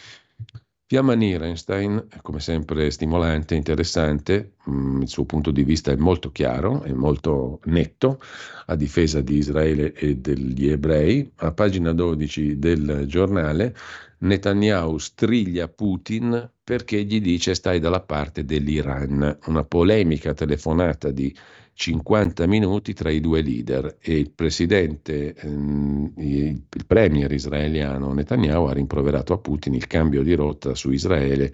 Fiamma 0.85 1.15
Nierenstein, 1.15 2.05
come 2.21 2.39
sempre 2.39 2.91
stimolante, 2.91 3.55
interessante, 3.55 4.57
mm, 4.69 5.01
il 5.01 5.07
suo 5.07 5.25
punto 5.25 5.49
di 5.49 5.63
vista 5.63 5.91
è 5.91 5.95
molto 5.95 6.31
chiaro, 6.31 6.83
è 6.83 6.91
molto 6.91 7.59
netto 7.63 8.19
a 8.67 8.75
difesa 8.75 9.21
di 9.21 9.37
Israele 9.37 9.93
e 9.93 10.17
degli 10.17 10.69
ebrei. 10.69 11.31
A 11.37 11.51
pagina 11.51 11.93
12 11.93 12.59
del 12.59 13.05
giornale, 13.07 13.75
Netanyahu 14.19 14.99
striglia 14.99 15.67
Putin 15.67 16.51
perché 16.63 17.03
gli 17.03 17.19
dice 17.19 17.53
stai 17.55 17.79
dalla 17.79 18.01
parte 18.01 18.45
dell'Iran. 18.45 19.39
Una 19.47 19.63
polemica 19.63 20.33
telefonata 20.33 21.11
di 21.11 21.35
50 21.73 22.45
minuti 22.47 22.93
tra 22.93 23.09
i 23.09 23.19
due 23.19 23.41
leader 23.41 23.97
e 23.99 24.17
il 24.17 24.31
presidente, 24.31 25.33
ehm, 25.33 26.13
il 26.17 26.63
premier 26.85 27.31
israeliano 27.31 28.13
Netanyahu 28.13 28.65
ha 28.65 28.73
rimproverato 28.73 29.33
a 29.33 29.39
Putin 29.39 29.73
il 29.73 29.87
cambio 29.87 30.23
di 30.23 30.33
rotta 30.35 30.75
su 30.75 30.91
Israele 30.91 31.51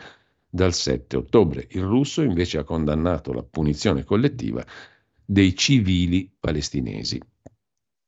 dal 0.49 0.73
7 0.73 1.17
ottobre. 1.17 1.67
Il 1.71 1.83
russo 1.83 2.21
invece 2.21 2.59
ha 2.59 2.63
condannato 2.63 3.33
la 3.33 3.43
punizione 3.43 4.03
collettiva 4.03 4.63
dei 5.25 5.55
civili 5.55 6.29
palestinesi. 6.39 7.19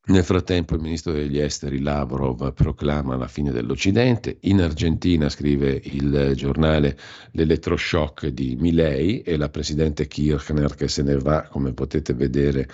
Nel 0.04 0.24
frattempo 0.24 0.74
il 0.74 0.82
ministro 0.82 1.12
degli 1.12 1.38
esteri 1.38 1.80
Lavrov 1.80 2.54
proclama 2.54 3.16
la 3.16 3.28
fine 3.28 3.52
dell'Occidente, 3.52 4.38
in 4.42 4.60
Argentina 4.60 5.30
scrive 5.30 5.80
il 5.84 6.32
giornale 6.34 6.98
l'elettroshock 7.34 8.26
di 8.28 8.56
Milei 8.56 9.22
e 9.22 9.38
la 9.38 9.50
presidente 9.50 10.08
Kirchner 10.08 10.74
che 10.74 10.88
se 10.88 11.04
ne 11.04 11.18
va, 11.18 11.44
come 11.44 11.74
potete 11.74 12.16
vedere 12.16 12.68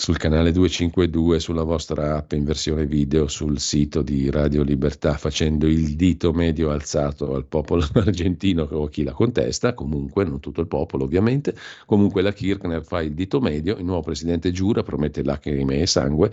sul 0.00 0.16
canale 0.16 0.52
252, 0.52 1.40
sulla 1.40 1.64
vostra 1.64 2.18
app 2.18 2.30
in 2.30 2.44
versione 2.44 2.86
video, 2.86 3.26
sul 3.26 3.58
sito 3.58 4.00
di 4.00 4.30
Radio 4.30 4.62
Libertà, 4.62 5.14
facendo 5.14 5.66
il 5.66 5.96
dito 5.96 6.32
medio 6.32 6.70
alzato 6.70 7.34
al 7.34 7.46
popolo 7.46 7.84
argentino 7.94 8.62
o 8.62 8.86
chi 8.86 9.02
la 9.02 9.10
contesta, 9.12 9.74
comunque, 9.74 10.22
non 10.22 10.38
tutto 10.38 10.60
il 10.60 10.68
popolo 10.68 11.02
ovviamente, 11.02 11.52
comunque 11.84 12.22
la 12.22 12.32
Kirchner 12.32 12.84
fa 12.84 13.02
il 13.02 13.12
dito 13.12 13.40
medio, 13.40 13.76
il 13.76 13.84
nuovo 13.84 14.02
presidente 14.02 14.52
giura, 14.52 14.84
promette 14.84 15.24
lacrime 15.24 15.80
e 15.80 15.86
sangue, 15.86 16.30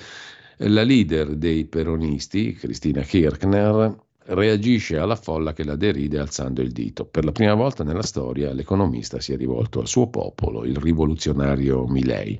la 0.57 0.83
leader 0.83 1.35
dei 1.35 1.65
peronisti, 1.65 2.53
Cristina 2.53 3.01
Kirchner, 3.01 3.97
reagisce 4.27 4.97
alla 4.97 5.15
folla 5.15 5.53
che 5.53 5.63
la 5.63 5.75
deride 5.75 6.19
alzando 6.19 6.61
il 6.61 6.71
dito. 6.71 7.05
Per 7.05 7.25
la 7.25 7.31
prima 7.31 7.55
volta 7.55 7.83
nella 7.83 8.03
storia 8.03 8.53
l'economista 8.53 9.19
si 9.19 9.33
è 9.33 9.37
rivolto 9.37 9.79
al 9.79 9.87
suo 9.87 10.07
popolo, 10.07 10.65
il 10.65 10.77
rivoluzionario 10.77 11.87
Milei. 11.87 12.39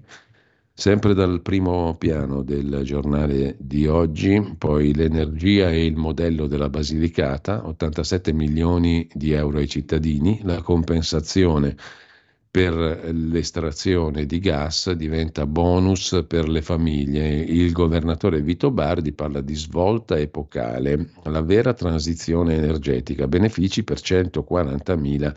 Sempre 0.77 1.13
dal 1.13 1.41
primo 1.41 1.95
piano 1.97 2.43
del 2.43 2.81
giornale 2.83 3.55
di 3.57 3.87
oggi, 3.87 4.55
poi 4.57 4.93
l'energia 4.93 5.69
e 5.69 5.85
il 5.85 5.95
modello 5.95 6.47
della 6.47 6.67
Basilicata, 6.67 7.65
87 7.65 8.33
milioni 8.33 9.07
di 9.13 9.31
euro 9.31 9.59
ai 9.59 9.69
cittadini, 9.69 10.41
la 10.43 10.61
compensazione 10.61 11.77
per 12.51 12.73
l'estrazione 12.75 14.25
di 14.25 14.39
gas 14.39 14.91
diventa 14.91 15.45
bonus 15.45 16.25
per 16.27 16.49
le 16.49 16.61
famiglie. 16.61 17.29
Il 17.37 17.71
governatore 17.71 18.41
Vito 18.41 18.69
Bardi 18.69 19.13
parla 19.13 19.39
di 19.39 19.55
svolta 19.55 20.17
epocale, 20.17 21.11
la 21.23 21.41
vera 21.41 21.73
transizione 21.73 22.53
energetica, 22.53 23.29
benefici 23.29 23.85
per 23.85 24.01
140 24.01 24.95
mila 24.97 25.33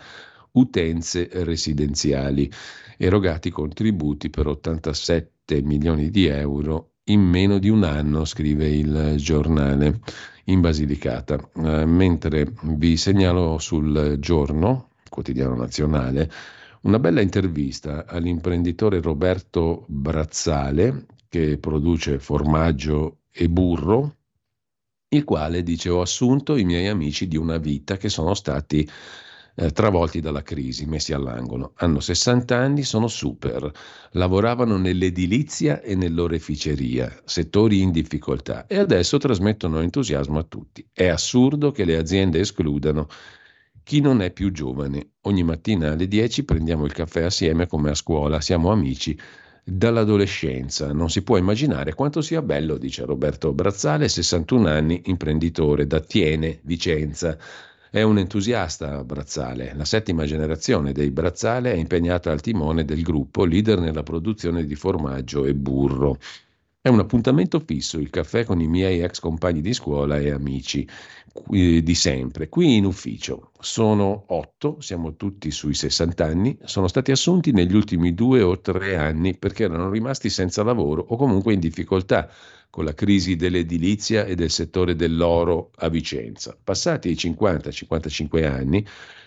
utenze 0.51 1.29
residenziali 1.33 2.51
erogati 2.99 3.51
contributi 3.51 4.29
per 4.29 4.49
87 4.49 5.63
milioni 5.63 6.11
di 6.11 6.27
euro 6.27 6.95
in 7.05 7.21
meno 7.23 7.59
di 7.59 7.69
un 7.69 7.85
anno, 7.85 8.25
scrive 8.25 8.69
il 8.69 9.15
giornale 9.17 10.01
in 10.45 10.61
Basilicata. 10.61 11.37
Eh, 11.55 11.87
mentre 11.87 12.53
vi 12.63 12.97
segnalo 12.97 13.59
sul 13.59 14.17
giorno, 14.19 14.91
quotidiano 15.09 15.55
nazionale, 15.55 16.31
una 16.83 16.99
bella 16.99 17.21
intervista 17.21 18.05
all'imprenditore 18.07 19.01
Roberto 19.01 19.85
Brazzale, 19.89 21.07
che 21.29 21.59
produce 21.59 22.19
formaggio 22.19 23.21
e 23.31 23.49
burro, 23.49 24.17
il 25.11 25.25
quale 25.25 25.63
dice 25.63 25.89
ho 25.89 26.01
assunto 26.01 26.57
i 26.57 26.65
miei 26.65 26.89
amici 26.89 27.27
di 27.29 27.37
una 27.37 27.57
vita 27.57 27.97
che 27.97 28.09
sono 28.09 28.35
stati 28.35 28.87
eh, 29.61 29.73
travolti 29.73 30.21
dalla 30.21 30.43
crisi, 30.43 30.87
messi 30.87 31.13
all'angolo. 31.13 31.73
Hanno 31.77 31.99
60 31.99 32.57
anni, 32.57 32.85
sono 32.85 33.09
super, 33.09 33.69
lavoravano 34.13 34.77
nell'edilizia 34.77 35.81
e 35.81 35.97
nell'oreficeria, 35.97 37.23
settori 37.25 37.81
in 37.81 37.91
difficoltà 37.91 38.67
e 38.69 38.79
adesso 38.79 39.19
trasmettono 39.19 39.81
entusiasmo 39.81 40.39
a 40.39 40.45
tutti. 40.45 40.87
È 40.93 41.09
assurdo 41.09 41.73
che 41.73 41.85
le 41.85 41.97
aziende 41.97 42.39
escludano 42.39 43.09
chi 43.83 44.01
non 44.01 44.23
è 44.23 44.31
più 44.31 44.53
giovane. 44.53 45.15
Ogni 45.23 45.43
mattina 45.43 45.91
alle 45.91 46.07
10 46.07 46.45
prendiamo 46.45 46.85
il 46.85 46.93
caffè 46.93 47.25
assieme 47.25 47.67
come 47.67 47.91
a 47.91 47.95
scuola, 47.95 48.41
siamo 48.41 48.71
amici 48.71 49.19
dall'adolescenza. 49.65 50.93
Non 50.93 51.11
si 51.11 51.23
può 51.23 51.37
immaginare 51.37 51.95
quanto 51.95 52.21
sia 52.21 52.43
bello, 52.43 52.79
dice 52.79 53.05
Roberto 53.05 53.53
Brazzale, 53.53 54.09
61 54.09 54.69
anni, 54.69 55.03
imprenditore 55.07 55.87
da 55.87 56.01
Tiene, 56.01 56.61
Vicenza. 56.63 57.37
È 57.91 58.03
un 58.03 58.19
entusiasta 58.19 59.03
Brazzale. 59.03 59.73
La 59.75 59.87
settima 59.87 60.27
generazione 60.27 60.93
dei 60.93 61.11
Brazzale 61.11 61.73
è 61.73 61.77
impegnata 61.77 62.31
al 62.31 62.43
timone 62.43 62.85
del 62.85 63.01
gruppo, 63.03 63.47
leader 63.47 63.81
nella 63.81 64.03
produzione 64.03 64.67
di 64.67 64.75
formaggio 64.75 65.47
e 65.47 65.55
burro. 65.55 66.19
È 66.81 66.89
un 66.89 66.99
appuntamento 66.99 67.61
fisso 67.61 67.99
il 67.99 68.11
caffè 68.11 68.45
con 68.45 68.61
i 68.61 68.69
miei 68.69 69.01
ex 69.01 69.21
compagni 69.21 69.63
di 69.63 69.73
scuola 69.73 70.19
e 70.19 70.31
amici 70.31 70.87
di 71.49 71.95
sempre, 71.95 72.49
qui 72.51 72.77
in 72.77 72.85
ufficio. 72.85 73.53
Sono 73.59 74.25
otto, 74.29 74.81
siamo 74.81 75.17
tutti 75.17 75.51
sui 75.51 75.75
60 75.75 76.25
anni, 76.25 76.59
sono 76.65 76.89
stati 76.89 77.11
assunti 77.11 77.53
negli 77.53 77.75
ultimi 77.75 78.13
due 78.13 78.43
o 78.43 78.61
tre 78.61 78.97
anni 78.97 79.35
perché 79.37 79.65
erano 79.65 79.89
rimasti 79.89 80.29
senza 80.29 80.63
lavoro 80.63 81.05
o 81.09 81.17
comunque 81.17 81.55
in 81.55 81.61
difficoltà 81.61 82.29
con 82.71 82.85
la 82.85 82.95
crisi 82.95 83.37
dell'edilizia 83.37 84.25
e 84.25 84.35
del 84.35 84.51
settore 84.51 84.95
dell'oro 84.95 85.71
a 85.77 85.89
Vicenza. 85.89 86.57
Passati 86.63 87.11
i 87.11 87.15
50-55 87.15 88.45
anni, 88.45 88.87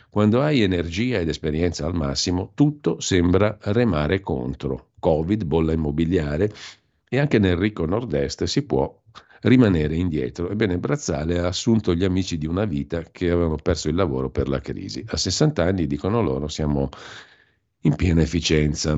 quando 0.10 0.42
hai 0.42 0.62
energia 0.62 1.20
ed 1.20 1.30
esperienza 1.30 1.86
al 1.86 1.96
massimo, 1.96 2.52
tutto 2.54 3.00
sembra 3.00 3.58
remare 3.62 4.20
contro. 4.20 4.90
Covid, 5.00 5.44
bolla 5.46 5.72
immobiliare 5.72 6.52
e 7.10 7.18
anche 7.18 7.40
nel 7.40 7.56
ricco 7.56 7.86
nord-est 7.86 8.44
si 8.44 8.64
può 8.64 9.02
rimanere 9.42 9.96
indietro. 9.96 10.50
Ebbene, 10.50 10.78
Brazzale 10.78 11.40
ha 11.40 11.48
assunto 11.48 11.94
gli 11.94 12.04
amici 12.04 12.38
di 12.38 12.46
una 12.46 12.66
vita 12.66 13.04
che 13.12 13.30
avevano 13.30 13.56
perso 13.56 13.90
il 13.90 13.96
lavoro 13.96 14.30
per 14.30 14.48
la 14.48 14.60
crisi. 14.60 15.04
A 15.08 15.18
60 15.18 15.64
anni, 15.64 15.88
dicono 15.88 16.22
loro, 16.22 16.48
siamo 16.48 16.90
in 17.82 17.96
piena 17.96 18.22
efficienza. 18.22 18.96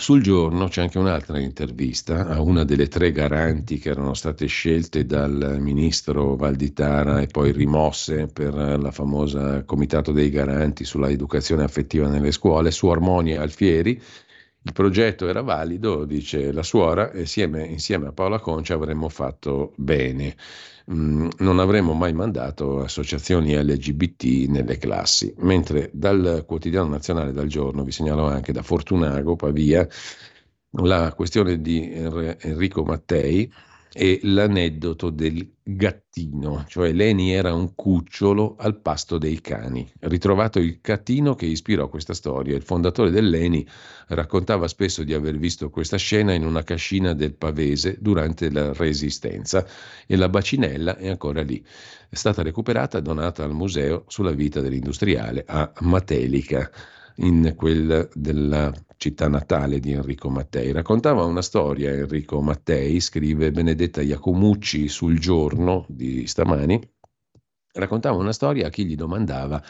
Sul 0.00 0.22
giorno 0.22 0.66
c'è 0.68 0.80
anche 0.80 0.98
un'altra 0.98 1.38
intervista 1.38 2.26
a 2.26 2.40
una 2.40 2.64
delle 2.64 2.88
tre 2.88 3.12
garanti 3.12 3.78
che 3.78 3.90
erano 3.90 4.14
state 4.14 4.46
scelte 4.46 5.04
dal 5.04 5.58
ministro 5.60 6.36
Valditara 6.36 7.20
e 7.20 7.26
poi 7.26 7.52
rimosse 7.52 8.26
per 8.26 8.54
la 8.54 8.90
famosa 8.92 9.62
Comitato 9.64 10.12
dei 10.12 10.30
Garanti 10.30 10.86
sulla 10.86 11.10
educazione 11.10 11.64
affettiva 11.64 12.08
nelle 12.08 12.32
scuole, 12.32 12.70
su 12.70 12.88
Armonia 12.88 13.42
Alfieri. 13.42 14.00
Il 14.62 14.72
progetto 14.72 15.26
era 15.26 15.40
valido, 15.40 16.04
dice 16.04 16.52
la 16.52 16.62
suora, 16.62 17.10
e 17.12 17.20
insieme, 17.20 17.64
insieme 17.64 18.08
a 18.08 18.12
Paola 18.12 18.38
Concia 18.38 18.74
avremmo 18.74 19.08
fatto 19.08 19.72
bene. 19.76 20.36
Mm, 20.92 21.28
non 21.38 21.58
avremmo 21.60 21.94
mai 21.94 22.12
mandato 22.12 22.80
associazioni 22.80 23.54
LGBT 23.54 24.48
nelle 24.48 24.76
classi. 24.76 25.32
Mentre 25.38 25.90
dal 25.94 26.44
quotidiano 26.46 26.88
nazionale 26.88 27.32
dal 27.32 27.46
giorno 27.46 27.84
vi 27.84 27.92
segnalo 27.92 28.26
anche 28.26 28.52
da 28.52 28.62
Fortunago, 28.62 29.34
Pavia, 29.34 29.86
la 30.72 31.12
questione 31.14 31.60
di 31.60 31.90
Enrico 31.92 32.84
Mattei, 32.84 33.50
e 33.92 34.20
l'aneddoto 34.22 35.10
del 35.10 35.54
gattino, 35.62 36.64
cioè 36.68 36.92
Leni 36.92 37.32
era 37.32 37.52
un 37.52 37.74
cucciolo 37.74 38.56
al 38.58 38.80
pasto 38.80 39.18
dei 39.18 39.40
cani. 39.40 39.90
Ritrovato 40.00 40.58
il 40.58 40.78
gattino 40.80 41.34
che 41.34 41.46
ispirò 41.46 41.88
questa 41.88 42.14
storia, 42.14 42.56
il 42.56 42.62
fondatore 42.62 43.10
del 43.10 43.28
Leni 43.28 43.66
raccontava 44.08 44.68
spesso 44.68 45.02
di 45.02 45.12
aver 45.12 45.38
visto 45.38 45.70
questa 45.70 45.96
scena 45.96 46.32
in 46.32 46.44
una 46.44 46.62
cascina 46.62 47.14
del 47.14 47.34
Pavese 47.34 47.96
durante 48.00 48.50
la 48.50 48.72
Resistenza 48.72 49.66
e 50.06 50.16
la 50.16 50.28
bacinella 50.28 50.96
è 50.96 51.08
ancora 51.08 51.42
lì. 51.42 51.64
È 52.08 52.14
stata 52.14 52.42
recuperata 52.42 52.98
e 52.98 53.02
donata 53.02 53.44
al 53.44 53.52
museo 53.52 54.04
sulla 54.08 54.32
vita 54.32 54.60
dell'industriale 54.60 55.44
a 55.46 55.72
Matelica 55.80 56.70
in 57.20 57.54
quella 57.56 58.06
della 58.14 58.72
città 58.96 59.28
natale 59.28 59.80
di 59.80 59.92
Enrico 59.92 60.28
Mattei. 60.30 60.72
Raccontava 60.72 61.24
una 61.24 61.42
storia 61.42 61.90
Enrico 61.90 62.40
Mattei, 62.40 63.00
scrive 63.00 63.50
Benedetta 63.50 64.02
Iacomucci 64.02 64.88
sul 64.88 65.18
giorno 65.18 65.84
di 65.88 66.26
stamani, 66.26 66.80
raccontava 67.72 68.16
una 68.16 68.32
storia 68.32 68.66
a 68.66 68.70
chi 68.70 68.84
gli 68.84 68.96
domandava 68.96 69.62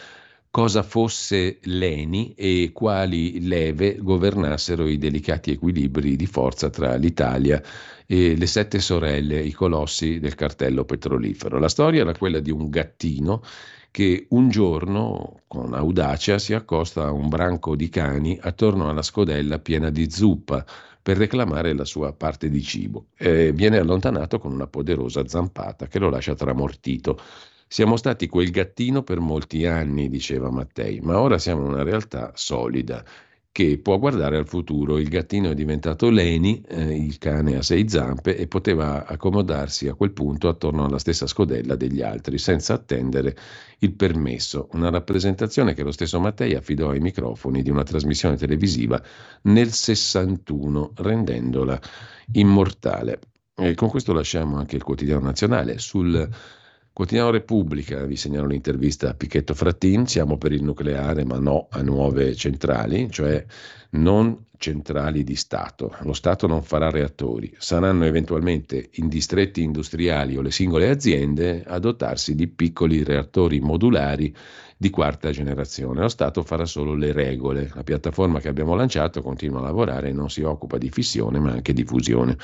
cosa 0.50 0.82
fosse 0.82 1.60
l'ENI 1.62 2.34
e 2.34 2.70
quali 2.72 3.46
leve 3.46 3.98
governassero 4.00 4.88
i 4.88 4.98
delicati 4.98 5.52
equilibri 5.52 6.16
di 6.16 6.26
forza 6.26 6.70
tra 6.70 6.96
l'Italia 6.96 7.62
e 8.04 8.36
le 8.36 8.46
sette 8.46 8.80
sorelle, 8.80 9.40
i 9.40 9.52
colossi 9.52 10.18
del 10.18 10.34
cartello 10.34 10.84
petrolifero. 10.84 11.60
La 11.60 11.68
storia 11.68 12.00
era 12.00 12.16
quella 12.16 12.40
di 12.40 12.50
un 12.50 12.68
gattino 12.68 13.42
che 13.90 14.26
un 14.30 14.48
giorno, 14.48 15.42
con 15.46 15.74
audacia, 15.74 16.38
si 16.38 16.54
accosta 16.54 17.06
a 17.06 17.12
un 17.12 17.28
branco 17.28 17.74
di 17.74 17.88
cani 17.88 18.38
attorno 18.40 18.88
alla 18.88 19.02
scodella 19.02 19.58
piena 19.58 19.90
di 19.90 20.10
zuppa 20.10 20.64
per 21.02 21.16
reclamare 21.16 21.74
la 21.74 21.84
sua 21.84 22.12
parte 22.12 22.48
di 22.50 22.62
cibo. 22.62 23.06
E 23.16 23.52
viene 23.52 23.78
allontanato 23.78 24.38
con 24.38 24.52
una 24.52 24.66
poderosa 24.66 25.26
zampata 25.26 25.86
che 25.86 25.98
lo 25.98 26.10
lascia 26.10 26.34
tramortito. 26.34 27.18
Siamo 27.66 27.96
stati 27.96 28.26
quel 28.28 28.50
gattino 28.50 29.02
per 29.02 29.20
molti 29.20 29.64
anni, 29.66 30.08
diceva 30.08 30.50
Mattei, 30.50 31.00
ma 31.00 31.20
ora 31.20 31.38
siamo 31.38 31.66
una 31.66 31.82
realtà 31.82 32.32
solida 32.34 33.04
che 33.52 33.78
può 33.78 33.98
guardare 33.98 34.36
al 34.36 34.46
futuro. 34.46 34.98
Il 34.98 35.08
gattino 35.08 35.50
è 35.50 35.54
diventato 35.54 36.08
Leni, 36.08 36.62
eh, 36.68 36.96
il 36.96 37.18
cane 37.18 37.56
a 37.56 37.62
sei 37.62 37.88
zampe, 37.88 38.36
e 38.36 38.46
poteva 38.46 39.06
accomodarsi 39.06 39.88
a 39.88 39.94
quel 39.94 40.12
punto 40.12 40.48
attorno 40.48 40.84
alla 40.84 40.98
stessa 40.98 41.26
scodella 41.26 41.74
degli 41.74 42.00
altri, 42.00 42.38
senza 42.38 42.74
attendere 42.74 43.36
il 43.78 43.92
permesso. 43.94 44.68
Una 44.72 44.90
rappresentazione 44.90 45.74
che 45.74 45.82
lo 45.82 45.90
stesso 45.90 46.20
Mattei 46.20 46.54
affidò 46.54 46.90
ai 46.90 47.00
microfoni 47.00 47.62
di 47.62 47.70
una 47.70 47.82
trasmissione 47.82 48.36
televisiva 48.36 49.02
nel 49.42 49.72
61, 49.72 50.92
rendendola 50.96 51.80
immortale. 52.32 53.18
E 53.56 53.74
con 53.74 53.88
questo 53.88 54.12
lasciamo 54.12 54.56
anche 54.58 54.76
il 54.76 54.82
quotidiano 54.82 55.24
nazionale 55.24 55.78
sul 55.78 56.28
Quotidiano 57.00 57.30
Repubblica, 57.30 58.04
vi 58.04 58.14
segnalo 58.14 58.46
l'intervista 58.46 59.08
a 59.08 59.14
Pichetto 59.14 59.54
Frattin, 59.54 60.06
siamo 60.06 60.36
per 60.36 60.52
il 60.52 60.62
nucleare 60.62 61.24
ma 61.24 61.38
no 61.38 61.68
a 61.70 61.80
nuove 61.80 62.34
centrali, 62.34 63.10
cioè 63.10 63.42
non 63.92 64.48
centrali 64.58 65.24
di 65.24 65.34
Stato. 65.34 65.96
Lo 66.02 66.12
Stato 66.12 66.46
non 66.46 66.62
farà 66.62 66.90
reattori, 66.90 67.50
saranno 67.56 68.04
eventualmente 68.04 68.90
in 68.96 69.08
distretti 69.08 69.62
industriali 69.62 70.36
o 70.36 70.42
le 70.42 70.50
singole 70.50 70.90
aziende 70.90 71.64
a 71.66 71.78
dotarsi 71.78 72.34
di 72.34 72.48
piccoli 72.48 73.02
reattori 73.02 73.60
modulari 73.60 74.36
di 74.76 74.90
quarta 74.90 75.30
generazione. 75.30 76.02
Lo 76.02 76.08
Stato 76.08 76.42
farà 76.42 76.66
solo 76.66 76.92
le 76.94 77.12
regole. 77.12 77.70
La 77.74 77.82
piattaforma 77.82 78.40
che 78.40 78.48
abbiamo 78.48 78.74
lanciato 78.74 79.22
continua 79.22 79.60
a 79.60 79.62
lavorare 79.62 80.10
e 80.10 80.12
non 80.12 80.28
si 80.28 80.42
occupa 80.42 80.76
di 80.76 80.90
fissione 80.90 81.38
ma 81.38 81.52
anche 81.52 81.72
di 81.72 81.82
fusione. 81.82 82.36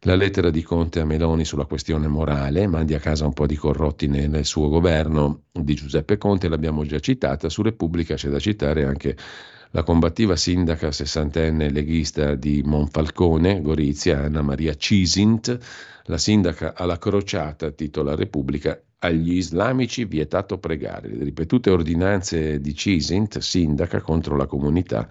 La 0.00 0.14
lettera 0.14 0.50
di 0.50 0.62
Conte 0.62 1.00
a 1.00 1.04
Meloni 1.04 1.44
sulla 1.44 1.64
questione 1.64 2.06
morale, 2.06 2.66
mandi 2.66 2.94
a 2.94 3.00
casa 3.00 3.24
un 3.24 3.32
po' 3.32 3.46
di 3.46 3.56
corrotti 3.56 4.06
nel 4.06 4.44
suo 4.44 4.68
governo 4.68 5.44
di 5.50 5.74
Giuseppe 5.74 6.18
Conte, 6.18 6.48
l'abbiamo 6.48 6.84
già 6.84 7.00
citata, 7.00 7.48
su 7.48 7.62
Repubblica 7.62 8.14
c'è 8.14 8.28
da 8.28 8.38
citare 8.38 8.84
anche 8.84 9.16
la 9.70 9.82
combattiva 9.82 10.36
sindaca 10.36 10.92
sessantenne 10.92 11.70
leghista 11.70 12.34
di 12.34 12.62
Monfalcone, 12.62 13.60
Gorizia, 13.62 14.20
Anna 14.20 14.42
Maria 14.42 14.74
Cisint, 14.74 15.58
la 16.04 16.18
sindaca 16.18 16.74
alla 16.74 16.98
crociata, 16.98 17.70
titola 17.70 18.14
Repubblica, 18.14 18.80
agli 18.98 19.32
islamici 19.32 20.04
vietato 20.04 20.58
pregare. 20.58 21.08
Le 21.08 21.24
ripetute 21.24 21.70
ordinanze 21.70 22.60
di 22.60 22.74
Cisint, 22.74 23.38
sindaca 23.38 24.00
contro 24.00 24.36
la 24.36 24.46
comunità 24.46 25.08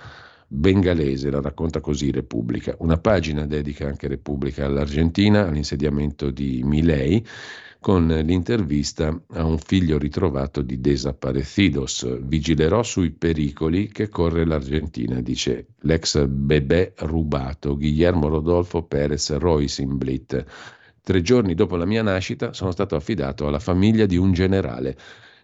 bengalese, 0.48 1.30
la 1.30 1.42
racconta 1.42 1.80
così 1.80 2.12
Repubblica. 2.12 2.76
Una 2.80 2.98
pagina 2.98 3.46
dedica 3.46 3.88
anche 3.88 4.08
Repubblica 4.08 4.66
all'Argentina, 4.66 5.48
all'insediamento 5.48 6.30
di 6.30 6.62
Milei, 6.64 7.26
con 7.80 8.08
l'intervista 8.08 9.16
a 9.34 9.46
un 9.46 9.60
figlio 9.60 10.00
ritrovato 10.00 10.62
di 10.64 10.82
Desaparecidos. 10.82 12.20
Vigilerò 12.22 12.82
sui 12.82 13.12
pericoli 13.12 13.90
che 13.90 14.10
corre 14.10 14.44
l'Argentina, 14.44 15.22
dice 15.22 15.68
l'ex 15.82 16.26
bebè 16.26 16.94
rubato 16.98 17.76
Guillermo 17.78 18.28
Rodolfo 18.28 18.82
Perez 18.84 19.36
Roisenblit. 19.38 20.46
Tre 21.04 21.22
giorni 21.22 21.54
dopo 21.54 21.76
la 21.76 21.86
mia 21.86 22.02
nascita 22.02 22.54
sono 22.54 22.72
stato 22.72 22.96
affidato 22.96 23.46
alla 23.46 23.60
famiglia 23.60 24.08
di 24.08 24.18
un 24.18 24.34
generale. 24.34 24.98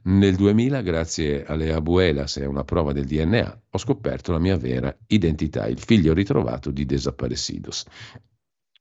Nel 0.04 0.36
2000, 0.36 0.82
grazie 0.82 1.46
alle 1.46 1.72
abuelas 1.72 2.38
e 2.38 2.44
a 2.44 2.50
una 2.50 2.64
prova 2.64 2.92
del 2.92 3.06
DNA, 3.06 3.62
ho 3.70 3.78
scoperto 3.78 4.32
la 4.32 4.40
mia 4.40 4.58
vera 4.58 4.96
identità, 5.08 5.68
il 5.68 5.80
figlio 5.80 6.14
ritrovato 6.14 6.72
di 6.72 6.86
Desaparecidos. 6.86 7.86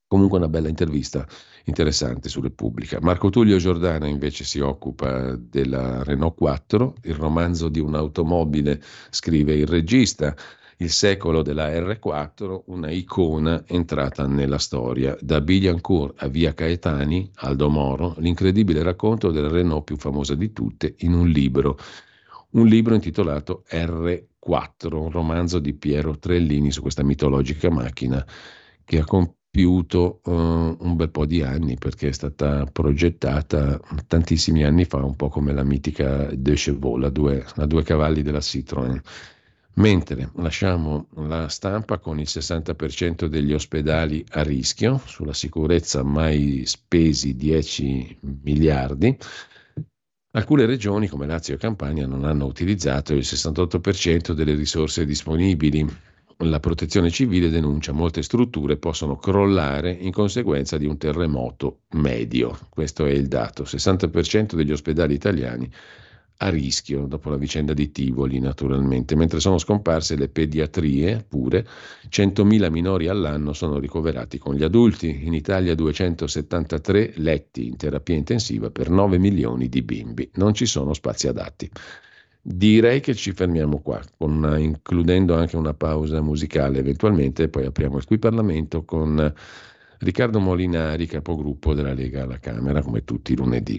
Comunque 0.07 0.39
una 0.39 0.49
bella 0.49 0.69
intervista 0.69 1.27
interessante 1.65 2.31
su 2.31 2.41
Repubblica. 2.41 2.99
Marco 3.03 3.29
Tullio 3.29 3.59
Giordana 3.59 4.09
invece 4.09 4.45
si 4.45 4.61
occupa 4.61 5.37
della 5.37 6.03
Renault 6.03 6.37
4, 6.37 6.95
il 7.03 7.15
romanzo 7.15 7.69
di 7.69 7.81
un'automobile, 7.81 8.83
scrive 9.11 9.55
il 9.55 9.67
regista, 9.67 10.35
il 10.81 10.90
secolo 10.90 11.43
della 11.43 11.69
R4, 11.69 12.62
una 12.66 12.90
icona 12.90 13.65
entrata 13.66 14.27
nella 14.27 14.59
storia. 14.59 15.16
Da 15.20 15.40
Billancourt 15.43 16.23
a 16.23 16.28
Via 16.28 16.55
Caetani, 16.55 17.31
Aldo 17.36 17.69
Moro, 17.69 18.15
l'incredibile 18.19 18.82
racconto 18.82 19.31
della 19.31 19.48
Renault 19.48 19.85
più 19.85 19.97
famosa 19.97 20.35
di 20.35 20.52
tutte 20.52 20.94
in 20.98 21.12
un 21.12 21.28
libro. 21.28 21.77
Un 22.52 22.66
libro 22.66 22.94
intitolato 22.94 23.65
R4, 23.70 24.94
un 24.94 25.11
romanzo 25.11 25.59
di 25.59 25.74
Piero 25.74 26.19
Trellini 26.19 26.70
su 26.70 26.81
questa 26.81 27.05
mitologica 27.05 27.70
macchina 27.70 28.24
che 28.82 29.01
ha 29.01 29.05
compiuto 29.05 30.20
uh, 30.24 30.32
un 30.32 30.97
bel 30.97 31.11
po' 31.11 31.27
di 31.27 31.43
anni 31.43 31.77
perché 31.77 32.09
è 32.09 32.12
stata 32.12 32.65
progettata 32.65 33.78
tantissimi 34.07 34.65
anni 34.65 34.86
fa, 34.86 35.05
un 35.05 35.15
po' 35.15 35.28
come 35.28 35.52
la 35.52 35.62
mitica 35.62 36.31
De 36.35 36.55
Chevaux, 36.55 36.98
la 36.98 37.11
due, 37.11 37.44
la 37.57 37.66
due 37.66 37.82
cavalli 37.82 38.23
della 38.23 38.40
Citroën. 38.40 38.98
Mentre 39.75 40.31
lasciamo 40.35 41.07
la 41.15 41.49
stampa 41.49 41.99
con 41.99 42.19
il 42.19 42.27
60% 42.29 43.27
degli 43.27 43.53
ospedali 43.53 44.25
a 44.31 44.43
rischio, 44.43 45.01
sulla 45.07 45.33
sicurezza 45.33 46.03
mai 46.03 46.65
spesi 46.67 47.37
10 47.37 48.19
miliardi, 48.43 49.17
alcune 50.33 50.67
regioni 50.67 51.09
come 51.09 51.27
Lazio 51.27 51.55
e 51.55 51.59
Campania 51.59 52.07
non 52.07 52.25
hanno 52.25 52.47
utilizzato 52.47 53.15
il 53.15 53.21
68% 53.21 54.33
delle 54.33 54.55
risorse 54.55 55.05
disponibili 55.05 55.87
la 56.43 56.61
protezione 56.61 57.11
civile 57.11 57.51
denuncia 57.51 57.93
molte 57.93 58.23
strutture 58.23 58.79
possono 58.79 59.17
crollare 59.17 59.91
in 59.91 60.11
conseguenza 60.11 60.79
di 60.79 60.87
un 60.87 60.97
terremoto 60.97 61.81
medio. 61.91 62.59
Questo 62.71 63.05
è 63.05 63.11
il 63.11 63.29
dato. 63.29 63.65
60% 63.65 64.55
degli 64.55 64.73
ospedali 64.73 65.15
italiani 65.15 65.71
a 66.43 66.49
rischio 66.49 67.05
dopo 67.05 67.29
la 67.29 67.37
vicenda 67.37 67.75
di 67.75 67.91
Tivoli, 67.91 68.39
naturalmente, 68.39 69.15
mentre 69.15 69.41
sono 69.41 69.59
scomparse 69.59 70.17
le 70.17 70.29
pediatrie, 70.29 71.23
pure 71.29 71.67
100.000 72.09 72.71
minori 72.71 73.09
all'anno 73.09 73.53
sono 73.53 73.79
ricoverati 73.79 74.39
con 74.39 74.55
gli 74.55 74.62
adulti. 74.62 75.27
In 75.27 75.35
Italia 75.35 75.75
273 75.75 77.12
letti 77.17 77.67
in 77.67 77.77
terapia 77.77 78.17
intensiva 78.17 78.71
per 78.71 78.89
9 78.89 79.19
milioni 79.19 79.69
di 79.69 79.83
bimbi. 79.83 80.31
Non 80.35 80.55
ci 80.55 80.65
sono 80.65 80.95
spazi 80.95 81.29
adatti. 81.29 81.71
Direi 82.41 83.01
che 83.01 83.15
ci 83.15 83.33
fermiamo 83.33 83.81
qua, 83.81 84.01
una, 84.19 84.57
includendo 84.57 85.35
anche 85.35 85.57
una 85.57 85.75
pausa 85.75 86.23
musicale 86.23 86.79
eventualmente, 86.79 87.51
poi 87.51 87.67
apriamo 87.67 87.99
il 87.99 88.07
qui 88.07 88.19
Parlamento 88.19 88.83
con 88.87 89.35
Riccardo 89.99 90.41
Molinari, 90.41 91.05
capogruppo 91.05 91.75
della 91.75 91.93
Lega 91.93 92.23
alla 92.23 92.39
Camera, 92.39 92.81
come 92.81 93.05
tutti 93.05 93.33
i 93.33 93.37
lunedì. 93.37 93.79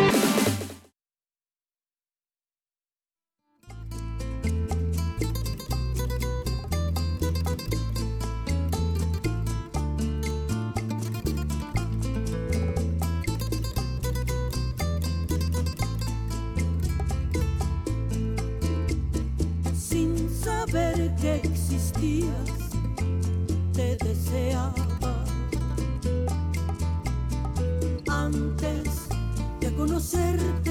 que 21.21 21.35
existías, 21.35 22.49
te 23.73 23.95
deseaba. 23.97 24.73
Antes 28.07 29.07
de 29.59 29.73
conocerte. 29.75 30.70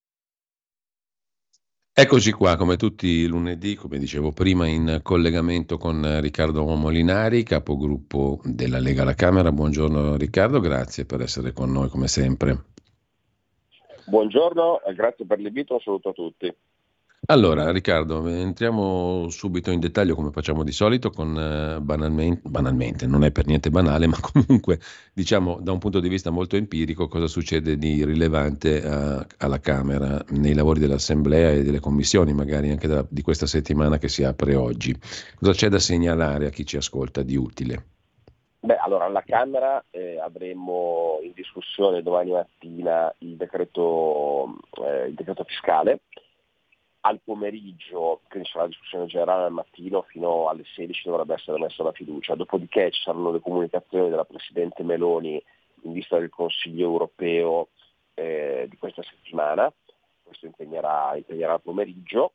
Eccoci 1.93 2.31
qua, 2.31 2.55
come 2.55 2.77
tutti 2.77 3.05
i 3.05 3.25
lunedì, 3.25 3.75
come 3.75 3.99
dicevo 3.99 4.31
prima, 4.31 4.65
in 4.65 5.01
collegamento 5.03 5.77
con 5.77 6.21
Riccardo 6.21 6.63
Molinari, 6.63 7.43
capogruppo 7.43 8.39
della 8.45 8.79
Lega 8.79 9.01
alla 9.01 9.13
Camera. 9.13 9.51
Buongiorno 9.51 10.15
Riccardo, 10.15 10.61
grazie 10.61 11.05
per 11.05 11.19
essere 11.19 11.51
con 11.51 11.69
noi 11.69 11.89
come 11.89 12.07
sempre. 12.07 12.63
Buongiorno, 14.05 14.79
grazie 14.95 15.25
per 15.25 15.39
l'invito, 15.39 15.73
un 15.73 15.79
saluto 15.81 16.09
a 16.09 16.13
tutti. 16.13 16.55
Allora, 17.31 17.71
Riccardo, 17.71 18.27
entriamo 18.27 19.29
subito 19.29 19.71
in 19.71 19.79
dettaglio 19.79 20.15
come 20.15 20.31
facciamo 20.31 20.65
di 20.65 20.73
solito 20.73 21.11
con 21.11 21.33
eh, 21.39 21.79
banalmente, 21.79 22.41
banalmente, 22.43 23.07
non 23.07 23.23
è 23.23 23.31
per 23.31 23.45
niente 23.45 23.69
banale, 23.69 24.05
ma 24.11 24.17
comunque 24.19 24.79
diciamo 25.13 25.61
da 25.61 25.71
un 25.71 25.79
punto 25.79 26.01
di 26.01 26.09
vista 26.09 26.29
molto 26.29 26.57
empirico 26.57 27.07
cosa 27.07 27.27
succede 27.27 27.77
di 27.77 28.03
rilevante 28.03 28.85
a, 28.85 29.25
alla 29.37 29.61
Camera 29.61 30.21
nei 30.31 30.53
lavori 30.53 30.81
dell'Assemblea 30.81 31.51
e 31.51 31.63
delle 31.63 31.79
commissioni, 31.79 32.33
magari 32.33 32.69
anche 32.69 32.89
da, 32.89 33.05
di 33.07 33.21
questa 33.21 33.45
settimana 33.45 33.97
che 33.97 34.09
si 34.09 34.25
apre 34.25 34.55
oggi. 34.55 34.93
Cosa 35.39 35.53
c'è 35.53 35.69
da 35.69 35.79
segnalare 35.79 36.47
a 36.47 36.49
chi 36.49 36.65
ci 36.65 36.75
ascolta 36.75 37.23
di 37.23 37.37
utile? 37.37 37.85
Beh, 38.59 38.75
allora 38.75 39.05
alla 39.05 39.23
Camera 39.25 39.81
eh, 39.89 40.19
avremo 40.19 41.17
in 41.23 41.31
discussione 41.33 42.03
domani 42.03 42.31
mattina 42.31 43.11
il 43.19 43.37
decreto, 43.37 44.57
eh, 44.83 45.07
il 45.07 45.13
decreto 45.13 45.45
fiscale 45.45 46.01
al 47.01 47.19
pomeriggio, 47.23 48.21
quindi 48.29 48.47
sarà 48.49 48.63
la 48.63 48.69
discussione 48.69 49.05
generale 49.05 49.45
al 49.45 49.51
mattino, 49.51 50.03
fino 50.03 50.47
alle 50.49 50.63
16 50.75 51.09
dovrebbe 51.09 51.33
essere 51.35 51.59
messa 51.59 51.83
la 51.83 51.91
fiducia, 51.91 52.35
dopodiché 52.35 52.91
ci 52.91 53.01
saranno 53.01 53.31
le 53.31 53.39
comunicazioni 53.39 54.09
della 54.09 54.25
Presidente 54.25 54.83
Meloni 54.83 55.41
in 55.83 55.93
vista 55.93 56.19
del 56.19 56.29
Consiglio 56.29 56.85
europeo 56.85 57.69
eh, 58.13 58.67
di 58.69 58.77
questa 58.77 59.01
settimana, 59.01 59.71
questo 60.21 60.45
impegnerà, 60.45 61.15
impegnerà 61.15 61.55
il 61.55 61.61
pomeriggio, 61.61 62.33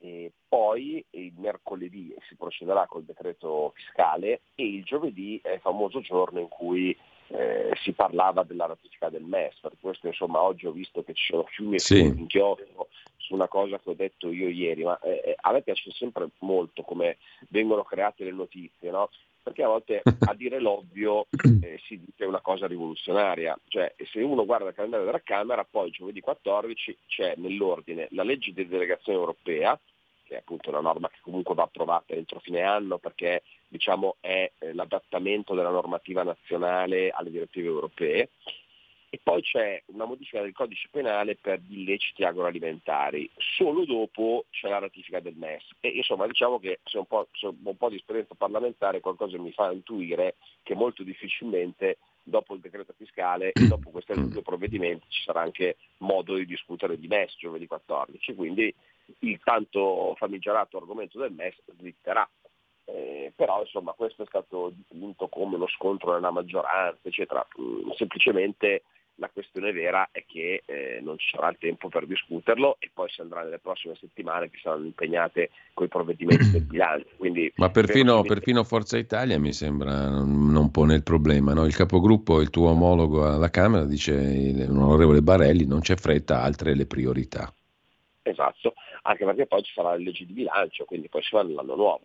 e 0.00 0.32
poi 0.48 1.04
il 1.10 1.32
mercoledì 1.36 2.14
si 2.28 2.36
procederà 2.36 2.86
col 2.86 3.02
decreto 3.02 3.72
fiscale 3.74 4.42
e 4.54 4.64
il 4.64 4.84
giovedì 4.84 5.40
è 5.42 5.54
il 5.54 5.60
famoso 5.60 6.00
giorno 6.00 6.38
in 6.38 6.48
cui 6.48 6.96
eh, 7.28 7.72
si 7.82 7.92
parlava 7.92 8.44
della 8.44 8.66
ratifica 8.66 9.10
del 9.10 9.24
MES, 9.24 9.58
per 9.60 9.72
questo 9.80 10.06
insomma 10.06 10.40
oggi 10.40 10.66
ho 10.66 10.72
visto 10.72 11.02
che 11.02 11.14
ci 11.14 11.24
sono 11.30 11.44
fiumi 11.44 11.76
e 11.76 11.78
fiumi 11.80 12.12
sì. 12.12 12.20
inchiostro 12.20 12.88
su 13.28 13.34
una 13.34 13.46
cosa 13.46 13.78
che 13.78 13.90
ho 13.90 13.94
detto 13.94 14.32
io 14.32 14.48
ieri, 14.48 14.82
ma 14.82 14.98
eh, 15.00 15.20
eh, 15.22 15.36
a 15.38 15.52
me 15.52 15.60
piace 15.60 15.90
sempre 15.90 16.28
molto 16.38 16.82
come 16.82 17.18
vengono 17.50 17.84
create 17.84 18.24
le 18.24 18.32
notizie, 18.32 18.90
no? 18.90 19.10
perché 19.42 19.62
a 19.62 19.68
volte 19.68 20.02
a 20.02 20.34
dire 20.34 20.58
l'ovvio 20.58 21.26
eh, 21.62 21.78
si 21.86 22.00
dice 22.02 22.24
una 22.24 22.40
cosa 22.40 22.66
rivoluzionaria, 22.66 23.58
cioè 23.68 23.94
se 24.10 24.20
uno 24.22 24.46
guarda 24.46 24.70
il 24.70 24.74
calendario 24.74 25.06
della 25.06 25.20
Camera, 25.22 25.64
poi 25.64 25.90
giovedì 25.90 26.20
14 26.20 26.96
c'è 27.06 27.34
nell'ordine 27.36 28.08
la 28.12 28.22
legge 28.22 28.52
di 28.52 28.66
delegazione 28.66 29.18
europea, 29.18 29.78
che 30.24 30.34
è 30.34 30.38
appunto 30.38 30.70
una 30.70 30.80
norma 30.80 31.08
che 31.08 31.18
comunque 31.20 31.54
va 31.54 31.64
approvata 31.64 32.14
entro 32.14 32.40
fine 32.40 32.62
anno 32.62 32.98
perché 32.98 33.42
diciamo, 33.68 34.16
è 34.20 34.50
eh, 34.58 34.72
l'adattamento 34.72 35.54
della 35.54 35.70
normativa 35.70 36.22
nazionale 36.22 37.10
alle 37.10 37.30
direttive 37.30 37.68
europee, 37.68 38.30
e 39.10 39.18
poi 39.22 39.40
c'è 39.42 39.82
una 39.86 40.04
modifica 40.04 40.42
del 40.42 40.52
codice 40.52 40.88
penale 40.90 41.36
per 41.36 41.60
gli 41.60 41.80
illeciti 41.80 42.24
agroalimentari, 42.24 43.30
solo 43.36 43.84
dopo 43.84 44.44
c'è 44.50 44.68
la 44.68 44.78
ratifica 44.78 45.20
del 45.20 45.36
MES. 45.36 45.64
E 45.80 45.88
insomma 45.88 46.26
diciamo 46.26 46.58
che 46.58 46.80
se 46.84 46.98
un 46.98 47.06
po', 47.06 47.28
se 47.32 47.46
un 47.46 47.76
po 47.76 47.88
di 47.88 47.96
esperienza 47.96 48.34
parlamentare 48.34 49.00
qualcosa 49.00 49.38
mi 49.38 49.52
fa 49.52 49.72
intuire 49.72 50.36
che 50.62 50.74
molto 50.74 51.02
difficilmente 51.02 51.98
dopo 52.22 52.54
il 52.54 52.60
decreto 52.60 52.92
fiscale 52.96 53.52
e 53.52 53.66
dopo 53.66 53.90
questi 53.90 54.12
due 54.28 54.42
provvedimenti 54.42 55.06
ci 55.08 55.22
sarà 55.22 55.40
anche 55.40 55.76
modo 55.98 56.34
di 56.34 56.44
discutere 56.44 56.98
di 56.98 57.06
MES 57.06 57.36
giovedì 57.38 57.66
14, 57.66 58.34
quindi 58.34 58.74
il 59.20 59.40
tanto 59.42 60.14
famigerato 60.16 60.76
argomento 60.76 61.18
del 61.18 61.32
MES 61.32 61.56
slitterà. 61.78 62.28
Eh, 62.84 63.32
però 63.36 63.60
insomma 63.60 63.92
questo 63.92 64.22
è 64.22 64.26
stato 64.26 64.72
dipinto 64.74 65.28
come 65.28 65.56
uno 65.56 65.68
scontro 65.68 66.12
nella 66.14 66.30
maggioranza, 66.30 67.00
eccetera. 67.02 67.46
Mm, 67.60 67.90
semplicemente 67.90 68.82
la 69.18 69.30
questione 69.32 69.72
vera 69.72 70.08
è 70.12 70.24
che 70.26 70.62
eh, 70.64 71.00
non 71.02 71.18
ci 71.18 71.28
sarà 71.30 71.50
il 71.50 71.56
tempo 71.58 71.88
per 71.88 72.06
discuterlo 72.06 72.76
e 72.78 72.90
poi 72.92 73.08
si 73.10 73.20
andrà 73.20 73.42
nelle 73.42 73.58
prossime 73.58 73.94
settimane 73.96 74.48
che 74.50 74.58
saranno 74.62 74.86
impegnate 74.86 75.50
con 75.74 75.86
i 75.86 75.88
provvedimenti 75.88 76.50
del 76.50 76.62
bilancio. 76.66 77.08
Quindi, 77.16 77.52
Ma 77.56 77.70
perfino, 77.70 78.22
perfino, 78.22 78.64
Forza 78.64 78.96
Italia 78.96 79.38
mi 79.38 79.52
sembra 79.52 80.08
non, 80.08 80.50
non 80.50 80.70
pone 80.70 80.94
il 80.94 81.02
problema. 81.02 81.52
No? 81.52 81.64
Il 81.64 81.74
capogruppo, 81.74 82.40
il 82.40 82.50
tuo 82.50 82.70
omologo 82.70 83.26
alla 83.26 83.50
Camera, 83.50 83.84
dice 83.84 84.66
l'onorevole 84.66 85.22
Barelli, 85.22 85.66
non 85.66 85.80
c'è 85.80 85.96
fretta, 85.96 86.42
altre 86.42 86.74
le 86.74 86.86
priorità. 86.86 87.52
Esatto, 88.22 88.74
anche 89.02 89.24
perché 89.24 89.46
poi 89.46 89.62
ci 89.62 89.72
sarà 89.72 89.90
la 89.90 89.96
legge 89.96 90.26
di 90.26 90.32
bilancio, 90.32 90.84
quindi 90.84 91.08
poi 91.08 91.22
si 91.22 91.34
va 91.34 91.42
nell'anno 91.42 91.74
nuovo. 91.74 92.00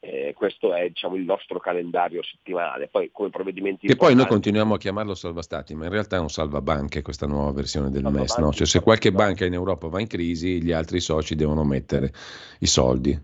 Eh, 0.00 0.32
questo 0.36 0.72
è 0.74 0.88
diciamo, 0.88 1.16
il 1.16 1.24
nostro 1.24 1.58
calendario 1.58 2.22
settimanale. 2.22 2.86
Poi 2.86 3.10
come 3.10 3.30
provvedimenti 3.30 3.88
Che 3.88 3.96
poi 3.96 4.14
noi 4.14 4.26
continuiamo 4.26 4.74
a 4.74 4.78
chiamarlo 4.78 5.14
salva 5.14 5.42
stati, 5.42 5.74
ma 5.74 5.86
in 5.86 5.90
realtà 5.90 6.16
è 6.16 6.20
un 6.20 6.30
salva 6.30 6.60
banche 6.60 7.02
questa 7.02 7.26
nuova 7.26 7.50
versione 7.50 7.90
del 7.90 8.04
MES. 8.04 8.36
No? 8.36 8.52
Cioè, 8.52 8.66
se 8.66 8.80
qualche 8.80 9.10
banca 9.10 9.44
in 9.44 9.54
Europa 9.54 9.88
va 9.88 10.00
in 10.00 10.06
crisi, 10.06 10.62
gli 10.62 10.70
altri 10.70 11.00
soci 11.00 11.34
devono 11.34 11.64
mettere 11.64 12.12
i 12.60 12.66
soldi. 12.66 13.18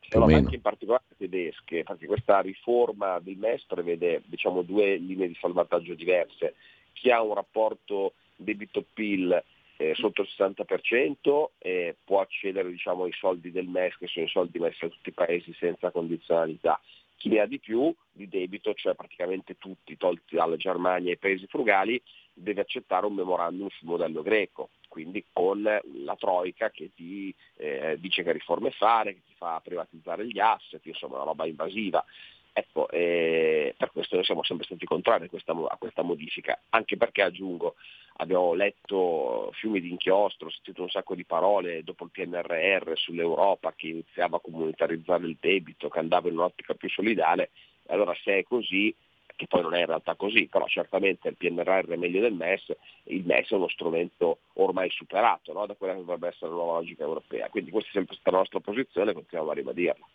Sono 0.00 0.26
banche 0.26 0.54
in 0.54 0.60
particolare 0.60 1.02
tedesche, 1.16 1.82
perché 1.82 2.06
questa 2.06 2.40
riforma 2.40 3.18
del 3.18 3.36
MES 3.36 3.64
prevede 3.64 4.22
diciamo, 4.26 4.62
due 4.62 4.94
linee 4.96 5.26
di 5.26 5.36
salvataggio 5.40 5.94
diverse. 5.94 6.54
Chi 6.92 7.10
ha 7.10 7.20
un 7.20 7.34
rapporto 7.34 8.12
debito-PIL 8.36 9.42
eh, 9.76 9.94
sotto 9.94 10.22
il 10.22 10.28
60% 10.36 11.46
eh, 11.58 11.96
può 12.04 12.20
accedere 12.20 12.70
diciamo, 12.70 13.04
ai 13.04 13.12
soldi 13.12 13.50
del 13.50 13.66
MES, 13.66 13.96
che 13.96 14.06
sono 14.06 14.26
i 14.26 14.30
soldi 14.30 14.58
messi 14.58 14.84
a 14.84 14.88
tutti 14.88 15.08
i 15.08 15.12
paesi 15.12 15.54
senza 15.58 15.90
condizionalità. 15.90 16.80
Chi 17.16 17.28
ne 17.28 17.40
ha 17.40 17.46
di 17.46 17.58
più 17.58 17.94
di 18.12 18.28
debito, 18.28 18.74
cioè 18.74 18.94
praticamente 18.94 19.56
tutti, 19.58 19.96
tolti 19.96 20.36
dalla 20.36 20.56
Germania 20.56 21.10
e 21.10 21.14
i 21.14 21.18
paesi 21.18 21.46
frugali, 21.46 22.00
deve 22.34 22.60
accettare 22.60 23.06
un 23.06 23.14
memorandum 23.14 23.68
sul 23.68 23.88
modello 23.88 24.22
greco, 24.22 24.70
quindi 24.88 25.24
con 25.32 25.62
la 25.62 26.16
Troica 26.16 26.70
che 26.70 26.90
ti 26.94 27.34
eh, 27.56 27.96
dice 27.98 28.22
che 28.22 28.32
riforme 28.32 28.70
fare, 28.72 29.14
che 29.14 29.22
ti 29.26 29.34
fa 29.36 29.60
privatizzare 29.62 30.26
gli 30.26 30.38
asset, 30.38 30.84
insomma 30.86 31.16
una 31.16 31.24
roba 31.24 31.46
invasiva. 31.46 32.04
Ecco, 32.52 32.88
eh, 32.90 33.74
per 33.76 33.90
questo 33.90 34.14
noi 34.14 34.24
siamo 34.24 34.44
sempre 34.44 34.64
stati 34.66 34.84
contrari 34.84 35.24
a 35.24 35.28
questa, 35.28 35.52
a 35.52 35.76
questa, 35.76 36.02
modifica, 36.02 36.60
anche 36.70 36.96
perché 36.96 37.22
aggiungo, 37.22 37.74
abbiamo 38.16 38.54
letto 38.54 39.50
fiumi 39.54 39.80
di 39.80 39.90
inchiostro, 39.90 40.50
sentito 40.50 40.82
un 40.82 40.90
sacco 40.90 41.14
di 41.14 41.24
parole 41.24 41.82
dopo 41.82 42.04
il 42.04 42.10
PNRR 42.10 42.92
sull'Europa 42.94 43.72
che 43.74 43.88
iniziava 43.88 44.36
a 44.36 44.40
comunitarizzare 44.40 45.24
il 45.24 45.36
debito, 45.40 45.88
che 45.88 45.98
andava 45.98 46.28
in 46.28 46.34
un'ottica 46.34 46.74
più 46.74 46.88
solidale, 46.88 47.50
allora 47.86 48.14
se 48.22 48.38
è 48.38 48.42
così, 48.44 48.94
che 49.36 49.46
poi 49.48 49.62
non 49.62 49.74
è 49.74 49.80
in 49.80 49.86
realtà 49.86 50.14
così, 50.14 50.46
però 50.46 50.66
certamente 50.66 51.28
il 51.28 51.36
PNRR 51.36 51.88
è 51.88 51.96
meglio 51.96 52.20
del 52.20 52.34
MES, 52.34 52.72
il 53.04 53.24
MES 53.24 53.50
è 53.50 53.54
uno 53.54 53.68
strumento 53.68 54.38
ormai 54.54 54.90
superato 54.90 55.52
no? 55.52 55.66
da 55.66 55.74
quella 55.74 55.94
che 55.94 56.00
dovrebbe 56.00 56.28
essere 56.28 56.50
la 56.50 56.56
nuova 56.56 56.78
logica 56.78 57.02
europea, 57.02 57.48
quindi 57.48 57.70
questa 57.70 57.90
è 57.90 57.94
sempre 57.94 58.14
stata 58.14 58.30
la 58.30 58.38
nostra 58.38 58.60
posizione 58.60 59.10
e 59.10 59.14
continuiamo 59.14 59.50
a 59.50 59.54
ribadirla. 59.54 60.06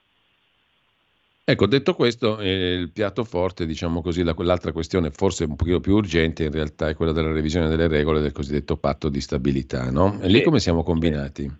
Ecco, 1.50 1.66
detto 1.66 1.96
questo, 1.96 2.40
eh, 2.40 2.74
il 2.76 2.92
piatto 2.92 3.24
forte, 3.24 3.66
diciamo 3.66 4.04
così, 4.04 4.22
la, 4.22 4.36
quell'altra 4.36 4.72
questione 4.72 5.10
forse 5.10 5.46
un 5.46 5.56
pochino 5.56 5.80
più 5.80 5.96
urgente 5.96 6.44
in 6.44 6.52
realtà 6.52 6.90
è 6.90 6.94
quella 6.94 7.12
della 7.12 7.32
revisione 7.32 7.68
delle 7.68 7.88
regole 7.88 8.22
del 8.22 8.32
cosiddetto 8.32 8.78
patto 8.78 9.10
di 9.10 9.20
stabilità, 9.20 9.90
no? 9.90 10.20
E 10.22 10.28
lì 10.28 10.44
come 10.44 10.60
siamo 10.60 10.84
combinati? 10.84 11.52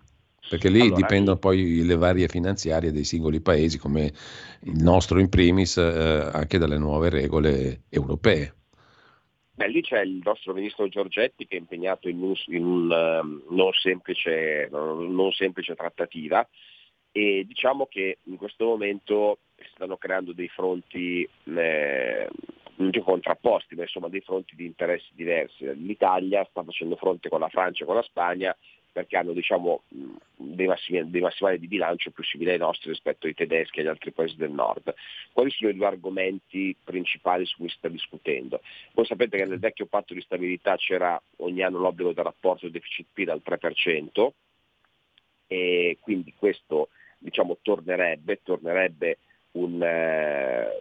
Perché 0.48 0.68
lì 0.68 0.82
allora, 0.82 0.94
dipendono 0.94 1.38
poi 1.38 1.84
le 1.84 1.96
varie 1.96 2.28
finanziarie 2.28 2.92
dei 2.92 3.02
singoli 3.02 3.40
paesi, 3.40 3.78
come 3.78 4.12
il 4.60 4.80
nostro 4.80 5.18
in 5.18 5.28
primis, 5.28 5.76
eh, 5.78 6.30
anche 6.32 6.58
dalle 6.58 6.78
nuove 6.78 7.08
regole 7.08 7.80
europee. 7.88 8.54
Beh, 9.54 9.68
lì 9.70 9.82
c'è 9.82 10.02
il 10.02 10.20
nostro 10.22 10.54
ministro 10.54 10.86
Giorgetti 10.86 11.48
che 11.48 11.56
è 11.56 11.58
impegnato 11.58 12.08
in 12.08 12.22
un, 12.22 12.34
in 12.46 12.64
un 12.64 12.90
um, 12.92 13.42
non, 13.56 13.72
semplice, 13.72 14.68
non 14.70 15.32
semplice 15.32 15.74
trattativa 15.74 16.48
e 17.12 17.44
diciamo 17.44 17.86
che 17.86 18.18
in 18.24 18.36
questo 18.36 18.66
momento 18.66 19.38
si 19.64 19.72
stanno 19.74 19.96
creando 19.96 20.32
dei 20.32 20.48
fronti 20.48 21.28
eh, 21.44 22.28
non 22.80 22.90
dico 22.90 23.04
contrapposti, 23.04 23.74
ma 23.74 23.82
insomma 23.82 24.08
dei 24.08 24.22
fronti 24.22 24.56
di 24.56 24.64
interessi 24.64 25.10
diversi. 25.12 25.64
L'Italia 25.74 26.46
sta 26.48 26.62
facendo 26.62 26.96
fronte 26.96 27.28
con 27.28 27.40
la 27.40 27.48
Francia 27.48 27.82
e 27.84 27.86
con 27.86 27.94
la 27.94 28.02
Spagna 28.02 28.56
perché 28.92 29.16
hanno 29.16 29.32
diciamo, 29.32 29.82
dei, 30.36 30.66
massimi, 30.66 31.08
dei, 31.10 31.20
massimali 31.20 31.60
di 31.60 31.68
bilancio 31.68 32.10
più 32.10 32.24
simili 32.24 32.50
ai 32.50 32.58
nostri 32.58 32.90
rispetto 32.90 33.26
ai 33.26 33.34
tedeschi 33.34 33.78
e 33.78 33.82
agli 33.82 33.88
altri 33.88 34.10
paesi 34.10 34.36
del 34.36 34.50
nord. 34.50 34.92
Quali 35.32 35.50
sono 35.50 35.70
i 35.70 35.76
due 35.76 35.86
argomenti 35.86 36.74
principali 36.82 37.46
su 37.46 37.58
cui 37.58 37.68
si 37.68 37.76
sta 37.76 37.88
discutendo? 37.88 38.60
Voi 38.92 39.06
sapete 39.06 39.36
che 39.36 39.44
nel 39.44 39.60
vecchio 39.60 39.86
patto 39.86 40.12
di 40.12 40.20
stabilità 40.22 40.76
c'era 40.76 41.20
ogni 41.36 41.62
anno 41.62 41.78
l'obbligo 41.78 42.12
del 42.12 42.24
rapporto 42.24 42.68
deficit-PIL 42.68 43.30
al 43.30 43.42
3% 43.44 44.28
e 45.46 45.98
quindi 46.00 46.34
questo 46.36 46.88
diciamo, 47.18 47.58
tornerebbe, 47.62 48.40
tornerebbe 48.42 49.18
un, 49.52 49.82
eh, 49.82 50.80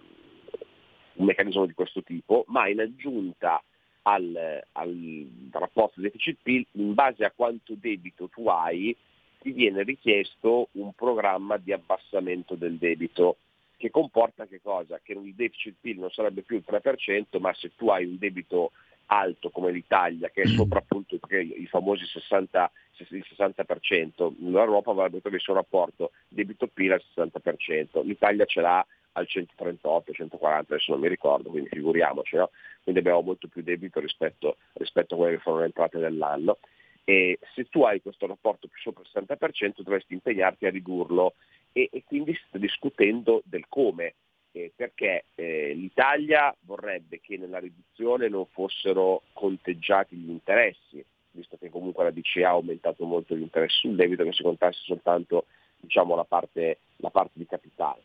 un, 1.14 1.26
meccanismo 1.26 1.66
di 1.66 1.74
questo 1.74 2.04
tipo, 2.04 2.44
ma 2.48 2.68
in 2.68 2.80
aggiunta 2.80 3.62
al, 4.04 4.64
al 4.72 5.28
rapporto 5.52 6.02
deficit-PIL, 6.02 6.66
in 6.74 6.94
base 6.94 7.26
a 7.26 7.32
quanto 7.36 7.76
debito 7.76 8.30
tu 8.30 8.48
hai, 8.48 8.96
ti 9.40 9.52
viene 9.52 9.84
richiesto 9.84 10.68
un 10.74 10.94
programma 10.94 11.58
di 11.58 11.72
abbassamento 11.72 12.56
del 12.56 12.78
debito 12.78 13.38
che 13.80 13.90
comporta 13.91 14.46
che 14.46 14.60
cosa? 14.62 15.00
Che 15.02 15.14
il 15.14 15.34
deficit 15.34 15.76
PIL 15.80 16.00
non 16.00 16.12
sarebbe 16.12 16.41
più 16.41 16.58
il 16.58 16.66
3%, 16.68 17.40
ma 17.40 17.54
se 17.54 17.72
tu 17.78 17.88
hai 17.88 18.04
un 18.04 18.18
debito 18.18 18.72
alto 19.11 19.49
come 19.49 19.72
l'Italia, 19.72 20.30
che 20.30 20.44
è 20.44 20.48
sopra 20.48 20.80
appunto 20.80 21.15
i 21.15 21.68
famosi 21.68 22.06
60, 22.06 22.72
il 23.10 23.26
60%, 23.36 24.34
l'Europa 24.40 24.91
avrebbe 24.91 25.22
messo 25.30 25.52
un 25.52 25.57
rapporto 25.57 26.11
debito-PIL 26.27 26.91
al 26.91 27.03
60%, 27.15 28.03
l'Italia 28.06 28.45
ce 28.45 28.61
l'ha 28.61 28.86
al 29.14 29.27
138, 29.27 30.14
140, 30.14 30.73
adesso 30.73 30.91
non 30.91 31.02
mi 31.02 31.07
ricordo, 31.07 31.49
quindi 31.49 31.69
figuriamoci, 31.69 32.36
no? 32.36 32.52
quindi 32.84 33.02
abbiamo 33.02 33.22
molto 33.22 33.48
più 33.48 33.64
debito 33.64 33.99
rispetto, 33.99 34.57
rispetto 34.73 35.15
a 35.15 35.18
quelle 35.18 35.36
che 35.36 35.41
furono 35.41 35.61
le 35.61 35.68
entrate 35.68 35.98
dell'anno. 35.98 36.57
E 37.03 37.40
se 37.56 37.68
tu 37.69 37.81
hai 37.81 38.02
questo 38.02 38.27
rapporto 38.27 38.68
più 38.68 38.80
sopra 38.80 39.02
il 39.02 39.26
60% 39.27 39.81
dovresti 39.81 40.14
impegnarti 40.14 40.68
a 40.68 40.69
ridurlo 40.69 41.34
e, 41.72 41.90
e 41.91 42.03
quindi 42.06 42.38
sto 42.48 42.60
discutendo 42.60 43.41
del 43.45 43.65
come, 43.68 44.14
eh, 44.52 44.72
perché 44.76 45.26
eh, 45.36 45.74
l'Italia 45.74 46.56
vorrebbe 46.62 47.20
che 47.20 47.38
nella 47.38 47.60
riduzione 47.60 48.28
non 48.30 48.46
fossero 48.48 49.24
conteggiati 49.34 50.16
gli 50.16 50.30
interessi, 50.30 51.04
visto 51.32 51.58
che 51.58 51.70
comunque 51.70 52.04
la 52.04 52.12
BCE 52.12 52.46
ha 52.46 52.50
aumentato 52.50 53.06
molto 53.06 53.36
gli 53.36 53.42
interessi 53.42 53.80
sul 53.80 53.96
debito, 53.96 54.24
che 54.24 54.34
si 54.34 54.44
contasse 54.44 54.80
soltanto 54.84 55.46
diciamo, 55.80 56.16
la, 56.16 56.26
parte, 56.26 56.80
la 56.98 57.10
parte 57.10 57.34
di 57.36 57.46
capitale. 57.46 58.02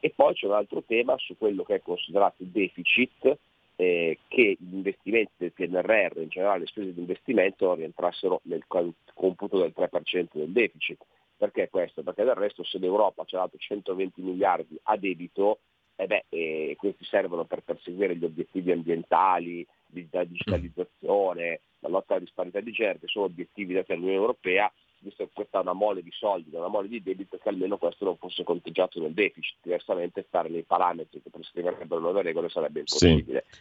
E 0.00 0.10
poi 0.10 0.34
c'è 0.34 0.46
un 0.46 0.54
altro 0.54 0.82
tema 0.82 1.16
su 1.18 1.36
quello 1.38 1.62
che 1.62 1.76
è 1.76 1.80
considerato 1.82 2.36
deficit, 2.38 3.38
eh, 3.76 4.18
che 4.28 4.56
gli 4.58 4.74
investimenti 4.74 5.32
del 5.36 5.52
PNRR, 5.52 6.18
in 6.18 6.28
generale 6.28 6.60
le 6.60 6.66
spese 6.66 6.92
di 6.92 7.00
investimento, 7.00 7.74
rientrassero 7.74 8.40
nel 8.44 8.64
computo 8.66 9.58
del 9.58 9.72
3% 9.76 10.28
del 10.32 10.50
deficit. 10.50 11.04
Perché 11.36 11.68
questo? 11.68 12.02
Perché 12.02 12.24
del 12.24 12.34
resto 12.34 12.64
se 12.64 12.78
l'Europa 12.78 13.22
ha 13.22 13.26
dato 13.28 13.56
120 13.56 14.22
miliardi 14.22 14.78
a 14.84 14.96
debito, 14.96 15.58
eh 16.02 16.06
beh, 16.06 16.24
eh, 16.30 16.74
questi 16.76 17.04
servono 17.04 17.44
per 17.44 17.62
perseguire 17.62 18.16
gli 18.16 18.24
obiettivi 18.24 18.72
ambientali, 18.72 19.66
la 20.10 20.24
digitalizzazione, 20.24 21.60
la 21.80 21.88
lotta 21.88 22.14
alla 22.14 22.24
disparità 22.24 22.60
di 22.60 22.72
genere, 22.72 22.98
che 22.98 23.06
sono 23.06 23.26
obiettivi 23.26 23.74
dati 23.74 23.92
dall'Unione 23.92 24.16
Europea, 24.16 24.72
visto 24.98 25.24
che 25.24 25.30
questa 25.32 25.58
è 25.58 25.62
una 25.62 25.72
mole 25.72 26.02
di 26.02 26.10
soldi, 26.12 26.54
una 26.54 26.68
mole 26.68 26.88
di 26.88 27.02
debito, 27.02 27.38
che 27.38 27.48
almeno 27.48 27.76
questo 27.76 28.04
non 28.04 28.16
fosse 28.16 28.42
conteggiato 28.42 29.00
nel 29.00 29.12
deficit, 29.12 29.58
diversamente 29.62 30.24
stare 30.26 30.48
nei 30.48 30.62
parametri 30.62 31.22
che 31.22 31.30
prescriverebbero 31.30 32.00
nuove 32.00 32.22
regole 32.22 32.48
sarebbe 32.48 32.80
impossibile. 32.80 33.44
Sì. 33.48 33.60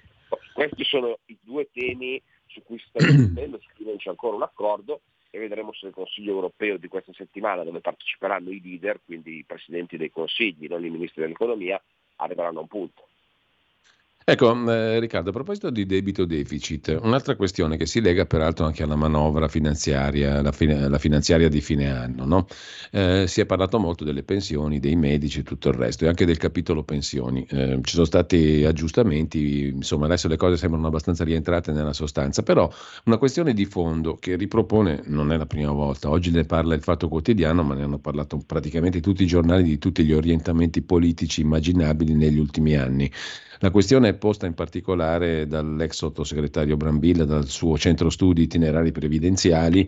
Questi 0.53 0.84
sono 0.84 1.19
i 1.26 1.38
due 1.41 1.69
temi 1.72 2.22
su 2.47 2.61
cui 2.63 2.80
si 2.80 2.85
sta 2.89 3.05
discutendo, 3.05 3.59
su 3.59 3.69
cui 3.76 3.85
non 3.85 3.97
c'è 3.97 4.09
ancora 4.09 4.35
un 4.35 4.43
accordo 4.43 5.01
e 5.30 5.39
vedremo 5.39 5.73
se 5.73 5.88
il 5.88 5.93
Consiglio 5.93 6.34
europeo 6.34 6.77
di 6.77 6.88
questa 6.88 7.13
settimana, 7.13 7.63
dove 7.63 7.80
parteciperanno 7.80 8.49
i 8.49 8.61
leader, 8.61 8.99
quindi 9.03 9.38
i 9.38 9.43
presidenti 9.45 9.97
dei 9.97 10.11
consigli, 10.11 10.68
non 10.68 10.84
i 10.84 10.89
ministri 10.89 11.22
dell'economia, 11.22 11.81
arriveranno 12.23 12.60
a 12.60 12.61
un 12.61 12.68
punto. 12.68 13.10
Ecco, 14.23 14.69
eh, 14.69 14.99
Riccardo, 14.99 15.31
a 15.31 15.34
proposito 15.34 15.72
di 15.72 15.88
debito 15.88 16.26
deficit, 16.26 16.99
un'altra 17.02 17.35
questione 17.35 17.76
che 17.76 17.88
si 17.88 18.02
lega 18.02 18.27
peraltro 18.27 18.65
anche 18.65 18.84
alla 18.84 18.95
manovra 18.95 19.48
finanziaria, 19.48 20.43
la, 20.43 20.52
fine, 20.52 20.88
la 20.88 20.99
finanziaria 20.99 21.49
di 21.49 21.60
fine 21.60 21.89
anno, 21.89 22.26
no? 22.26 22.48
eh, 22.91 23.26
si 23.27 23.41
è 23.41 23.48
parlato 23.48 23.80
molto 23.80 24.03
delle 24.03 24.22
pensioni, 24.22 24.80
dei 24.80 24.95
medici 24.95 25.39
e 25.39 25.43
tutto 25.43 25.69
il 25.69 25.73
resto, 25.73 26.06
e 26.06 26.07
anche 26.07 26.26
del 26.26 26.38
capitolo 26.38 26.84
pensioni. 26.84 27.48
Eh, 27.49 27.80
ci 27.81 27.93
sono 27.93 28.06
stati 28.06 28.64
aggiustamenti, 28.64 29.69
insomma 29.69 30.06
adesso 30.06 30.27
le 30.27 30.38
cose 30.38 30.56
sembrano 30.56 30.85
abbastanza 30.85 31.23
rientrate 31.23 31.72
nella 31.72 31.93
sostanza, 31.93 32.43
però 32.43 32.72
una 33.06 33.18
questione 33.18 33.53
di 33.56 33.65
fondo 33.65 34.18
che 34.18 34.35
ripropone, 34.35 35.02
non 35.06 35.31
è 35.31 35.38
la 35.38 35.48
prima 35.48 35.72
volta, 35.72 36.10
oggi 36.11 36.30
ne 36.30 36.43
parla 36.43 36.76
il 36.76 36.84
Fatto 36.84 37.07
Quotidiano, 37.07 37.64
ma 37.64 37.73
ne 37.73 37.84
hanno 37.84 37.98
parlato 37.98 38.39
praticamente 38.45 38.99
tutti 38.99 39.23
i 39.23 39.27
giornali 39.27 39.64
di 39.64 39.80
tutti 39.80 40.03
gli 40.03 40.14
orientamenti 40.14 40.84
politici 40.84 41.41
immaginabili 41.41 42.14
negli 42.14 42.38
ultimi 42.38 42.76
anni. 42.76 43.11
La 43.63 43.69
questione 43.69 44.09
è 44.09 44.13
posta 44.15 44.47
in 44.47 44.55
particolare 44.55 45.45
dall'ex 45.45 45.91
sottosegretario 45.91 46.77
Brambilla, 46.77 47.25
dal 47.25 47.47
suo 47.47 47.77
centro 47.77 48.09
studi 48.09 48.41
itinerari 48.41 48.91
previdenziali 48.91 49.88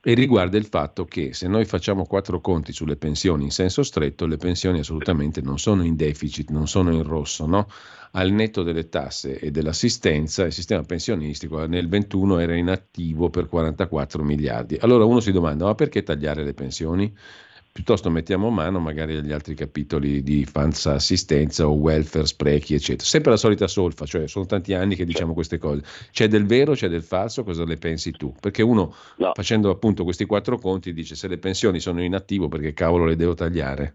e 0.00 0.14
riguarda 0.14 0.56
il 0.56 0.66
fatto 0.66 1.04
che 1.04 1.34
se 1.34 1.48
noi 1.48 1.64
facciamo 1.64 2.06
quattro 2.06 2.40
conti 2.40 2.72
sulle 2.72 2.94
pensioni 2.94 3.42
in 3.42 3.50
senso 3.50 3.82
stretto, 3.82 4.24
le 4.26 4.36
pensioni 4.36 4.78
assolutamente 4.78 5.40
non 5.40 5.58
sono 5.58 5.82
in 5.82 5.96
deficit, 5.96 6.50
non 6.50 6.68
sono 6.68 6.92
in 6.92 7.02
rosso, 7.02 7.44
no? 7.46 7.66
Al 8.12 8.30
netto 8.30 8.62
delle 8.62 8.88
tasse 8.88 9.40
e 9.40 9.50
dell'assistenza, 9.50 10.44
il 10.44 10.52
sistema 10.52 10.84
pensionistico 10.84 11.66
nel 11.66 11.88
21 11.88 12.38
era 12.38 12.54
in 12.54 12.68
attivo 12.68 13.30
per 13.30 13.48
44 13.48 14.22
miliardi. 14.22 14.76
Allora 14.80 15.04
uno 15.04 15.18
si 15.18 15.32
domanda, 15.32 15.64
ma 15.64 15.74
perché 15.74 16.04
tagliare 16.04 16.44
le 16.44 16.54
pensioni? 16.54 17.12
Piuttosto 17.72 18.10
mettiamo 18.10 18.50
mano 18.50 18.80
magari 18.80 19.16
agli 19.16 19.32
altri 19.32 19.54
capitoli 19.54 20.22
di 20.22 20.44
falsa 20.44 20.94
assistenza 20.94 21.68
o 21.68 21.72
welfare, 21.72 22.26
sprechi, 22.26 22.74
eccetera. 22.74 23.04
Sempre 23.04 23.30
la 23.30 23.36
solita 23.36 23.66
solfa, 23.66 24.04
cioè 24.04 24.26
sono 24.26 24.46
tanti 24.46 24.74
anni 24.74 24.96
che 24.96 25.04
diciamo 25.04 25.34
queste 25.34 25.58
cose. 25.58 25.82
C'è 26.10 26.28
del 26.28 26.46
vero, 26.46 26.72
c'è 26.72 26.88
del 26.88 27.02
falso, 27.02 27.44
cosa 27.44 27.64
ne 27.64 27.76
pensi 27.76 28.10
tu? 28.12 28.34
Perché 28.40 28.62
uno 28.62 28.94
no. 29.16 29.32
facendo 29.34 29.70
appunto 29.70 30.04
questi 30.04 30.24
quattro 30.24 30.58
conti 30.58 30.92
dice 30.92 31.14
se 31.14 31.28
le 31.28 31.38
pensioni 31.38 31.80
sono 31.80 32.02
in 32.02 32.14
attivo 32.14 32.48
perché 32.48 32.72
cavolo 32.72 33.04
le 33.04 33.16
devo 33.16 33.34
tagliare? 33.34 33.94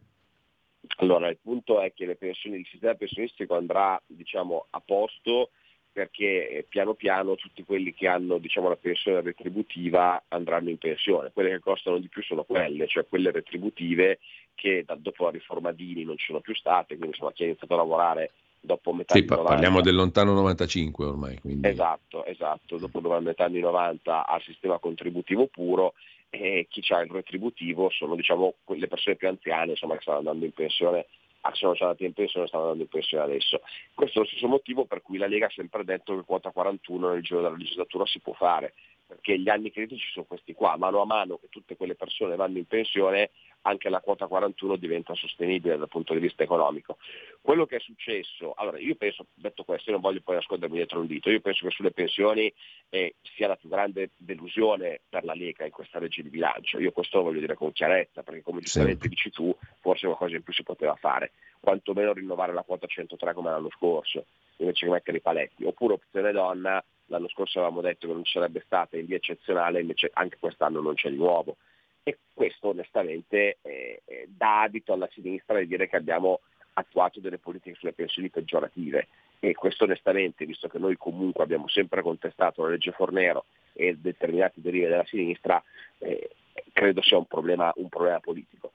Allora, 0.97 1.29
il 1.29 1.37
punto 1.41 1.81
è 1.81 1.91
che 1.93 2.05
le 2.05 2.15
pensioni, 2.15 2.57
il 2.57 2.67
sistema 2.69 2.93
pensionistico 2.93 3.55
andrà 3.55 4.01
diciamo, 4.05 4.67
a 4.69 4.79
posto 4.79 5.49
perché 5.93 6.49
eh, 6.49 6.65
piano 6.67 6.95
piano 6.95 7.35
tutti 7.35 7.63
quelli 7.63 7.93
che 7.93 8.07
hanno 8.07 8.39
diciamo, 8.39 8.67
la 8.67 8.75
pensione 8.75 9.21
retributiva 9.21 10.23
andranno 10.29 10.69
in 10.69 10.79
pensione. 10.79 11.31
Quelle 11.31 11.51
che 11.51 11.59
costano 11.59 11.99
di 11.99 12.09
più 12.09 12.23
sono 12.23 12.43
quelle, 12.43 12.87
cioè 12.87 13.05
quelle 13.07 13.31
retributive 13.31 14.19
che 14.55 14.83
da, 14.85 14.95
dopo 14.95 15.25
la 15.25 15.31
riforma 15.31 15.71
Dini 15.71 16.03
non 16.03 16.17
ci 16.17 16.25
sono 16.25 16.41
più 16.41 16.55
state, 16.55 16.97
quindi 16.97 17.15
insomma, 17.15 17.31
chi 17.31 17.43
ha 17.43 17.45
iniziato 17.45 17.73
a 17.73 17.77
lavorare 17.77 18.31
dopo 18.59 18.93
metà 18.93 19.13
sì, 19.13 19.19
anni 19.19 19.29
90. 19.29 19.49
Parliamo 19.49 19.81
del 19.81 19.95
lontano 19.95 20.33
95 20.33 21.05
ormai. 21.05 21.39
Quindi... 21.39 21.67
Esatto, 21.67 22.25
esatto, 22.25 22.77
dopo 22.77 22.99
metà 23.19 23.45
anni 23.45 23.59
90 23.59 24.25
al 24.25 24.41
sistema 24.41 24.79
contributivo 24.79 25.45
puro 25.45 25.93
e 26.31 26.65
chi 26.69 26.81
ha 26.91 27.01
il 27.01 27.11
retributivo 27.11 27.91
sono 27.91 28.15
diciamo, 28.15 28.55
le 28.65 28.87
persone 28.87 29.15
più 29.15 29.27
anziane 29.27 29.71
insomma, 29.71 29.93
che 29.93 30.01
stanno 30.01 30.17
andando 30.17 30.45
in 30.45 30.53
pensione 30.53 31.05
sono 31.51 31.73
già 31.73 31.93
in 31.97 32.13
pensione 32.13 32.45
e 32.45 32.47
stanno 32.47 32.63
andando 32.63 32.83
in 32.83 32.89
pensione 32.89 33.23
adesso. 33.23 33.61
Questo 33.93 34.19
è 34.19 34.21
lo 34.21 34.27
stesso 34.27 34.47
motivo 34.47 34.85
per 34.85 35.01
cui 35.01 35.17
la 35.17 35.27
Lega 35.27 35.47
ha 35.47 35.51
sempre 35.51 35.83
detto 35.83 36.15
che 36.15 36.23
quota 36.23 36.51
41 36.51 37.09
nel 37.09 37.21
giro 37.21 37.41
della 37.41 37.55
legislatura 37.55 38.05
si 38.05 38.19
può 38.19 38.33
fare, 38.33 38.73
perché 39.05 39.37
gli 39.39 39.49
anni 39.49 39.71
critici 39.71 40.09
sono 40.11 40.25
questi 40.25 40.53
qua, 40.53 40.77
mano 40.77 41.01
a 41.01 41.05
mano 41.05 41.37
che 41.37 41.47
tutte 41.49 41.75
quelle 41.75 41.95
persone 41.95 42.35
vanno 42.35 42.57
in 42.57 42.65
pensione 42.65 43.31
anche 43.63 43.89
la 43.89 43.99
quota 43.99 44.27
41 44.27 44.75
diventa 44.75 45.13
sostenibile 45.15 45.77
dal 45.77 45.87
punto 45.87 46.13
di 46.13 46.19
vista 46.19 46.43
economico. 46.43 46.97
Quello 47.41 47.65
che 47.65 47.77
è 47.77 47.79
successo, 47.79 48.53
allora 48.55 48.79
io 48.79 48.95
penso, 48.95 49.25
detto 49.33 49.63
questo, 49.63 49.89
io 49.89 49.93
non 49.93 50.01
voglio 50.01 50.21
poi 50.21 50.35
nascondermi 50.35 50.75
dietro 50.75 50.99
un 50.99 51.07
dito, 51.07 51.29
io 51.29 51.39
penso 51.39 51.65
che 51.65 51.71
sulle 51.71 51.91
pensioni 51.91 52.51
eh, 52.89 53.15
sia 53.21 53.47
la 53.47 53.55
più 53.55 53.69
grande 53.69 54.11
delusione 54.17 55.01
per 55.07 55.23
la 55.23 55.33
Lega 55.33 55.65
in 55.65 55.71
questa 55.71 55.99
legge 55.99 56.23
di 56.23 56.29
bilancio, 56.29 56.79
io 56.79 56.91
questo 56.91 57.17
lo 57.17 57.23
voglio 57.23 57.39
dire 57.39 57.55
con 57.55 57.71
chiarezza, 57.71 58.21
perché 58.23 58.41
come 58.41 58.61
giustamente 58.61 59.03
sì. 59.03 59.09
dici 59.09 59.29
tu, 59.29 59.55
forse 59.79 60.07
qualcosa 60.07 60.35
in 60.35 60.43
più 60.43 60.53
si 60.53 60.63
poteva 60.63 60.95
fare, 60.95 61.31
quantomeno 61.59 62.13
rinnovare 62.13 62.53
la 62.53 62.63
quota 62.63 62.87
103 62.87 63.33
come 63.33 63.49
l'anno 63.49 63.69
scorso, 63.69 64.25
invece 64.57 64.85
che 64.85 64.91
mettere 64.91 65.17
i 65.17 65.21
paletti, 65.21 65.63
oppure 65.63 65.93
opzione 65.93 66.31
donna, 66.33 66.83
l'anno 67.07 67.27
scorso 67.29 67.59
avevamo 67.59 67.81
detto 67.81 68.07
che 68.07 68.13
non 68.13 68.23
ci 68.23 68.33
sarebbe 68.33 68.63
stata 68.65 68.97
in 68.97 69.05
via 69.05 69.17
eccezionale, 69.17 69.81
invece 69.81 70.09
anche 70.13 70.37
quest'anno 70.39 70.81
non 70.81 70.95
c'è 70.95 71.09
di 71.09 71.17
nuovo 71.17 71.57
e 72.03 72.17
questo 72.33 72.69
onestamente 72.69 73.57
eh, 73.61 74.01
dà 74.27 74.61
adito 74.61 74.93
alla 74.93 75.09
sinistra 75.11 75.59
di 75.59 75.67
dire 75.67 75.87
che 75.87 75.95
abbiamo 75.95 76.41
attuato 76.73 77.19
delle 77.19 77.37
politiche 77.37 77.75
sulle 77.75 77.93
pensioni 77.93 78.29
peggiorative 78.29 79.07
e 79.39 79.53
questo 79.53 79.83
onestamente, 79.83 80.45
visto 80.45 80.67
che 80.67 80.79
noi 80.79 80.97
comunque 80.97 81.43
abbiamo 81.43 81.67
sempre 81.67 82.01
contestato 82.01 82.63
la 82.63 82.69
legge 82.69 82.91
Fornero 82.91 83.45
e 83.73 83.97
determinati 83.97 84.61
derive 84.61 84.87
della 84.87 85.05
sinistra, 85.05 85.61
eh, 85.99 86.29
credo 86.71 87.01
sia 87.01 87.17
un 87.17 87.25
problema, 87.25 87.71
un 87.75 87.89
problema 87.89 88.19
politico. 88.19 88.71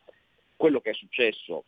Quello 0.57 0.81
che 0.81 0.91
è 0.91 0.95
successo 0.95 1.65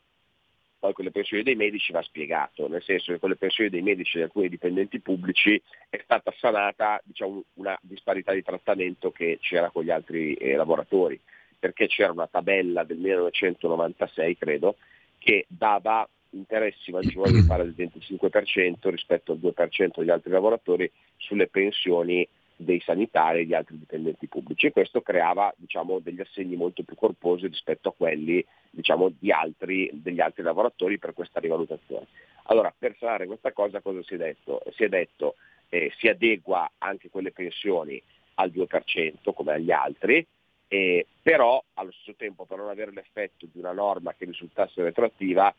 poi 0.81 0.93
con 0.94 1.05
le 1.05 1.12
pensioni 1.12 1.43
dei 1.43 1.55
medici 1.55 1.93
va 1.93 2.02
spiegato, 2.02 2.66
nel 2.66 2.82
senso 2.82 3.12
che 3.12 3.19
con 3.19 3.28
le 3.28 3.36
pensioni 3.36 3.70
dei 3.70 3.82
medici 3.82 4.16
e 4.16 4.19
di 4.19 4.24
alcuni 4.24 4.48
dipendenti 4.48 4.98
pubblici 4.98 5.62
è 5.89 6.01
stata 6.02 6.32
sanata 6.39 7.01
diciamo, 7.05 7.44
una 7.55 7.78
disparità 7.82 8.32
di 8.32 8.43
trattamento 8.43 9.12
che 9.12 9.39
c'era 9.43 9.70
con 9.70 9.85
gli 9.85 9.90
altri 9.90 10.35
eh, 10.35 10.57
lavoratori 10.57 11.20
perché 11.61 11.86
c'era 11.86 12.11
una 12.11 12.27
tabella 12.27 12.82
del 12.85 12.97
1996, 12.97 14.39
credo, 14.39 14.77
che 15.19 15.44
dava 15.47 16.09
interessi 16.31 16.90
maggiori 16.90 17.44
pari 17.44 17.62
al 17.62 17.74
25% 17.77 18.89
rispetto 18.89 19.32
al 19.32 19.39
2% 19.39 19.98
degli 19.98 20.11
altri 20.11 20.31
lavoratori 20.31 20.90
sulle 21.19 21.48
pensioni 21.48 22.27
dei 22.62 22.81
sanitari 22.81 23.41
e 23.41 23.47
di 23.47 23.55
altri 23.55 23.78
dipendenti 23.78 24.28
pubblici 24.28 24.66
e 24.66 24.73
questo 24.73 25.01
creava 25.01 25.53
diciamo, 25.57 25.99
degli 25.99 26.20
assegni 26.20 26.57
molto 26.57 26.82
più 26.82 26.95
corposi 26.95 27.47
rispetto 27.47 27.89
a 27.89 27.95
quelli 27.97 28.45
diciamo, 28.70 29.12
altri, 29.31 29.91
degli 29.95 30.20
altri 30.20 30.43
lavoratori 30.43 30.99
per 30.99 31.15
questa 31.15 31.41
rivalutazione. 31.41 32.07
Allora, 32.45 32.73
per 32.77 32.97
sanare 32.99 33.27
questa 33.27 33.53
cosa 33.53 33.81
cosa 33.81 34.03
si 34.03 34.15
è 34.15 34.16
detto? 34.19 34.62
Si 34.74 34.85
è 34.85 34.89
detto 34.89 35.37
eh, 35.70 35.91
si 35.99 36.09
adegua 36.09 36.70
anche 36.78 37.09
quelle 37.09 37.32
pensioni 37.32 38.01
al 38.35 38.51
2% 38.51 39.32
come 39.32 39.53
agli 39.53 39.70
altri, 39.70 40.27
eh, 40.69 41.07
però 41.23 41.62
allo 41.74 41.93
stesso 41.93 42.15
tempo 42.16 42.45
per 42.45 42.59
non 42.59 42.69
avere 42.69 42.93
l'effetto 42.93 43.47
di 43.51 43.59
una 43.59 43.73
norma 43.73 44.15
che 44.15 44.27
risultasse 44.27 44.82
retroattiva 44.82 45.55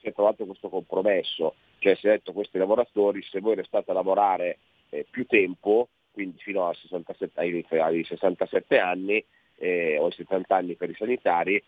si 0.00 0.08
è 0.08 0.12
trovato 0.12 0.44
questo 0.44 0.68
compromesso, 0.68 1.54
cioè 1.78 1.94
si 1.94 2.08
è 2.08 2.10
detto 2.10 2.30
a 2.30 2.34
questi 2.34 2.58
lavoratori 2.58 3.22
se 3.22 3.40
voi 3.40 3.54
restate 3.54 3.90
a 3.90 3.94
lavorare 3.94 4.58
eh, 4.90 5.06
più 5.08 5.24
tempo, 5.26 5.88
quindi 6.12 6.38
fino 6.38 6.68
a 6.68 6.74
67, 6.74 7.40
ai, 7.40 7.64
ai 7.70 8.04
67 8.04 8.78
anni 8.78 9.24
eh, 9.56 9.96
o 9.98 10.06
ai 10.06 10.12
70 10.12 10.54
anni 10.54 10.74
per 10.74 10.90
i 10.90 10.94
sanitari, 10.94 11.62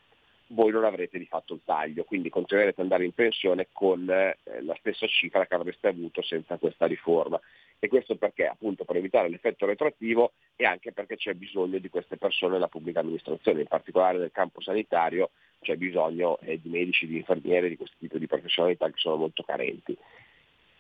voi 0.48 0.70
non 0.70 0.84
avrete 0.84 1.18
di 1.18 1.26
fatto 1.26 1.54
il 1.54 1.60
taglio, 1.64 2.04
quindi 2.04 2.28
continuerete 2.28 2.80
ad 2.80 2.86
andare 2.86 3.04
in 3.04 3.12
pensione 3.12 3.68
con 3.72 4.08
eh, 4.08 4.36
la 4.60 4.76
stessa 4.78 5.06
cifra 5.06 5.46
che 5.46 5.54
avreste 5.54 5.88
avuto 5.88 6.22
senza 6.22 6.56
questa 6.58 6.86
riforma. 6.86 7.40
E 7.78 7.88
questo 7.88 8.16
perché? 8.16 8.46
Appunto 8.46 8.84
per 8.84 8.96
evitare 8.96 9.28
l'effetto 9.28 9.66
retroattivo 9.66 10.32
e 10.56 10.64
anche 10.64 10.92
perché 10.92 11.16
c'è 11.16 11.34
bisogno 11.34 11.78
di 11.78 11.88
queste 11.88 12.16
persone 12.16 12.54
nella 12.54 12.68
pubblica 12.68 13.00
amministrazione, 13.00 13.60
in 13.60 13.66
particolare 13.66 14.18
nel 14.18 14.30
campo 14.32 14.60
sanitario 14.60 15.30
c'è 15.60 15.76
bisogno 15.76 16.38
eh, 16.40 16.60
di 16.60 16.68
medici, 16.68 17.06
di 17.06 17.16
infermieri, 17.16 17.70
di 17.70 17.76
questo 17.76 17.96
tipo 17.98 18.18
di 18.18 18.26
professionalità 18.26 18.86
che 18.86 18.96
sono 18.96 19.16
molto 19.16 19.42
carenti. 19.42 19.96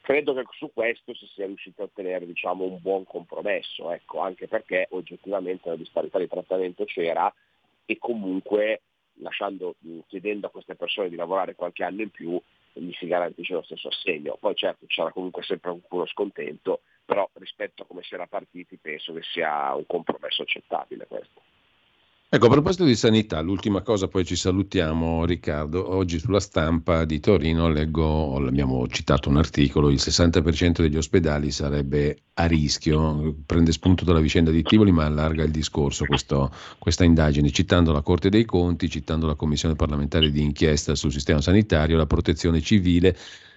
Credo 0.04 0.34
che 0.34 0.44
su 0.50 0.70
questo 0.70 1.14
si 1.14 1.26
sia 1.28 1.46
riusciti 1.46 1.80
a 1.80 1.84
ottenere 1.84 2.26
diciamo, 2.26 2.64
un 2.64 2.78
buon 2.82 3.06
compromesso, 3.06 3.90
ecco, 3.90 4.18
anche 4.20 4.46
perché 4.46 4.86
oggettivamente 4.90 5.70
la 5.70 5.76
disparità 5.76 6.18
di 6.18 6.28
trattamento 6.28 6.84
c'era 6.84 7.32
e 7.86 7.96
comunque 7.96 8.82
lasciando, 9.20 9.76
chiedendo 10.06 10.46
a 10.46 10.50
queste 10.50 10.74
persone 10.74 11.08
di 11.08 11.16
lavorare 11.16 11.54
qualche 11.54 11.84
anno 11.84 12.02
in 12.02 12.10
più, 12.10 12.38
gli 12.74 12.92
si 12.92 13.06
garantisce 13.06 13.54
lo 13.54 13.62
stesso 13.62 13.88
assegno. 13.88 14.36
Poi 14.38 14.54
certo 14.54 14.84
sarà 14.88 15.10
comunque 15.10 15.42
sempre 15.42 15.70
qualcuno 15.70 16.04
scontento, 16.04 16.82
però 17.02 17.26
rispetto 17.32 17.84
a 17.84 17.86
come 17.86 18.02
si 18.02 18.12
era 18.12 18.26
partiti 18.26 18.76
penso 18.76 19.14
che 19.14 19.22
sia 19.22 19.74
un 19.74 19.86
compromesso 19.86 20.42
accettabile 20.42 21.06
questo. 21.06 21.40
Ecco, 22.34 22.46
a 22.46 22.50
proposito 22.50 22.82
di 22.82 22.96
sanità, 22.96 23.40
l'ultima 23.42 23.82
cosa, 23.82 24.08
poi 24.08 24.24
ci 24.24 24.34
salutiamo 24.34 25.24
Riccardo. 25.24 25.94
Oggi 25.94 26.18
sulla 26.18 26.40
stampa 26.40 27.04
di 27.04 27.20
Torino 27.20 27.68
leggo, 27.68 28.34
abbiamo 28.34 28.88
citato 28.88 29.28
un 29.28 29.36
articolo, 29.36 29.88
il 29.88 30.00
60% 30.00 30.80
degli 30.80 30.96
ospedali 30.96 31.52
sarebbe 31.52 32.22
a 32.34 32.46
rischio, 32.46 33.36
prende 33.46 33.70
spunto 33.70 34.04
dalla 34.04 34.18
vicenda 34.18 34.50
di 34.50 34.64
Tivoli 34.64 34.90
ma 34.90 35.04
allarga 35.04 35.44
il 35.44 35.52
discorso 35.52 36.06
questo, 36.06 36.52
questa 36.80 37.04
indagine, 37.04 37.52
citando 37.52 37.92
la 37.92 38.02
Corte 38.02 38.30
dei 38.30 38.44
Conti, 38.44 38.90
citando 38.90 39.28
la 39.28 39.36
Commissione 39.36 39.76
parlamentare 39.76 40.32
di 40.32 40.42
inchiesta 40.42 40.96
sul 40.96 41.12
sistema 41.12 41.40
sanitario, 41.40 41.96
la 41.96 42.06
protezione 42.06 42.60
civile 42.60 43.16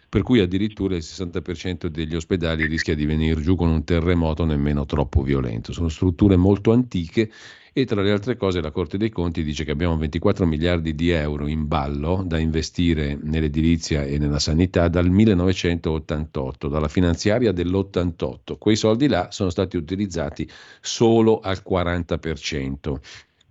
per 0.10 0.22
cui 0.24 0.40
addirittura 0.40 0.96
il 0.96 1.04
60% 1.04 1.88
degli 1.88 2.16
ospedali 2.16 2.66
rischia 2.66 2.96
di 2.96 3.06
venire 3.06 3.42
giù 3.42 3.56
con 3.56 3.70
un 3.70 3.84
terremoto 3.84 4.46
nemmeno 4.46 4.86
troppo 4.86 5.22
violento. 5.22 5.74
Sono 5.74 5.90
strutture 5.90 6.38
molto 6.38 6.72
antiche 6.72 7.30
e 7.74 7.86
tra 7.86 8.02
le 8.02 8.12
altre 8.12 8.38
cose 8.38 8.60
la 8.60 8.72
Corte 8.72 8.98
dei 8.98 9.10
Conti 9.10 9.44
dice 9.44 9.64
che 9.64 9.70
abbiamo 9.70 9.98
24 9.98 10.48
miliardi 10.48 10.96
di 10.96 11.12
euro 11.12 11.46
in 11.46 11.68
ballo 11.68 12.24
da 12.26 12.40
investire 12.40 13.20
nell'edilizia 13.22 14.04
e 14.04 14.18
nella 14.18 14.40
sanità 14.40 14.88
dal 14.88 15.10
1988, 15.12 16.70
dalla 16.70 16.88
finanziaria 16.88 17.52
dell'88. 17.52 18.58
Quei 18.58 18.76
soldi 18.76 19.08
là 19.08 19.28
sono 19.30 19.52
stati 19.52 19.78
utilizzati 19.78 20.50
solo 20.82 21.40
al 21.40 21.62
40% 21.64 22.96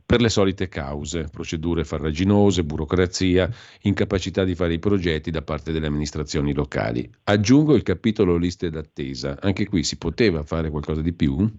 per 0.07 0.21
le 0.21 0.29
solite 0.29 0.69
cause, 0.69 1.29
procedure 1.33 1.83
farraginose, 1.83 2.63
burocrazia, 2.63 3.51
incapacità 3.83 4.45
di 4.45 4.55
fare 4.55 4.75
i 4.75 4.79
progetti 4.79 5.33
da 5.33 5.43
parte 5.43 5.73
delle 5.73 5.89
amministrazioni 5.89 6.55
locali. 6.55 7.11
Aggiungo 7.25 7.75
il 7.75 7.83
capitolo 7.83 8.37
liste 8.37 8.71
d'attesa, 8.71 9.37
anche 9.41 9.67
qui 9.67 9.83
si 9.83 9.99
poteva 9.99 10.45
fare 10.45 10.71
qualcosa 10.71 11.03
di 11.03 11.13
più 11.13 11.51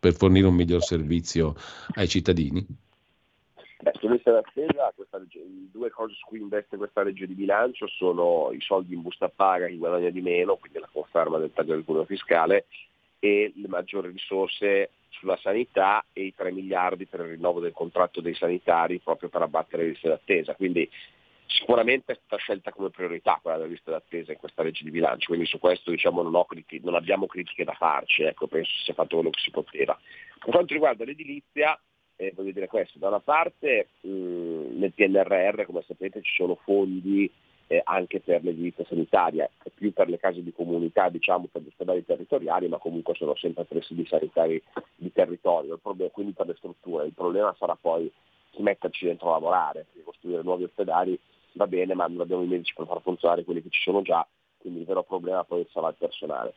per 0.00 0.12
fornire 0.12 0.48
un 0.48 0.54
miglior 0.54 0.82
servizio 0.82 1.54
ai 1.94 2.08
cittadini? 2.08 2.66
Beh, 3.80 3.92
su 3.94 4.08
liste 4.08 4.32
d'attesa 4.32 4.92
legge, 5.18 5.38
le 5.38 5.68
due 5.70 5.90
cose 5.90 6.14
su 6.14 6.26
cui 6.26 6.40
investe 6.40 6.76
questa 6.76 7.04
legge 7.04 7.26
di 7.26 7.34
bilancio 7.34 7.86
sono 7.86 8.50
i 8.52 8.60
soldi 8.60 8.94
in 8.94 9.02
busta 9.02 9.28
paga, 9.28 9.68
chi 9.68 9.76
guadagna 9.76 10.10
di 10.10 10.20
meno, 10.20 10.56
quindi 10.56 10.80
la 10.80 10.88
conferma 10.92 11.38
del 11.38 11.52
taglio 11.52 11.74
del 11.74 11.84
cuneo 11.84 12.04
fiscale 12.04 12.66
e 13.20 13.52
le 13.54 13.68
maggiori 13.68 14.10
risorse 14.10 14.90
sulla 15.18 15.36
sanità 15.36 16.04
e 16.12 16.24
i 16.24 16.34
3 16.34 16.50
miliardi 16.52 17.06
per 17.06 17.20
il 17.20 17.32
rinnovo 17.32 17.60
del 17.60 17.72
contratto 17.72 18.20
dei 18.20 18.34
sanitari 18.34 19.00
proprio 19.00 19.28
per 19.28 19.42
abbattere 19.42 19.82
le 19.82 19.88
liste 19.90 20.08
d'attesa. 20.08 20.54
Quindi 20.54 20.88
sicuramente 21.46 22.12
è 22.12 22.18
stata 22.24 22.40
scelta 22.40 22.70
come 22.70 22.90
priorità 22.90 23.38
quella 23.42 23.56
della 23.56 23.70
lista 23.70 23.90
d'attesa 23.90 24.32
in 24.32 24.38
questa 24.38 24.62
legge 24.62 24.84
di 24.84 24.90
bilancio, 24.90 25.28
quindi 25.28 25.46
su 25.46 25.58
questo 25.58 25.90
diciamo, 25.90 26.22
non, 26.22 26.44
critiche, 26.46 26.84
non, 26.84 26.94
abbiamo 26.94 27.26
critiche 27.26 27.64
da 27.64 27.72
farci, 27.72 28.22
ecco, 28.22 28.46
penso 28.46 28.70
si 28.70 28.84
sia 28.84 28.94
fatto 28.94 29.16
quello 29.16 29.30
che 29.30 29.40
si 29.40 29.50
poteva. 29.50 29.98
Per 30.38 30.50
quanto 30.50 30.72
riguarda 30.72 31.04
l'edilizia, 31.04 31.78
eh, 32.16 32.32
voglio 32.34 32.52
dire 32.52 32.66
questo, 32.66 32.98
da 32.98 33.08
una 33.08 33.20
parte 33.20 33.88
mh, 34.00 34.78
nel 34.78 34.92
PNRR 34.94 35.64
come 35.64 35.82
sapete 35.86 36.20
ci 36.22 36.34
sono 36.34 36.56
fondi 36.62 37.30
eh, 37.68 37.80
anche 37.84 38.20
per 38.20 38.42
l'edilizia 38.42 38.84
sanitaria, 38.86 39.48
più 39.74 39.92
per 39.92 40.08
le 40.08 40.18
case 40.18 40.42
di 40.42 40.52
comunità, 40.52 41.08
diciamo 41.08 41.48
per 41.52 41.62
gli 41.62 41.68
ospedali 41.68 42.04
territoriali, 42.04 42.66
ma 42.66 42.78
comunque 42.78 43.14
sono 43.14 43.36
sempre 43.36 43.64
presidi 43.64 44.04
sanitari 44.06 44.60
di 44.96 45.12
territorio, 45.12 45.78
problema, 45.78 46.10
quindi 46.10 46.32
per 46.32 46.46
le 46.46 46.54
strutture. 46.56 47.06
Il 47.06 47.12
problema 47.12 47.54
sarà 47.58 47.76
poi 47.80 48.10
metterci 48.56 49.04
dentro 49.04 49.28
a 49.28 49.32
lavorare, 49.32 49.86
costruire 50.02 50.42
nuovi 50.42 50.64
ospedali 50.64 51.18
va 51.52 51.66
bene, 51.66 51.94
ma 51.94 52.06
non 52.06 52.20
abbiamo 52.20 52.42
i 52.42 52.46
medici 52.46 52.72
per 52.74 52.86
far 52.86 53.02
funzionare 53.02 53.44
quelli 53.44 53.62
che 53.62 53.70
ci 53.70 53.82
sono 53.82 54.02
già, 54.02 54.26
quindi 54.58 54.80
il 54.80 54.86
vero 54.86 55.02
problema 55.02 55.44
poi 55.44 55.66
sarà 55.70 55.88
il 55.88 55.96
personale. 55.98 56.54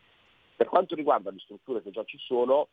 Per 0.55 0.67
quanto 0.67 0.95
riguarda 0.95 1.31
le 1.31 1.39
strutture 1.39 1.81
che 1.81 1.91
già 1.91 2.03
ci 2.03 2.17
sono, 2.19 2.67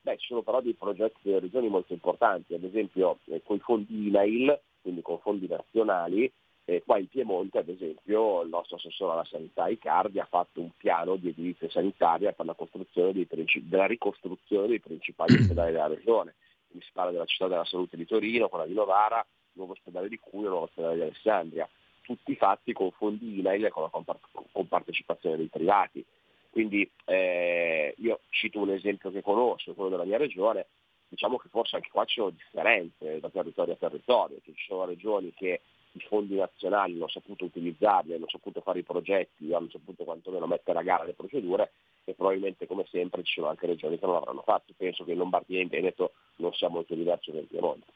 beh, 0.00 0.16
ci 0.16 0.26
sono 0.26 0.42
però 0.42 0.60
dei 0.60 0.74
progetti 0.74 1.18
delle 1.22 1.40
regioni 1.40 1.68
molto 1.68 1.92
importanti, 1.92 2.54
ad 2.54 2.64
esempio 2.64 3.18
eh, 3.26 3.42
con 3.44 3.56
i 3.56 3.60
fondi 3.60 4.08
INAIL, 4.08 4.58
quindi 4.80 5.02
con 5.02 5.18
fondi 5.20 5.46
nazionali, 5.46 6.30
eh, 6.66 6.82
qua 6.84 6.98
in 6.98 7.08
Piemonte, 7.08 7.58
ad 7.58 7.68
esempio, 7.68 8.42
il 8.42 8.48
nostro 8.48 8.76
assessore 8.76 9.12
alla 9.12 9.24
sanità 9.24 9.68
Icardi 9.68 10.18
ha 10.18 10.24
fatto 10.24 10.60
un 10.60 10.70
piano 10.76 11.16
di 11.16 11.28
edilizia 11.28 11.68
sanitaria 11.68 12.32
per 12.32 12.46
la 12.46 12.54
principi- 12.54 13.68
della 13.68 13.86
ricostruzione 13.86 14.68
dei 14.68 14.80
principali 14.80 15.34
ospedali 15.34 15.72
della 15.72 15.88
regione. 15.88 16.34
Quindi 16.66 16.86
si 16.86 16.92
parla 16.92 17.12
della 17.12 17.26
città 17.26 17.48
della 17.48 17.64
salute 17.64 17.96
di 17.96 18.06
Torino, 18.06 18.48
quella 18.48 18.66
di 18.66 18.72
Novara, 18.72 19.18
il 19.18 19.52
nuovo 19.52 19.72
ospedale 19.72 20.08
di 20.08 20.18
Cuneo, 20.18 20.44
il 20.44 20.50
nuovo 20.50 20.64
ospedale 20.64 20.94
di 20.94 21.02
Alessandria, 21.02 21.68
tutti 22.00 22.34
fatti 22.34 22.72
con 22.72 22.90
fondi 22.92 23.38
INAIL 23.38 23.66
e 23.66 23.70
con 23.70 23.82
la 23.82 24.16
con 24.50 24.68
partecipazione 24.68 25.36
dei 25.36 25.48
privati. 25.48 26.04
Quindi 26.50 26.88
eh, 27.04 27.94
io 27.98 28.20
cito 28.30 28.60
un 28.60 28.70
esempio 28.70 29.10
che 29.10 29.22
conosco, 29.22 29.74
quello 29.74 29.90
della 29.90 30.04
mia 30.04 30.18
regione, 30.18 30.66
diciamo 31.08 31.36
che 31.36 31.48
forse 31.48 31.76
anche 31.76 31.90
qua 31.90 32.04
ci 32.04 32.20
sono 32.20 32.30
differenze 32.30 33.20
da 33.20 33.28
territorio 33.28 33.74
a 33.74 33.76
territorio, 33.76 34.38
cioè 34.42 34.54
ci 34.54 34.64
sono 34.66 34.84
regioni 34.84 35.32
che 35.34 35.60
i 35.96 36.00
fondi 36.00 36.36
nazionali 36.36 36.94
hanno 36.94 37.08
saputo 37.08 37.44
utilizzarli, 37.44 38.14
hanno 38.14 38.28
saputo 38.28 38.60
fare 38.60 38.80
i 38.80 38.84
progetti, 38.84 39.52
hanno 39.52 39.68
saputo 39.70 40.04
quantomeno 40.04 40.46
mettere 40.46 40.78
a 40.78 40.82
gara 40.82 41.04
le 41.04 41.12
procedure 41.12 41.72
e 42.04 42.14
probabilmente 42.14 42.66
come 42.66 42.84
sempre 42.90 43.22
ci 43.22 43.34
sono 43.34 43.48
anche 43.48 43.66
regioni 43.66 43.98
che 43.98 44.04
non 44.04 44.14
l'avranno 44.14 44.42
fatto. 44.42 44.72
Penso 44.76 45.04
che 45.04 45.12
in 45.12 45.18
Lombardia 45.18 45.58
e 45.58 45.62
in 45.62 45.68
Veneto 45.68 46.12
non 46.36 46.52
sia 46.52 46.68
molto 46.68 46.94
diverso 46.94 47.30
in 47.30 47.46
Piemonte. 47.46 47.92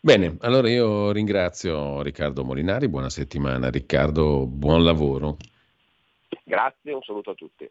Bene, 0.00 0.36
allora 0.40 0.68
io 0.68 1.12
ringrazio 1.12 2.02
Riccardo 2.02 2.44
Molinari, 2.44 2.88
buona 2.88 3.08
settimana 3.08 3.70
Riccardo, 3.70 4.46
buon 4.46 4.84
lavoro. 4.84 5.36
Grazie, 6.44 6.92
un 6.92 7.02
saluto 7.02 7.30
a 7.30 7.34
tutti. 7.34 7.70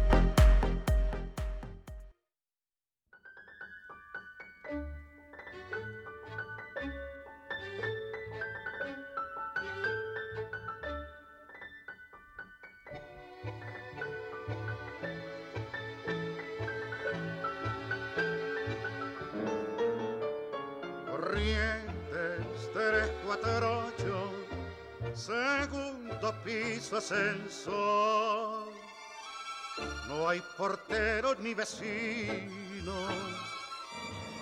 vecino 31.79 33.07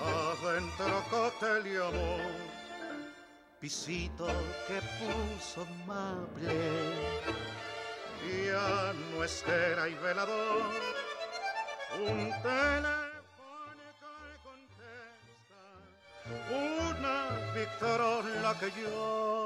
adentro 0.01 1.03
cote 1.09 1.77
amor. 1.77 2.49
Pisito 3.59 4.27
que 4.67 4.79
puso 4.97 5.67
amable, 5.83 6.59
ya 8.45 8.93
no 9.11 9.23
espera 9.23 9.89
y 9.89 9.95
velador. 9.95 10.63
Un 11.99 12.31
teléfono 12.41 13.83
que 13.99 14.13
contesta, 14.47 15.61
una 16.49 17.17
victoria 17.53 18.51
que 18.59 18.69
llora 18.79 19.38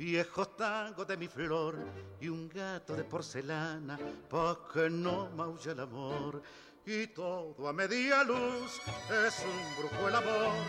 Viejos 0.00 0.56
tangos 0.56 1.06
de 1.06 1.14
mi 1.14 1.28
flor 1.28 1.76
y 2.22 2.28
un 2.30 2.48
gato 2.48 2.96
de 2.96 3.04
porcelana, 3.04 3.98
porque 4.30 4.88
no 4.88 5.28
maulla 5.36 5.72
el 5.72 5.80
amor. 5.80 6.42
y 6.86 7.08
todo 7.08 7.68
a 7.68 7.72
media 7.74 8.24
luz 8.24 8.80
es 9.26 9.44
un 9.44 9.76
brujo 9.76 10.08
el 10.08 10.14
amor. 10.14 10.64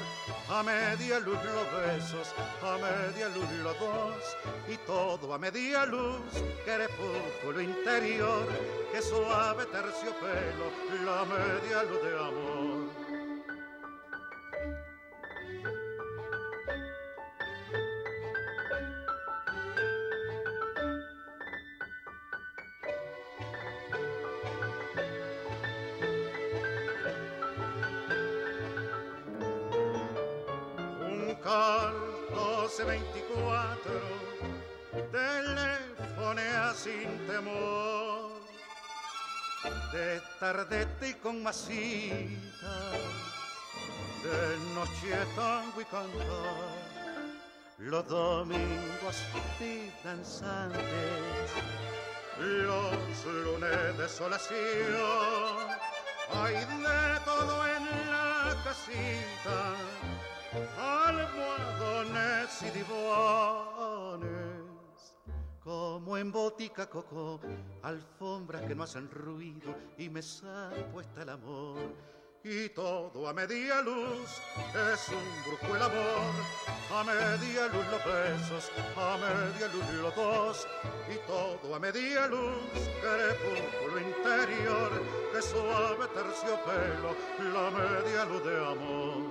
A 0.49 0.61
media 0.63 1.17
luz 1.21 1.39
los 1.45 1.71
besos, 1.81 2.35
a 2.61 2.77
media 2.77 3.29
luz 3.29 3.49
los 3.63 3.79
dos 3.79 4.37
y 4.67 4.75
todo 4.85 5.33
a 5.33 5.37
media 5.37 5.85
luz. 5.85 6.19
Crepúsculo 6.65 7.61
interior, 7.61 8.45
que 8.91 9.01
suave 9.01 9.65
terciopelo, 9.67 10.65
la 11.05 11.23
media 11.23 11.83
luz 11.83 12.03
de 12.03 12.19
amor. 12.19 12.80
Masita, 41.51 42.77
de 44.23 44.39
noche 44.73 45.11
tango 45.35 45.81
y 45.81 45.85
cantar. 45.85 46.79
Los 47.77 48.07
domingos 48.07 49.17
y 49.59 49.91
danzantes, 50.01 51.51
los 52.39 53.25
lunes 53.43 53.97
de 53.97 54.07
solación. 54.07 55.67
Hay 56.33 56.55
de 56.55 57.19
todo 57.25 57.67
en 57.75 57.83
la 58.13 58.55
casita 58.63 59.57
almohadones 60.79 62.49
y 62.61 62.69
divanes, 62.79 64.40
como 65.71 66.17
en 66.17 66.33
botica 66.33 66.89
coco, 66.89 67.39
alfombras 67.83 68.63
que 68.63 68.75
no 68.75 68.83
hacen 68.83 69.09
ruido 69.09 69.73
y 69.97 70.09
me 70.09 70.19
puesta 70.91 71.21
el 71.21 71.29
amor. 71.29 71.77
Y 72.43 72.67
todo 72.69 73.25
a 73.29 73.33
media 73.33 73.81
luz 73.81 74.41
es 74.75 75.07
un 75.07 75.27
brujo 75.45 75.75
el 75.77 75.81
amor, 75.81 76.33
a 76.93 77.03
media 77.05 77.67
luz 77.67 77.85
los 77.89 78.03
besos, 78.03 78.71
a 78.97 79.15
media 79.15 79.67
luz 79.73 79.89
los 80.01 80.13
dos, 80.13 80.67
y 81.09 81.15
todo 81.25 81.73
a 81.73 81.79
media 81.79 82.27
luz, 82.27 82.73
crepúsculo 82.99 83.97
interior, 84.09 84.91
que 85.31 85.41
suave 85.41 86.05
terciopelo, 86.13 87.15
la 87.53 87.71
media 87.71 88.25
luz 88.25 88.43
de 88.43 88.57
amor. 88.57 89.30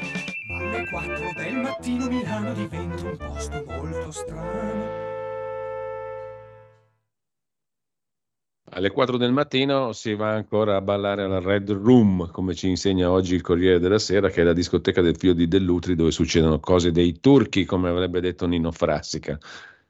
Alle 0.61 0.87
4 0.89 1.33
del 1.35 1.55
mattino 1.55 2.07
Milano 2.07 2.53
diventa 2.53 3.03
un 3.03 3.17
posto 3.17 3.63
molto 3.65 4.11
strano. 4.11 5.09
Alle 8.73 8.91
4 8.91 9.17
del 9.17 9.31
mattino 9.31 9.91
si 9.91 10.13
va 10.13 10.33
ancora 10.33 10.75
a 10.75 10.81
ballare 10.81 11.23
alla 11.23 11.39
Red 11.39 11.71
Room, 11.71 12.29
come 12.29 12.53
ci 12.53 12.69
insegna 12.69 13.09
oggi 13.09 13.33
il 13.33 13.41
Corriere 13.41 13.79
della 13.79 13.97
Sera, 13.97 14.29
che 14.29 14.41
è 14.41 14.43
la 14.43 14.53
discoteca 14.53 15.01
del 15.01 15.17
figlio 15.17 15.33
di 15.33 15.47
Dell'Utri 15.47 15.95
dove 15.95 16.11
succedono 16.11 16.59
cose 16.59 16.91
dei 16.91 17.19
turchi, 17.19 17.65
come 17.65 17.89
avrebbe 17.89 18.21
detto 18.21 18.45
Nino 18.45 18.71
Frassica. 18.71 19.39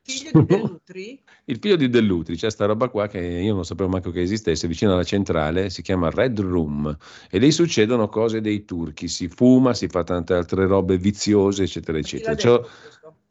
Figlio 0.04 0.32
di 0.32 0.46
Dell'Utri? 0.46 1.24
il 1.46 1.58
figlio 1.60 1.76
di 1.76 1.90
Dell'Utri, 1.90 2.36
c'è 2.36 2.50
sta 2.50 2.66
roba 2.66 2.90
qua 2.90 3.08
che 3.08 3.20
io 3.20 3.54
non 3.54 3.66
sapevo 3.66 3.90
manco 3.90 4.12
che 4.12 4.22
esistesse, 4.22 4.68
vicino 4.68 4.94
alla 4.94 5.04
centrale, 5.04 5.70
si 5.70 5.82
chiama 5.82 6.10
Red 6.10 6.40
Room 6.40 6.96
e 7.30 7.38
lì 7.38 7.52
succedono 7.52 8.08
cose 8.10 8.42
dei 8.42 8.66
turchi, 8.66 9.08
si 9.08 9.28
fuma, 9.28 9.74
si 9.74 9.88
fa 9.88 10.04
tante 10.04 10.34
altre 10.34 10.66
robe 10.66 10.98
viziose, 10.98 11.64
eccetera, 11.64 11.98
eccetera. 11.98 12.36
C'è 12.36 12.62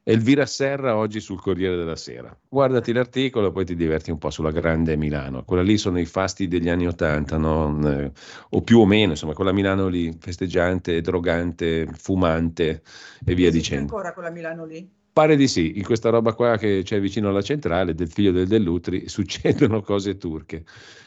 Elvira 0.02 0.46
Serra 0.46 0.96
oggi 0.96 1.20
sul 1.20 1.40
Corriere 1.40 1.76
della 1.76 1.94
Sera. 1.94 2.36
Guardati 2.48 2.92
l'articolo 2.92 3.48
e 3.48 3.52
poi 3.52 3.64
ti 3.64 3.76
diverti 3.76 4.10
un 4.10 4.18
po' 4.18 4.30
sulla 4.30 4.50
grande 4.50 4.96
Milano. 4.96 5.44
Quella 5.44 5.62
lì 5.62 5.76
sono 5.76 6.00
i 6.00 6.06
fasti 6.06 6.48
degli 6.48 6.68
anni 6.68 6.86
Ottanta, 6.86 7.36
no? 7.36 7.78
Eh, 7.88 8.10
o 8.50 8.62
più 8.62 8.78
o 8.78 8.86
meno, 8.86 9.10
insomma, 9.10 9.34
quella 9.34 9.52
Milano 9.52 9.88
lì 9.88 10.16
festeggiante, 10.18 11.00
drogante, 11.00 11.86
fumante 11.92 12.82
e 13.24 13.34
via 13.34 13.50
dicendo. 13.50 13.92
ancora 13.94 14.12
quella 14.14 14.30
Milano 14.30 14.64
lì? 14.64 14.98
Pare 15.12 15.36
di 15.36 15.48
sì, 15.48 15.76
in 15.76 15.84
questa 15.84 16.08
roba 16.10 16.32
qua 16.34 16.56
che 16.56 16.82
c'è 16.84 17.00
vicino 17.00 17.28
alla 17.28 17.42
centrale 17.42 17.94
del 17.94 18.10
figlio 18.10 18.32
del 18.32 18.46
Dell'Utri 18.46 19.08
succedono 19.10 19.82
cose 19.82 20.16
turche. 20.16 20.64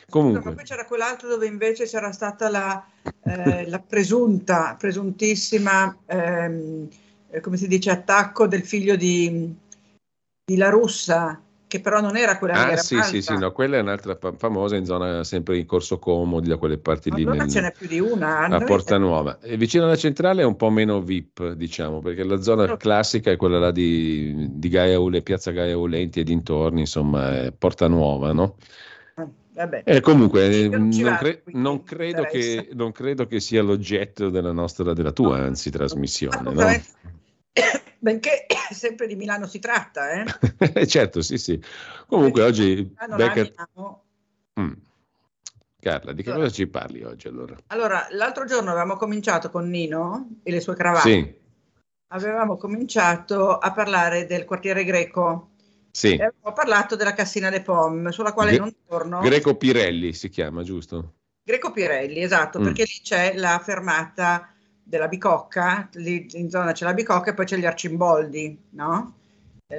Comunque. 0.10 0.50
No, 0.50 0.56
poi 0.56 0.66
c'era 0.66 0.86
quell'altro 0.86 1.28
dove 1.30 1.48
invece 1.48 1.86
c'era 1.86 2.12
stata 2.12 2.50
la, 2.50 2.86
eh, 3.24 3.68
la 3.68 3.80
presunta, 3.80 4.76
presuntissima, 4.78 5.98
ehm, 6.06 6.88
eh, 7.30 7.40
come 7.40 7.58
si 7.58 7.68
dice, 7.68 7.90
attacco 7.90 8.46
del 8.46 8.64
figlio 8.64 8.96
di, 8.96 9.56
di 10.46 10.58
La 10.58 10.70
Russa 10.70 11.43
che 11.74 11.80
però 11.80 12.02
non 12.02 12.16
era 12.16 12.38
quella 12.38 12.54
ah, 12.54 12.66
che 12.66 12.72
era 12.74 12.82
sì, 12.82 13.02
sì, 13.02 13.22
sì, 13.24 13.36
no, 13.36 13.52
quella 13.52 13.78
è 13.78 13.80
un'altra 13.80 14.16
fa- 14.16 14.34
famosa 14.38 14.76
in 14.76 14.86
zona 14.86 15.24
sempre 15.24 15.58
in 15.58 15.66
Corso 15.66 15.98
Como, 15.98 16.40
da 16.40 16.58
quelle 16.58 16.78
parti 16.78 17.10
lì. 17.10 17.24
Allora 17.24 17.48
ce 17.48 17.62
n'è 17.62 17.74
più 17.76 17.88
di 17.88 18.00
una. 18.00 18.41
A 18.41 18.60
Porta 18.60 19.00
Nuova. 19.00 19.40
E 19.40 19.58
vicino 19.58 19.86
alla 19.86 19.95
centrale 19.95 20.44
è 20.44 20.45
un 20.45 20.56
po' 20.56 20.70
meno 20.70 21.02
VIP, 21.02 21.54
diciamo, 21.54 22.00
perché 22.00 22.24
la 22.24 22.40
zona 22.44 22.68
no. 22.68 22.78
classica 22.78 23.32
è 23.32 23.38
quella 23.38 23.58
là 23.58 23.72
di, 23.72 24.50
di 24.52 24.70
Gaia 24.70 25.00
Ule, 25.00 25.24
Piazza 25.24 25.50
Gaia 25.50 25.76
Ulenti 25.76 26.20
e 26.20 26.24
dintorni, 26.24 26.82
insomma, 26.82 27.45
è 27.45 27.52
Porta 27.52 27.88
Nuova, 27.88 28.34
no? 28.34 28.58
Vabbè. 29.56 29.82
Eh, 29.84 30.00
comunque, 30.02 30.68
non, 30.68 30.90
non, 30.90 31.18
cre- 31.18 31.41
non, 31.45 31.84
credo 31.84 32.24
che, 32.24 32.70
non, 32.74 32.91
credo 32.91 33.26
che, 33.26 33.40
sia 33.40 33.64
l'oggetto 33.64 34.30
della 34.30 34.52
nostra, 34.52 34.94
della 34.94 35.12
tua, 35.12 35.40
anzi, 35.40 35.72
trasmissione. 35.72 36.54
No? 36.54 36.82
benché 38.00 38.46
sempre 38.72 39.08
di 39.08 39.16
Milano 39.16 39.48
si 39.48 39.60
tratta. 39.60 40.12
Eh? 40.12 40.86
certo, 40.88 41.22
sì, 41.22 41.38
sì. 41.38 41.62
Comunque 42.08 42.44
Perché 42.44 42.62
oggi... 42.62 42.96
Becker... 43.16 43.54
Mm. 44.60 44.74
Carla, 45.80 46.14
di 46.14 46.24
che 46.24 46.30
allora, 46.30 46.46
cosa 46.46 46.56
ci 46.56 46.68
parli 46.68 47.04
oggi 47.04 47.28
allora? 47.28 47.58
Allora, 47.68 48.08
l'altro 48.12 48.46
giorno 48.46 48.70
avevamo 48.70 48.96
cominciato 48.96 49.50
con 49.50 49.70
Nino 49.70 50.30
e 50.42 50.52
le 50.52 50.62
sue 50.62 50.76
cravatte. 50.76 51.10
Sì. 51.10 51.42
Avevamo 52.14 52.56
cominciato 52.56 53.58
a 53.58 53.72
parlare 53.74 54.26
del 54.26 54.46
quartiere 54.46 54.86
greco. 54.86 55.50
Sì. 55.92 56.16
E 56.16 56.24
avevamo 56.24 56.54
parlato 56.54 56.96
della 56.96 57.14
Cassina 57.14 57.50
de 57.50 57.62
Pom, 57.62 58.10
sulla 58.10 58.32
quale 58.32 58.52
Gre- 58.52 58.60
non 58.60 58.76
torno. 58.88 59.20
Greco 59.20 59.56
Pirelli 59.56 60.14
si 60.14 60.30
chiama, 60.30 60.64
giusto? 60.64 61.16
Greco 61.44 61.72
Pirelli, 61.72 62.22
esatto, 62.22 62.60
mm. 62.60 62.64
perché 62.64 62.84
lì 62.84 63.02
c'è 63.04 63.34
la 63.36 63.60
fermata 63.62 64.53
della 64.84 65.08
bicocca, 65.08 65.90
lì 65.94 66.28
in 66.34 66.50
zona 66.50 66.74
c'è 66.74 66.86
la 66.86 66.94
bicocca 66.94 67.32
e 67.32 67.34
poi 67.34 67.46
c'è 67.46 67.58
gli 67.58 67.66
arcimboldi, 67.66 68.58
no? 68.72 69.14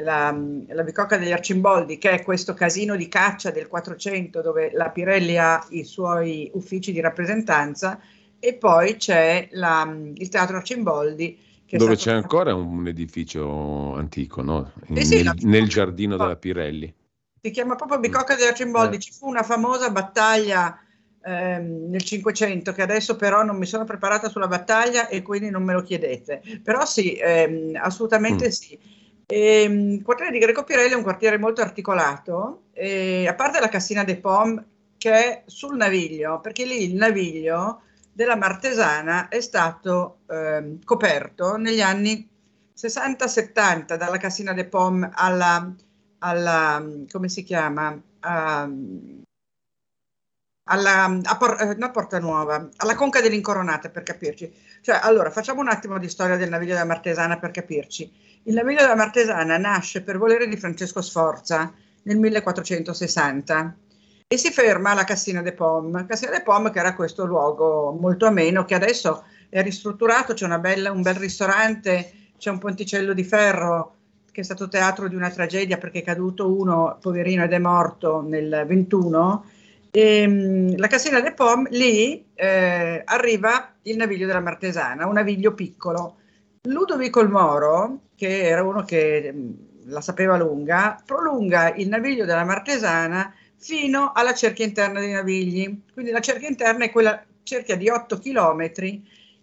La, 0.03 0.37
la, 0.69 0.83
bicocca 0.83 1.17
degli 1.19 1.31
Arcimboldi, 1.31 1.99
che 1.99 2.11
è 2.11 2.23
questo 2.25 2.53
casino 2.55 2.97
di 2.97 3.07
caccia 3.07 3.53
del 3.53 3.69
400 3.69 4.41
dove 4.41 4.73
la 4.73 4.91
Pirelli 4.91 5.39
ha 5.39 5.65
i 5.71 5.85
suoi 5.85 6.51
uffici 6.55 6.91
di 6.91 7.01
rappresentanza, 7.01 8.01
e 8.41 8.55
poi 8.55 8.97
c'è 8.97 9.49
la, 9.53 9.89
il 10.15 10.29
Teatro 10.29 10.57
Arcimboldi. 10.57 11.39
dove 11.71 11.97
c'è 11.97 12.13
ancora 12.13 12.55
un 12.55 12.89
edificio 12.89 13.95
antico, 13.95 14.43
no? 14.43 14.73
In, 14.87 15.05
sì, 15.05 15.23
nel, 15.23 15.35
nel, 15.43 15.69
giardino 15.69 16.17
della 16.17 16.37
Pirelli. 16.37 16.93
Si 17.41 17.51
chiama 17.51 17.77
proprio 17.77 18.01
Bicocca 18.01 18.35
degli 18.35 18.47
Arcimboldi. 18.47 18.97
Eh. 18.97 19.01
Ci 19.01 19.13
fu 19.13 19.29
una 19.29 19.43
famosa 19.43 19.91
battaglia 19.91 20.77
ehm, 21.25 21.91
nel 21.91 22.03
500, 22.03 22.73
che 22.73 22.83
adesso 22.83 23.17
però 23.17 23.43
non 23.43 23.57
mi 23.57 23.67
sono 23.67 23.85
preparata 23.85 24.29
sulla 24.29 24.47
battaglia 24.47 25.09
e 25.09 25.23
quindi 25.23 25.51
non 25.51 25.63
me 25.63 25.73
lo 25.73 25.83
chiedete. 25.83 26.43
Però 26.63 26.85
sì, 26.85 27.15
ehm, 27.15 27.79
assolutamente 27.81 28.47
mm. 28.47 28.51
sì. 28.51 28.79
E, 29.27 29.63
ehm, 29.63 29.93
il 29.93 30.03
quartiere 30.03 30.33
di 30.33 30.39
Greco 30.39 30.65
Pirelli 30.65 30.93
è 30.93 30.97
un 30.97 31.03
quartiere 31.03 31.39
molto 31.39 31.61
articolato, 31.61 32.65
e, 32.73 33.27
a 33.27 33.35
parte 33.35 33.61
la 33.61 33.69
Cassina 33.69 34.05
de 34.05 34.17
Pom 34.17 34.65
che 34.97 35.13
è 35.13 35.43
sul 35.47 35.77
Naviglio, 35.77 36.41
perché 36.41 36.65
lì 36.65 36.85
il 36.85 36.95
Naviglio 36.95 37.83
della 38.13 38.37
Martesana 38.37 39.29
è 39.29 39.41
stato 39.41 40.21
ehm, 40.31 40.83
coperto 40.85 41.57
negli 41.57 41.81
anni 41.81 42.27
60-70 42.77 43.97
dalla 43.97 44.17
Cassina 44.17 44.53
de 44.53 44.65
Pom 44.67 45.09
alla, 45.13 45.75
alla, 46.19 46.83
come 47.11 47.29
si 47.29 47.43
chiama, 47.43 48.01
a, 48.21 48.71
alla, 50.65 51.21
a 51.23 51.37
Por, 51.37 51.57
eh, 51.61 51.75
no, 51.75 51.91
Porta 51.91 52.19
Nuova, 52.19 52.69
alla 52.77 52.95
Conca 52.95 53.21
dell'Incoronata 53.21 53.91
per 53.91 54.03
capirci. 54.03 54.53
Cioè, 54.81 55.01
allora, 55.03 55.31
facciamo 55.31 55.61
un 55.61 55.69
attimo 55.69 55.99
di 55.99 56.09
storia 56.09 56.37
del 56.37 56.49
naviglio 56.49 56.73
della 56.73 56.85
Martesana 56.85 57.39
per 57.39 57.51
capirci. 57.51 58.11
Il 58.45 58.55
naviglio 58.55 58.81
della 58.81 58.95
Martesana 58.95 59.57
nasce 59.59 60.03
per 60.03 60.19
volere 60.19 60.47
di 60.49 60.57
Francesco 60.57 61.03
Sforza 61.03 61.73
nel 62.03 62.19
1460 62.19 63.77
e 64.27 64.37
si 64.37 64.51
ferma 64.51 64.91
alla 64.91 65.05
Cassina 65.05 65.43
de 65.43 65.53
Pom. 65.53 66.07
Cassina 66.07 66.31
de 66.31 66.43
Pom 66.43 66.71
che 66.71 66.79
era 66.79 66.95
questo 66.95 67.25
luogo 67.25 67.97
molto 67.99 68.27
ameno 68.27 68.65
che 68.65 68.75
adesso 68.75 69.25
è 69.49 69.63
ristrutturato, 69.63 70.35
c'è 70.35 70.47
bella, 70.59 70.91
un 70.91 71.03
bel 71.03 71.15
ristorante, 71.15 72.13
c'è 72.37 72.51
un 72.51 72.59
ponticello 72.59 73.13
di 73.13 73.25
ferro 73.25 73.93
che 74.33 74.41
è 74.41 74.45
stato 74.45 74.69
teatro 74.69 75.09
di 75.09 75.15
una 75.15 75.31
tragedia 75.31 75.79
perché 75.79 76.01
è 76.01 76.03
caduto 76.03 76.53
uno, 76.53 76.99
poverino, 77.01 77.45
ed 77.45 77.53
è 77.53 77.59
morto 77.59 78.21
nel 78.21 78.65
21 78.67 79.45
e, 79.95 80.23
ehm, 80.23 80.77
la 80.77 80.89
Cassina 80.89 81.21
de 81.21 81.33
Pom, 81.33 81.69
lì 81.71 82.27
eh, 82.35 83.03
arriva 83.05 83.75
il 83.83 83.97
naviglio 83.97 84.27
della 84.27 84.41
Martesana, 84.41 85.07
un 85.07 85.13
naviglio 85.13 85.55
piccolo. 85.55 86.17
Ludovico 86.63 87.21
il 87.21 87.29
Moro, 87.29 88.01
che 88.17 88.43
era 88.43 88.65
uno 88.65 88.83
che 88.83 89.31
mm, 89.33 89.53
la 89.85 90.01
sapeva 90.01 90.37
lunga, 90.37 91.01
prolunga 91.05 91.75
il 91.77 91.89
naviglio 91.89 92.25
della 92.25 92.45
Martesana 92.45 93.33
fino 93.57 94.11
alla 94.13 94.35
cerchia 94.35 94.65
interna 94.65 94.99
dei 94.99 95.13
navigli. 95.13 95.83
Quindi 95.93 96.11
la 96.11 96.21
cerchia 96.21 96.49
interna 96.49 96.87
è 96.87 96.91
quella 96.91 97.23
cerchia 97.45 97.77
di 97.77 97.89
8 97.89 98.19
km 98.19 98.73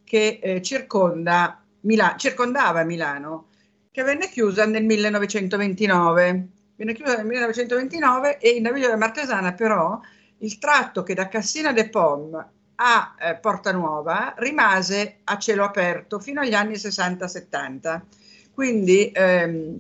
che 0.04 0.40
eh, 0.42 0.62
circonda 0.62 1.64
Mila- 1.82 2.16
circondava 2.18 2.84
Milano, 2.84 3.48
che 3.90 4.04
venne 4.04 4.28
chiusa 4.28 4.66
nel 4.66 4.84
1929. 4.84 6.48
Venne 6.76 6.94
chiusa 6.94 7.16
nel 7.16 7.26
1929 7.26 8.38
e 8.40 8.50
il 8.50 8.62
naviglio 8.62 8.88
della 8.88 8.98
Martesana 8.98 9.54
però 9.54 10.00
il 10.42 10.58
tratto 10.58 11.04
che 11.04 11.14
da 11.14 11.28
Cassina 11.28 11.72
de 11.72 11.90
Pom 11.90 12.50
a 12.76 13.16
eh, 13.20 13.36
Porta 13.36 13.72
Nuova 13.72 14.34
rimase 14.38 15.20
a 15.26 15.38
cielo 15.38 15.64
aperto 15.64 16.20
fino 16.20 16.42
agli 16.42 16.54
anni 16.54 16.74
60-70. 16.74 18.02
Quindi 18.54 19.12
ehm, 19.14 19.80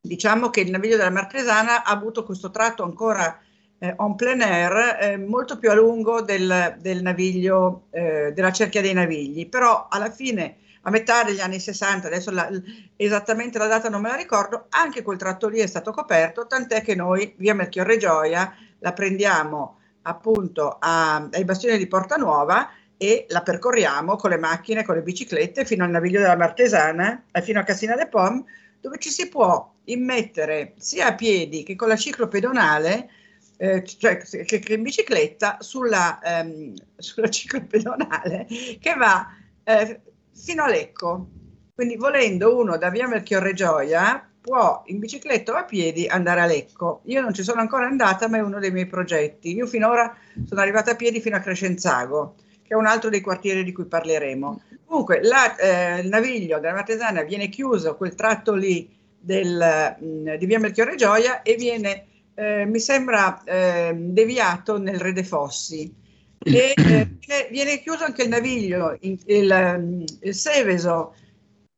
diciamo 0.00 0.50
che 0.50 0.60
il 0.60 0.70
naviglio 0.70 0.96
della 0.96 1.10
Martesana 1.10 1.84
ha 1.84 1.92
avuto 1.92 2.24
questo 2.24 2.50
tratto 2.50 2.82
ancora 2.82 3.38
eh, 3.78 3.94
en 3.96 4.14
plein 4.16 4.42
air 4.42 4.98
eh, 5.00 5.16
molto 5.16 5.58
più 5.58 5.70
a 5.70 5.74
lungo 5.74 6.22
del, 6.22 6.76
del 6.80 7.02
naviglio, 7.02 7.86
eh, 7.90 8.32
della 8.34 8.52
cerchia 8.52 8.82
dei 8.82 8.92
navigli, 8.92 9.48
però 9.48 9.86
alla 9.88 10.10
fine 10.10 10.58
a 10.86 10.90
metà 10.90 11.22
degli 11.22 11.40
anni 11.40 11.60
60, 11.60 12.08
adesso 12.08 12.30
la, 12.30 12.50
esattamente 12.96 13.58
la 13.58 13.66
data 13.66 13.88
non 13.88 14.02
me 14.02 14.10
la 14.10 14.16
ricordo, 14.16 14.66
anche 14.70 15.02
quel 15.02 15.16
tratto 15.16 15.48
lì 15.48 15.60
è 15.60 15.66
stato 15.66 15.92
coperto, 15.92 16.46
tant'è 16.46 16.82
che 16.82 16.94
noi 16.94 17.32
via 17.38 17.54
Melchiorre 17.54 17.96
Gioia 17.96 18.54
la 18.80 18.92
prendiamo 18.92 19.78
appunto 20.04 20.76
a, 20.78 21.28
ai 21.30 21.44
bastioni 21.44 21.78
di 21.78 21.86
Porta 21.86 22.16
Nuova 22.16 22.70
e 22.96 23.26
la 23.28 23.42
percorriamo 23.42 24.16
con 24.16 24.30
le 24.30 24.38
macchine, 24.38 24.84
con 24.84 24.94
le 24.94 25.02
biciclette 25.02 25.64
fino 25.64 25.84
al 25.84 25.90
Naviglio 25.90 26.20
della 26.20 26.36
Martesana, 26.36 27.24
eh, 27.30 27.42
fino 27.42 27.60
a 27.60 27.64
Cassina 27.64 27.96
de 27.96 28.06
Pom, 28.08 28.44
dove 28.80 28.98
ci 28.98 29.10
si 29.10 29.28
può 29.28 29.72
immettere 29.84 30.74
sia 30.78 31.08
a 31.08 31.14
piedi 31.14 31.62
che 31.62 31.74
con 31.76 31.88
la 31.88 31.96
ciclopedonale, 31.96 33.10
eh, 33.56 33.84
cioè 33.84 34.18
che, 34.18 34.44
che, 34.44 34.72
in 34.72 34.82
bicicletta, 34.82 35.58
sulla, 35.60 36.20
ehm, 36.22 36.74
sulla 36.96 37.28
ciclopedonale 37.28 38.46
che 38.80 38.94
va 38.96 39.28
eh, 39.64 40.00
fino 40.34 40.62
a 40.62 40.68
Lecco. 40.68 41.28
Quindi 41.74 41.96
volendo 41.96 42.56
uno 42.56 42.76
da 42.76 42.88
via 42.88 43.08
Melchiorre 43.08 43.52
Gioia 43.52 44.28
può 44.44 44.82
in 44.88 44.98
bicicletta 44.98 45.52
o 45.52 45.56
a 45.56 45.64
piedi 45.64 46.06
andare 46.06 46.42
a 46.42 46.44
Lecco. 46.44 47.00
Io 47.04 47.22
non 47.22 47.32
ci 47.32 47.42
sono 47.42 47.62
ancora 47.62 47.86
andata, 47.86 48.28
ma 48.28 48.36
è 48.36 48.42
uno 48.42 48.58
dei 48.58 48.70
miei 48.70 48.84
progetti. 48.86 49.54
Io 49.54 49.66
finora 49.66 50.14
sono 50.46 50.60
arrivata 50.60 50.90
a 50.90 50.96
piedi 50.96 51.22
fino 51.22 51.36
a 51.36 51.40
Crescenzago, 51.40 52.34
che 52.62 52.74
è 52.74 52.76
un 52.76 52.84
altro 52.84 53.08
dei 53.08 53.22
quartieri 53.22 53.64
di 53.64 53.72
cui 53.72 53.86
parleremo. 53.86 54.62
Comunque, 54.84 55.22
la, 55.22 55.56
eh, 55.56 56.00
il 56.00 56.08
naviglio 56.08 56.58
della 56.58 56.74
Martesana 56.74 57.22
viene 57.22 57.48
chiuso, 57.48 57.96
quel 57.96 58.14
tratto 58.14 58.52
lì 58.52 58.94
del, 59.18 59.96
mh, 59.98 60.06
mm, 60.06 60.34
di 60.34 60.44
via 60.44 60.58
Melchiorre 60.58 60.94
Gioia, 60.94 61.40
e 61.40 61.54
viene, 61.54 62.04
eh, 62.34 62.66
mi 62.66 62.80
sembra, 62.80 63.42
eh, 63.44 63.94
deviato 63.96 64.76
nel 64.78 65.00
Re 65.00 65.14
de 65.14 65.24
Fossi. 65.24 65.90
E 66.38 66.74
eh, 66.76 67.48
viene 67.50 67.80
chiuso 67.80 68.04
anche 68.04 68.24
il 68.24 68.28
naviglio, 68.28 68.94
il, 69.00 69.18
il, 69.24 69.76
mm, 69.78 70.02
il 70.20 70.34
Seveso 70.34 71.14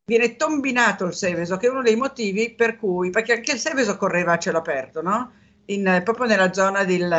viene 0.09 0.37
tombinato 0.37 1.05
il 1.05 1.15
Seveso, 1.15 1.57
che 1.57 1.67
è 1.67 1.71
uno 1.71 1.83
dei 1.83 1.97
motivi 1.97 2.55
per 2.55 2.77
cui, 2.77 3.11
perché 3.11 3.33
anche 3.33 3.53
il 3.53 3.59
Seveso 3.59 3.97
correva 3.97 4.35
a 4.35 4.39
cielo 4.39 4.59
aperto, 4.59 5.03
no? 5.03 5.33
In, 5.67 6.01
proprio 6.05 6.27
nella 6.27 6.53
zona 6.53 6.85
del, 6.85 7.13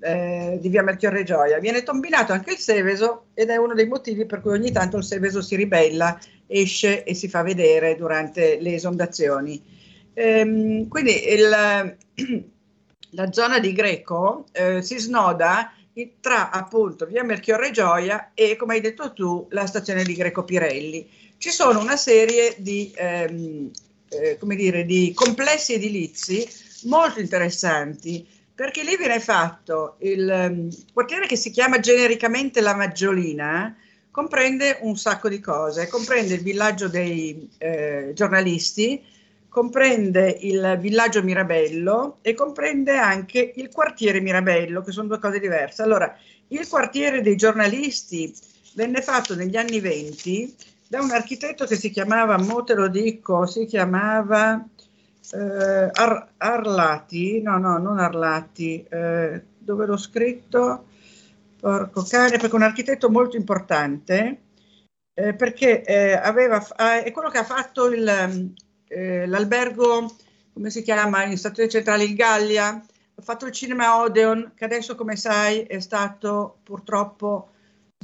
eh, 0.00 0.58
di 0.58 0.68
via 0.70 0.82
Melchiorre 0.82 1.22
Gioia. 1.22 1.58
Viene 1.58 1.82
tombinato 1.82 2.32
anche 2.32 2.52
il 2.52 2.56
Seveso 2.56 3.26
ed 3.34 3.50
è 3.50 3.56
uno 3.56 3.74
dei 3.74 3.86
motivi 3.86 4.24
per 4.24 4.40
cui 4.40 4.52
ogni 4.52 4.72
tanto 4.72 4.96
il 4.96 5.04
Seveso 5.04 5.42
si 5.42 5.54
ribella, 5.54 6.18
esce 6.46 7.04
e 7.04 7.12
si 7.12 7.28
fa 7.28 7.42
vedere 7.42 7.94
durante 7.94 8.58
le 8.58 8.72
esondazioni. 8.72 9.62
Ehm, 10.14 10.88
quindi 10.88 11.28
il, 11.28 11.46
la 13.10 13.32
zona 13.32 13.58
di 13.58 13.72
Greco 13.74 14.46
eh, 14.52 14.80
si 14.80 14.98
snoda 14.98 15.74
tra 16.20 16.50
appunto 16.50 17.06
via 17.06 17.22
Melchiorre 17.22 17.70
Gioia 17.70 18.32
e, 18.34 18.56
come 18.56 18.74
hai 18.74 18.80
detto 18.80 19.12
tu, 19.12 19.46
la 19.50 19.66
stazione 19.66 20.02
di 20.02 20.14
Greco 20.14 20.42
Pirelli 20.42 21.08
ci 21.38 21.50
sono 21.50 21.80
una 21.80 21.96
serie 21.96 22.54
di, 22.58 22.92
ehm, 22.94 23.70
eh, 24.08 24.38
come 24.38 24.56
dire, 24.56 24.84
di 24.84 25.12
complessi 25.14 25.74
edilizi 25.74 26.46
molto 26.84 27.20
interessanti 27.20 28.26
perché 28.54 28.84
lì 28.84 28.96
viene 28.96 29.18
fatto 29.18 29.96
il 30.00 30.28
um, 30.28 30.68
quartiere 30.92 31.26
che 31.26 31.36
si 31.36 31.50
chiama 31.50 31.80
genericamente 31.80 32.60
La 32.60 32.76
Maggiolina, 32.76 33.76
comprende 34.12 34.78
un 34.82 34.96
sacco 34.96 35.28
di 35.28 35.40
cose, 35.40 35.88
comprende 35.88 36.34
il 36.34 36.42
villaggio 36.42 36.86
dei 36.86 37.50
eh, 37.58 38.12
giornalisti, 38.14 39.02
comprende 39.48 40.38
il 40.42 40.78
villaggio 40.80 41.24
Mirabello 41.24 42.18
e 42.22 42.34
comprende 42.34 42.96
anche 42.96 43.52
il 43.56 43.70
quartiere 43.72 44.20
Mirabello, 44.20 44.82
che 44.82 44.92
sono 44.92 45.08
due 45.08 45.18
cose 45.18 45.40
diverse. 45.40 45.82
Allora, 45.82 46.16
il 46.48 46.68
quartiere 46.68 47.22
dei 47.22 47.34
giornalisti 47.34 48.32
venne 48.74 49.02
fatto 49.02 49.34
negli 49.34 49.56
anni 49.56 49.80
20 49.80 50.54
da 50.88 51.00
un 51.00 51.10
architetto 51.10 51.66
che 51.66 51.76
si 51.76 51.90
chiamava, 51.90 52.38
mo 52.38 52.62
te 52.64 52.74
lo 52.74 52.88
dico, 52.88 53.46
si 53.46 53.64
chiamava 53.66 54.64
eh, 55.32 55.90
Ar- 55.92 56.28
Arlati, 56.36 57.40
no, 57.40 57.58
no, 57.58 57.78
non 57.78 57.98
Arlati, 57.98 58.84
eh, 58.88 59.42
dove 59.58 59.86
l'ho 59.86 59.96
scritto? 59.96 60.86
Porco 61.58 62.02
cane, 62.02 62.38
perché 62.38 62.54
un 62.54 62.62
architetto 62.62 63.08
molto 63.10 63.36
importante, 63.36 64.42
eh, 65.14 65.34
perché 65.34 65.82
eh, 65.82 66.12
aveva, 66.12 66.64
ah, 66.76 67.02
è 67.02 67.10
quello 67.10 67.30
che 67.30 67.38
ha 67.38 67.44
fatto 67.44 67.90
il, 67.90 68.52
eh, 68.88 69.26
l'albergo, 69.26 70.14
come 70.52 70.70
si 70.70 70.82
chiama, 70.82 71.24
in 71.24 71.38
stazione 71.38 71.70
centrale, 71.70 72.04
il 72.04 72.14
Gallia, 72.14 72.68
ha 73.16 73.22
fatto 73.22 73.46
il 73.46 73.52
cinema 73.52 74.00
Odeon, 74.00 74.52
che 74.54 74.64
adesso, 74.64 74.94
come 74.94 75.16
sai, 75.16 75.62
è 75.62 75.80
stato 75.80 76.58
purtroppo 76.62 77.53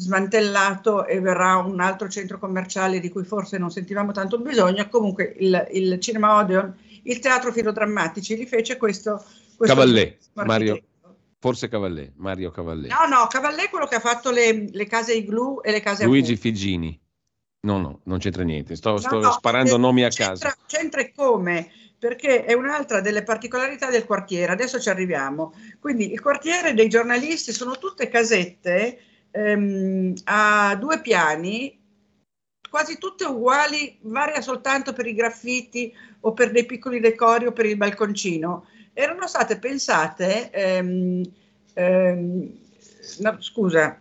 smantellato 0.00 1.06
e 1.06 1.20
verrà 1.20 1.56
un 1.56 1.78
altro 1.78 2.08
centro 2.08 2.38
commerciale 2.38 3.00
di 3.00 3.10
cui 3.10 3.24
forse 3.24 3.58
non 3.58 3.70
sentivamo 3.70 4.12
tanto 4.12 4.38
bisogno. 4.38 4.88
Comunque 4.88 5.34
il, 5.38 5.68
il 5.72 6.00
Cinema 6.00 6.38
Odeon, 6.38 6.74
il 7.02 7.18
Teatro 7.18 7.52
Filodrammatici 7.52 8.34
li 8.34 8.46
fece 8.46 8.78
questo... 8.78 9.22
questo 9.56 9.76
Cavallè, 9.76 10.16
Mario, 10.32 10.80
forse 11.38 11.68
Cavallè, 11.68 12.12
Mario 12.16 12.50
Cavallè. 12.50 12.88
No, 12.88 13.14
no, 13.14 13.26
Cavallè 13.26 13.64
è 13.64 13.68
quello 13.68 13.86
che 13.86 13.96
ha 13.96 14.00
fatto 14.00 14.30
le, 14.30 14.70
le 14.72 14.86
case 14.86 15.12
Igloo 15.14 15.62
e 15.62 15.70
le 15.70 15.80
case 15.80 16.06
Luigi 16.06 16.36
Figini. 16.36 16.98
No, 17.62 17.78
no, 17.78 18.00
non 18.04 18.18
c'entra 18.18 18.42
niente, 18.42 18.74
sto, 18.76 18.96
sto 18.96 19.20
no, 19.20 19.32
sparando 19.32 19.76
nomi 19.76 20.02
a 20.02 20.08
c'entra, 20.08 20.48
caso. 20.48 20.56
C'entra 20.66 21.06
come? 21.14 21.70
perché 22.00 22.46
è 22.46 22.54
un'altra 22.54 23.02
delle 23.02 23.22
particolarità 23.22 23.90
del 23.90 24.06
quartiere, 24.06 24.50
adesso 24.50 24.80
ci 24.80 24.88
arriviamo. 24.88 25.52
Quindi 25.78 26.10
il 26.10 26.22
quartiere 26.22 26.72
dei 26.72 26.88
giornalisti 26.88 27.52
sono 27.52 27.76
tutte 27.76 28.08
casette 28.08 28.98
ehm, 29.30 30.14
a 30.24 30.76
due 30.76 31.00
piani, 31.00 31.78
quasi 32.68 32.98
tutte 32.98 33.24
uguali, 33.24 33.98
varia 34.02 34.40
soltanto 34.40 34.92
per 34.92 35.06
i 35.06 35.14
graffiti 35.14 35.92
o 36.20 36.32
per 36.32 36.50
dei 36.52 36.66
piccoli 36.66 37.00
decori 37.00 37.46
o 37.46 37.52
per 37.52 37.66
il 37.66 37.76
balconcino. 37.76 38.66
Erano 38.92 39.26
state 39.26 39.58
pensate, 39.58 40.50
ehm, 40.50 41.22
ehm, 41.74 42.58
no, 43.18 43.36
scusa, 43.40 44.00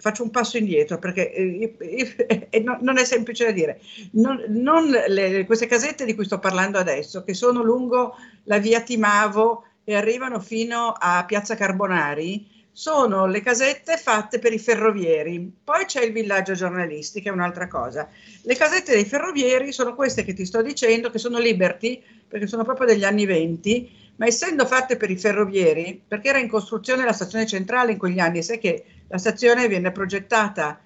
faccio 0.00 0.22
un 0.22 0.30
passo 0.30 0.56
indietro 0.58 0.98
perché 0.98 1.32
eh, 1.32 1.74
eh, 1.78 2.46
eh, 2.50 2.60
non 2.60 2.98
è 2.98 3.04
semplice 3.04 3.44
da 3.46 3.50
dire. 3.50 3.80
Non, 4.12 4.44
non 4.48 4.88
le, 4.88 5.44
queste 5.44 5.66
casette 5.66 6.04
di 6.04 6.14
cui 6.14 6.24
sto 6.24 6.38
parlando 6.38 6.78
adesso, 6.78 7.24
che 7.24 7.34
sono 7.34 7.62
lungo 7.62 8.16
la 8.44 8.58
via 8.58 8.80
Timavo 8.80 9.64
e 9.84 9.94
arrivano 9.94 10.38
fino 10.40 10.94
a 10.96 11.24
Piazza 11.24 11.56
Carbonari, 11.56 12.57
sono 12.78 13.26
le 13.26 13.40
casette 13.40 13.96
fatte 13.96 14.38
per 14.38 14.52
i 14.52 14.58
ferrovieri. 14.60 15.52
Poi 15.64 15.84
c'è 15.84 16.04
il 16.04 16.12
villaggio 16.12 16.52
giornalisti, 16.52 17.20
che 17.20 17.28
è 17.28 17.32
un'altra 17.32 17.66
cosa. 17.66 18.08
Le 18.42 18.54
casette 18.54 18.92
dei 18.92 19.04
ferrovieri 19.04 19.72
sono 19.72 19.96
queste 19.96 20.22
che 20.22 20.32
ti 20.32 20.44
sto 20.44 20.62
dicendo, 20.62 21.10
che 21.10 21.18
sono 21.18 21.40
Liberty, 21.40 22.00
perché 22.28 22.46
sono 22.46 22.62
proprio 22.62 22.86
degli 22.86 23.02
anni 23.02 23.26
20, 23.26 24.12
ma 24.18 24.26
essendo 24.26 24.64
fatte 24.64 24.96
per 24.96 25.10
i 25.10 25.16
ferrovieri, 25.16 26.00
perché 26.06 26.28
era 26.28 26.38
in 26.38 26.48
costruzione 26.48 27.04
la 27.04 27.12
stazione 27.12 27.46
centrale 27.46 27.90
in 27.90 27.98
quegli 27.98 28.20
anni, 28.20 28.44
sai 28.44 28.60
che 28.60 28.84
la 29.08 29.18
stazione 29.18 29.66
viene 29.66 29.90
progettata 29.90 30.78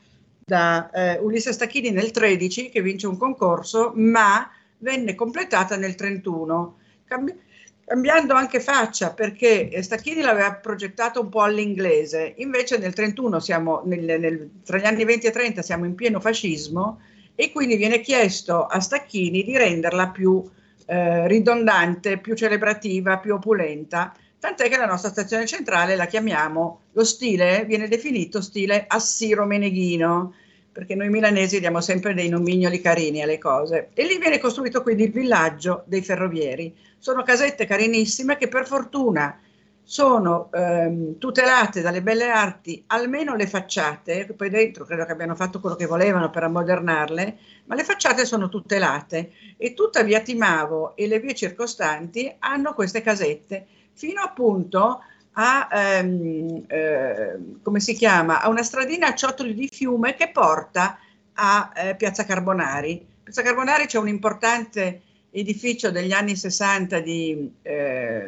da 0.42 0.88
eh, 0.90 1.18
Ulisse 1.18 1.52
Stacchini 1.52 1.90
nel 1.90 2.10
13, 2.10 2.70
che 2.70 2.80
vince 2.80 3.06
un 3.06 3.18
concorso, 3.18 3.92
ma 3.96 4.50
venne 4.78 5.14
completata 5.14 5.76
nel 5.76 5.94
31. 5.94 6.78
Cambi- 7.04 7.38
cambiando 7.84 8.34
anche 8.34 8.60
faccia 8.60 9.12
perché 9.12 9.82
Stacchini 9.82 10.22
l'aveva 10.22 10.54
progettato 10.54 11.20
un 11.20 11.28
po' 11.28 11.42
all'inglese, 11.42 12.34
invece 12.38 12.78
nel 12.78 12.94
31 12.94 13.40
siamo 13.40 13.82
nel, 13.84 14.20
nel, 14.20 14.50
tra 14.64 14.78
gli 14.78 14.84
anni 14.84 15.04
20 15.04 15.26
e 15.26 15.30
30 15.30 15.62
siamo 15.62 15.84
in 15.84 15.94
pieno 15.94 16.20
fascismo 16.20 17.00
e 17.34 17.50
quindi 17.50 17.76
viene 17.76 18.00
chiesto 18.00 18.66
a 18.66 18.80
Stacchini 18.80 19.42
di 19.42 19.56
renderla 19.56 20.08
più 20.08 20.42
eh, 20.86 21.26
ridondante, 21.28 22.18
più 22.18 22.34
celebrativa, 22.34 23.18
più 23.18 23.34
opulenta, 23.34 24.14
tant'è 24.38 24.68
che 24.68 24.76
la 24.76 24.86
nostra 24.86 25.10
stazione 25.10 25.46
centrale 25.46 25.96
la 25.96 26.06
chiamiamo, 26.06 26.80
lo 26.92 27.04
stile 27.04 27.64
viene 27.64 27.88
definito 27.88 28.40
stile 28.40 28.84
Assiro 28.86 29.44
Meneghino, 29.46 30.34
perché 30.72 30.94
noi 30.94 31.10
milanesi 31.10 31.60
diamo 31.60 31.80
sempre 31.80 32.14
dei 32.14 32.28
nomignoli 32.28 32.80
carini 32.80 33.22
alle 33.22 33.38
cose. 33.38 33.90
E 33.92 34.06
lì 34.06 34.18
viene 34.18 34.38
costruito 34.38 34.82
quindi 34.82 35.04
il 35.04 35.12
villaggio 35.12 35.84
dei 35.86 36.02
ferrovieri. 36.02 36.74
Sono 36.98 37.22
casette 37.22 37.66
carinissime 37.66 38.36
che 38.38 38.48
per 38.48 38.66
fortuna 38.66 39.38
sono 39.84 40.48
ehm, 40.52 41.18
tutelate 41.18 41.82
dalle 41.82 42.02
belle 42.02 42.30
arti, 42.30 42.82
almeno 42.86 43.34
le 43.34 43.46
facciate, 43.46 44.32
poi 44.34 44.48
dentro 44.48 44.84
credo 44.84 45.04
che 45.04 45.12
abbiano 45.12 45.34
fatto 45.34 45.60
quello 45.60 45.76
che 45.76 45.86
volevano 45.86 46.30
per 46.30 46.44
ammodernarle, 46.44 47.38
ma 47.66 47.74
le 47.74 47.84
facciate 47.84 48.24
sono 48.24 48.48
tutelate 48.48 49.32
e 49.56 49.74
tutta 49.74 50.02
via 50.02 50.20
Timavo 50.20 50.96
e 50.96 51.06
le 51.06 51.18
vie 51.20 51.34
circostanti 51.34 52.34
hanno 52.38 52.74
queste 52.74 53.02
casette, 53.02 53.66
fino 53.92 54.22
appunto 54.22 55.00
a, 55.32 55.68
ehm, 55.70 56.64
eh, 56.66 57.38
come 57.62 57.80
si 57.80 57.94
chiama, 57.94 58.40
a 58.40 58.48
una 58.48 58.62
stradina 58.62 59.08
a 59.08 59.14
ciottoli 59.14 59.54
di 59.54 59.68
fiume 59.70 60.14
che 60.14 60.30
porta 60.30 60.98
a 61.34 61.72
eh, 61.74 61.94
Piazza 61.96 62.24
Carbonari. 62.24 63.06
Piazza 63.22 63.42
Carbonari 63.42 63.86
c'è 63.86 63.98
un 63.98 64.08
importante 64.08 65.02
edificio 65.30 65.90
degli 65.90 66.12
anni 66.12 66.36
60 66.36 67.00
di 67.00 67.50
eh, 67.62 68.26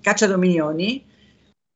Caccia 0.00 0.26
Dominioni, 0.26 1.04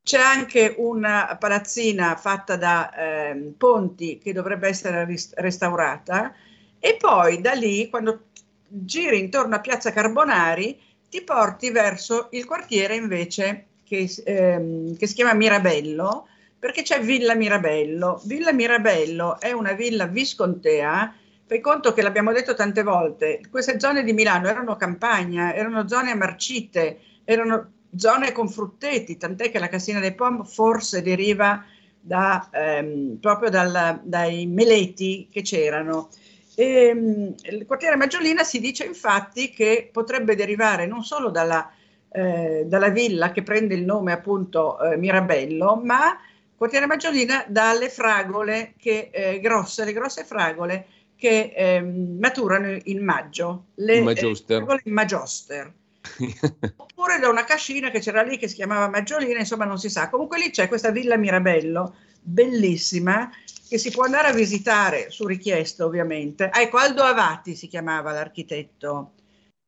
c'è 0.02 0.20
anche 0.20 0.74
una 0.78 1.36
palazzina 1.38 2.16
fatta 2.16 2.56
da 2.56 2.92
eh, 2.94 3.52
ponti 3.56 4.18
che 4.18 4.32
dovrebbe 4.32 4.68
essere 4.68 5.04
ris- 5.04 5.34
restaurata. 5.34 6.34
E 6.78 6.96
poi 6.96 7.40
da 7.40 7.52
lì, 7.52 7.88
quando 7.88 8.26
giri 8.68 9.18
intorno 9.18 9.56
a 9.56 9.60
Piazza 9.60 9.92
Carbonari, 9.92 10.78
ti 11.08 11.22
porti 11.22 11.70
verso 11.70 12.28
il 12.32 12.44
quartiere 12.44 12.94
invece 12.94 13.66
che, 13.86 14.10
ehm, 14.24 14.96
che 14.96 15.06
si 15.06 15.14
chiama 15.14 15.32
Mirabello, 15.34 16.26
perché 16.58 16.82
c'è 16.82 17.00
Villa 17.00 17.34
Mirabello. 17.34 18.20
Villa 18.24 18.52
Mirabello 18.52 19.38
è 19.38 19.52
una 19.52 19.72
villa 19.72 20.06
viscontea, 20.06 21.14
fai 21.46 21.60
conto 21.60 21.92
che 21.92 22.02
l'abbiamo 22.02 22.32
detto 22.32 22.54
tante 22.54 22.82
volte, 22.82 23.40
queste 23.50 23.78
zone 23.78 24.02
di 24.02 24.12
Milano 24.12 24.48
erano 24.48 24.74
campagna, 24.76 25.54
erano 25.54 25.86
zone 25.86 26.14
marcite, 26.14 26.98
erano 27.24 27.70
zone 27.96 28.32
con 28.32 28.48
frutteti, 28.48 29.16
tant'è 29.16 29.50
che 29.50 29.60
la 29.60 29.68
Cassina 29.68 30.00
dei 30.00 30.14
Pom 30.14 30.44
forse 30.44 31.02
deriva 31.02 31.64
da, 32.00 32.48
ehm, 32.52 33.18
proprio 33.20 33.50
dal, 33.50 34.00
dai 34.02 34.46
meleti 34.46 35.28
che 35.30 35.42
c'erano. 35.42 36.08
E, 36.56 36.64
ehm, 36.64 37.34
il 37.50 37.64
quartiere 37.66 37.96
Maggiolina 37.96 38.42
si 38.42 38.58
dice 38.58 38.84
infatti 38.84 39.50
che 39.50 39.88
potrebbe 39.92 40.34
derivare 40.34 40.86
non 40.86 41.04
solo 41.04 41.30
dalla 41.30 41.70
eh, 42.16 42.64
dalla 42.66 42.88
villa 42.88 43.30
che 43.30 43.42
prende 43.42 43.74
il 43.74 43.84
nome 43.84 44.12
appunto 44.12 44.80
eh, 44.80 44.96
Mirabello, 44.96 45.76
ma 45.84 46.18
quartiere 46.56 46.86
Maggiolina 46.86 47.44
dalle 47.46 47.90
fragole 47.90 48.72
che, 48.78 49.10
eh, 49.12 49.38
grosse, 49.40 49.84
le 49.84 49.92
grosse 49.92 50.24
fragole 50.24 50.86
che 51.14 51.52
ehm, 51.54 52.16
maturano 52.18 52.78
in 52.84 53.04
maggio, 53.04 53.66
le 53.74 54.00
Magioster. 54.00 54.56
fragole 54.56 54.80
in 54.84 54.92
Magioster. 54.94 55.72
Oppure 56.76 57.18
da 57.18 57.28
una 57.28 57.44
cascina 57.44 57.90
che 57.90 58.00
c'era 58.00 58.22
lì 58.22 58.38
che 58.38 58.48
si 58.48 58.54
chiamava 58.54 58.88
Maggiolina, 58.88 59.38
insomma 59.38 59.66
non 59.66 59.78
si 59.78 59.90
sa. 59.90 60.08
Comunque 60.08 60.38
lì 60.38 60.48
c'è 60.48 60.68
questa 60.68 60.90
villa 60.90 61.18
Mirabello, 61.18 61.96
bellissima, 62.22 63.30
che 63.68 63.76
si 63.76 63.90
può 63.90 64.04
andare 64.04 64.28
a 64.28 64.32
visitare 64.32 65.10
su 65.10 65.26
richiesta 65.26 65.84
ovviamente. 65.84 66.48
Ah, 66.48 66.62
ecco, 66.62 66.78
Aldo 66.78 67.02
Avati 67.02 67.54
si 67.54 67.66
chiamava 67.66 68.12
l'architetto 68.12 69.12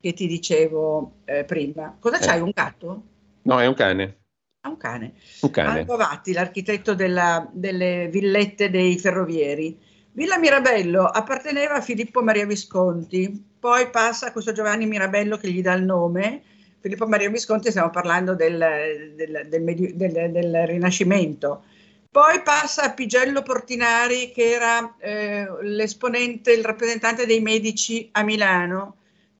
che 0.00 0.12
ti 0.12 0.26
dicevo 0.26 1.20
eh, 1.24 1.44
prima. 1.44 1.96
Cosa 1.98 2.18
c'hai? 2.18 2.38
Eh. 2.38 2.42
Un 2.42 2.50
gatto? 2.54 3.02
No, 3.42 3.60
è 3.60 3.66
un 3.66 3.74
cane. 3.74 4.16
Ah, 4.60 4.68
un 4.68 4.76
cane. 4.76 5.14
Un 5.40 5.50
cane. 5.50 5.80
Aldo 5.80 5.96
Vatti, 5.96 6.32
l'architetto 6.32 6.94
della, 6.94 7.48
delle 7.52 8.08
villette 8.08 8.70
dei 8.70 8.98
ferrovieri. 8.98 9.78
Villa 10.12 10.38
Mirabello 10.38 11.04
apparteneva 11.04 11.74
a 11.74 11.80
Filippo 11.80 12.22
Maria 12.22 12.46
Visconti, 12.46 13.44
poi 13.58 13.88
passa 13.90 14.28
a 14.28 14.32
questo 14.32 14.52
Giovanni 14.52 14.86
Mirabello 14.86 15.36
che 15.36 15.50
gli 15.50 15.62
dà 15.62 15.74
il 15.74 15.84
nome. 15.84 16.42
Filippo 16.80 17.06
Maria 17.06 17.30
Visconti, 17.30 17.70
stiamo 17.70 17.90
parlando 17.90 18.34
del, 18.34 19.14
del, 19.14 19.46
del, 19.48 20.30
del 20.32 20.66
Rinascimento. 20.66 21.64
Poi 22.10 22.40
passa 22.42 22.84
a 22.84 22.92
Pigello 22.92 23.42
Portinari, 23.42 24.30
che 24.32 24.50
era 24.50 24.96
eh, 24.98 25.46
l'esponente, 25.62 26.52
il 26.52 26.64
rappresentante 26.64 27.26
dei 27.26 27.40
medici 27.40 28.08
a 28.12 28.22
Milano 28.22 28.97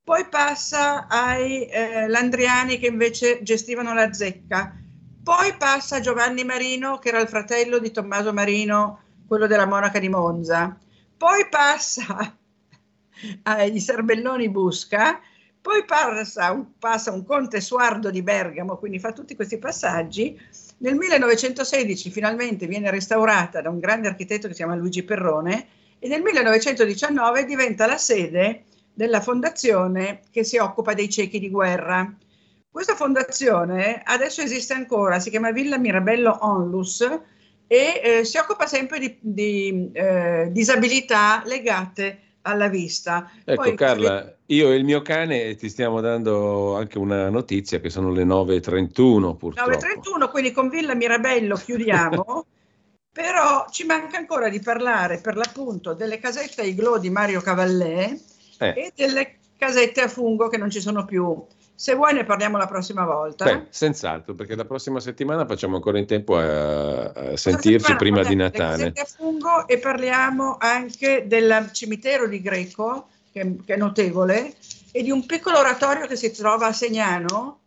poi 0.08 0.24
passa 0.24 1.06
ai 1.06 1.66
eh, 1.66 2.08
Landriani 2.08 2.78
che 2.78 2.86
invece 2.86 3.42
gestivano 3.42 3.92
la 3.92 4.10
zecca, 4.10 4.74
poi 5.22 5.54
passa 5.58 5.96
a 5.96 6.00
Giovanni 6.00 6.44
Marino 6.44 6.96
che 6.96 7.10
era 7.10 7.20
il 7.20 7.28
fratello 7.28 7.78
di 7.78 7.90
Tommaso 7.90 8.32
Marino, 8.32 9.00
quello 9.26 9.46
della 9.46 9.66
monaca 9.66 9.98
di 9.98 10.08
Monza, 10.08 10.78
poi 11.14 11.46
passa 11.50 12.34
agli 13.42 13.78
Serbelloni 13.78 14.48
Busca, 14.48 15.20
poi 15.60 15.84
passa 15.84 16.52
un, 16.52 16.78
passa 16.78 17.12
un 17.12 17.22
conte 17.26 17.60
Suardo 17.60 18.10
di 18.10 18.22
Bergamo, 18.22 18.78
quindi 18.78 18.98
fa 18.98 19.12
tutti 19.12 19.36
questi 19.36 19.58
passaggi. 19.58 20.40
Nel 20.78 20.94
1916 20.94 22.10
finalmente 22.10 22.66
viene 22.66 22.90
restaurata 22.90 23.60
da 23.60 23.68
un 23.68 23.78
grande 23.78 24.08
architetto 24.08 24.46
che 24.46 24.54
si 24.54 24.60
chiama 24.60 24.74
Luigi 24.74 25.02
Perrone 25.02 25.66
e 25.98 26.08
nel 26.08 26.22
1919 26.22 27.44
diventa 27.44 27.84
la 27.84 27.98
sede 27.98 28.62
della 28.98 29.20
fondazione 29.20 30.22
che 30.28 30.42
si 30.42 30.56
occupa 30.56 30.92
dei 30.92 31.08
ciechi 31.08 31.38
di 31.38 31.50
guerra. 31.50 32.12
Questa 32.68 32.96
fondazione 32.96 34.02
adesso 34.04 34.42
esiste 34.42 34.74
ancora, 34.74 35.20
si 35.20 35.30
chiama 35.30 35.52
Villa 35.52 35.78
Mirabello 35.78 36.36
Onlus 36.40 37.08
e 37.68 38.00
eh, 38.02 38.24
si 38.24 38.38
occupa 38.38 38.66
sempre 38.66 38.98
di, 38.98 39.16
di 39.20 39.90
eh, 39.92 40.48
disabilità 40.50 41.44
legate 41.46 42.22
alla 42.42 42.66
vista. 42.66 43.30
Ecco 43.44 43.62
Poi, 43.62 43.76
Carla, 43.76 44.36
io 44.46 44.72
e 44.72 44.74
il 44.74 44.84
mio 44.84 45.00
cane 45.00 45.54
ti 45.54 45.68
stiamo 45.68 46.00
dando 46.00 46.76
anche 46.76 46.98
una 46.98 47.30
notizia 47.30 47.78
che 47.78 47.90
sono 47.90 48.10
le 48.10 48.24
9.31 48.24 49.36
purtroppo. 49.36 49.70
9.31, 49.70 50.28
quindi 50.28 50.50
con 50.50 50.68
Villa 50.68 50.96
Mirabello 50.96 51.54
chiudiamo. 51.54 52.46
Però 53.14 53.64
ci 53.70 53.84
manca 53.84 54.16
ancora 54.16 54.48
di 54.48 54.58
parlare 54.58 55.18
per 55.18 55.36
l'appunto 55.36 55.94
delle 55.94 56.18
casette 56.18 56.64
Iglo 56.64 56.98
di 56.98 57.10
Mario 57.10 57.40
Cavallè, 57.40 58.16
eh. 58.58 58.74
e 58.76 58.92
delle 58.94 59.36
casette 59.56 60.00
a 60.02 60.08
fungo 60.08 60.48
che 60.48 60.56
non 60.56 60.70
ci 60.70 60.80
sono 60.80 61.04
più. 61.04 61.44
Se 61.74 61.94
vuoi 61.94 62.12
ne 62.12 62.24
parliamo 62.24 62.56
la 62.56 62.66
prossima 62.66 63.04
volta. 63.04 63.44
Beh, 63.44 63.66
senz'altro, 63.70 64.34
perché 64.34 64.56
la 64.56 64.64
prossima 64.64 64.98
settimana 64.98 65.46
facciamo 65.46 65.76
ancora 65.76 65.98
in 65.98 66.06
tempo 66.06 66.36
a, 66.36 67.04
a 67.04 67.36
sentirci 67.36 67.94
prima 67.94 68.24
di 68.24 68.34
Natale. 68.34 68.84
Le 68.84 68.92
casette 68.92 69.00
a 69.00 69.04
fungo 69.04 69.68
e 69.68 69.78
parliamo 69.78 70.56
anche 70.58 71.24
del 71.28 71.70
cimitero 71.72 72.26
di 72.26 72.40
Greco, 72.40 73.08
che, 73.30 73.58
che, 73.64 73.74
è 73.74 73.76
notevole, 73.76 74.54
e 74.90 75.02
di 75.04 75.12
un 75.12 75.24
piccolo 75.24 75.58
oratorio 75.58 76.06
che 76.08 76.16
si 76.16 76.32
trova 76.32 76.66
a 76.66 76.72
Segnano, 76.72 77.60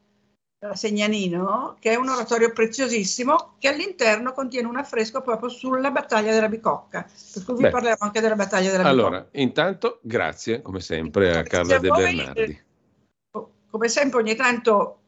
Segnanino, 0.74 1.76
che 1.80 1.92
è 1.92 1.96
un 1.96 2.08
oratorio 2.08 2.52
preziosissimo, 2.54 3.56
che 3.58 3.68
all'interno 3.68 4.32
contiene 4.32 4.68
un 4.68 4.78
affresco 4.78 5.22
proprio 5.22 5.50
sulla 5.50 5.90
battaglia 5.90 6.32
della 6.32 6.48
Bicocca. 6.48 7.08
Per 7.34 7.44
cui 7.44 7.56
vi 7.56 7.62
Beh. 7.64 7.70
parleremo 7.72 7.98
anche 8.00 8.22
della 8.22 8.36
battaglia 8.36 8.70
della 8.70 8.84
Bicocca. 8.84 9.08
Allora, 9.08 9.28
intanto 9.32 10.00
grazie 10.04 10.62
come 10.62 10.80
sempre 10.80 11.36
a 11.36 11.42
Carla 11.44 11.80
De 11.80 11.90
Bernardi. 11.90 12.42
eh, 12.42 13.46
come 13.72 13.88
sempre 13.88 14.20
ogni 14.20 14.36
tanto 14.36 15.01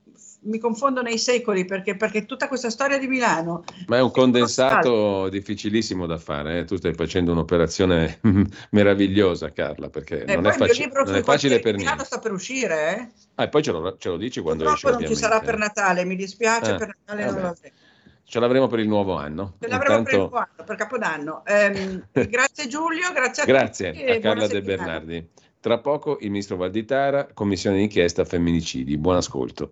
mi 0.43 0.59
confondo 0.59 1.01
nei 1.01 1.17
secoli 1.17 1.65
perché, 1.65 1.95
perché 1.95 2.25
tutta 2.25 2.47
questa 2.47 2.69
storia 2.69 2.97
di 2.97 3.07
Milano 3.07 3.63
Ma 3.87 3.97
è 3.97 4.01
un 4.01 4.11
condensato 4.11 5.29
difficilissimo 5.29 6.05
da 6.05 6.17
fare, 6.17 6.59
eh? 6.59 6.65
tu 6.65 6.75
stai 6.75 6.93
facendo 6.93 7.31
un'operazione 7.31 8.19
meravigliosa 8.71 9.51
Carla, 9.51 9.89
perché 9.89 10.23
eh, 10.23 10.35
non, 10.35 10.47
è, 10.47 10.53
faci- 10.53 10.89
non 10.91 11.15
è 11.15 11.23
facile 11.23 11.59
per 11.59 11.75
Milano 11.75 11.95
niente. 11.95 12.05
sta 12.05 12.19
per 12.19 12.31
uscire 12.31 12.97
eh? 12.97 13.09
Ah, 13.35 13.43
e 13.43 13.49
poi 13.49 13.63
ce 13.63 13.71
lo, 13.71 13.95
ce 13.97 14.09
lo 14.09 14.17
dici 14.17 14.41
quando 14.41 14.63
esce 14.65 14.81
purtroppo 14.81 15.03
non 15.03 15.13
ci 15.13 15.19
sarà 15.19 15.39
per 15.39 15.57
Natale 15.57 16.05
mi 16.05 16.15
dispiace 16.15 16.71
Ah, 16.71 16.75
per 16.75 16.87
Natale 16.87 17.25
vabbè. 17.25 17.41
non 17.41 17.49
lo 17.49 17.55
ce 18.25 18.39
l'avremo 18.39 18.65
per 18.65 18.79
il 18.79 18.87
nuovo 18.87 19.15
anno. 19.15 19.57
Ce 19.59 19.67
l'avremo 19.67 19.99
Intanto... 19.99 20.03
per 20.03 20.13
il 20.13 20.19
nuovo 20.19 20.37
anno, 20.37 20.63
per 20.65 20.75
Capodanno. 20.75 21.45
Ehm, 21.45 22.07
grazie 22.29 22.67
Giulio, 22.67 23.11
grazie 23.13 23.43
a. 23.43 23.45
Grazie 23.45 24.15
a 24.15 24.19
Carla 24.19 24.47
De 24.47 24.61
Bernardi. 24.61 25.29
Tra 25.59 25.77
poco 25.77 26.17
il 26.19 26.31
ministro 26.31 26.57
Valditara, 26.57 27.27
commissione 27.33 27.77
d'inchiesta 27.77 28.25
femminicidi. 28.25 28.97
Buon 28.97 29.17
ascolto. 29.17 29.71